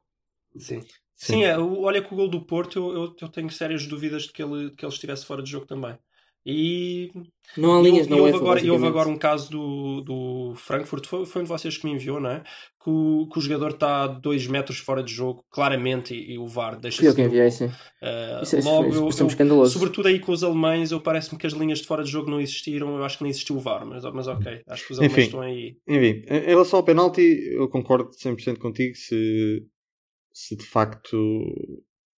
Sim. 0.58 0.82
Sim. 1.22 1.34
Sim, 1.34 1.44
é, 1.44 1.58
olha 1.60 2.02
que 2.02 2.14
o 2.14 2.16
gol 2.16 2.30
do 2.30 2.46
Porto, 2.46 2.80
eu, 2.80 2.94
eu, 2.94 3.16
eu 3.22 3.28
tenho 3.28 3.50
sérias 3.50 3.86
dúvidas 3.86 4.24
de 4.24 4.32
que 4.32 4.42
ele, 4.42 4.70
de 4.70 4.76
que 4.76 4.86
ele 4.86 4.94
estivesse 4.94 5.26
fora 5.26 5.44
de 5.44 5.52
jogo 5.52 5.66
também. 5.66 5.94
E, 6.46 7.12
Não 7.58 7.76
há 7.78 7.82
e 7.82 7.84
linhas, 7.84 8.08
houve, 8.08 8.10
não 8.10 8.18
e 8.18 8.22
houve 8.22 8.34
é. 8.34 8.36
agora, 8.38 8.62
e 8.62 8.72
houve 8.72 8.88
agora 8.88 9.10
um 9.10 9.18
caso 9.18 9.52
do, 9.52 10.02
do 10.02 10.54
Frankfurt, 10.56 11.06
foi, 11.06 11.26
foi 11.26 11.42
um 11.42 11.44
de 11.44 11.50
vocês 11.50 11.78
que 11.78 11.86
me 11.86 11.92
enviou, 11.94 12.22
não 12.22 12.30
é? 12.30 12.40
Que 12.82 12.90
o, 12.90 13.28
que 13.30 13.38
o 13.38 13.42
jogador 13.42 13.72
está 13.72 14.04
a 14.04 14.08
2 14.08 14.48
metros 14.48 14.78
fora 14.80 15.04
de 15.04 15.12
jogo, 15.14 15.44
claramente, 15.52 16.14
e, 16.16 16.36
e 16.36 16.38
o 16.40 16.48
VAR 16.48 16.80
deixa 16.80 17.00
Fui 17.00 17.10
eu 17.10 17.14
que 17.14 17.22
enviei, 17.22 17.52
sim. 17.52 17.66
Uh, 17.66 18.42
Isso 18.42 18.56
é- 18.56 18.62
logo, 18.62 18.88
isso 18.88 18.98
eu, 19.00 19.02
é 19.02 19.04
um 19.04 19.20
eu- 19.20 19.28
escandaloso. 19.28 19.74
sobretudo 19.74 20.08
aí 20.08 20.20
com 20.20 20.32
os 20.32 20.42
alemães, 20.42 20.92
eu 20.92 21.02
parece-me 21.02 21.38
que 21.38 21.46
as 21.46 21.52
linhas 21.54 21.80
de 21.80 21.88
fora 21.88 22.04
de 22.06 22.10
jogo 22.10 22.32
não 22.32 22.40
existiram. 22.40 22.96
Eu 22.98 23.04
acho 23.04 23.18
que 23.18 23.24
nem 23.24 23.30
existiu 23.32 23.58
o 23.58 23.60
VAR, 23.60 23.86
mas, 23.86 24.04
mas 24.06 24.28
ok, 24.30 24.62
acho 24.66 24.88
que 24.88 24.94
os 24.94 25.00
alemães 25.00 25.18
Enfim. 25.18 25.28
estão 25.28 25.42
aí. 25.42 25.76
Enfim, 25.86 26.24
em 26.30 26.38
em 26.38 26.48
relação 26.48 26.80
ao 26.80 26.86
penalti, 26.86 27.22
eu 27.52 27.68
concordo 27.68 28.12
100% 28.14 28.60
contigo. 28.60 28.96
Se, 28.96 29.62
se 30.40 30.56
de 30.56 30.66
facto 30.66 31.18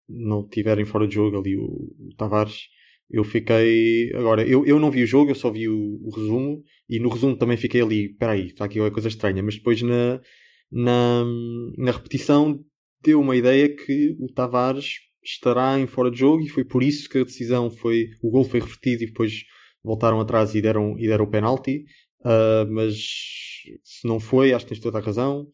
não 0.06 0.46
tiverem 0.46 0.84
fora 0.84 1.08
de 1.08 1.14
jogo 1.14 1.38
ali 1.38 1.56
o, 1.56 1.64
o 1.64 2.14
Tavares, 2.18 2.68
eu 3.08 3.24
fiquei. 3.24 4.12
Agora, 4.14 4.46
eu, 4.46 4.66
eu 4.66 4.78
não 4.78 4.90
vi 4.90 5.02
o 5.02 5.06
jogo, 5.06 5.30
eu 5.30 5.34
só 5.34 5.50
vi 5.50 5.68
o, 5.68 5.98
o 6.02 6.10
resumo. 6.14 6.62
E 6.88 6.98
no 7.00 7.08
resumo 7.08 7.36
também 7.36 7.56
fiquei 7.56 7.80
ali. 7.80 8.10
Espera 8.10 8.32
aí, 8.32 8.46
está 8.48 8.66
aqui 8.66 8.78
uma 8.78 8.90
coisa 8.90 9.08
estranha. 9.08 9.42
Mas 9.42 9.56
depois 9.56 9.80
na, 9.80 10.20
na, 10.70 11.24
na 11.78 11.92
repetição 11.92 12.62
deu 13.02 13.20
uma 13.20 13.34
ideia 13.34 13.74
que 13.74 14.14
o 14.20 14.30
Tavares 14.32 14.96
estará 15.24 15.78
em 15.78 15.86
fora 15.86 16.10
de 16.10 16.18
jogo. 16.18 16.42
E 16.42 16.48
foi 16.48 16.64
por 16.64 16.82
isso 16.82 17.08
que 17.08 17.18
a 17.18 17.24
decisão 17.24 17.70
foi. 17.70 18.08
O 18.22 18.30
gol 18.30 18.44
foi 18.44 18.60
revertido 18.60 19.02
e 19.02 19.06
depois 19.06 19.42
voltaram 19.82 20.20
atrás 20.20 20.54
e 20.54 20.60
deram, 20.60 20.96
e 20.98 21.08
deram 21.08 21.24
o 21.24 21.30
penalti. 21.30 21.84
Uh, 22.20 22.70
mas 22.70 22.96
se 23.82 24.06
não 24.06 24.20
foi, 24.20 24.52
acho 24.52 24.66
que 24.66 24.74
tens 24.74 24.82
toda 24.82 24.98
a 24.98 25.02
razão. 25.02 25.48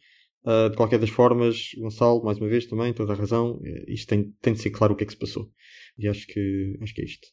Uh, 0.47 0.71
de 0.71 0.77
qualquer 0.77 1.01
das 1.01 1.11
formas, 1.11 1.73
Gonçalo, 1.77 2.23
mais 2.25 2.39
uma 2.39 2.49
vez 2.49 2.67
também, 2.67 2.93
toda 2.93 3.13
a 3.13 3.17
razão. 3.17 3.61
Eh, 3.65 3.85
Isto 3.89 4.11
tem, 4.11 4.31
tem 4.41 4.53
de 4.53 4.61
ser 4.61 4.71
claro 4.71 4.95
o 4.95 4.97
que 4.97 5.03
é 5.03 5.07
que 5.07 5.13
se 5.13 5.19
passou. 5.19 5.51
E 5.99 6.07
acho 6.07 6.25
que, 6.29 6.79
acho 6.81 6.95
que 6.95 7.03
é 7.03 7.05
isto. 7.05 7.27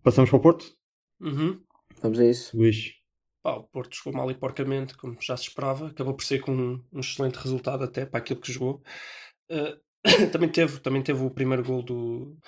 Passamos 0.00 0.30
para 0.30 0.38
o 0.38 0.42
Porto? 0.42 0.72
Uhum. 1.20 1.60
Vamos 2.00 2.20
a 2.20 2.24
isso. 2.24 2.56
Luís. 2.56 2.92
Pá, 3.42 3.56
o 3.56 3.64
Porto 3.64 3.96
jogou 3.96 4.12
mal 4.12 4.30
e 4.30 4.34
porcamente, 4.34 4.96
como 4.96 5.16
já 5.20 5.36
se 5.36 5.48
esperava. 5.48 5.88
Acabou 5.88 6.14
por 6.14 6.22
ser 6.22 6.40
com 6.40 6.52
um, 6.52 6.84
um 6.92 7.00
excelente 7.00 7.34
resultado 7.34 7.82
até 7.82 8.06
para 8.06 8.20
aquilo 8.20 8.40
que 8.40 8.52
jogou. 8.52 8.80
Uh, 9.50 9.76
também, 10.30 10.48
teve, 10.48 10.78
também 10.78 11.02
teve 11.02 11.24
o 11.24 11.30
primeiro 11.30 11.64
gol 11.64 11.82
do, 11.82 12.38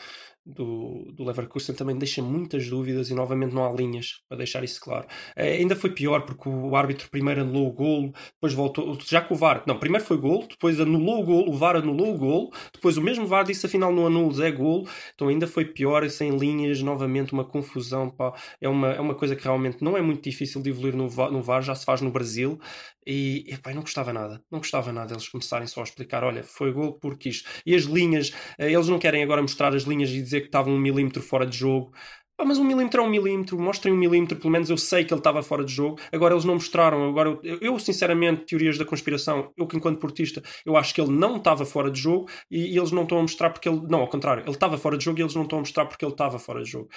do, 0.45 1.13
do 1.13 1.25
Leverkusen 1.25 1.75
também 1.75 1.97
deixa 1.97 2.21
muitas 2.23 2.69
dúvidas 2.69 3.11
e 3.11 3.15
novamente 3.15 3.55
não 3.55 3.65
há 3.65 3.73
linhas 3.73 4.21
para 4.29 4.39
deixar 4.39 4.65
isso 4.65 4.81
claro. 4.81 5.07
Eh, 5.37 5.59
ainda 5.59 5.77
foi 5.77 5.91
pior 5.91 6.23
porque 6.23 6.49
o 6.49 6.75
árbitro 6.75 7.09
primeiro 7.11 7.43
anulou 7.43 7.69
o 7.69 7.73
golo, 7.73 8.13
depois 8.35 8.53
voltou, 8.53 8.99
já 9.09 9.21
com 9.21 9.35
o 9.35 9.37
VAR, 9.37 9.63
não, 9.67 9.79
primeiro 9.79 10.05
foi 10.05 10.17
golo, 10.17 10.47
depois 10.49 10.81
anulou 10.81 11.23
o 11.23 11.25
golo, 11.25 11.51
o 11.51 11.57
VAR 11.57 11.77
anulou 11.77 12.15
o 12.15 12.19
golo, 12.19 12.51
depois 12.73 12.97
o 12.97 13.03
mesmo 13.03 13.27
VAR 13.27 13.45
disse 13.45 13.67
afinal 13.67 13.93
não 13.93 14.07
anulos, 14.07 14.41
é 14.41 14.51
golo, 14.51 14.89
então 15.15 15.29
ainda 15.29 15.47
foi 15.47 15.65
pior, 15.65 16.09
sem 16.11 16.37
linhas, 16.37 16.83
novamente 16.83 17.33
uma 17.33 17.45
confusão, 17.45 18.11
pá. 18.11 18.33
É, 18.61 18.69
uma, 18.69 18.89
é 18.89 19.01
uma 19.01 19.15
coisa 19.15 19.37
que 19.37 19.45
realmente 19.45 19.83
não 19.83 19.97
é 19.97 20.03
muito 20.03 20.23
difícil 20.23 20.61
de 20.61 20.71
evoluir 20.71 20.97
no 20.97 21.09
VAR, 21.09 21.31
no 21.31 21.43
VAR 21.43 21.63
já 21.63 21.75
se 21.75 21.85
faz 21.85 22.01
no 22.01 22.11
Brasil 22.11 22.59
e 23.07 23.45
epá, 23.49 23.73
não 23.75 23.83
gostava 23.83 24.13
nada, 24.13 24.41
não 24.51 24.59
gostava 24.61 24.93
nada 24.93 25.13
eles 25.13 25.29
começarem 25.29 25.67
só 25.67 25.81
a 25.81 25.85
explicar, 25.85 26.23
olha, 26.23 26.43
foi 26.43 26.73
golo 26.73 26.99
porque 27.01 27.29
isto, 27.29 27.49
e 27.67 27.75
as 27.75 27.83
linhas, 27.83 28.33
eh, 28.59 28.73
eles 28.73 28.89
não 28.89 28.99
querem 28.99 29.23
agora 29.23 29.43
mostrar 29.43 29.75
as 29.75 29.83
linhas 29.83 30.11
e 30.11 30.23
dizer 30.23 30.32
que 30.41 30.47
estava 30.47 30.71
um 30.71 30.79
milímetro 30.79 31.23
fora 31.23 31.47
de 31.47 31.57
jogo. 31.57 31.93
Ah, 32.39 32.45
mas 32.45 32.59
um 32.59 32.65
milímetro 32.65 33.01
é 33.01 33.05
um 33.05 33.09
milímetro, 33.09 33.57
mostrem 33.61 33.95
um 33.95 33.97
milímetro, 33.97 34.37
pelo 34.37 34.51
menos 34.51 34.69
eu 34.69 34.77
sei 34.77 35.05
que 35.05 35.13
ele 35.15 35.21
estava 35.21 35.43
fora 35.43 35.65
de 35.65 35.73
jogo. 35.73 36.01
Agora 36.11 36.35
eles 36.35 36.45
não 36.45 36.55
mostraram. 36.55 37.09
Agora 37.09 37.39
eu, 37.43 37.59
eu, 37.61 37.79
sinceramente, 37.79 38.47
teorias 38.47 38.77
da 38.77 38.85
conspiração, 38.85 39.53
eu 39.57 39.67
que 39.67 39.77
enquanto 39.77 40.01
portista, 40.01 40.43
eu 40.67 40.77
acho 40.77 40.93
que 40.93 41.01
ele 41.01 41.13
não 41.13 41.37
estava 41.37 41.65
fora 41.65 41.91
de 41.91 42.01
jogo 42.01 42.29
e, 42.51 42.75
e, 42.75 42.79
eles 42.79 42.91
não 42.91 43.05
estão 43.05 43.19
a 43.19 43.23
mostrar 43.23 43.51
porque 43.51 43.69
ele. 43.69 43.83
Não, 43.89 44.01
ao 44.01 44.09
contrário, 44.09 44.43
ele 44.43 44.51
estava 44.51 44.77
fora 44.77 44.99
de 44.99 45.05
jogo 45.05 45.21
e 45.21 45.23
eles 45.23 45.35
não 45.35 45.43
estão 45.45 45.59
a 45.59 45.61
mostrar 45.61 45.87
porque 45.87 46.05
ele 46.05 46.13
estava 46.13 46.39
fora 46.39 46.63
de 46.63 46.71
jogo. 46.71 46.89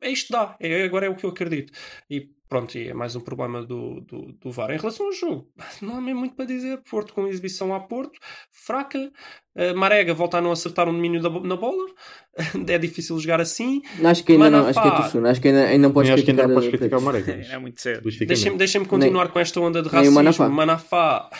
É 0.00 0.10
isto 0.10 0.30
dá, 0.32 0.56
é, 0.60 0.84
agora 0.84 1.06
é 1.06 1.08
o 1.08 1.16
que 1.16 1.24
eu 1.24 1.30
acredito. 1.30 1.72
E 2.10 2.28
pronto, 2.52 2.76
e 2.76 2.88
é 2.88 2.92
mais 2.92 3.16
um 3.16 3.20
problema 3.20 3.64
do, 3.64 4.02
do, 4.02 4.32
do 4.38 4.50
VAR. 4.50 4.70
Em 4.72 4.76
relação 4.76 5.06
ao 5.06 5.12
jogo, 5.12 5.48
não 5.80 5.96
há 5.96 6.00
mesmo 6.02 6.20
muito 6.20 6.36
para 6.36 6.44
dizer. 6.44 6.82
Porto 6.88 7.14
com 7.14 7.26
exibição 7.26 7.74
a 7.74 7.80
Porto, 7.80 8.18
fraca. 8.50 9.10
Uh, 9.56 9.74
Marega 9.74 10.12
volta 10.12 10.36
a 10.36 10.40
não 10.40 10.52
acertar 10.52 10.86
um 10.86 10.92
domínio 10.92 11.22
da, 11.22 11.30
na 11.30 11.56
bola. 11.56 11.88
é 12.68 12.78
difícil 12.78 13.18
jogar 13.18 13.40
assim. 13.40 13.80
Acho 14.04 14.22
que 14.22 14.32
ainda 14.32 14.50
Manafá, 14.50 14.60
não, 14.62 14.68
acho 14.68 14.82
que 14.82 14.88
é 14.88 15.10
tudo 15.10 15.26
Acho 15.26 15.40
que 15.40 15.48
ainda, 15.48 15.64
ainda 15.64 15.88
não 15.88 15.94
podes 15.94 16.12
criticar, 16.12 16.34
que 16.34 16.40
ainda 16.42 16.48
não 16.48 16.60
podes 16.60 16.70
criticar 16.70 16.98
o 16.98 17.02
Marega. 17.02 17.32
é 17.32 17.58
muito 17.58 17.80
cedo. 17.80 18.02
Deixem-me 18.26 18.58
deixem 18.58 18.84
continuar 18.84 19.24
nem, 19.24 19.32
com 19.32 19.38
esta 19.38 19.58
onda 19.58 19.82
de 19.82 19.88
racismo. 19.88 20.14
Manafá. 20.14 20.48
Manafá. 20.50 21.30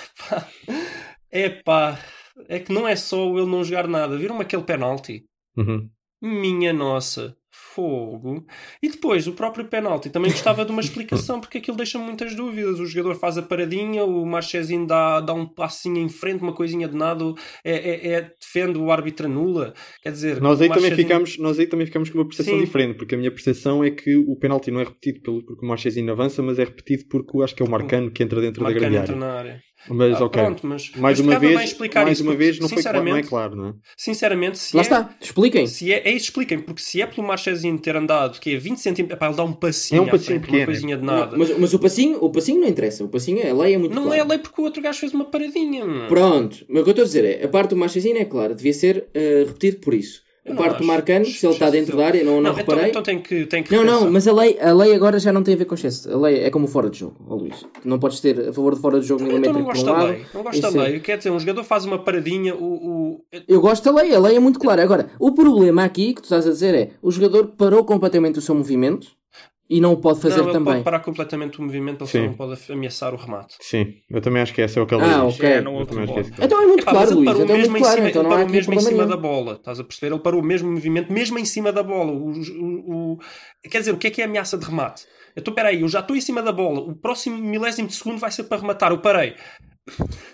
é 1.31 1.51
pá, 1.51 1.99
é 2.49 2.59
que 2.59 2.73
não 2.73 2.89
é 2.89 2.97
só 2.97 3.37
ele 3.37 3.47
não 3.47 3.63
jogar 3.63 3.87
nada. 3.87 4.17
Viram 4.17 4.41
aquele 4.41 4.63
penalti? 4.63 5.27
Uhum. 5.59 5.91
Minha 6.23 6.73
nossa 6.73 7.37
fogo. 7.75 8.47
E 8.83 8.89
depois, 8.89 9.27
o 9.27 9.33
próprio 9.33 9.65
penalti. 9.65 10.11
Também 10.11 10.31
gostava 10.31 10.65
de 10.65 10.71
uma 10.71 10.81
explicação, 10.81 11.41
porque 11.41 11.59
aquilo 11.59 11.77
deixa 11.77 11.99
muitas 11.99 12.35
dúvidas. 12.35 12.79
O 12.79 12.87
jogador 12.87 13.15
faz 13.17 13.39
a 13.39 13.43
paradinha, 13.43 14.05
o 14.05 14.25
Marchezinho 14.27 14.87
dá, 14.87 15.21
dá 15.21 15.33
um 15.33 15.47
passinho 15.47 15.99
em 15.99 16.09
frente, 16.09 16.43
uma 16.43 16.53
coisinha 16.53 16.89
de 16.89 16.97
nada, 16.97 17.25
é, 17.65 17.73
é, 17.73 18.13
é 18.13 18.33
defende, 18.41 18.79
o 18.79 18.91
árbitro 18.91 19.27
anula. 19.27 19.75
Quer 20.03 20.13
dizer, 20.13 20.41
nós 20.41 20.61
aí, 20.61 20.69
Marchezinho... 20.69 20.91
também 20.91 21.05
ficamos, 21.05 21.39
nós 21.39 21.59
aí 21.59 21.67
também 21.67 21.87
ficamos 21.87 22.11
com 22.11 22.19
uma 22.19 22.27
percepção 22.27 22.55
Sim. 22.55 22.65
diferente, 22.65 22.97
porque 22.97 23.15
a 23.15 23.19
minha 23.19 23.31
percepção 23.31 23.83
é 23.83 23.91
que 23.91 24.17
o 24.17 24.37
penalti 24.37 24.71
não 24.71 24.81
é 24.81 24.85
repetido 24.85 25.21
pelo, 25.21 25.45
porque 25.45 25.65
o 25.65 25.69
Marchezinho 25.69 26.13
avança, 26.13 26.43
mas 26.43 26.59
é 26.59 26.65
repetido 26.65 27.05
porque 27.09 27.43
acho 27.43 27.55
que 27.55 27.63
é 27.63 27.67
o 27.67 27.71
Marcano 27.71 28.11
que 28.11 28.23
entra 28.23 28.41
dentro 28.41 28.65
da 28.65 28.73
grande 28.73 28.97
área. 28.97 29.63
Mas, 29.89 30.21
ah, 30.21 30.25
ok. 30.25 30.43
Pronto, 30.43 30.67
mas, 30.67 30.91
mais 30.97 31.19
uma 31.19 31.39
vez, 31.39 31.55
mais 31.55 31.71
isso, 32.13 32.23
uma 32.23 32.37
vez 32.37 32.59
não, 32.59 32.69
foi 32.69 32.83
claro, 32.83 33.05
não 33.05 33.17
é 33.17 33.23
claro, 33.23 33.57
não 33.57 33.69
é? 33.69 33.75
Sinceramente, 33.97 34.59
se 34.59 34.77
Lá 34.77 34.83
é, 34.83 34.85
está, 34.85 35.15
expliquem. 35.21 35.67
Se 35.67 35.93
é, 35.93 36.09
é 36.09 36.11
isso, 36.13 36.27
expliquem, 36.27 36.59
porque 36.59 36.81
se 36.81 37.01
é 37.01 37.07
pelo 37.07 37.27
Marchezinho 37.27 37.79
ter 37.79 37.97
andado, 37.97 38.39
que 38.39 38.55
é 38.55 38.57
20 38.57 38.79
centímetros, 38.79 39.19
para 39.19 39.29
ele 39.29 39.37
dar 39.37 39.45
um 39.45 39.53
passinho, 39.53 40.01
é 40.01 40.03
um 40.03 40.09
passinho 40.09 40.41
frente, 40.41 40.57
uma 40.57 40.65
coisinha 40.65 40.97
de 40.97 41.05
nada. 41.05 41.37
Mas, 41.37 41.59
mas, 41.59 41.75
o, 41.75 41.79
passinho, 41.79 42.19
o 42.23 42.31
passinho 42.31 42.61
não 42.61 42.69
interessa, 42.69 43.05
o 43.05 43.09
passinho, 43.09 43.41
é, 43.41 43.51
a 43.51 43.55
lei 43.55 43.75
é 43.75 43.79
muito 43.79 43.95
Não 43.95 44.05
clara. 44.05 44.19
é 44.19 44.21
a 44.21 44.25
lei 44.25 44.39
porque 44.39 44.61
o 44.61 44.65
outro 44.65 44.83
gajo 44.83 45.01
fez 45.01 45.13
uma 45.13 45.25
paradinha. 45.25 45.85
Mano. 45.85 46.09
Pronto, 46.09 46.65
mas 46.69 46.81
o 46.81 46.85
que 46.85 46.91
eu 46.91 46.93
estou 46.93 47.03
a 47.03 47.07
dizer 47.07 47.25
é, 47.25 47.45
a 47.45 47.49
parte 47.49 47.71
do 47.71 47.77
Marchezinho 47.77 48.19
é 48.19 48.25
clara, 48.25 48.55
devia 48.55 48.73
ser 48.73 49.09
uh, 49.15 49.47
repetido 49.47 49.79
por 49.79 49.95
isso. 49.95 50.23
A 50.45 50.55
parte 50.55 50.79
do 50.79 50.85
Marcano, 50.85 51.25
se 51.25 51.47
ele 51.47 51.53
está 51.53 51.71
dentro 51.71 51.97
da 51.97 52.05
área, 52.05 52.25
não, 52.25 52.35
não, 52.35 52.43
não 52.43 52.51
então- 52.51 52.57
reparei. 52.57 52.91
Então, 52.91 53.01
então 53.01 53.03
tem 53.03 53.19
que, 53.21 53.47
tem 53.47 53.63
que 53.63 53.75
não, 53.75 53.85
não, 53.85 54.11
mas 54.11 54.27
a 54.27 54.33
lei, 54.33 54.59
a 54.61 54.73
lei 54.73 54.93
agora 54.93 55.19
já 55.21 55.33
não 55.33 55.43
tem 55.43 55.55
a 55.55 55.57
ver 55.57 55.67
com 55.67 55.75
excesso. 55.75 56.13
A 56.13 56.17
lei 56.19 56.41
é 56.41 56.51
como 56.51 56.67
fora 56.67 56.91
de 56.91 56.99
jogo, 56.99 57.15
oh, 57.29 57.37
Luís. 57.37 57.65
Não 57.85 57.99
podes 58.01 58.19
ter 58.19 58.49
a 58.49 58.53
favor 58.53 58.75
de 58.75 58.81
fora 58.81 58.99
de 58.99 59.07
jogo 59.07 59.23
então, 59.23 59.39
então 59.39 59.53
não 59.53 59.63
gosto 59.63 59.85
da 59.87 60.03
lei. 60.03 60.27
Não 60.35 60.43
gosto 60.43 60.61
da 60.61 60.69
lei. 60.71 60.99
Quer 60.99 61.19
dizer, 61.19 61.31
um 61.31 61.39
jogador 61.39 61.63
faz 61.63 61.85
uma 61.85 61.99
paradinha, 61.99 62.57
o, 62.57 62.65
o... 62.65 63.25
Eu 63.47 63.61
gosto 63.61 63.85
da 63.85 64.03
lei, 64.03 64.13
a 64.13 64.19
lei 64.19 64.37
é 64.37 64.41
muito 64.41 64.59
clara. 64.59 64.83
Agora, 64.83 65.11
o 65.21 65.31
problema 65.33 65.85
aqui 65.85 66.13
que 66.13 66.23
tu 66.23 66.25
estás 66.25 66.45
a 66.45 66.51
dizer 66.51 66.75
é 66.75 66.91
o 67.01 67.13
jogador 67.13 67.49
parou 67.57 67.85
completamente 67.85 68.41
o 68.41 68.43
seu 68.43 68.55
movimento 68.55 69.09
e 69.73 69.81
não 69.81 69.95
o 69.95 69.97
pode 69.97 70.21
fazer 70.21 70.37
não, 70.37 70.45
ele 70.45 70.53
também. 70.53 70.75
pode 70.75 70.85
parar 70.85 71.01
completamente 71.01 71.59
o 71.59 71.63
movimento, 71.63 72.05
ele 72.05 72.11
só 72.11 72.19
não 72.19 72.35
pode 72.35 72.61
ameaçar 72.71 73.15
o 73.15 73.17
remate. 73.17 73.57
Sim, 73.59 73.95
eu 74.11 74.21
também 74.21 74.43
acho 74.43 74.53
que 74.53 74.61
esse 74.61 74.79
é 74.79 74.83
o 74.83 74.87
que 74.87 74.95
ele 74.95 75.03
ah, 75.03 75.25
diz. 75.25 75.35
Ok. 75.35 75.49
É, 75.49 75.67
último 75.67 76.01
é 76.01 76.45
então 76.45 76.63
é 76.63 76.67
muito 76.67 76.85
claro, 76.85 77.15
Luís. 77.15 77.31
Então 77.31 77.57
é 77.57 77.59
muito 77.59 77.79
claro. 77.79 77.97
Cima, 77.97 78.09
então 78.11 78.23
ele 78.23 78.29
parou 78.29 78.49
mesmo 78.49 78.75
em 78.75 78.81
cima 78.81 78.93
nenhum. 78.93 79.09
da 79.09 79.17
bola. 79.17 79.53
Estás 79.55 79.81
a 79.81 79.85
perceber? 79.85 80.13
Ele 80.13 80.23
parou 80.23 80.41
o 80.43 80.45
mesmo 80.45 80.71
movimento, 80.71 81.11
mesmo 81.11 81.39
em 81.39 81.45
cima 81.47 81.73
da 81.73 81.83
bola. 81.83 82.13
O, 82.13 82.33
o, 82.33 83.13
o... 83.15 83.19
Quer 83.71 83.79
dizer, 83.79 83.93
o 83.93 83.97
que 83.97 84.09
é 84.09 84.11
que 84.11 84.21
é 84.21 84.27
ameaça 84.27 84.59
de 84.59 84.67
remate? 84.67 85.07
Então, 85.35 85.53
espera 85.53 85.71
aí, 85.71 85.81
eu 85.81 85.89
já 85.89 86.01
estou 86.01 86.15
em 86.15 86.21
cima 86.21 86.43
da 86.43 86.53
bola. 86.53 86.81
O 86.81 86.95
próximo 86.95 87.39
milésimo 87.39 87.89
de 87.89 87.95
segundo 87.95 88.19
vai 88.19 88.31
ser 88.31 88.45
para 88.45 88.61
rematar. 88.61 88.93
Eu 88.93 88.99
parei. 88.99 89.35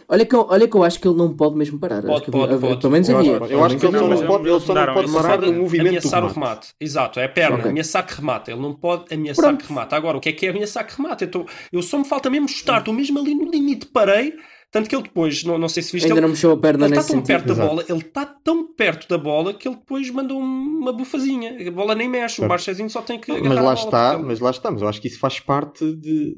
Olha 0.08 0.26
que, 0.26 0.34
eu, 0.34 0.46
olha 0.48 0.68
que 0.68 0.76
eu 0.76 0.84
acho 0.84 1.00
que 1.00 1.08
ele 1.08 1.16
não 1.16 1.34
pode 1.34 1.56
mesmo 1.56 1.78
parar. 1.78 2.02
Pode, 2.02 2.22
acho 2.22 2.30
pode, 2.30 2.54
que, 2.54 2.60
pode. 2.60 2.80
Pelo 2.80 2.92
menos 2.92 3.08
eu, 3.08 3.18
havia. 3.18 3.36
acho, 3.38 3.52
eu 3.52 3.64
acho 3.64 3.76
que 3.78 3.86
ele 3.86 3.98
só 3.98 4.08
não 4.08 4.26
pode, 4.26 4.48
ele 4.48 4.60
só 4.60 4.74
não 4.74 4.94
pode 4.94 5.12
parar 5.12 5.40
no 5.40 5.52
movimento 5.54 5.88
ameaçar 5.88 6.20
do 6.20 6.26
o 6.26 6.30
remate. 6.30 6.68
Exato, 6.78 7.20
é 7.20 7.24
a 7.24 7.28
perna, 7.28 7.56
okay. 7.56 7.70
ameaçar 7.70 8.06
que 8.06 8.14
remate. 8.14 8.50
Ele 8.50 8.60
não 8.60 8.74
pode 8.74 9.12
ameaçar 9.12 9.44
Pronto. 9.44 9.62
que 9.62 9.68
remate. 9.68 9.94
Agora, 9.94 10.18
o 10.18 10.20
que 10.20 10.28
é 10.28 10.32
que 10.32 10.46
é 10.46 10.50
ameaçar 10.50 10.86
que 10.86 10.96
remate? 10.96 11.24
Eu, 11.24 11.30
tô, 11.30 11.46
eu 11.72 11.82
só 11.82 11.98
me 11.98 12.04
falta 12.04 12.28
mesmo 12.28 12.48
chutar, 12.48 12.80
estou 12.80 12.92
mesmo 12.92 13.18
ali 13.18 13.34
no 13.34 13.50
limite, 13.50 13.86
parei. 13.86 14.34
Tanto 14.70 14.86
que 14.86 14.94
ele 14.94 15.02
depois, 15.02 15.42
não, 15.44 15.56
não 15.56 15.68
sei 15.68 15.82
se 15.82 15.92
viste. 15.92 16.04
Ainda 16.04 16.16
ele, 16.16 16.20
não 16.20 16.28
mexeu 16.28 16.52
a 16.52 16.56
perna 16.58 16.84
ele 16.84 16.94
nesse 16.94 17.00
está 17.00 17.14
tão 17.14 17.24
sentido. 17.24 17.46
perto 17.46 17.54
da 17.54 17.66
bola, 17.66 17.84
ele 17.88 17.98
está 18.00 18.26
tão 18.26 18.74
perto 18.74 19.08
da 19.08 19.16
bola 19.16 19.54
que 19.54 19.66
ele 19.66 19.76
depois 19.76 20.10
mandou 20.10 20.38
uma 20.38 20.92
bufazinha. 20.92 21.56
A 21.66 21.70
bola 21.70 21.94
nem 21.94 22.06
mexe, 22.06 22.42
o 22.42 22.46
Marchezinho 22.46 22.90
só 22.90 23.00
tem 23.00 23.18
que. 23.18 23.32
Mas 23.40 23.64
lá 23.64 23.72
está, 23.72 24.18
mas 24.18 24.40
lá 24.40 24.50
estamos. 24.50 24.82
Eu 24.82 24.88
acho 24.88 25.00
que 25.00 25.08
isso 25.08 25.18
faz 25.18 25.40
parte 25.40 25.90
de, 25.96 26.36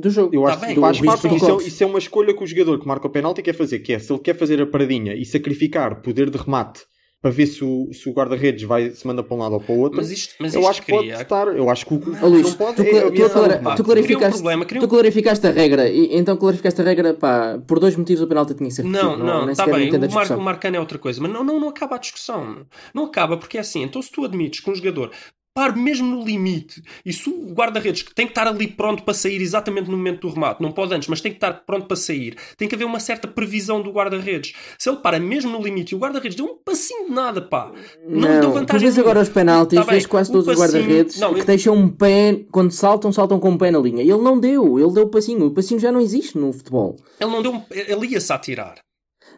do 0.00 0.10
jogo. 0.10 0.34
Eu 0.34 0.42
tá 0.42 0.54
acho 0.54 0.66
que 0.66 0.80
faz 0.80 1.00
parte, 1.00 1.34
isso, 1.34 1.50
é, 1.50 1.62
isso 1.64 1.84
é 1.84 1.86
uma 1.86 1.98
escolha 1.98 2.34
que 2.34 2.42
o 2.42 2.46
jogador 2.46 2.80
que 2.80 2.86
marca 2.86 3.06
o 3.06 3.10
penalti 3.10 3.42
quer 3.42 3.54
fazer, 3.54 3.80
que 3.80 3.92
é 3.92 3.98
se 3.98 4.12
ele 4.12 4.20
quer 4.20 4.34
fazer 4.36 4.60
a 4.60 4.66
paradinha 4.66 5.14
e 5.14 5.24
sacrificar 5.24 6.02
poder 6.02 6.30
de 6.30 6.38
remate 6.38 6.80
para 7.22 7.30
ver 7.30 7.46
se 7.46 7.62
o, 7.62 7.90
se 7.92 8.08
o 8.08 8.12
guarda-redes 8.12 8.62
vai 8.62 8.90
se 8.90 9.06
manda 9.06 9.22
para 9.22 9.36
um 9.36 9.40
lado 9.40 9.52
ou 9.52 9.60
para 9.60 9.74
o 9.74 9.78
outro. 9.78 9.98
Mas 9.98 10.10
isto, 10.10 10.34
mas 10.40 10.54
eu 10.54 10.60
isto 10.60 10.70
acho 10.70 10.80
que 10.80 10.86
cria... 10.86 11.12
pode 11.12 11.22
estar. 11.22 11.46
Eu 11.48 11.68
acho 11.68 11.84
que 11.84 11.94
o 11.94 12.28
Luís, 12.28 12.46
não 12.46 12.52
pode. 12.54 12.76
Tu, 12.76 12.82
é, 12.82 13.00
tu, 13.02 13.10
tu, 13.10 13.76
tu, 13.76 13.84
clarificaste, 13.84 14.38
um 14.38 14.42
problema, 14.42 14.64
tu 14.64 14.88
clarificaste 14.88 15.46
a 15.46 15.50
regra 15.50 15.88
e 15.88 16.16
então 16.16 16.36
clarificaste 16.36 16.80
a 16.80 16.84
regra 16.84 17.12
pá, 17.12 17.58
por 17.66 17.78
dois 17.78 17.94
motivos 17.94 18.22
o 18.22 18.26
penalti 18.26 18.54
tinha 18.54 18.68
que 18.68 18.74
ser 18.74 18.84
Não, 18.84 19.18
não, 19.18 19.50
está 19.50 19.66
bem. 19.66 19.94
O, 19.94 20.12
Mar, 20.12 20.32
o 20.32 20.40
Marcano 20.40 20.76
é 20.76 20.80
outra 20.80 20.98
coisa, 20.98 21.20
mas 21.20 21.30
não, 21.30 21.44
não, 21.44 21.60
não 21.60 21.68
acaba 21.68 21.96
a 21.96 21.98
discussão. 21.98 22.66
Não 22.94 23.04
acaba 23.04 23.36
porque 23.36 23.58
é 23.58 23.60
assim. 23.60 23.82
Então 23.82 24.00
se 24.00 24.10
tu 24.10 24.24
admites 24.24 24.60
que 24.60 24.70
um 24.70 24.74
jogador 24.74 25.10
pare 25.54 25.78
mesmo 25.78 26.06
no 26.06 26.24
limite. 26.24 26.82
E 27.04 27.12
se 27.12 27.28
o 27.28 27.52
guarda-redes 27.52 28.04
tem 28.14 28.26
que 28.26 28.32
estar 28.32 28.46
ali 28.46 28.66
pronto 28.66 29.02
para 29.02 29.14
sair 29.14 29.40
exatamente 29.40 29.90
no 29.90 29.96
momento 29.96 30.20
do 30.20 30.34
remate, 30.34 30.62
não 30.62 30.72
pode 30.72 30.94
antes, 30.94 31.08
mas 31.08 31.20
tem 31.20 31.32
que 31.32 31.36
estar 31.36 31.52
pronto 31.66 31.86
para 31.86 31.96
sair, 31.96 32.36
tem 32.56 32.68
que 32.68 32.74
haver 32.74 32.84
uma 32.84 33.00
certa 33.00 33.26
previsão 33.26 33.82
do 33.82 33.90
guarda-redes. 33.90 34.54
Se 34.78 34.88
ele 34.88 34.98
para 34.98 35.18
mesmo 35.18 35.50
no 35.50 35.62
limite 35.62 35.92
e 35.92 35.96
o 35.96 35.98
guarda-redes 35.98 36.36
deu 36.36 36.46
um 36.46 36.56
passinho 36.56 37.06
de 37.06 37.12
nada, 37.12 37.42
pá, 37.42 37.72
não, 38.06 38.20
não 38.20 38.40
deu 38.40 38.52
vantagem. 38.52 38.88
Tu 38.88 38.92
vês 38.92 38.98
agora 38.98 39.20
os 39.20 39.28
penaltis, 39.28 39.78
tá 39.78 39.84
vês 39.84 40.06
quase 40.06 40.30
todos 40.30 40.48
os 40.48 40.58
guarda-redes 40.58 41.16
que 41.16 41.24
eu... 41.24 41.44
deixam 41.44 41.74
um 41.74 41.88
pé, 41.88 42.44
quando 42.50 42.70
saltam, 42.70 43.12
saltam 43.12 43.38
com 43.40 43.50
um 43.50 43.58
pé 43.58 43.70
na 43.70 43.78
linha. 43.78 44.02
Ele 44.02 44.18
não 44.18 44.38
deu, 44.38 44.78
ele 44.78 44.92
deu 44.92 45.04
o 45.04 45.08
passinho. 45.08 45.46
O 45.46 45.50
passinho 45.50 45.80
já 45.80 45.90
não 45.90 46.00
existe 46.00 46.38
no 46.38 46.52
futebol. 46.52 46.96
Ele 47.20 47.30
não 47.30 47.42
deu, 47.42 47.62
ele 47.70 48.06
ia-se 48.06 48.32
a 48.32 48.38
tirar 48.38 48.74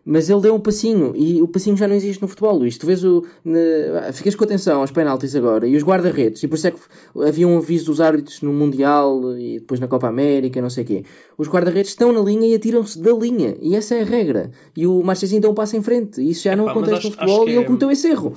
mas 0.04 0.28
ele 0.28 0.40
deu 0.40 0.54
um 0.54 0.60
passinho 0.60 1.12
e 1.14 1.40
o 1.40 1.48
passinho 1.48 1.76
já 1.76 1.86
não 1.86 1.94
existe 1.94 2.20
no 2.20 2.28
futebol, 2.28 2.58
Luís. 2.58 2.76
Tu 2.76 2.86
vês 2.86 3.04
o. 3.04 3.24
Ne, 3.44 4.12
ficas 4.12 4.34
com 4.34 4.44
atenção 4.44 4.80
aos 4.80 4.90
penaltis 4.90 5.34
agora 5.36 5.66
e 5.66 5.76
os 5.76 5.82
guarda-redes, 5.82 6.42
e 6.42 6.48
por 6.48 6.56
isso 6.56 6.66
é 6.66 6.70
que 6.72 6.80
havia 7.24 7.46
um 7.46 7.58
aviso 7.58 7.86
dos 7.86 8.00
árbitros 8.00 8.42
no 8.42 8.52
Mundial 8.52 9.36
e 9.38 9.60
depois 9.60 9.80
na 9.80 9.86
Copa 9.86 10.08
América, 10.08 10.60
não 10.60 10.70
sei 10.70 10.84
o 10.84 10.86
quê. 10.86 11.04
Os 11.38 11.48
guarda-redes 11.48 11.90
estão 11.90 12.12
na 12.12 12.20
linha 12.20 12.46
e 12.48 12.54
atiram-se 12.54 12.98
da 13.00 13.12
linha, 13.12 13.56
e 13.60 13.74
essa 13.76 13.94
é 13.94 14.02
a 14.02 14.04
regra. 14.04 14.50
E 14.76 14.86
o 14.86 15.02
Marchezinho 15.02 15.40
deu 15.40 15.50
um 15.50 15.54
passo 15.54 15.76
em 15.76 15.82
frente, 15.82 16.20
e 16.20 16.30
isso 16.30 16.42
já 16.44 16.56
não 16.56 16.68
acontece 16.68 16.94
acho, 16.94 17.08
no 17.08 17.14
futebol 17.14 17.48
e 17.48 17.52
ele 17.52 17.62
é... 17.62 17.64
cometeu 17.64 17.90
esse 17.90 18.08
erro. 18.08 18.36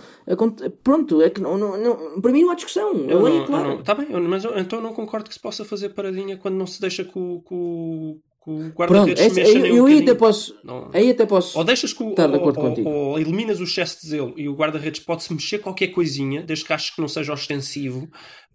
Pronto, 0.84 1.22
é 1.22 1.30
que 1.30 1.42
não, 1.42 1.58
não, 1.58 1.78
não, 1.78 2.22
para 2.22 2.32
mim 2.32 2.44
não 2.44 2.52
há 2.52 2.56
discussão. 2.56 2.94
Eu 3.08 3.22
não, 3.22 3.46
claro. 3.46 3.80
Está 3.80 3.96
bem, 3.96 4.08
mas 4.12 4.44
eu, 4.44 4.58
então 4.58 4.82
não 4.82 4.94
concordo 4.94 5.28
que 5.28 5.34
se 5.34 5.42
possa 5.42 5.66
fazer 5.66 5.90
paradinha 5.90 6.38
quando 6.38 6.56
não 6.56 6.68
se 6.68 6.80
deixa 6.80 7.04
com, 7.04 7.42
com 7.42 8.20
o 8.46 8.70
guarda-redes 8.70 9.34
mexa 9.34 9.52
eu, 9.52 9.62
nem 9.62 9.76
eu 9.76 9.86
um 9.86 10.00
até 10.00 10.14
posso 10.14 10.56
não. 10.64 10.90
aí 10.94 11.10
até 11.10 11.26
posso 11.26 11.58
ou 11.58 11.64
deixas 11.64 11.94
que 11.94 12.04
o, 12.04 12.10
estar 12.10 12.28
de 12.28 12.36
acordo 12.36 12.60
ou, 12.60 12.70
contigo. 12.70 12.90
Ou, 12.90 12.96
ou 13.10 13.20
eliminas 13.20 13.60
o 13.60 13.64
excesso 13.64 14.02
de 14.02 14.08
zelo 14.10 14.34
e 14.38 14.48
o 14.48 14.54
guarda-redes 14.54 15.00
pode-se 15.02 15.34
mexer 15.34 15.60
qualquer 15.60 15.88
coisinha 15.88 16.44
desde 16.44 16.66
que 16.66 16.74
aches 16.74 16.92
que 16.92 17.02
não 17.02 17.08
seja 17.08 17.34
ostensivo 17.34 18.08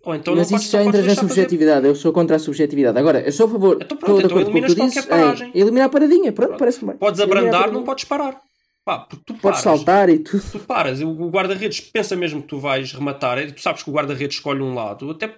ou 0.05 0.15
então 0.15 0.35
mas 0.35 0.51
não 0.51 0.59
isso 0.59 0.71
já 0.71 0.83
entra 0.83 1.03
na 1.03 1.15
subjetividade 1.15 1.81
fazer... 1.81 1.89
eu 1.89 1.95
sou 1.95 2.13
contra 2.13 2.37
a 2.37 2.39
subjetividade. 2.39 2.99
Agora 2.99 3.21
eu 3.21 3.33
sou 3.33 3.47
a 3.47 3.51
favor 3.51 3.79
então 3.81 3.99
pronto, 3.99 4.25
então 4.25 4.41
eliminas 4.41 4.75
qualquer 4.75 4.95
dizes, 4.95 5.07
paragem. 5.07 5.53
é, 5.55 5.59
eliminar 5.59 5.87
a 5.87 5.91
paradinha 5.91 6.33
pronto, 6.33 6.49
pronto. 6.49 6.59
parece 6.59 6.85
bem. 6.85 6.97
Podes 6.97 7.21
abrandar 7.21 7.73
não 7.73 7.83
podes 7.83 8.05
parar. 8.05 8.41
Pá, 8.85 9.07
tu 9.27 9.35
Podes 9.35 9.61
saltar 9.61 10.09
e 10.09 10.19
tudo. 10.19 10.43
Tu 10.53 10.59
paras, 10.61 11.01
o 11.03 11.29
guarda-redes 11.29 11.81
pensa 11.81 12.17
mesmo 12.17 12.41
que 12.41 12.49
tu 12.49 12.59
vais 12.59 12.93
rematar, 12.93 13.39
tu 13.53 13.61
sabes 13.61 13.83
que 13.83 13.91
o 13.91 13.93
guarda-redes 13.93 14.39
escolhe 14.39 14.63
um 14.63 14.75
lado, 14.75 15.11
até 15.11 15.29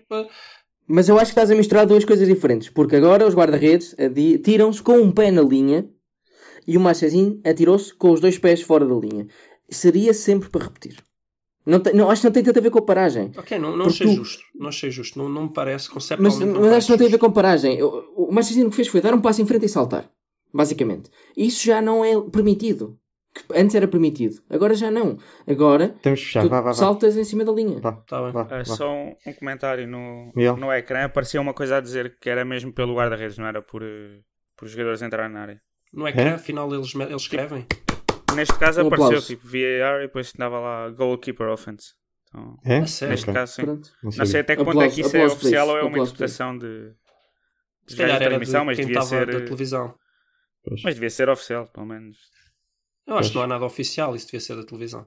mas 0.92 1.08
eu 1.08 1.16
acho 1.16 1.26
que 1.26 1.30
estás 1.40 1.50
a 1.50 1.54
misturar 1.54 1.86
duas 1.86 2.04
coisas 2.04 2.26
diferentes. 2.28 2.68
Porque 2.68 2.96
agora 2.96 3.26
os 3.26 3.34
guarda-redes 3.34 3.94
tiram-se 4.44 4.82
com 4.82 4.98
um 4.98 5.10
pé 5.10 5.30
na 5.30 5.42
linha 5.42 5.88
e 6.66 6.76
o 6.76 6.80
Machazinho 6.80 7.40
atirou-se 7.44 7.94
com 7.94 8.12
os 8.12 8.20
dois 8.20 8.38
pés 8.38 8.60
fora 8.62 8.86
da 8.86 8.94
linha. 8.94 9.26
Seria 9.68 10.12
sempre 10.12 10.48
para 10.50 10.64
repetir. 10.64 10.96
Não, 11.64 11.78
tem- 11.80 11.94
não, 11.94 12.10
acho 12.10 12.22
que 12.22 12.26
não 12.26 12.32
tem 12.32 12.42
tanto 12.42 12.58
a 12.58 12.62
ver 12.62 12.70
com 12.70 12.78
a 12.80 12.82
paragem. 12.82 13.30
Ok, 13.36 13.58
não, 13.58 13.76
não 13.76 13.86
achei 13.86 14.06
tu- 14.06 14.14
justo. 14.14 14.42
Não 14.54 14.68
achei 14.68 14.90
justo. 14.90 15.18
Não, 15.18 15.28
não 15.28 15.44
me 15.44 15.52
parece 15.52 15.86
Mas, 15.86 15.94
conceptualmente. 15.94 16.44
mas 16.44 16.52
parece 16.60 16.76
acho 16.76 16.86
que 16.86 16.92
não 16.92 16.98
tem 16.98 17.06
a 17.06 17.10
ver 17.10 17.18
com 17.18 17.32
paragem. 17.32 17.82
O, 17.82 17.86
o 18.16 18.32
o 18.32 18.70
que 18.70 18.76
fez 18.76 18.88
foi 18.88 19.00
dar 19.00 19.14
um 19.14 19.20
passo 19.20 19.40
em 19.40 19.46
frente 19.46 19.64
e 19.66 19.68
saltar. 19.68 20.10
Basicamente. 20.52 21.10
Isso 21.36 21.64
já 21.64 21.80
não 21.80 22.04
é 22.04 22.20
permitido. 22.20 22.98
Que 23.34 23.58
Antes 23.58 23.74
era 23.74 23.88
permitido. 23.88 24.42
Agora 24.50 24.74
já 24.74 24.90
não. 24.90 25.16
Agora 25.46 25.88
Temos 26.02 26.20
que 26.20 26.26
fechar. 26.26 26.42
Vá, 26.48 26.60
vá, 26.60 26.66
vá. 26.66 26.72
saltas 26.74 27.16
em 27.16 27.24
cima 27.24 27.44
da 27.44 27.52
linha. 27.52 27.80
Vá, 27.80 27.92
Tá 27.92 28.22
bem. 28.22 28.32
vá, 28.32 28.42
vá. 28.42 28.64
só 28.64 28.92
um, 28.92 29.14
um 29.26 29.32
comentário 29.32 29.88
no, 29.88 30.30
Miguel? 30.36 30.56
no 30.58 30.70
ecrã. 30.72 31.04
Aparecia 31.04 31.40
uma 31.40 31.54
coisa 31.54 31.78
a 31.78 31.80
dizer 31.80 32.18
que 32.20 32.28
era 32.28 32.44
mesmo 32.44 32.72
pelo 32.72 32.94
guarda-redes, 32.94 33.38
não 33.38 33.46
era 33.46 33.62
por, 33.62 33.82
eh, 33.82 34.20
por 34.56 34.66
os 34.66 34.72
jogadores 34.72 35.00
entrarem 35.00 35.32
na 35.32 35.40
área. 35.40 35.60
No 35.94 36.06
ecrã, 36.06 36.22
É? 36.24 36.34
afinal, 36.34 36.72
eles, 36.74 36.94
eles 36.94 37.22
escrevem. 37.22 37.66
Neste 38.34 38.58
caso 38.58 38.82
Um 38.82 38.86
apareceu 38.86 39.06
aplauso. 39.08 39.26
tipo 39.26 39.46
VAR 39.46 40.00
e 40.00 40.06
depois 40.06 40.26
estava 40.26 40.58
lá 40.60 40.88
Goalkeeper 40.90 41.48
Offense. 41.48 41.94
Então, 42.28 42.58
É? 42.64 42.80
Neste 42.80 43.04
Ok. 43.06 43.32
caso, 43.34 43.52
sim. 43.54 43.62
Pronto. 43.62 43.90
Não 44.02 44.26
sei 44.26 44.40
até 44.40 44.56
quando 44.56 44.68
é 44.68 44.70
Aplausos- 44.72 44.94
que 44.94 45.00
isso 45.02 45.16
é 45.16 45.26
oficial 45.26 45.66
isso, 45.66 45.74
ou 45.74 45.78
é 45.80 45.82
uma 45.84 45.98
interpretação 45.98 46.56
de. 46.58 46.92
De 47.86 47.96
de 47.96 48.18
transmissão, 48.18 48.60
de 48.60 48.66
mas 48.66 48.76
devia 48.76 49.02
ser. 49.02 49.26
da 49.26 49.32
eh, 49.38 49.40
televisão. 49.40 49.94
Pois. 50.64 50.82
Mas 50.82 50.94
devia 50.94 51.10
ser 51.10 51.28
oficial, 51.28 51.66
pelo 51.66 51.84
menos. 51.86 52.16
Eu 53.06 53.14
acho 53.14 53.22
Pois. 53.22 53.28
que 53.30 53.34
não 53.36 53.42
há 53.42 53.46
nada 53.46 53.64
oficial, 53.64 54.14
isso 54.14 54.26
devia 54.26 54.40
ser 54.40 54.56
da 54.56 54.64
televisão. 54.64 55.06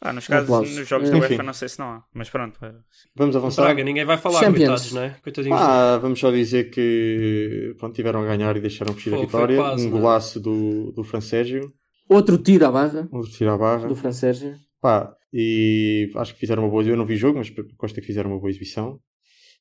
Ah, 0.00 0.12
nos 0.12 0.26
casos, 0.26 0.76
nos 0.76 0.86
jogos 0.86 1.08
da. 1.10 1.16
UEFA 1.16 1.42
não 1.42 1.54
sei 1.54 1.68
se 1.68 1.78
não 1.78 1.86
há. 1.86 2.04
Mas 2.12 2.28
pronto. 2.28 2.58
vai. 2.60 2.72
Vamos 3.14 3.34
avançar. 3.34 3.62
Braga, 3.62 3.82
ninguém 3.82 4.04
vai 4.04 4.18
falar, 4.18 4.40
Champions. 4.40 4.58
coitados, 4.68 4.92
não 4.92 5.02
é? 5.02 5.16
Coitadinhos. 5.22 5.58
Ah, 5.58 5.98
vamos 5.98 6.20
só 6.20 6.30
dizer 6.30 6.70
que 6.70 7.74
pronto, 7.78 7.94
tiveram 7.94 8.22
a 8.22 8.26
ganhar 8.26 8.54
e 8.56 8.60
deixaram 8.60 8.92
fugir 8.92 9.14
a 9.14 9.18
vitória. 9.18 9.56
quase, 9.56 9.84
um 9.84 9.88
é? 9.88 9.90
golaço 9.90 10.38
do, 10.38 10.92
do 10.92 11.02
Francésio, 11.02 11.72
Outro 12.08 12.38
tiro 12.38 12.66
à 12.66 12.70
barra 12.70 13.08
um 13.12 13.22
tiro 13.22 13.50
à 13.50 13.56
barra. 13.58 13.88
do 13.88 13.96
Francérgio. 13.96 14.54
Pá, 14.80 15.12
e 15.32 16.10
acho 16.16 16.34
que 16.34 16.40
fizeram 16.40 16.62
uma 16.62 16.70
boa. 16.70 16.84
Eu 16.84 16.96
não 16.96 17.06
vi 17.06 17.14
o 17.14 17.18
jogo, 17.18 17.38
mas 17.38 17.50
consta 17.76 18.00
que 18.00 18.06
fizeram 18.06 18.30
uma 18.30 18.38
boa 18.38 18.50
exibição. 18.50 19.00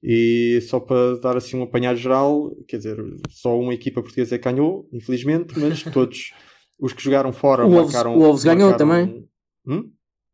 E 0.04 0.60
só 0.70 0.80
para 0.80 1.18
dar 1.20 1.38
assim 1.38 1.58
um 1.58 1.64
apanhado 1.64 1.98
geral, 1.98 2.52
quer 2.68 2.78
dizer, 2.78 2.98
só 3.30 3.58
uma 3.58 3.74
equipa 3.74 4.02
portuguesa 4.02 4.36
é 4.36 4.38
que 4.38 4.44
ganhou, 4.44 4.88
infelizmente, 4.94 5.58
mas 5.58 5.82
todos 5.92 6.34
os 6.80 6.94
que 6.94 7.04
jogaram 7.04 7.32
fora 7.34 7.66
O 7.66 7.70
Wolves- 7.70 7.94
marcaram. 7.94 8.16
o 8.16 8.20
Wolves 8.20 8.44
ganhou 8.44 8.70
marcaram- 8.70 8.78
também. 9.06 9.28
Hum? 9.68 9.92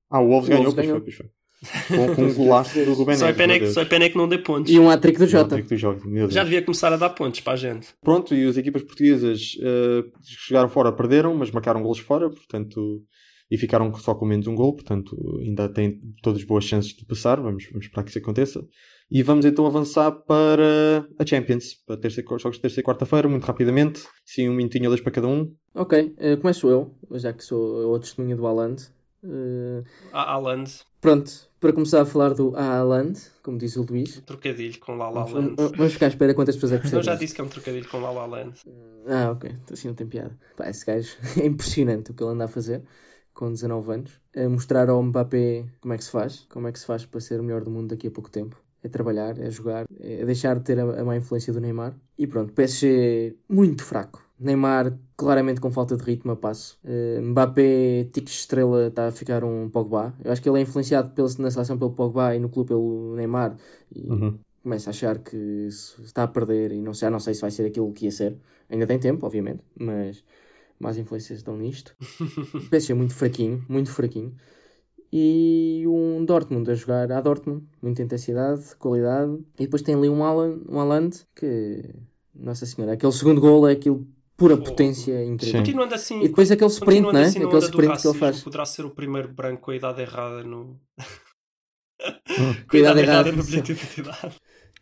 Ah, 0.09 0.19
o 0.21 0.27
Wolves 0.27 0.47
O 0.47 0.51
ganhou, 0.51 0.63
Wolves 0.65 0.75
pois 0.75 0.87
ganhou. 0.87 1.01
foi, 1.01 1.05
pois 1.05 1.15
foi. 1.17 1.29
Com, 1.95 2.15
com 2.15 2.21
um 2.23 2.33
golaço 2.33 2.83
do 2.83 2.93
Rubén 2.93 3.15
Só 3.15 3.27
é 3.27 3.33
pena 3.33 3.53
que- 3.53 3.59
Deus. 3.59 3.73
só 3.75 3.81
é 3.81 3.85
pena 3.85 4.09
que 4.09 4.17
não 4.17 4.27
dê 4.27 4.39
pontos. 4.39 4.71
E 4.71 4.79
um 4.79 4.89
hat-trick 4.89 5.19
do 5.19 5.27
Jota. 5.27 5.61
Deus. 5.61 6.33
Já 6.33 6.43
devia 6.43 6.63
começar 6.63 6.91
a 6.91 6.97
dar 6.97 7.11
pontos 7.11 7.39
para 7.39 7.53
a 7.53 7.55
gente. 7.55 7.89
Pronto, 8.01 8.33
e 8.33 8.47
as 8.47 8.57
equipas 8.57 8.81
portuguesas 8.81 9.55
eh, 9.61 10.01
que 10.03 10.31
chegaram 10.47 10.67
fora 10.69 10.91
perderam, 10.91 11.35
mas 11.35 11.51
marcaram 11.51 11.83
golos 11.83 11.99
fora, 11.99 12.29
portanto, 12.31 13.03
e 13.51 13.57
ficaram 13.59 13.93
só 13.93 14.15
com 14.15 14.25
menos 14.25 14.47
um 14.47 14.55
gol, 14.55 14.73
portanto, 14.73 15.15
ainda 15.39 15.69
têm 15.69 15.99
todas 16.23 16.43
boas 16.43 16.63
chances 16.65 16.95
de 16.95 17.05
passar. 17.05 17.39
Vamos, 17.39 17.65
vamos 17.71 17.85
esperar 17.85 18.03
que 18.05 18.09
isso 18.09 18.17
aconteça. 18.19 18.65
E 19.13 19.21
vamos 19.23 19.43
então 19.45 19.65
avançar 19.65 20.09
para 20.11 21.05
a 21.19 21.25
Champions, 21.25 21.75
para 21.85 21.97
terça, 21.97 22.21
jogos 22.39 22.55
de 22.55 22.61
terça 22.61 22.79
e 22.79 22.83
quarta-feira, 22.83 23.27
muito 23.27 23.43
rapidamente. 23.43 24.03
Sim, 24.25 24.47
um 24.47 24.53
minutinho 24.53 24.85
ou 24.85 24.89
dois 24.91 25.01
para 25.01 25.11
cada 25.11 25.27
um. 25.27 25.53
Ok, 25.75 26.15
eh, 26.17 26.37
começo 26.37 26.69
eu, 26.69 26.95
já 27.11 27.33
que 27.33 27.43
sou 27.43 27.93
a 27.93 27.99
testemunha 27.99 28.37
do 28.37 28.47
Haaland. 28.47 28.81
Eh, 29.23 29.83
A 30.13 30.31
Haaland, 30.31 30.71
pronto, 31.01 31.29
para 31.59 31.73
começar 31.73 32.01
a 32.01 32.05
falar 32.05 32.33
do 32.33 32.55
Haaland, 32.55 33.19
como 33.43 33.57
diz 33.57 33.75
o 33.75 33.83
Luís. 33.83 34.17
um 34.17 34.21
trocadilho 34.21 34.79
com 34.79 34.95
La 34.95 35.09
La 35.09 35.23
Vamos, 35.25 35.57
Land. 35.59 35.77
vamos 35.77 35.93
ficar 35.93 36.05
à 36.05 36.09
espera 36.09 36.33
quantas 36.33 36.55
pessoas 36.55 36.71
é 36.71 36.79
que 36.79 36.87
Eu 36.95 37.03
já 37.03 37.15
disse 37.15 37.35
que 37.35 37.41
é 37.41 37.43
um 37.43 37.49
trocadilho 37.49 37.89
com 37.89 37.99
La 37.99 38.11
La 38.11 38.25
Land. 38.25 38.61
Ah, 39.07 39.31
ok. 39.31 39.51
Então 39.51 39.73
assim 39.73 39.89
não 39.89 39.95
tem 39.95 40.07
piada. 40.07 40.39
Pá, 40.55 40.69
esse 40.69 40.85
gajo 40.85 41.17
é 41.37 41.45
impressionante 41.45 42.11
o 42.11 42.13
que 42.13 42.23
ele 42.23 42.31
anda 42.31 42.45
a 42.45 42.47
fazer 42.47 42.81
com 43.33 43.51
19 43.51 43.91
anos. 43.93 44.21
A 44.35 44.47
mostrar 44.47 44.89
ao 44.89 45.03
Mbappé 45.03 45.65
como 45.81 45.93
é 45.93 45.97
que 45.97 46.03
se 46.05 46.11
faz, 46.11 46.45
como 46.49 46.67
é 46.69 46.71
que 46.71 46.79
se 46.79 46.85
faz 46.85 47.05
para 47.05 47.19
ser 47.19 47.41
o 47.41 47.43
melhor 47.43 47.63
do 47.65 47.69
mundo 47.69 47.89
daqui 47.89 48.07
a 48.07 48.11
pouco 48.11 48.31
tempo. 48.31 48.55
É 48.83 48.89
trabalhar, 48.89 49.37
é 49.39 49.49
jogar, 49.51 49.85
é 49.99 50.25
deixar 50.25 50.57
de 50.57 50.63
ter 50.63 50.79
a, 50.79 51.01
a 51.01 51.05
má 51.05 51.15
influência 51.15 51.53
do 51.53 51.59
Neymar. 51.61 51.95
E 52.17 52.25
pronto, 52.25 52.51
PSG 52.53 53.35
muito 53.47 53.83
fraco. 53.83 54.23
Neymar 54.39 54.97
claramente 55.15 55.61
com 55.61 55.69
falta 55.69 55.95
de 55.95 56.03
ritmo 56.03 56.31
a 56.31 56.35
passo. 56.35 56.79
Eh, 56.83 57.19
Mbappé, 57.21 58.05
tique 58.11 58.31
estrela, 58.31 58.87
está 58.87 59.07
a 59.07 59.11
ficar 59.11 59.43
um 59.43 59.69
Pogba. 59.69 60.15
Eu 60.23 60.31
acho 60.31 60.41
que 60.41 60.49
ele 60.49 60.57
é 60.57 60.61
influenciado 60.63 61.11
pelo, 61.11 61.27
na 61.37 61.51
seleção 61.51 61.77
pelo 61.77 61.91
Pogba 61.91 62.35
e 62.35 62.39
no 62.39 62.49
clube 62.49 62.69
pelo 62.69 63.15
Neymar. 63.15 63.55
E 63.95 64.09
Uhum. 64.09 64.39
começa 64.63 64.89
a 64.89 64.91
achar 64.91 65.19
que 65.19 65.37
está 65.67 66.23
a 66.23 66.27
perder 66.27 66.71
e 66.71 66.81
não 66.81 66.93
sei, 66.95 67.09
não 67.11 67.19
sei 67.19 67.35
se 67.35 67.41
vai 67.41 67.51
ser 67.51 67.67
aquilo 67.67 67.93
que 67.93 68.05
ia 68.05 68.11
ser. 68.11 68.35
Ainda 68.67 68.87
tem 68.87 68.97
tempo, 68.97 69.25
obviamente, 69.27 69.63
mas 69.79 70.23
mais 70.79 70.97
influências 70.97 71.37
estão 71.39 71.55
nisto. 71.55 71.95
O 72.55 72.69
PSG 72.69 72.93
é 72.93 72.95
muito 72.95 73.13
fraquinho, 73.13 73.63
muito 73.69 73.91
fraquinho. 73.91 74.35
E 75.13 75.83
um 75.87 76.23
Dortmund 76.23 76.69
a 76.71 76.73
jogar 76.75 77.11
à 77.11 77.19
Dortmund, 77.19 77.65
muita 77.81 78.01
intensidade, 78.01 78.75
qualidade. 78.77 79.39
E 79.59 79.63
depois 79.63 79.81
tem 79.81 79.95
ali 79.95 80.07
um 80.09 80.23
Haaland, 80.23 80.63
um 80.69 80.79
Haaland 80.79 81.17
que, 81.35 81.83
Nossa 82.33 82.65
Senhora, 82.65 82.93
aquele 82.93 83.11
segundo 83.11 83.41
gol 83.41 83.67
é 83.67 83.73
aquilo 83.73 84.07
pura 84.37 84.55
Fogo. 84.55 84.69
potência 84.69 85.23
incrível. 85.25 85.59
Continuando 85.59 85.93
assim, 85.95 86.19
E 86.21 86.29
depois 86.29 86.49
aquele 86.49 86.69
sprint, 86.69 87.03
continuando 87.03 87.13
não 87.13 87.19
é? 87.19 87.27
assim 87.27 87.43
Aquele 87.43 87.59
sprint 87.59 88.01
que 88.01 88.07
ele 88.07 88.17
faz. 88.17 88.41
Poderá 88.41 88.65
ser 88.65 88.85
o 88.85 88.89
primeiro 88.91 89.27
branco 89.27 89.61
com 89.63 89.71
a 89.71 89.75
idade 89.75 90.01
errada 90.01 90.43
no. 90.43 90.79
Hum. 92.03 92.53
com 92.67 92.77
a 92.77 92.79
idade 92.79 92.99
Idade 92.99 92.99
errada 93.01 93.29
errada. 93.29 93.31
no 93.33 93.43
bilhete 93.43 93.73
de 93.75 93.79
identidade. 93.83 94.35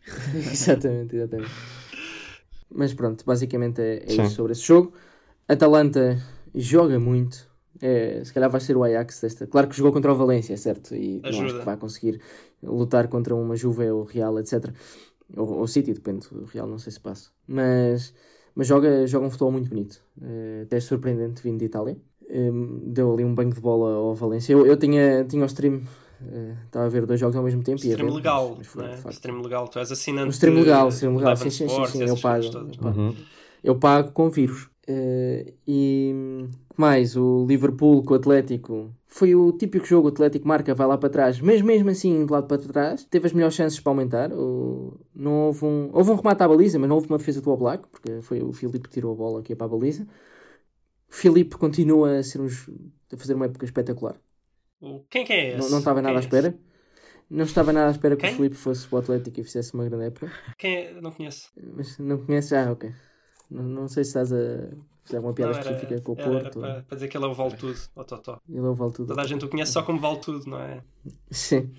exatamente, 0.34 1.16
exatamente. 1.16 1.50
Mas 2.70 2.94
pronto, 2.94 3.24
basicamente 3.26 3.80
é, 3.82 4.04
é 4.06 4.12
isso 4.14 4.36
sobre 4.36 4.52
esse 4.52 4.62
jogo. 4.62 4.94
Atalanta 5.48 6.16
joga 6.54 6.98
muito. 6.98 7.49
É, 7.80 8.22
se 8.24 8.32
calhar 8.32 8.50
vai 8.50 8.60
ser 8.60 8.76
o 8.76 8.82
Ajax 8.84 9.20
desta. 9.20 9.46
Claro 9.46 9.68
que 9.68 9.76
jogou 9.76 9.92
contra 9.92 10.12
o 10.12 10.16
Valência, 10.16 10.56
certo? 10.56 10.94
E 10.94 11.20
não 11.22 11.28
acho 11.30 11.42
Ajuda. 11.44 11.58
que 11.60 11.64
vai 11.64 11.76
conseguir 11.76 12.20
lutar 12.62 13.08
contra 13.08 13.34
uma 13.34 13.56
Juve 13.56 13.90
ou 13.90 14.04
Real, 14.04 14.38
etc. 14.38 14.72
Ou, 15.36 15.48
ou 15.58 15.66
City, 15.66 15.92
depende. 15.94 16.26
O 16.32 16.44
Real 16.44 16.66
não 16.66 16.78
sei 16.78 16.92
se 16.92 17.00
passa. 17.00 17.30
Mas, 17.46 18.12
mas 18.54 18.66
joga, 18.66 19.06
joga 19.06 19.26
um 19.26 19.30
futebol 19.30 19.52
muito 19.52 19.68
bonito. 19.70 20.02
É, 20.20 20.62
até 20.64 20.80
surpreendente 20.80 21.42
vindo 21.42 21.58
de 21.58 21.66
Itália. 21.66 21.96
Hum, 22.28 22.80
deu 22.86 23.12
ali 23.12 23.24
um 23.24 23.34
banho 23.34 23.52
de 23.52 23.60
bola 23.60 23.94
ao 23.94 24.14
Valência. 24.14 24.52
Eu, 24.52 24.66
eu 24.66 24.76
tinha, 24.76 25.24
tinha 25.24 25.42
o 25.42 25.46
stream. 25.46 25.80
Estava 26.66 26.84
a 26.84 26.88
ver 26.88 27.06
dois 27.06 27.18
jogos 27.18 27.34
ao 27.36 27.42
mesmo 27.42 27.62
tempo. 27.62 27.82
e 27.84 27.88
Stream 27.88 28.08
ver, 28.08 28.14
legal, 28.14 28.48
mas- 28.50 28.58
mas 28.58 28.66
foi, 28.66 28.84
é? 28.84 28.96
facto, 28.96 29.12
Stream 29.14 29.40
legal, 29.40 29.66
tu 29.68 29.78
és 29.78 29.90
assinante. 29.90 30.26
um 30.26 30.30
stream 30.30 30.54
legal, 30.56 30.88
de- 30.88 30.94
stream 30.94 31.16
legal, 31.16 31.36
sim, 31.36 31.50
sim, 31.50 31.68
sim, 31.68 31.86
sim, 31.86 32.04
eu 32.04 32.16
pago. 32.18 32.44
eu 32.44 32.78
pago. 32.78 33.00
Uhum. 33.00 33.14
Eu 33.64 33.74
pago 33.78 34.12
com 34.12 34.28
vírus. 34.28 34.68
Eh, 34.86 35.54
e 35.66 36.46
mais, 36.80 37.16
o 37.16 37.46
Liverpool 37.46 38.02
com 38.04 38.14
o 38.14 38.16
Atlético 38.16 38.94
foi 39.06 39.34
o 39.34 39.52
típico 39.52 39.86
jogo: 39.86 40.08
o 40.08 40.10
Atlético 40.10 40.48
marca, 40.48 40.74
vai 40.74 40.86
lá 40.86 40.98
para 40.98 41.08
trás, 41.10 41.40
mas 41.40 41.62
mesmo 41.62 41.90
assim, 41.90 42.24
de 42.26 42.32
lado 42.32 42.46
para 42.48 42.58
trás, 42.62 43.04
teve 43.04 43.26
as 43.26 43.32
melhores 43.32 43.54
chances 43.54 43.78
para 43.80 43.90
aumentar. 43.92 44.30
Não 45.14 45.46
houve 45.46 45.64
um, 45.64 45.90
houve 45.92 46.10
um 46.10 46.16
remate 46.16 46.42
à 46.42 46.48
baliza, 46.48 46.78
mas 46.78 46.88
não 46.88 46.96
houve 46.96 47.08
uma 47.08 47.18
defesa 47.18 47.40
do 47.40 47.50
Oblak, 47.50 47.88
porque 47.88 48.22
foi 48.22 48.42
o 48.42 48.52
Filipe 48.52 48.80
que 48.88 48.90
tirou 48.90 49.12
a 49.12 49.16
bola 49.16 49.40
aqui 49.40 49.54
para 49.54 49.66
a 49.66 49.70
baliza. 49.70 50.06
Filipe 51.08 51.56
continua 51.56 52.18
a, 52.18 52.22
ser 52.22 52.40
um, 52.40 52.46
a 52.46 53.16
fazer 53.16 53.34
uma 53.34 53.46
época 53.46 53.64
espetacular. 53.64 54.16
Quem, 55.10 55.24
quem 55.24 55.36
é 55.36 55.58
esse? 55.58 55.58
Não, 55.58 55.68
não 55.70 55.78
estava 55.78 56.00
Quem 56.00 56.02
nada 56.02 56.18
à 56.18 56.20
é 56.20 56.26
esse? 56.26 56.26
espera. 56.26 56.58
Não 57.28 57.44
estava 57.44 57.72
nada 57.72 57.88
à 57.88 57.90
espera 57.92 58.16
que 58.16 58.22
Quem? 58.22 58.32
o 58.32 58.36
Filipe 58.36 58.56
fosse 58.56 58.86
para 58.88 58.96
o 58.96 58.98
Atlético 59.00 59.40
e 59.40 59.44
fizesse 59.44 59.74
uma 59.74 59.84
grande 59.84 60.06
época. 60.06 60.32
Quem 60.58 60.76
é? 60.76 61.00
Não 61.00 61.10
conheço. 61.12 61.50
Mas 61.76 61.98
não 61.98 62.18
conheces? 62.24 62.52
Ah, 62.52 62.72
ok. 62.72 62.92
Não, 63.50 63.62
não 63.62 63.88
sei 63.88 64.04
se 64.04 64.10
estás 64.10 64.32
a 64.32 64.36
fazer 65.04 65.16
alguma 65.16 65.34
piada 65.34 65.52
Não, 65.52 65.58
era- 65.60 65.70
específica 65.70 66.00
com 66.02 66.12
o 66.12 66.14
era- 66.18 66.30
era 66.30 66.40
Porto. 66.42 66.60
para, 66.60 66.82
para 66.82 66.94
dizer 66.96 67.08
que 67.08 67.16
ele 67.16 67.24
é 67.24 67.28
o 67.28 67.34
vale 67.34 67.56
tudo. 67.56 67.78
Oh, 67.96 68.04
totó. 68.04 68.40
Ele 68.48 68.58
é 68.58 68.62
o 68.62 68.74
vale 68.74 68.92
tudo. 68.92 69.08
Toda 69.08 69.22
a 69.22 69.26
gente 69.26 69.44
o 69.44 69.48
conhece 69.48 69.72
só 69.72 69.82
como 69.82 69.98
vale 70.00 70.18
tudo, 70.18 70.48
não 70.48 70.58
é? 70.60 70.82
Sim. 71.30 71.70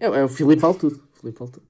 É, 0.00 0.06
é 0.06 0.24
o 0.24 0.28
Filipe 0.28 0.62
vale 0.62 0.78
tudo. 0.78 0.96
O 1.14 1.18
Filipe 1.20 1.38
vale 1.38 1.50
tudo. 1.52 1.66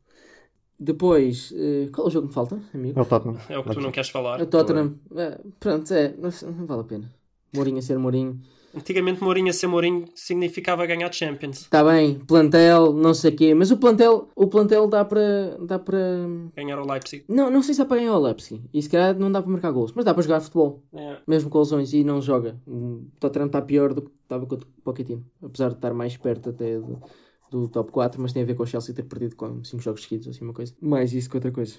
Depois, 0.78 1.52
eh, 1.56 1.88
qual 1.92 2.06
é 2.06 2.08
o 2.08 2.12
jogo 2.12 2.26
que 2.26 2.30
me 2.30 2.34
falta, 2.34 2.60
amigo? 2.74 2.98
É 2.98 3.02
o 3.02 3.04
Tottenham. 3.06 3.38
É 3.48 3.58
o 3.58 3.62
que 3.62 3.70
tu 3.70 3.80
não 3.80 3.92
queres 3.92 4.10
falar. 4.10 4.40
O 4.40 4.46
Tottenham. 4.46 4.98
É, 5.16 5.38
pronto, 5.60 5.92
é. 5.94 6.08
Não, 6.16 6.30
não 6.52 6.66
vale 6.66 6.80
a 6.80 6.84
pena. 6.84 7.14
Mourinho 7.54 7.78
a 7.78 7.82
ser 7.82 7.98
Mourinho. 7.98 8.40
Antigamente 8.74 9.22
Mourinho 9.22 9.50
a 9.50 9.52
ser 9.52 9.66
Mourinho 9.66 10.06
significava 10.14 10.86
ganhar 10.86 11.12
Champions. 11.12 11.62
Está 11.62 11.84
bem, 11.84 12.18
plantel, 12.20 12.92
não 12.92 13.12
sei 13.12 13.30
o 13.32 13.36
quê. 13.36 13.54
Mas 13.54 13.70
o 13.70 13.76
plantel, 13.76 14.28
o 14.34 14.46
plantel 14.46 14.88
dá 14.88 15.04
para. 15.04 15.56
Dá 15.60 15.78
para. 15.78 15.98
Ganhar 16.56 16.78
o 16.80 16.90
Leipzig. 16.90 17.24
Não, 17.28 17.50
não 17.50 17.62
sei 17.62 17.74
se 17.74 17.80
dá 17.80 17.86
para 17.86 17.98
ganhar 17.98 18.16
o 18.16 18.20
Leipzig. 18.20 18.62
E 18.72 18.80
se 18.82 18.88
calhar 18.88 19.18
não 19.18 19.30
dá 19.30 19.42
para 19.42 19.50
marcar 19.50 19.70
gols. 19.72 19.92
Mas 19.94 20.04
dá 20.04 20.14
para 20.14 20.22
jogar 20.22 20.40
futebol. 20.40 20.82
É. 20.94 21.18
mesmo 21.26 21.50
com 21.50 21.58
lesões 21.58 21.92
e 21.92 22.02
não 22.04 22.20
joga. 22.20 22.60
O 22.66 23.04
Tottenham 23.20 23.46
está 23.46 23.60
pior 23.60 23.92
do 23.94 24.02
que 24.02 24.10
estava 24.22 24.46
com 24.46 24.54
o 24.54 24.58
Pochettino, 24.82 25.24
apesar 25.42 25.68
de 25.68 25.74
estar 25.74 25.92
mais 25.92 26.16
perto 26.16 26.50
até 26.50 26.78
do, 26.78 26.98
do 27.50 27.68
top 27.68 27.92
4, 27.92 28.20
mas 28.22 28.32
tem 28.32 28.42
a 28.42 28.46
ver 28.46 28.54
com 28.54 28.62
o 28.62 28.66
Chelsea 28.66 28.94
ter 28.94 29.02
perdido 29.02 29.36
com 29.36 29.62
5 29.62 29.82
jogos 29.82 30.02
seguidos, 30.02 30.28
assim 30.28 30.42
uma 30.44 30.54
coisa. 30.54 30.74
Mais 30.80 31.12
isso 31.12 31.28
que 31.28 31.36
outra 31.36 31.50
coisa. 31.52 31.74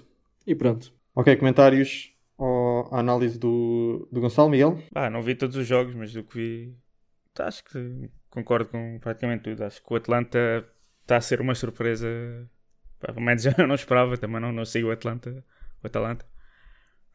E 0.46 0.54
pronto. 0.54 0.92
Ok, 1.16 1.34
comentários 1.36 2.12
ao- 2.38 2.94
à 2.94 3.00
análise 3.00 3.38
do, 3.38 4.06
do 4.12 4.20
Gonçalo 4.20 4.48
Miguel. 4.48 4.78
Pá, 4.92 5.10
não 5.10 5.22
vi 5.22 5.34
todos 5.34 5.56
os 5.56 5.66
jogos, 5.66 5.94
mas 5.94 6.12
do 6.12 6.22
que 6.22 6.36
vi, 6.36 6.74
acho 7.42 7.64
que 7.64 8.10
concordo 8.30 8.68
com 8.68 8.98
praticamente 9.00 9.44
tudo. 9.44 9.64
Acho 9.64 9.82
que 9.82 9.92
o 9.92 9.96
Atlanta 9.96 10.64
está 11.02 11.16
a 11.16 11.20
ser 11.20 11.40
uma 11.40 11.54
surpresa. 11.54 12.06
Pelo 13.00 13.20
menos 13.20 13.44
eu 13.58 13.66
não 13.66 13.74
esperava, 13.74 14.16
também 14.16 14.40
não, 14.40 14.52
não 14.52 14.64
sigo 14.64 14.88
o 14.88 14.92
Atlanta, 14.92 15.44
o 15.82 15.86
Atalanta. 15.86 16.24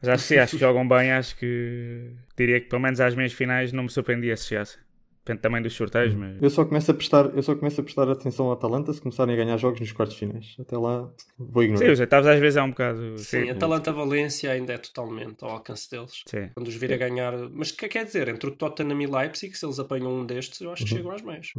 Mas 0.00 0.08
acho 0.08 0.22
que 0.22 0.28
sim, 0.28 0.38
acho 0.38 0.52
que 0.52 0.60
jogam 0.60 0.86
bem. 0.86 1.12
Acho 1.12 1.36
que 1.36 2.16
diria 2.36 2.60
que 2.60 2.68
pelo 2.68 2.82
menos 2.82 3.00
às 3.00 3.14
meias 3.14 3.32
finais 3.32 3.72
não 3.72 3.84
me 3.84 3.90
surpreendia 3.90 4.36
se 4.36 4.46
chegasse. 4.46 4.78
Depende 5.30 5.42
também 5.42 5.62
dos 5.62 5.74
sorteios, 5.74 6.12
mas. 6.14 6.42
Eu 6.42 6.50
só, 6.50 6.64
começo 6.64 6.90
a 6.90 6.94
prestar, 6.94 7.26
eu 7.36 7.42
só 7.42 7.54
começo 7.54 7.80
a 7.80 7.84
prestar 7.84 8.08
atenção 8.10 8.46
ao 8.46 8.52
Atalanta 8.52 8.92
se 8.92 9.00
começarem 9.00 9.32
a 9.34 9.36
ganhar 9.36 9.56
jogos 9.56 9.78
nos 9.78 9.92
quartos 9.92 10.16
finais. 10.16 10.56
Até 10.58 10.76
lá 10.76 11.08
vou 11.38 11.62
ignorar. 11.62 11.86
Sim, 11.86 11.92
os 11.92 12.00
oitavos 12.00 12.26
às 12.26 12.40
vezes 12.40 12.56
é 12.56 12.62
um 12.62 12.70
bocado. 12.70 13.16
Sim, 13.18 13.48
Atalanta-Valência 13.50 14.50
ainda 14.50 14.72
é 14.72 14.78
totalmente 14.78 15.44
ao 15.44 15.50
alcance 15.50 15.88
deles. 15.88 16.22
Sim. 16.26 16.50
Quando 16.54 16.66
os 16.66 16.74
vir 16.74 16.92
a 16.92 16.96
ganhar. 16.96 17.32
Mas 17.52 17.70
que 17.70 17.88
quer 17.88 18.04
dizer, 18.04 18.28
entre 18.28 18.50
o 18.50 18.56
Tottenham 18.56 19.00
e 19.00 19.06
Leipzig, 19.06 19.56
se 19.56 19.64
eles 19.64 19.78
apanham 19.78 20.12
um 20.12 20.26
destes, 20.26 20.60
eu 20.60 20.72
acho 20.72 20.84
que 20.84 20.90
Uhum. 20.90 20.96
chegam 20.96 21.12
às 21.12 21.22
meias. 21.22 21.52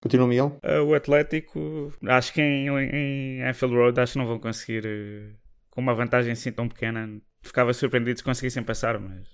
Continua, 0.00 0.26
Miguel? 0.26 0.58
Uh, 0.64 0.82
o 0.84 0.94
Atlético, 0.94 1.92
acho 2.08 2.32
que 2.32 2.40
em, 2.40 2.68
em 2.68 3.42
Anfield 3.44 3.76
Road, 3.76 4.00
acho 4.00 4.14
que 4.14 4.18
não 4.18 4.26
vão 4.26 4.40
conseguir 4.40 4.84
uh, 4.84 5.32
com 5.70 5.80
uma 5.80 5.94
vantagem 5.94 6.32
assim 6.32 6.50
tão 6.50 6.68
pequena. 6.68 7.08
Ficava 7.40 7.72
surpreendido 7.72 8.18
se 8.18 8.24
conseguissem 8.24 8.64
passar, 8.64 8.98
mas. 8.98 9.28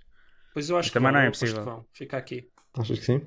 Pois 0.52 0.68
eu 0.68 0.76
acho 0.76 0.86
Mas 0.86 0.88
que 0.88 0.92
também 0.94 1.12
vão, 1.12 1.20
não 1.22 1.26
é 1.26 1.30
que 1.30 1.46
vão. 1.46 1.86
Fica 1.92 2.16
aqui. 2.18 2.50
Achas 2.78 2.98
que 2.98 3.04
sim? 3.04 3.22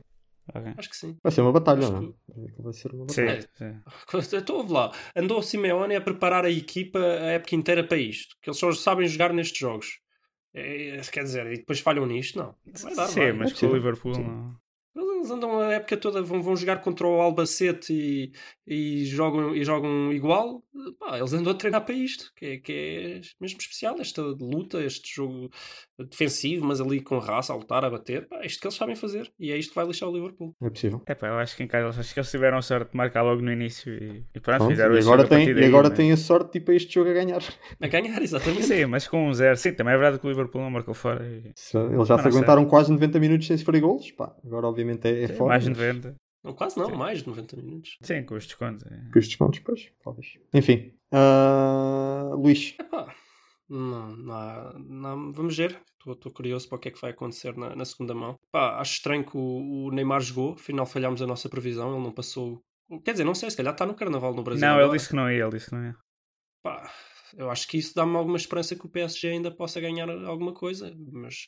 Ok. 0.49 0.73
Acho 0.77 0.89
que 0.89 0.95
sim. 0.95 1.17
Vai 1.23 1.31
ser 1.31 1.41
uma 1.41 1.51
batalha, 1.51 1.79
Acho 1.79 1.91
não 1.93 2.03
é? 2.09 2.51
Vai 2.61 2.73
ser 2.73 2.93
uma 2.93 3.07
Sim, 3.09 3.25
batalha. 3.25 3.49
sim. 3.53 3.81
Estou 4.37 4.59
a 4.61 4.63
ver 4.63 4.73
lá. 4.73 4.91
Andou 5.15 5.39
o 5.39 5.43
Simeone 5.43 5.95
a 5.95 6.01
preparar 6.01 6.45
a 6.45 6.49
equipa 6.51 6.99
a 6.99 7.31
época 7.31 7.55
inteira 7.55 7.83
para 7.87 7.97
isto. 7.97 8.35
Que 8.41 8.49
eles 8.49 8.59
só 8.59 8.71
sabem 8.71 9.07
jogar 9.07 9.33
nestes 9.33 9.57
jogos. 9.57 9.99
É, 10.53 10.99
quer 11.11 11.23
dizer, 11.23 11.47
e 11.47 11.57
depois 11.57 11.79
falham 11.79 12.05
nisto? 12.05 12.37
Não. 12.37 12.55
Vai 12.81 12.95
dar, 12.95 13.07
Sim, 13.07 13.19
vai. 13.19 13.33
mas 13.33 13.51
É 13.51 13.55
com 13.55 13.67
o. 13.67 13.73
Liverpool 13.73 14.15
Sim. 14.15 14.23
não. 14.23 14.60
Eles 14.95 15.31
andam 15.31 15.59
a 15.59 15.73
época 15.73 15.95
toda, 15.97 16.21
vão, 16.21 16.41
vão 16.41 16.55
jogar 16.55 16.81
contra 16.81 17.07
o 17.07 17.21
Albacete 17.21 17.93
e, 17.93 18.31
e, 18.67 19.05
jogam, 19.05 19.55
e 19.55 19.63
jogam 19.63 20.11
igual. 20.11 20.63
Pá, 20.99 21.17
eles 21.17 21.31
andam 21.33 21.53
a 21.53 21.55
treinar 21.55 21.85
para 21.85 21.93
isto, 21.95 22.31
que 22.35 22.45
é, 22.45 22.57
que 22.57 22.71
é 22.73 23.21
mesmo 23.39 23.57
especial. 23.59 23.95
Esta 23.99 24.21
luta, 24.21 24.83
este 24.83 25.15
jogo 25.15 25.49
defensivo, 26.09 26.65
mas 26.65 26.81
ali 26.81 26.99
com 27.01 27.19
raça, 27.19 27.53
a 27.53 27.55
lutar, 27.55 27.85
a 27.85 27.89
bater. 27.89 28.27
Pá, 28.27 28.37
é 28.41 28.45
isto 28.47 28.59
que 28.59 28.67
eles 28.67 28.75
sabem 28.75 28.95
fazer. 28.95 29.31
E 29.39 29.51
é 29.51 29.57
isto 29.57 29.69
que 29.69 29.75
vai 29.75 29.85
lixar 29.85 30.09
o 30.09 30.13
Liverpool. 30.13 30.55
É 30.61 30.69
possível. 30.69 31.01
É 31.05 31.15
pá, 31.15 31.27
eu 31.27 31.37
acho 31.37 31.55
que 31.55 31.63
em 31.63 31.67
casa 31.67 31.99
acho 31.99 32.13
que 32.13 32.19
eles 32.19 32.31
tiveram 32.31 32.57
a 32.57 32.61
sorte 32.61 32.91
de 32.91 32.97
marcar 32.97 33.21
logo 33.21 33.41
no 33.41 33.51
início 33.51 33.93
e, 33.93 34.25
e 34.35 34.39
pronto, 34.39 34.57
Pronto, 34.57 34.69
fizeram 34.71 34.95
e 34.95 34.99
agora, 34.99 35.27
tem, 35.27 35.47
e 35.47 35.65
agora 35.65 35.87
mas- 35.89 35.97
tem 35.97 36.11
a 36.11 36.17
sorte 36.17 36.53
de 36.53 36.57
ir 36.57 36.61
para 36.61 36.75
este 36.75 36.93
jogo 36.93 37.09
a 37.09 37.13
ganhar. 37.13 37.41
A 37.79 37.87
ganhar, 37.87 38.21
exatamente. 38.21 38.63
Sim, 38.63 38.85
mas 38.87 39.07
com 39.07 39.27
um 39.29 39.33
zero. 39.33 39.55
Sim, 39.57 39.73
também 39.73 39.93
é 39.93 39.97
verdade 39.97 40.19
que 40.19 40.25
o 40.25 40.29
Liverpool 40.29 40.61
não 40.61 40.69
marcou 40.69 40.93
fora. 40.93 41.25
E... 41.25 41.51
Se- 41.55 41.77
Eles 41.77 41.89
já 41.91 41.95
Mas 41.97 42.07
se 42.07 42.09
não 42.11 42.17
sei. 42.17 42.29
aguentaram 42.31 42.65
quase 42.65 42.91
90 42.91 43.19
minutos 43.19 43.47
sem 43.47 43.57
sofrer 43.57 43.79
golos. 43.79 44.11
Pá, 44.11 44.35
agora 44.45 44.67
obviamente 44.67 44.80
é, 44.89 45.23
é 45.23 45.27
Sim, 45.27 45.43
mais 45.43 45.63
de 45.63 45.69
mas 45.69 45.77
90. 45.79 46.15
Não, 46.43 46.53
quase 46.53 46.77
não, 46.77 46.89
mais 46.95 47.19
de 47.21 47.27
90 47.27 47.55
minutos. 47.57 47.97
Sim, 48.01 48.23
com 48.23 48.35
os 48.35 48.45
descontos. 48.45 48.83
é. 48.91 49.09
Com 49.13 49.19
os 49.19 49.27
descontos, 49.27 49.59
pois, 49.59 49.91
talvez. 50.03 50.33
Enfim. 50.53 50.93
ah, 51.11 52.31
Luís, 52.33 52.75
Epá, 52.79 53.13
não, 53.69 54.15
não, 54.17 54.79
não- 54.79 55.31
vamos 55.33 55.55
ver. 55.55 55.79
Estou 56.05 56.31
curioso 56.33 56.67
para 56.67 56.77
o 56.77 56.79
que 56.79 56.87
é 56.87 56.91
que 56.91 56.99
vai 56.99 57.11
acontecer 57.11 57.55
na, 57.55 57.75
na 57.75 57.85
segunda 57.85 58.15
mão. 58.15 58.35
Pá, 58.51 58.79
acho 58.79 58.93
estranho 58.93 59.23
que 59.23 59.37
o, 59.37 59.85
o 59.85 59.91
Neymar 59.91 60.19
jogou, 60.21 60.53
afinal 60.53 60.85
falhámos 60.87 61.21
a 61.21 61.27
nossa 61.27 61.47
previsão, 61.47 61.93
ele 61.93 62.03
não 62.03 62.11
passou. 62.11 62.59
Quer 63.05 63.11
dizer, 63.11 63.23
não 63.23 63.35
sei, 63.35 63.51
se 63.51 63.57
calhar 63.57 63.71
está 63.73 63.85
no 63.85 63.93
carnaval 63.93 64.33
no 64.33 64.41
Brasil. 64.43 64.67
Não, 64.67 64.81
ele 64.81 64.91
disse 64.97 65.09
que 65.09 65.15
não 65.15 65.29
ia, 65.31 65.43
ele 65.43 65.51
disse 65.51 65.69
que 65.69 65.75
não 65.75 65.85
ia. 65.85 65.95
Pá, 66.63 66.91
eu 67.37 67.49
acho 67.51 67.67
que 67.67 67.77
isso 67.77 67.93
dá-me 67.95 68.15
alguma 68.17 68.35
esperança 68.37 68.75
que 68.75 68.85
o 68.85 68.89
PSG 68.89 69.27
ainda 69.29 69.51
possa 69.51 69.79
ganhar 69.79 70.09
alguma 70.09 70.53
coisa, 70.53 70.91
mas 71.11 71.47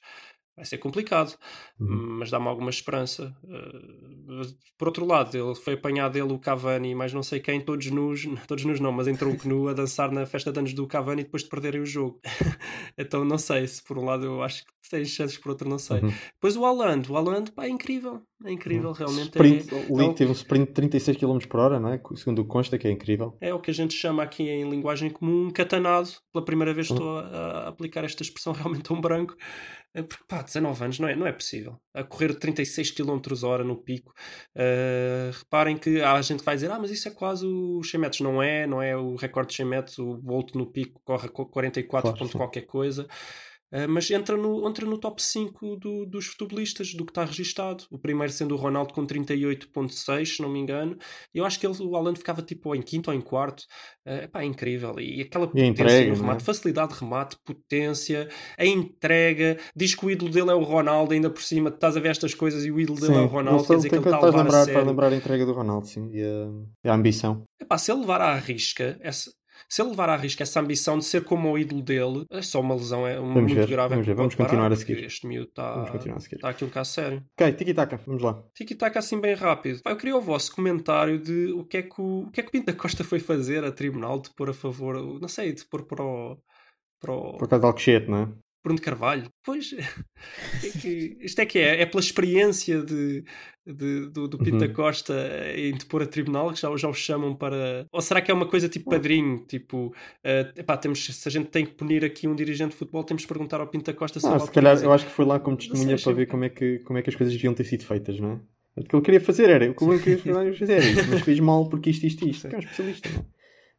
vai 0.56 0.66
ser 0.66 0.78
complicado. 0.78 1.36
Uhum. 1.80 2.18
Mas 2.20 2.30
dá-me 2.30 2.48
alguma 2.48 2.70
esperança. 2.70 3.36
Uh, 3.44 4.56
por 4.78 4.88
outro 4.88 5.06
lado, 5.06 5.36
ele 5.38 5.56
foi 5.56 5.74
apanhado 5.74 6.18
ele, 6.18 6.32
o 6.34 6.40
Cavani, 6.40 6.92
e 6.92 6.96
mais 6.96 7.14
não 7.14 7.24
sei 7.24 7.40
quem, 7.40 7.60
todos 7.62 7.90
nus, 7.90 8.26
todos 8.48 8.64
nus 8.66 8.80
não, 8.80 8.92
mas 8.92 9.08
em 9.08 9.16
tronco 9.16 9.48
nu 9.48 9.68
a 9.68 9.74
dançar 9.74 10.12
na 10.12 10.26
festa 10.26 10.52
de 10.52 10.60
anos 10.60 10.74
do 10.74 10.88
Cavani 10.88 11.24
depois 11.24 11.44
de 11.44 11.50
perderem 11.50 11.82
o 11.82 11.86
jogo. 11.86 12.20
então 12.98 13.24
não 13.26 13.38
sei 13.38 13.68
se 13.68 13.84
por 13.84 13.98
um 13.98 14.06
lado 14.06 14.26
eu 14.26 14.44
acho 14.44 14.64
que 14.66 14.72
tem 14.90 15.04
chances, 15.06 15.38
por 15.38 15.50
outro 15.50 15.68
não 15.68 15.80
sei. 15.80 16.02
Uhum. 16.02 16.14
Depois 16.34 16.56
o 16.56 16.66
Haaland, 16.66 17.12
o 17.12 17.16
Haaland, 17.18 17.52
pá, 17.52 17.66
é 17.66 17.70
incrível. 17.70 18.22
É 18.46 18.52
incrível, 18.52 18.92
realmente. 18.92 19.30
sprint, 19.30 19.74
é, 19.74 19.86
o 19.90 20.02
é 20.02 20.06
o- 20.06 20.14
teve 20.14 20.30
um 20.30 20.34
sprint 20.34 20.68
de 20.68 20.74
36 20.74 21.18
km 21.18 21.38
por 21.48 21.60
hora, 21.62 21.80
não 21.80 21.90
é? 21.94 22.02
Segundo 22.16 22.44
consta, 22.46 22.78
que 22.78 22.86
é 22.88 22.92
incrível. 22.92 23.38
É 23.40 23.54
o 23.54 23.60
que 23.60 23.72
a 23.72 23.74
gente 23.74 23.94
chama 23.94 24.22
aqui 24.22 24.44
em 24.44 24.70
linguagem 24.70 25.10
comum 25.10 25.48
um 25.48 25.50
catanado. 25.50 26.10
Pela 26.34 26.44
primeira 26.44 26.74
vez 26.74 26.92
Hum. 26.92 26.96
estou 26.96 27.18
a, 27.20 27.22
a 27.22 27.68
aplicar 27.70 28.04
esta 28.04 28.22
expressão 28.22 28.52
realmente 28.54 28.92
a 28.92 28.94
um 28.96 29.00
branco. 29.02 29.36
É 29.96 30.02
Porque, 30.02 30.24
pá, 30.28 30.42
19 30.42 30.84
anos 30.84 31.00
não 31.00 31.08
é, 31.08 31.16
não 31.16 31.28
é 31.28 31.32
possível. 31.32 31.80
A 31.94 32.04
correr 32.04 32.34
36 32.34 32.92
km 32.92 33.22
hora 33.44 33.64
no 33.64 33.76
pico. 33.76 34.12
Uh, 34.56 35.32
reparem 35.38 35.78
que 35.78 36.02
há 36.02 36.20
gente 36.22 36.40
que 36.40 36.46
vai 36.46 36.56
dizer, 36.56 36.72
ah, 36.72 36.80
mas 36.80 36.90
isso 36.90 37.08
é 37.08 37.12
quase 37.12 37.46
os 37.46 37.90
100 37.90 38.00
metros. 38.00 38.22
Não 38.22 38.42
é, 38.42 38.66
não 38.66 38.82
é 38.82 38.98
o 38.98 39.16
recorde 39.16 39.50
de 39.50 39.56
100 39.58 39.66
metros. 39.66 40.00
O 40.00 40.18
Bolt 40.18 40.56
no 40.56 40.66
pico 40.66 41.00
corre 41.06 41.28
a 41.28 41.30
qu- 41.30 41.46
44 41.46 42.10
Claro, 42.12 42.18
ponto 42.18 42.38
qualquer 42.38 42.62
coisa. 42.64 43.08
Uh, 43.74 43.90
mas 43.90 44.12
entra 44.12 44.38
no, 44.38 44.68
entra 44.70 44.86
no 44.86 44.98
top 45.00 45.22
5 45.22 45.78
do- 45.78 46.06
dos 46.06 46.28
futebolistas, 46.28 46.94
do 46.94 47.04
que 47.06 47.12
está 47.12 47.26
registado. 47.26 47.86
O 47.90 47.98
primeiro 47.98 48.32
sendo 48.32 48.54
o 48.54 48.58
Ronaldo 48.58 48.94
com 48.94 49.04
38.6, 49.06 50.26
se 50.36 50.42
não 50.42 50.50
me 50.50 50.60
engano. 50.60 50.96
E 51.34 51.40
eu 51.40 51.46
acho 51.46 51.60
que 51.60 51.66
ele, 51.66 51.76
o 51.82 51.96
Haaland 51.96 52.18
ficava 52.20 52.42
tipo 52.42 52.76
em 52.76 52.82
quinto 52.82 53.10
ou 53.10 53.16
em 53.16 53.22
quarto. 53.22 53.62
Uh, 54.06 54.30
é 54.38 54.46
incrível. 54.46 55.00
E 55.00 55.22
aquela 55.22 55.46
E 55.46 55.48
potência 55.48 55.70
entrega, 55.72 56.02
no 56.02 56.08
não 56.10 56.14
é? 56.16 56.22
remate, 56.22 56.44
facilidade 56.44 56.94
de 56.94 57.00
remate, 57.00 57.36
potência, 57.44 58.30
a 58.58 58.66
entrega. 58.66 59.58
Diz 59.76 59.96
que 59.96 60.06
o 60.06 60.12
ídolo 60.12 60.32
dele 60.32 60.52
é 60.52 60.56
o 60.56 60.64
Ronaldo, 60.64 61.14
ainda 61.14 61.30
por 61.30 61.42
cima. 61.42 61.70
Estás 61.70 61.98
a 61.98 62.00
ver 62.00 62.10
estas 62.10 62.34
coisas 62.34 62.64
e 62.66 62.72
o 62.72 62.80
ídolo 62.80 63.00
dele 63.00 63.16
é 63.16 63.22
o 63.22 63.28
Ronaldo. 63.28 63.66
Quer 63.66 63.76
dizer 63.78 63.90
que 63.90 63.96
tem 63.96 64.04
ele 64.04 64.08
está 64.10 64.18
a 64.18 64.26
levar 64.26 64.44
lembrar, 64.44 64.62
a 64.62 64.66
sério. 64.66 64.86
lembrar 64.86 65.12
a 65.12 65.16
entrega 65.16 65.46
do 65.46 65.54
Ronaldo, 65.54 65.88
sim. 65.88 66.10
E 66.12 66.22
a, 66.22 66.52
e 66.86 66.90
a 66.90 66.94
ambição. 66.94 67.44
Epá, 67.60 67.78
se 67.78 67.92
ele 67.92 68.02
levar 68.02 68.22
à 68.22 68.36
risca 68.36 68.98
essa, 69.02 69.32
se 69.70 69.82
ele 69.82 69.90
levar 69.90 70.10
à 70.10 70.16
risca 70.16 70.44
essa 70.44 70.60
ambição 70.60 70.98
de 70.98 71.06
ser 71.06 71.24
como 71.24 71.52
o 71.52 71.58
ídolo 71.58 71.82
dele, 71.82 72.26
é 72.32 72.42
só 72.42 72.62
uma 72.62 72.76
lesão 72.76 73.08
é 73.08 73.20
uma 73.20 73.34
Vamos 73.34 73.52
muito 73.54 73.66
ver, 73.66 73.68
grave. 73.68 73.90
vamos 73.90 74.06
é 74.06 74.08
ver, 74.08 74.12
que 74.12 74.18
vamos 74.18 74.36
continuar 74.36 74.64
parar, 74.64 74.74
a 74.74 74.76
seguir. 74.76 75.04
Este 75.04 75.28
miúdo 75.28 75.50
está 75.50 75.84
Vamos 75.84 76.26
está 76.32 76.50
aqui 76.50 76.66
um 76.66 76.70
caso 76.70 76.92
sério. 76.92 77.24
Ok, 77.40 77.54
tiki-taka, 77.54 77.98
vamos 78.06 78.22
lá. 78.22 78.44
Tiki-taka 78.54 79.00
assim 79.00 79.20
bem 79.20 79.36
rápido. 79.36 79.80
Eu 79.86 79.98
queria 79.98 80.16
o 80.18 80.22
vosso 80.22 80.54
comentário 80.56 81.20
de 81.20 81.52
o 81.54 81.66
que 81.66 81.78
é 81.78 81.82
que 81.84 82.02
o, 82.02 82.24
o 82.28 82.32
que 82.32 82.40
é 82.40 82.44
que 82.44 82.52
Pinto 82.52 82.68
da 82.68 82.74
Costa 82.74 83.04
foi 83.04 83.20
fazer 83.20 83.64
a 83.64 83.72
tribunal 83.72 84.20
de 84.20 84.30
pôr 84.34 84.50
a 84.50 84.54
favor, 84.54 84.96
não 85.20 85.28
sei, 85.28 85.54
de 85.54 85.66
pôr 85.66 85.86
para 85.86 86.04
o, 86.04 86.38
para 87.00 87.12
o 87.12 87.38
Por 87.38 87.48
causa 87.48 87.60
de 87.62 87.66
Alcochete, 87.66 88.10
não 88.10 88.18
é? 88.18 88.30
Bruno 88.64 88.80
Carvalho. 88.80 89.30
Pois, 89.44 89.74
é 90.64 90.70
que- 90.80 91.18
isto 91.22 91.40
é 91.40 91.46
que 91.46 91.60
é, 91.60 91.82
é 91.82 91.86
pela 91.86 92.00
experiência 92.02 92.82
de, 92.82 93.24
de- 93.66 94.10
do, 94.10 94.28
do 94.28 94.38
Pinto 94.38 94.54
Uhum. 94.54 94.58
da 94.60 94.70
Costa 94.70 95.14
em 95.56 95.74
te 95.76 95.86
pôr 95.86 96.02
a 96.04 96.06
tribunal 96.08 96.52
que 96.54 96.62
já, 96.62 96.76
já 96.78 96.88
o 96.88 96.94
chamam 96.94 97.36
para. 97.36 97.86
Ou 97.92 98.02
será 98.02 98.22
que 98.22 98.32
é 98.32 98.34
uma 98.34 98.46
coisa 98.48 98.70
tipo 98.70 98.90
padrinho? 98.90 99.46
Tipo, 99.48 99.94
eh, 100.24 100.52
epá, 100.58 100.78
temos, 100.78 101.04
se 101.06 101.28
a 101.28 101.32
gente 101.32 101.48
tem 101.50 101.66
que 101.66 101.74
punir 101.74 102.06
aqui 102.06 102.28
um 102.28 102.36
dirigente 102.36 102.72
de 102.72 102.78
futebol, 102.78 103.04
temos 103.04 103.24
que 103.24 103.28
perguntar 103.28 103.60
ao 103.60 103.68
Pinto 103.68 103.92
da 103.92 103.98
Costa 103.98 104.20
se 104.20 104.28
Ah, 104.28 104.32
ele 104.32 104.40
se 104.40 104.52
calhar, 104.52 104.82
eu 104.82 104.92
acho 104.94 105.06
que 105.06 105.12
foi 105.12 105.26
lá 105.26 105.40
como 105.40 105.58
testemunha 105.58 105.98
para 105.98 106.14
ver 106.14 106.28
como 106.28 106.44
é, 106.46 106.50
que, 106.50 106.80
como 106.80 106.98
é 106.98 107.02
que 107.02 107.10
as 107.10 107.16
coisas 107.16 107.34
deviam 107.36 107.54
ter 107.54 107.66
sido 107.66 107.84
feitas, 107.86 108.20
não 108.20 108.32
é? 108.34 108.40
O 108.76 108.84
que 108.84 108.96
ele 108.96 109.04
queria 109.04 109.22
fazer 109.22 109.50
era, 109.52 109.70
o 109.70 109.76
que 109.76 109.86
Bruno 109.86 110.00
queria 110.02 110.18
fazer 110.58 110.74
era 110.74 110.86
isso, 110.86 111.08
mas 111.10 111.22
fez 111.22 111.40
mal 111.40 111.70
porque 111.70 111.92
isto, 111.92 112.08
isto, 112.08 112.28
isto. 112.28 112.48
Que 112.50 112.56
é 112.56 112.58
um 112.58 112.62
especialista, 112.62 113.10
não 113.10 113.20
é? 113.20 113.26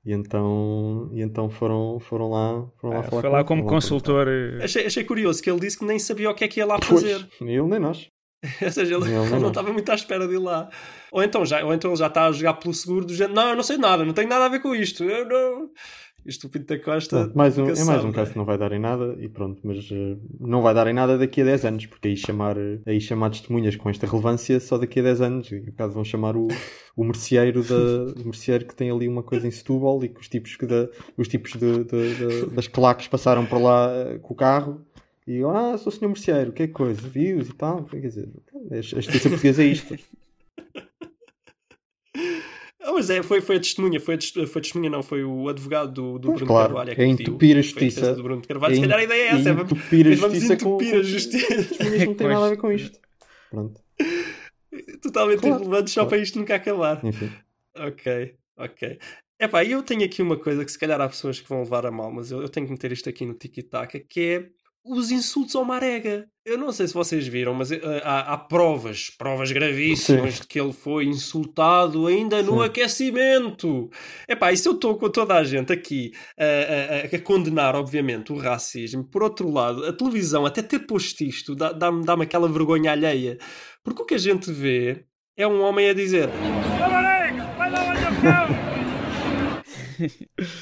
E 0.06 0.12
então, 0.12 1.08
e 1.12 1.22
então 1.22 1.48
foram, 1.48 1.98
foram 1.98 2.28
lá, 2.30 2.66
foram 2.80 2.94
lá 2.94 3.00
Ah, 3.00 3.02
falar 3.04 3.22
foi 3.22 3.22
com 3.22 3.28
lá 3.34 3.38
ele, 3.40 3.48
como 3.48 3.64
lá 3.64 3.68
consultor. 3.70 4.28
eh, 4.28 4.62
Achei, 4.64 4.86
achei 4.86 5.02
curioso 5.04 5.42
que 5.42 5.50
ele 5.50 5.60
disse 5.60 5.78
que 5.78 5.84
nem 5.84 5.98
sabia 5.98 6.30
o 6.30 6.34
que 6.34 6.44
é 6.44 6.48
que 6.48 6.60
ia 6.60 6.66
lá 6.66 6.78
fazer. 6.82 7.20
Pois, 7.26 7.40
nem 7.40 7.56
ele 7.56 7.66
nem 7.68 7.80
nós. 7.80 8.08
Ou 8.62 8.70
seja, 8.70 8.94
ele, 8.96 9.04
ele 9.06 9.30
não 9.30 9.40
não. 9.40 9.48
estava 9.48 9.72
muito 9.72 9.90
à 9.90 9.94
espera 9.94 10.28
de 10.28 10.34
ir 10.34 10.38
lá. 10.38 10.68
Ou 11.10 11.22
então, 11.22 11.46
já, 11.46 11.64
ou 11.64 11.72
então 11.72 11.90
ele 11.90 11.96
já 11.98 12.08
está 12.08 12.26
a 12.26 12.32
jogar 12.32 12.54
pelo 12.54 12.74
seguro 12.74 13.06
do 13.06 13.14
género, 13.14 13.34
não, 13.34 13.48
eu 13.50 13.56
não 13.56 13.62
sei 13.62 13.78
nada, 13.78 14.04
não 14.04 14.12
tenho 14.12 14.28
nada 14.28 14.44
a 14.44 14.48
ver 14.50 14.60
com 14.60 14.74
isto. 14.74 15.02
Eu 15.04 15.26
não... 15.26 15.70
Isto 16.26 16.46
o 16.46 16.50
Pinto 16.50 16.66
da 16.74 16.78
Costa. 16.82 17.18
Pronto, 17.24 17.36
mais 17.36 17.58
um, 17.58 17.66
é 17.68 17.84
mais 17.84 18.02
um 18.04 18.10
caso 18.12 18.32
que 18.32 18.38
não 18.38 18.46
vai 18.46 18.56
dar 18.56 18.72
em 18.72 18.78
nada 18.78 19.14
e 19.20 19.28
pronto, 19.28 19.60
mas 19.62 19.86
eh, 19.92 20.16
não 20.40 20.62
vai 20.62 20.72
dar 20.72 20.86
em 20.86 20.94
nada 20.94 21.18
daqui 21.18 21.42
a 21.42 21.44
10 21.44 21.64
anos, 21.66 21.84
porque 21.86 22.08
aí 22.08 22.16
chamar, 22.16 22.56
eh, 22.56 22.78
aí 22.86 22.98
chamar 22.98 23.28
testemunhas 23.30 23.76
com 23.76 23.90
esta 23.90 24.06
relevância 24.06 24.58
só 24.58 24.78
daqui 24.78 25.00
a 25.00 25.02
10 25.02 25.20
anos. 25.20 25.52
E, 25.52 25.60
no 25.60 25.72
caso 25.72 25.92
vão 25.92 26.02
chamar 26.04 26.34
o, 26.34 26.48
o 26.96 27.04
merceeiro 27.04 27.62
da, 27.62 28.20
o 28.22 28.24
merceeiro 28.24 28.64
que 28.64 28.74
tem 28.74 28.90
ali 28.90 29.06
uma 29.06 29.22
coisa 29.22 29.46
em 29.46 29.50
Setúbal 29.50 30.02
e 30.02 30.08
que 30.08 30.18
os 30.20 30.28
tipos, 30.28 30.56
que 30.56 30.64
da, 30.64 30.88
os 31.18 31.28
tipos 31.28 31.52
de, 31.52 31.84
de- 31.84 32.14
de- 32.14 32.46
das 32.54 32.68
claques 32.68 33.06
passaram 33.06 33.44
por 33.44 33.58
lá 33.60 33.90
eh, 33.92 34.18
com 34.22 34.32
o 34.32 34.36
carro 34.36 34.80
e 35.26 35.42
ah, 35.42 35.76
sou 35.76 35.92
o 35.92 35.94
senhor 35.94 36.08
merceeiro, 36.08 36.52
que 36.52 36.62
é 36.62 36.66
coisa, 36.68 37.00
vius 37.06 37.48
e 37.48 37.54
tal, 37.54 37.84
quer 37.84 38.00
dizer, 38.00 38.28
a 38.70 38.80
justiça 38.80 39.28
portuguesa 39.28 39.62
é 39.62 39.66
isto. 39.66 39.94
Ah, 42.86 42.92
mas 42.92 43.08
é, 43.08 43.22
foi, 43.22 43.40
foi 43.40 43.56
a 43.56 43.60
testemunha, 43.60 43.98
foi 43.98 44.14
a, 44.14 44.18
tes- 44.18 44.30
foi 44.32 44.42
a 44.44 44.62
testemunha, 44.62 44.90
não, 44.90 45.02
foi 45.02 45.24
o 45.24 45.48
advogado 45.48 45.90
do, 45.92 46.18
do 46.18 46.32
Bruno 46.32 46.46
claro, 46.46 46.74
Carvalho. 46.74 46.90
é 46.90 46.94
pediu. 46.94 47.12
entupir 47.12 47.56
a 47.56 47.62
justiça. 47.62 48.14
do 48.14 48.22
Bruno 48.22 48.42
Carvalho. 48.46 48.72
É 48.72 48.74
Se 48.76 48.80
calhar 48.82 48.98
a 48.98 49.04
ideia 49.04 49.22
é 49.22 49.26
essa, 49.28 49.48
é, 49.48 49.52
vamos, 49.54 49.72
entupir 49.72 50.06
a 50.06 50.10
justiça 50.14 50.52
entupir 50.52 50.94
a 50.94 51.02
justiça. 51.02 51.46
testemunhas 51.56 52.04
não 52.06 52.14
tem 52.14 52.28
nada 52.28 52.46
a 52.46 52.48
ver 52.50 52.56
com 52.58 52.70
isto. 52.72 52.98
Pronto, 53.50 53.80
Totalmente 55.02 55.40
Claro, 55.40 55.56
irrelevante 55.56 55.90
só 55.90 56.00
claro. 56.00 56.08
para 56.10 56.18
isto 56.18 56.38
nunca 56.38 56.54
acabar. 56.56 57.04
enfim. 57.04 57.30
Ok, 57.76 58.34
ok. 58.56 58.98
Epá, 59.40 59.64
eu 59.64 59.82
tenho 59.82 60.04
aqui 60.04 60.22
uma 60.22 60.36
coisa 60.36 60.64
que 60.64 60.70
se 60.72 60.78
calhar 60.78 61.00
há 61.00 61.08
pessoas 61.08 61.40
que 61.40 61.48
vão 61.48 61.60
levar 61.60 61.86
a 61.86 61.90
mal, 61.90 62.10
mas 62.12 62.30
eu, 62.30 62.40
eu 62.42 62.48
tenho 62.48 62.66
que 62.66 62.72
meter 62.72 62.92
isto 62.92 63.08
aqui 63.08 63.24
no 63.26 63.34
tiki-taka, 63.34 63.98
que 64.00 64.20
é 64.20 64.46
os 64.84 65.10
insultos 65.10 65.54
ao 65.56 65.64
Marega. 65.64 66.26
Eu 66.44 66.58
não 66.58 66.70
sei 66.72 66.86
se 66.86 66.92
vocês 66.92 67.26
viram, 67.26 67.54
mas 67.54 67.72
eh, 67.72 67.80
há, 68.04 68.34
há 68.34 68.36
provas, 68.36 69.08
provas 69.16 69.50
gravíssimas 69.50 70.34
Sim. 70.34 70.40
de 70.42 70.46
que 70.46 70.60
ele 70.60 70.74
foi 70.74 71.06
insultado 71.06 72.06
ainda 72.06 72.42
no 72.42 72.58
Sim. 72.60 72.64
aquecimento. 72.66 73.88
Epá, 74.28 74.54
se 74.54 74.68
eu 74.68 74.74
estou 74.74 74.96
com 74.98 75.08
toda 75.08 75.34
a 75.36 75.42
gente 75.42 75.72
aqui 75.72 76.12
a, 76.38 76.44
a- 76.44 76.96
a- 77.14 77.16
a 77.16 77.18
condenar, 77.20 77.74
obviamente, 77.74 78.30
o 78.30 78.36
racismo, 78.36 79.02
por 79.04 79.22
outro 79.22 79.50
lado, 79.50 79.86
a 79.86 79.92
televisão, 79.92 80.44
até 80.44 80.60
ter 80.62 80.80
posto 80.80 81.22
isto, 81.24 81.54
dá- 81.54 81.72
dá-me 81.72 82.04
dá 82.04 82.12
aquela 82.14 82.46
vergonha 82.48 82.92
alheia. 82.92 83.38
Porque 83.82 84.02
o 84.02 84.06
que 84.06 84.14
a 84.14 84.18
gente 84.18 84.52
vê 84.52 85.06
é 85.36 85.46
um 85.46 85.62
homem 85.62 85.88
a 85.88 85.94
dizer. 85.94 86.28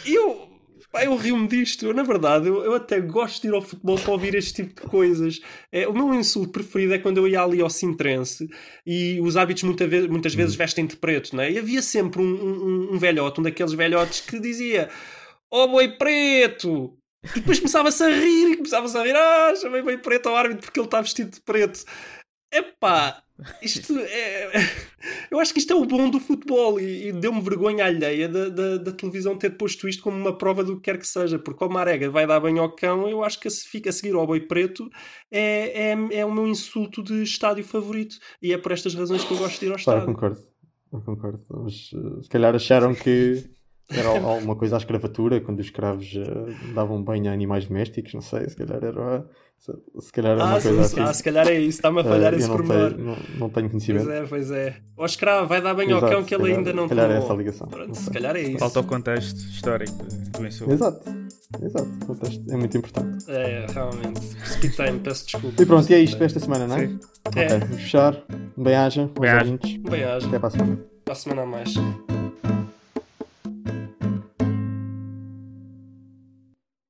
E 0.06 0.14
eu, 0.14 0.48
pá, 0.93 1.05
eu 1.05 1.16
rio-me 1.16 1.49
disto. 1.49 1.86
Eu, 1.86 1.95
na 1.95 2.03
verdade, 2.03 2.47
eu, 2.49 2.62
eu 2.62 2.74
até 2.74 3.01
gosto 3.01 3.43
de 3.43 3.49
ir 3.49 3.55
ao 3.55 3.62
futebol 3.62 3.99
para 3.99 4.12
ouvir 4.12 4.34
este 4.34 4.62
tipo 4.62 4.82
de 4.82 4.88
coisas. 4.88 5.40
É, 5.72 5.88
o 5.88 5.93
meu 5.93 6.14
insulto 6.14 6.53
preferido 6.53 6.95
é 6.95 6.99
quando 6.99 7.16
eu 7.16 7.26
ia 7.26 7.43
ali 7.43 7.61
ao 7.61 7.70
Sintrense 7.70 8.49
e 8.86 9.18
os 9.20 9.36
hábitos 9.36 9.62
muita 9.62 9.86
vez, 9.86 10.07
muitas 10.07 10.34
vezes 10.34 10.55
vestem 10.55 10.86
de 10.86 10.97
preto, 10.97 11.34
né? 11.34 11.51
E 11.51 11.59
havia 11.59 11.80
sempre 11.80 12.20
um, 12.20 12.24
um, 12.24 12.95
um 12.95 12.99
velhote, 12.99 13.40
um 13.40 13.43
daqueles 13.43 13.72
velhotes 13.72 14.20
que 14.20 14.38
dizia: 14.38 14.90
Oh 15.51 15.66
boi 15.66 15.88
preto! 15.88 16.97
E 17.24 17.40
depois 17.40 17.59
começava-se 17.59 18.03
a 18.03 18.09
rir 18.09 18.53
e 18.53 18.57
começava-se 18.57 18.97
a 18.99 19.03
rir: 19.03 19.16
Ah, 19.16 19.55
chamei 19.57 19.82
boi 19.82 19.97
preto 19.99 20.28
ao 20.28 20.36
árbitro 20.36 20.62
porque 20.66 20.78
ele 20.78 20.86
está 20.86 21.01
vestido 21.01 21.30
de 21.30 21.40
preto. 21.40 21.84
Epá, 22.53 23.22
isto 23.62 23.99
é. 23.99 24.51
Eu 25.30 25.40
acho 25.40 25.53
que 25.53 25.59
isto 25.59 25.72
é 25.72 25.76
o 25.76 25.84
bom 25.84 26.09
do 26.11 26.20
futebol 26.20 26.78
e, 26.78 27.09
e 27.09 27.12
deu-me 27.12 27.40
vergonha 27.40 27.84
alheia 27.86 28.28
da, 28.28 28.49
da, 28.49 28.76
da 28.76 28.93
televisão 28.93 29.36
ter 29.36 29.51
posto 29.51 29.88
isto 29.88 30.03
como 30.03 30.16
uma 30.16 30.36
prova 30.36 30.62
do 30.62 30.76
que 30.76 30.82
quer 30.82 30.99
que 30.99 31.07
seja, 31.07 31.38
porque 31.38 31.59
como 31.59 31.72
a 31.72 31.74
Marega 31.74 32.11
vai 32.11 32.26
dar 32.26 32.38
banho 32.40 32.62
ao 32.62 32.74
cão, 32.74 33.09
eu 33.09 33.24
acho 33.24 33.40
que 33.40 33.49
se 33.51 33.66
fica 33.68 33.90
a 33.90 33.93
seguir 33.93 34.14
ao 34.14 34.26
boi 34.26 34.40
preto 34.40 34.88
é, 35.30 35.90
é, 35.93 36.18
é 36.20 36.24
o 36.24 36.32
meu 36.32 36.47
insulto 36.47 37.03
de 37.03 37.22
estádio 37.22 37.64
favorito 37.64 38.16
e 38.40 38.53
é 38.53 38.59
por 38.59 38.72
estas 38.72 38.95
razões 38.95 39.24
que 39.24 39.32
eu 39.32 39.38
gosto 39.38 39.59
de 39.61 39.66
ir 39.66 39.70
ao 39.70 39.76
estádio. 39.76 40.07
concordo. 40.07 40.40
Eu 40.93 41.01
concordo. 41.01 41.40
Mas, 41.49 41.90
eh, 41.95 42.22
se 42.22 42.28
calhar 42.28 42.55
acharam 42.55 42.95
que 42.95 43.43
era 43.90 44.09
al- 44.09 44.26
alguma 44.28 44.55
coisa 44.57 44.76
à 44.76 44.78
escravatura, 44.78 45.40
quando 45.40 45.61
os 45.61 45.66
escravos 45.66 46.12
eh, 46.14 46.72
davam 46.74 47.03
banho 47.03 47.30
a 47.30 47.32
animais 47.32 47.66
domésticos, 47.66 48.12
não 48.14 48.20
sei, 48.20 48.49
se 48.49 48.57
calhar 48.57 48.84
era, 48.84 49.26
se 50.00 50.12
calhar 50.12 50.38
Ah, 50.40 50.44
uma 50.44 50.60
sim, 50.60 50.68
coisa 50.70 50.84
sim. 50.88 51.00
assim. 51.00 51.10
ah, 51.10 51.14
se 51.14 51.22
calhar 51.22 51.46
é 51.48 51.54
isso, 51.58 51.78
está-me 51.78 52.00
a 52.00 52.04
falhar 52.04 52.34
Eh, 52.34 52.36
esse 52.38 52.48
pormenor. 52.48 52.92
tenho, 52.94 53.04
não, 53.06 53.16
não 53.38 53.48
tenho 53.48 53.70
Pois 53.70 53.84
conhecimento. 53.84 54.10
é, 54.10 54.26
pois 54.26 54.50
é. 54.50 54.76
O 54.96 55.04
escravo 55.04 55.46
vai 55.46 55.62
dar 55.62 55.72
banho 55.74 55.92
ao 55.92 55.98
Exato, 55.98 56.12
cão 56.12 56.24
que 56.24 56.34
ele 56.34 56.42
calhar- 56.42 56.58
ainda 56.58 56.72
não 56.72 56.82
se 56.84 56.88
calhar 56.88 57.04
é 57.04 57.08
tomou. 57.08 57.24
essa 57.24 57.32
a 57.32 57.36
ligação. 57.36 57.68
Pronto, 57.68 57.94
se 57.94 58.10
calhar 58.10 58.36
é 58.36 58.40
isso. 58.42 58.58
Falta 58.58 58.80
o 58.80 58.84
contexto 58.84 59.36
histórico 59.38 59.92
do 60.04 60.46
insulto. 60.46 60.72
Exato, 60.72 61.00
exato. 61.62 61.88
O 62.02 62.06
contexto 62.06 62.52
É 62.52 62.56
muito 62.56 62.76
importante. 62.76 63.24
É, 63.30 63.66
realmente. 63.72 64.20
Precipitei-me, 64.36 64.98
peço 64.98 65.24
desculpa. 65.26 65.62
E 65.62 65.66
pronto, 65.66 65.90
e 65.90 65.94
é 65.94 66.00
isto 66.00 66.16
para 66.16 66.26
esta 66.26 66.40
semana, 66.40 66.66
não 66.66 66.76
é? 66.76 66.86
Sim. 66.88 67.00
Ok, 67.26 67.42
É. 67.42 67.58
vamos 67.58 67.76
fechar. 67.76 68.22
Um 68.58 68.62
bem-aja 68.64 69.10
Bem-aja. 69.20 69.58
Bem-aja. 69.88 70.26
Até 70.26 70.38
para 70.40 70.48
a 70.48 70.50
semana. 70.50 70.78
Para 71.04 71.12
a 71.12 71.16
semana 71.16 71.42
a 71.42 71.46
mais. 71.46 71.74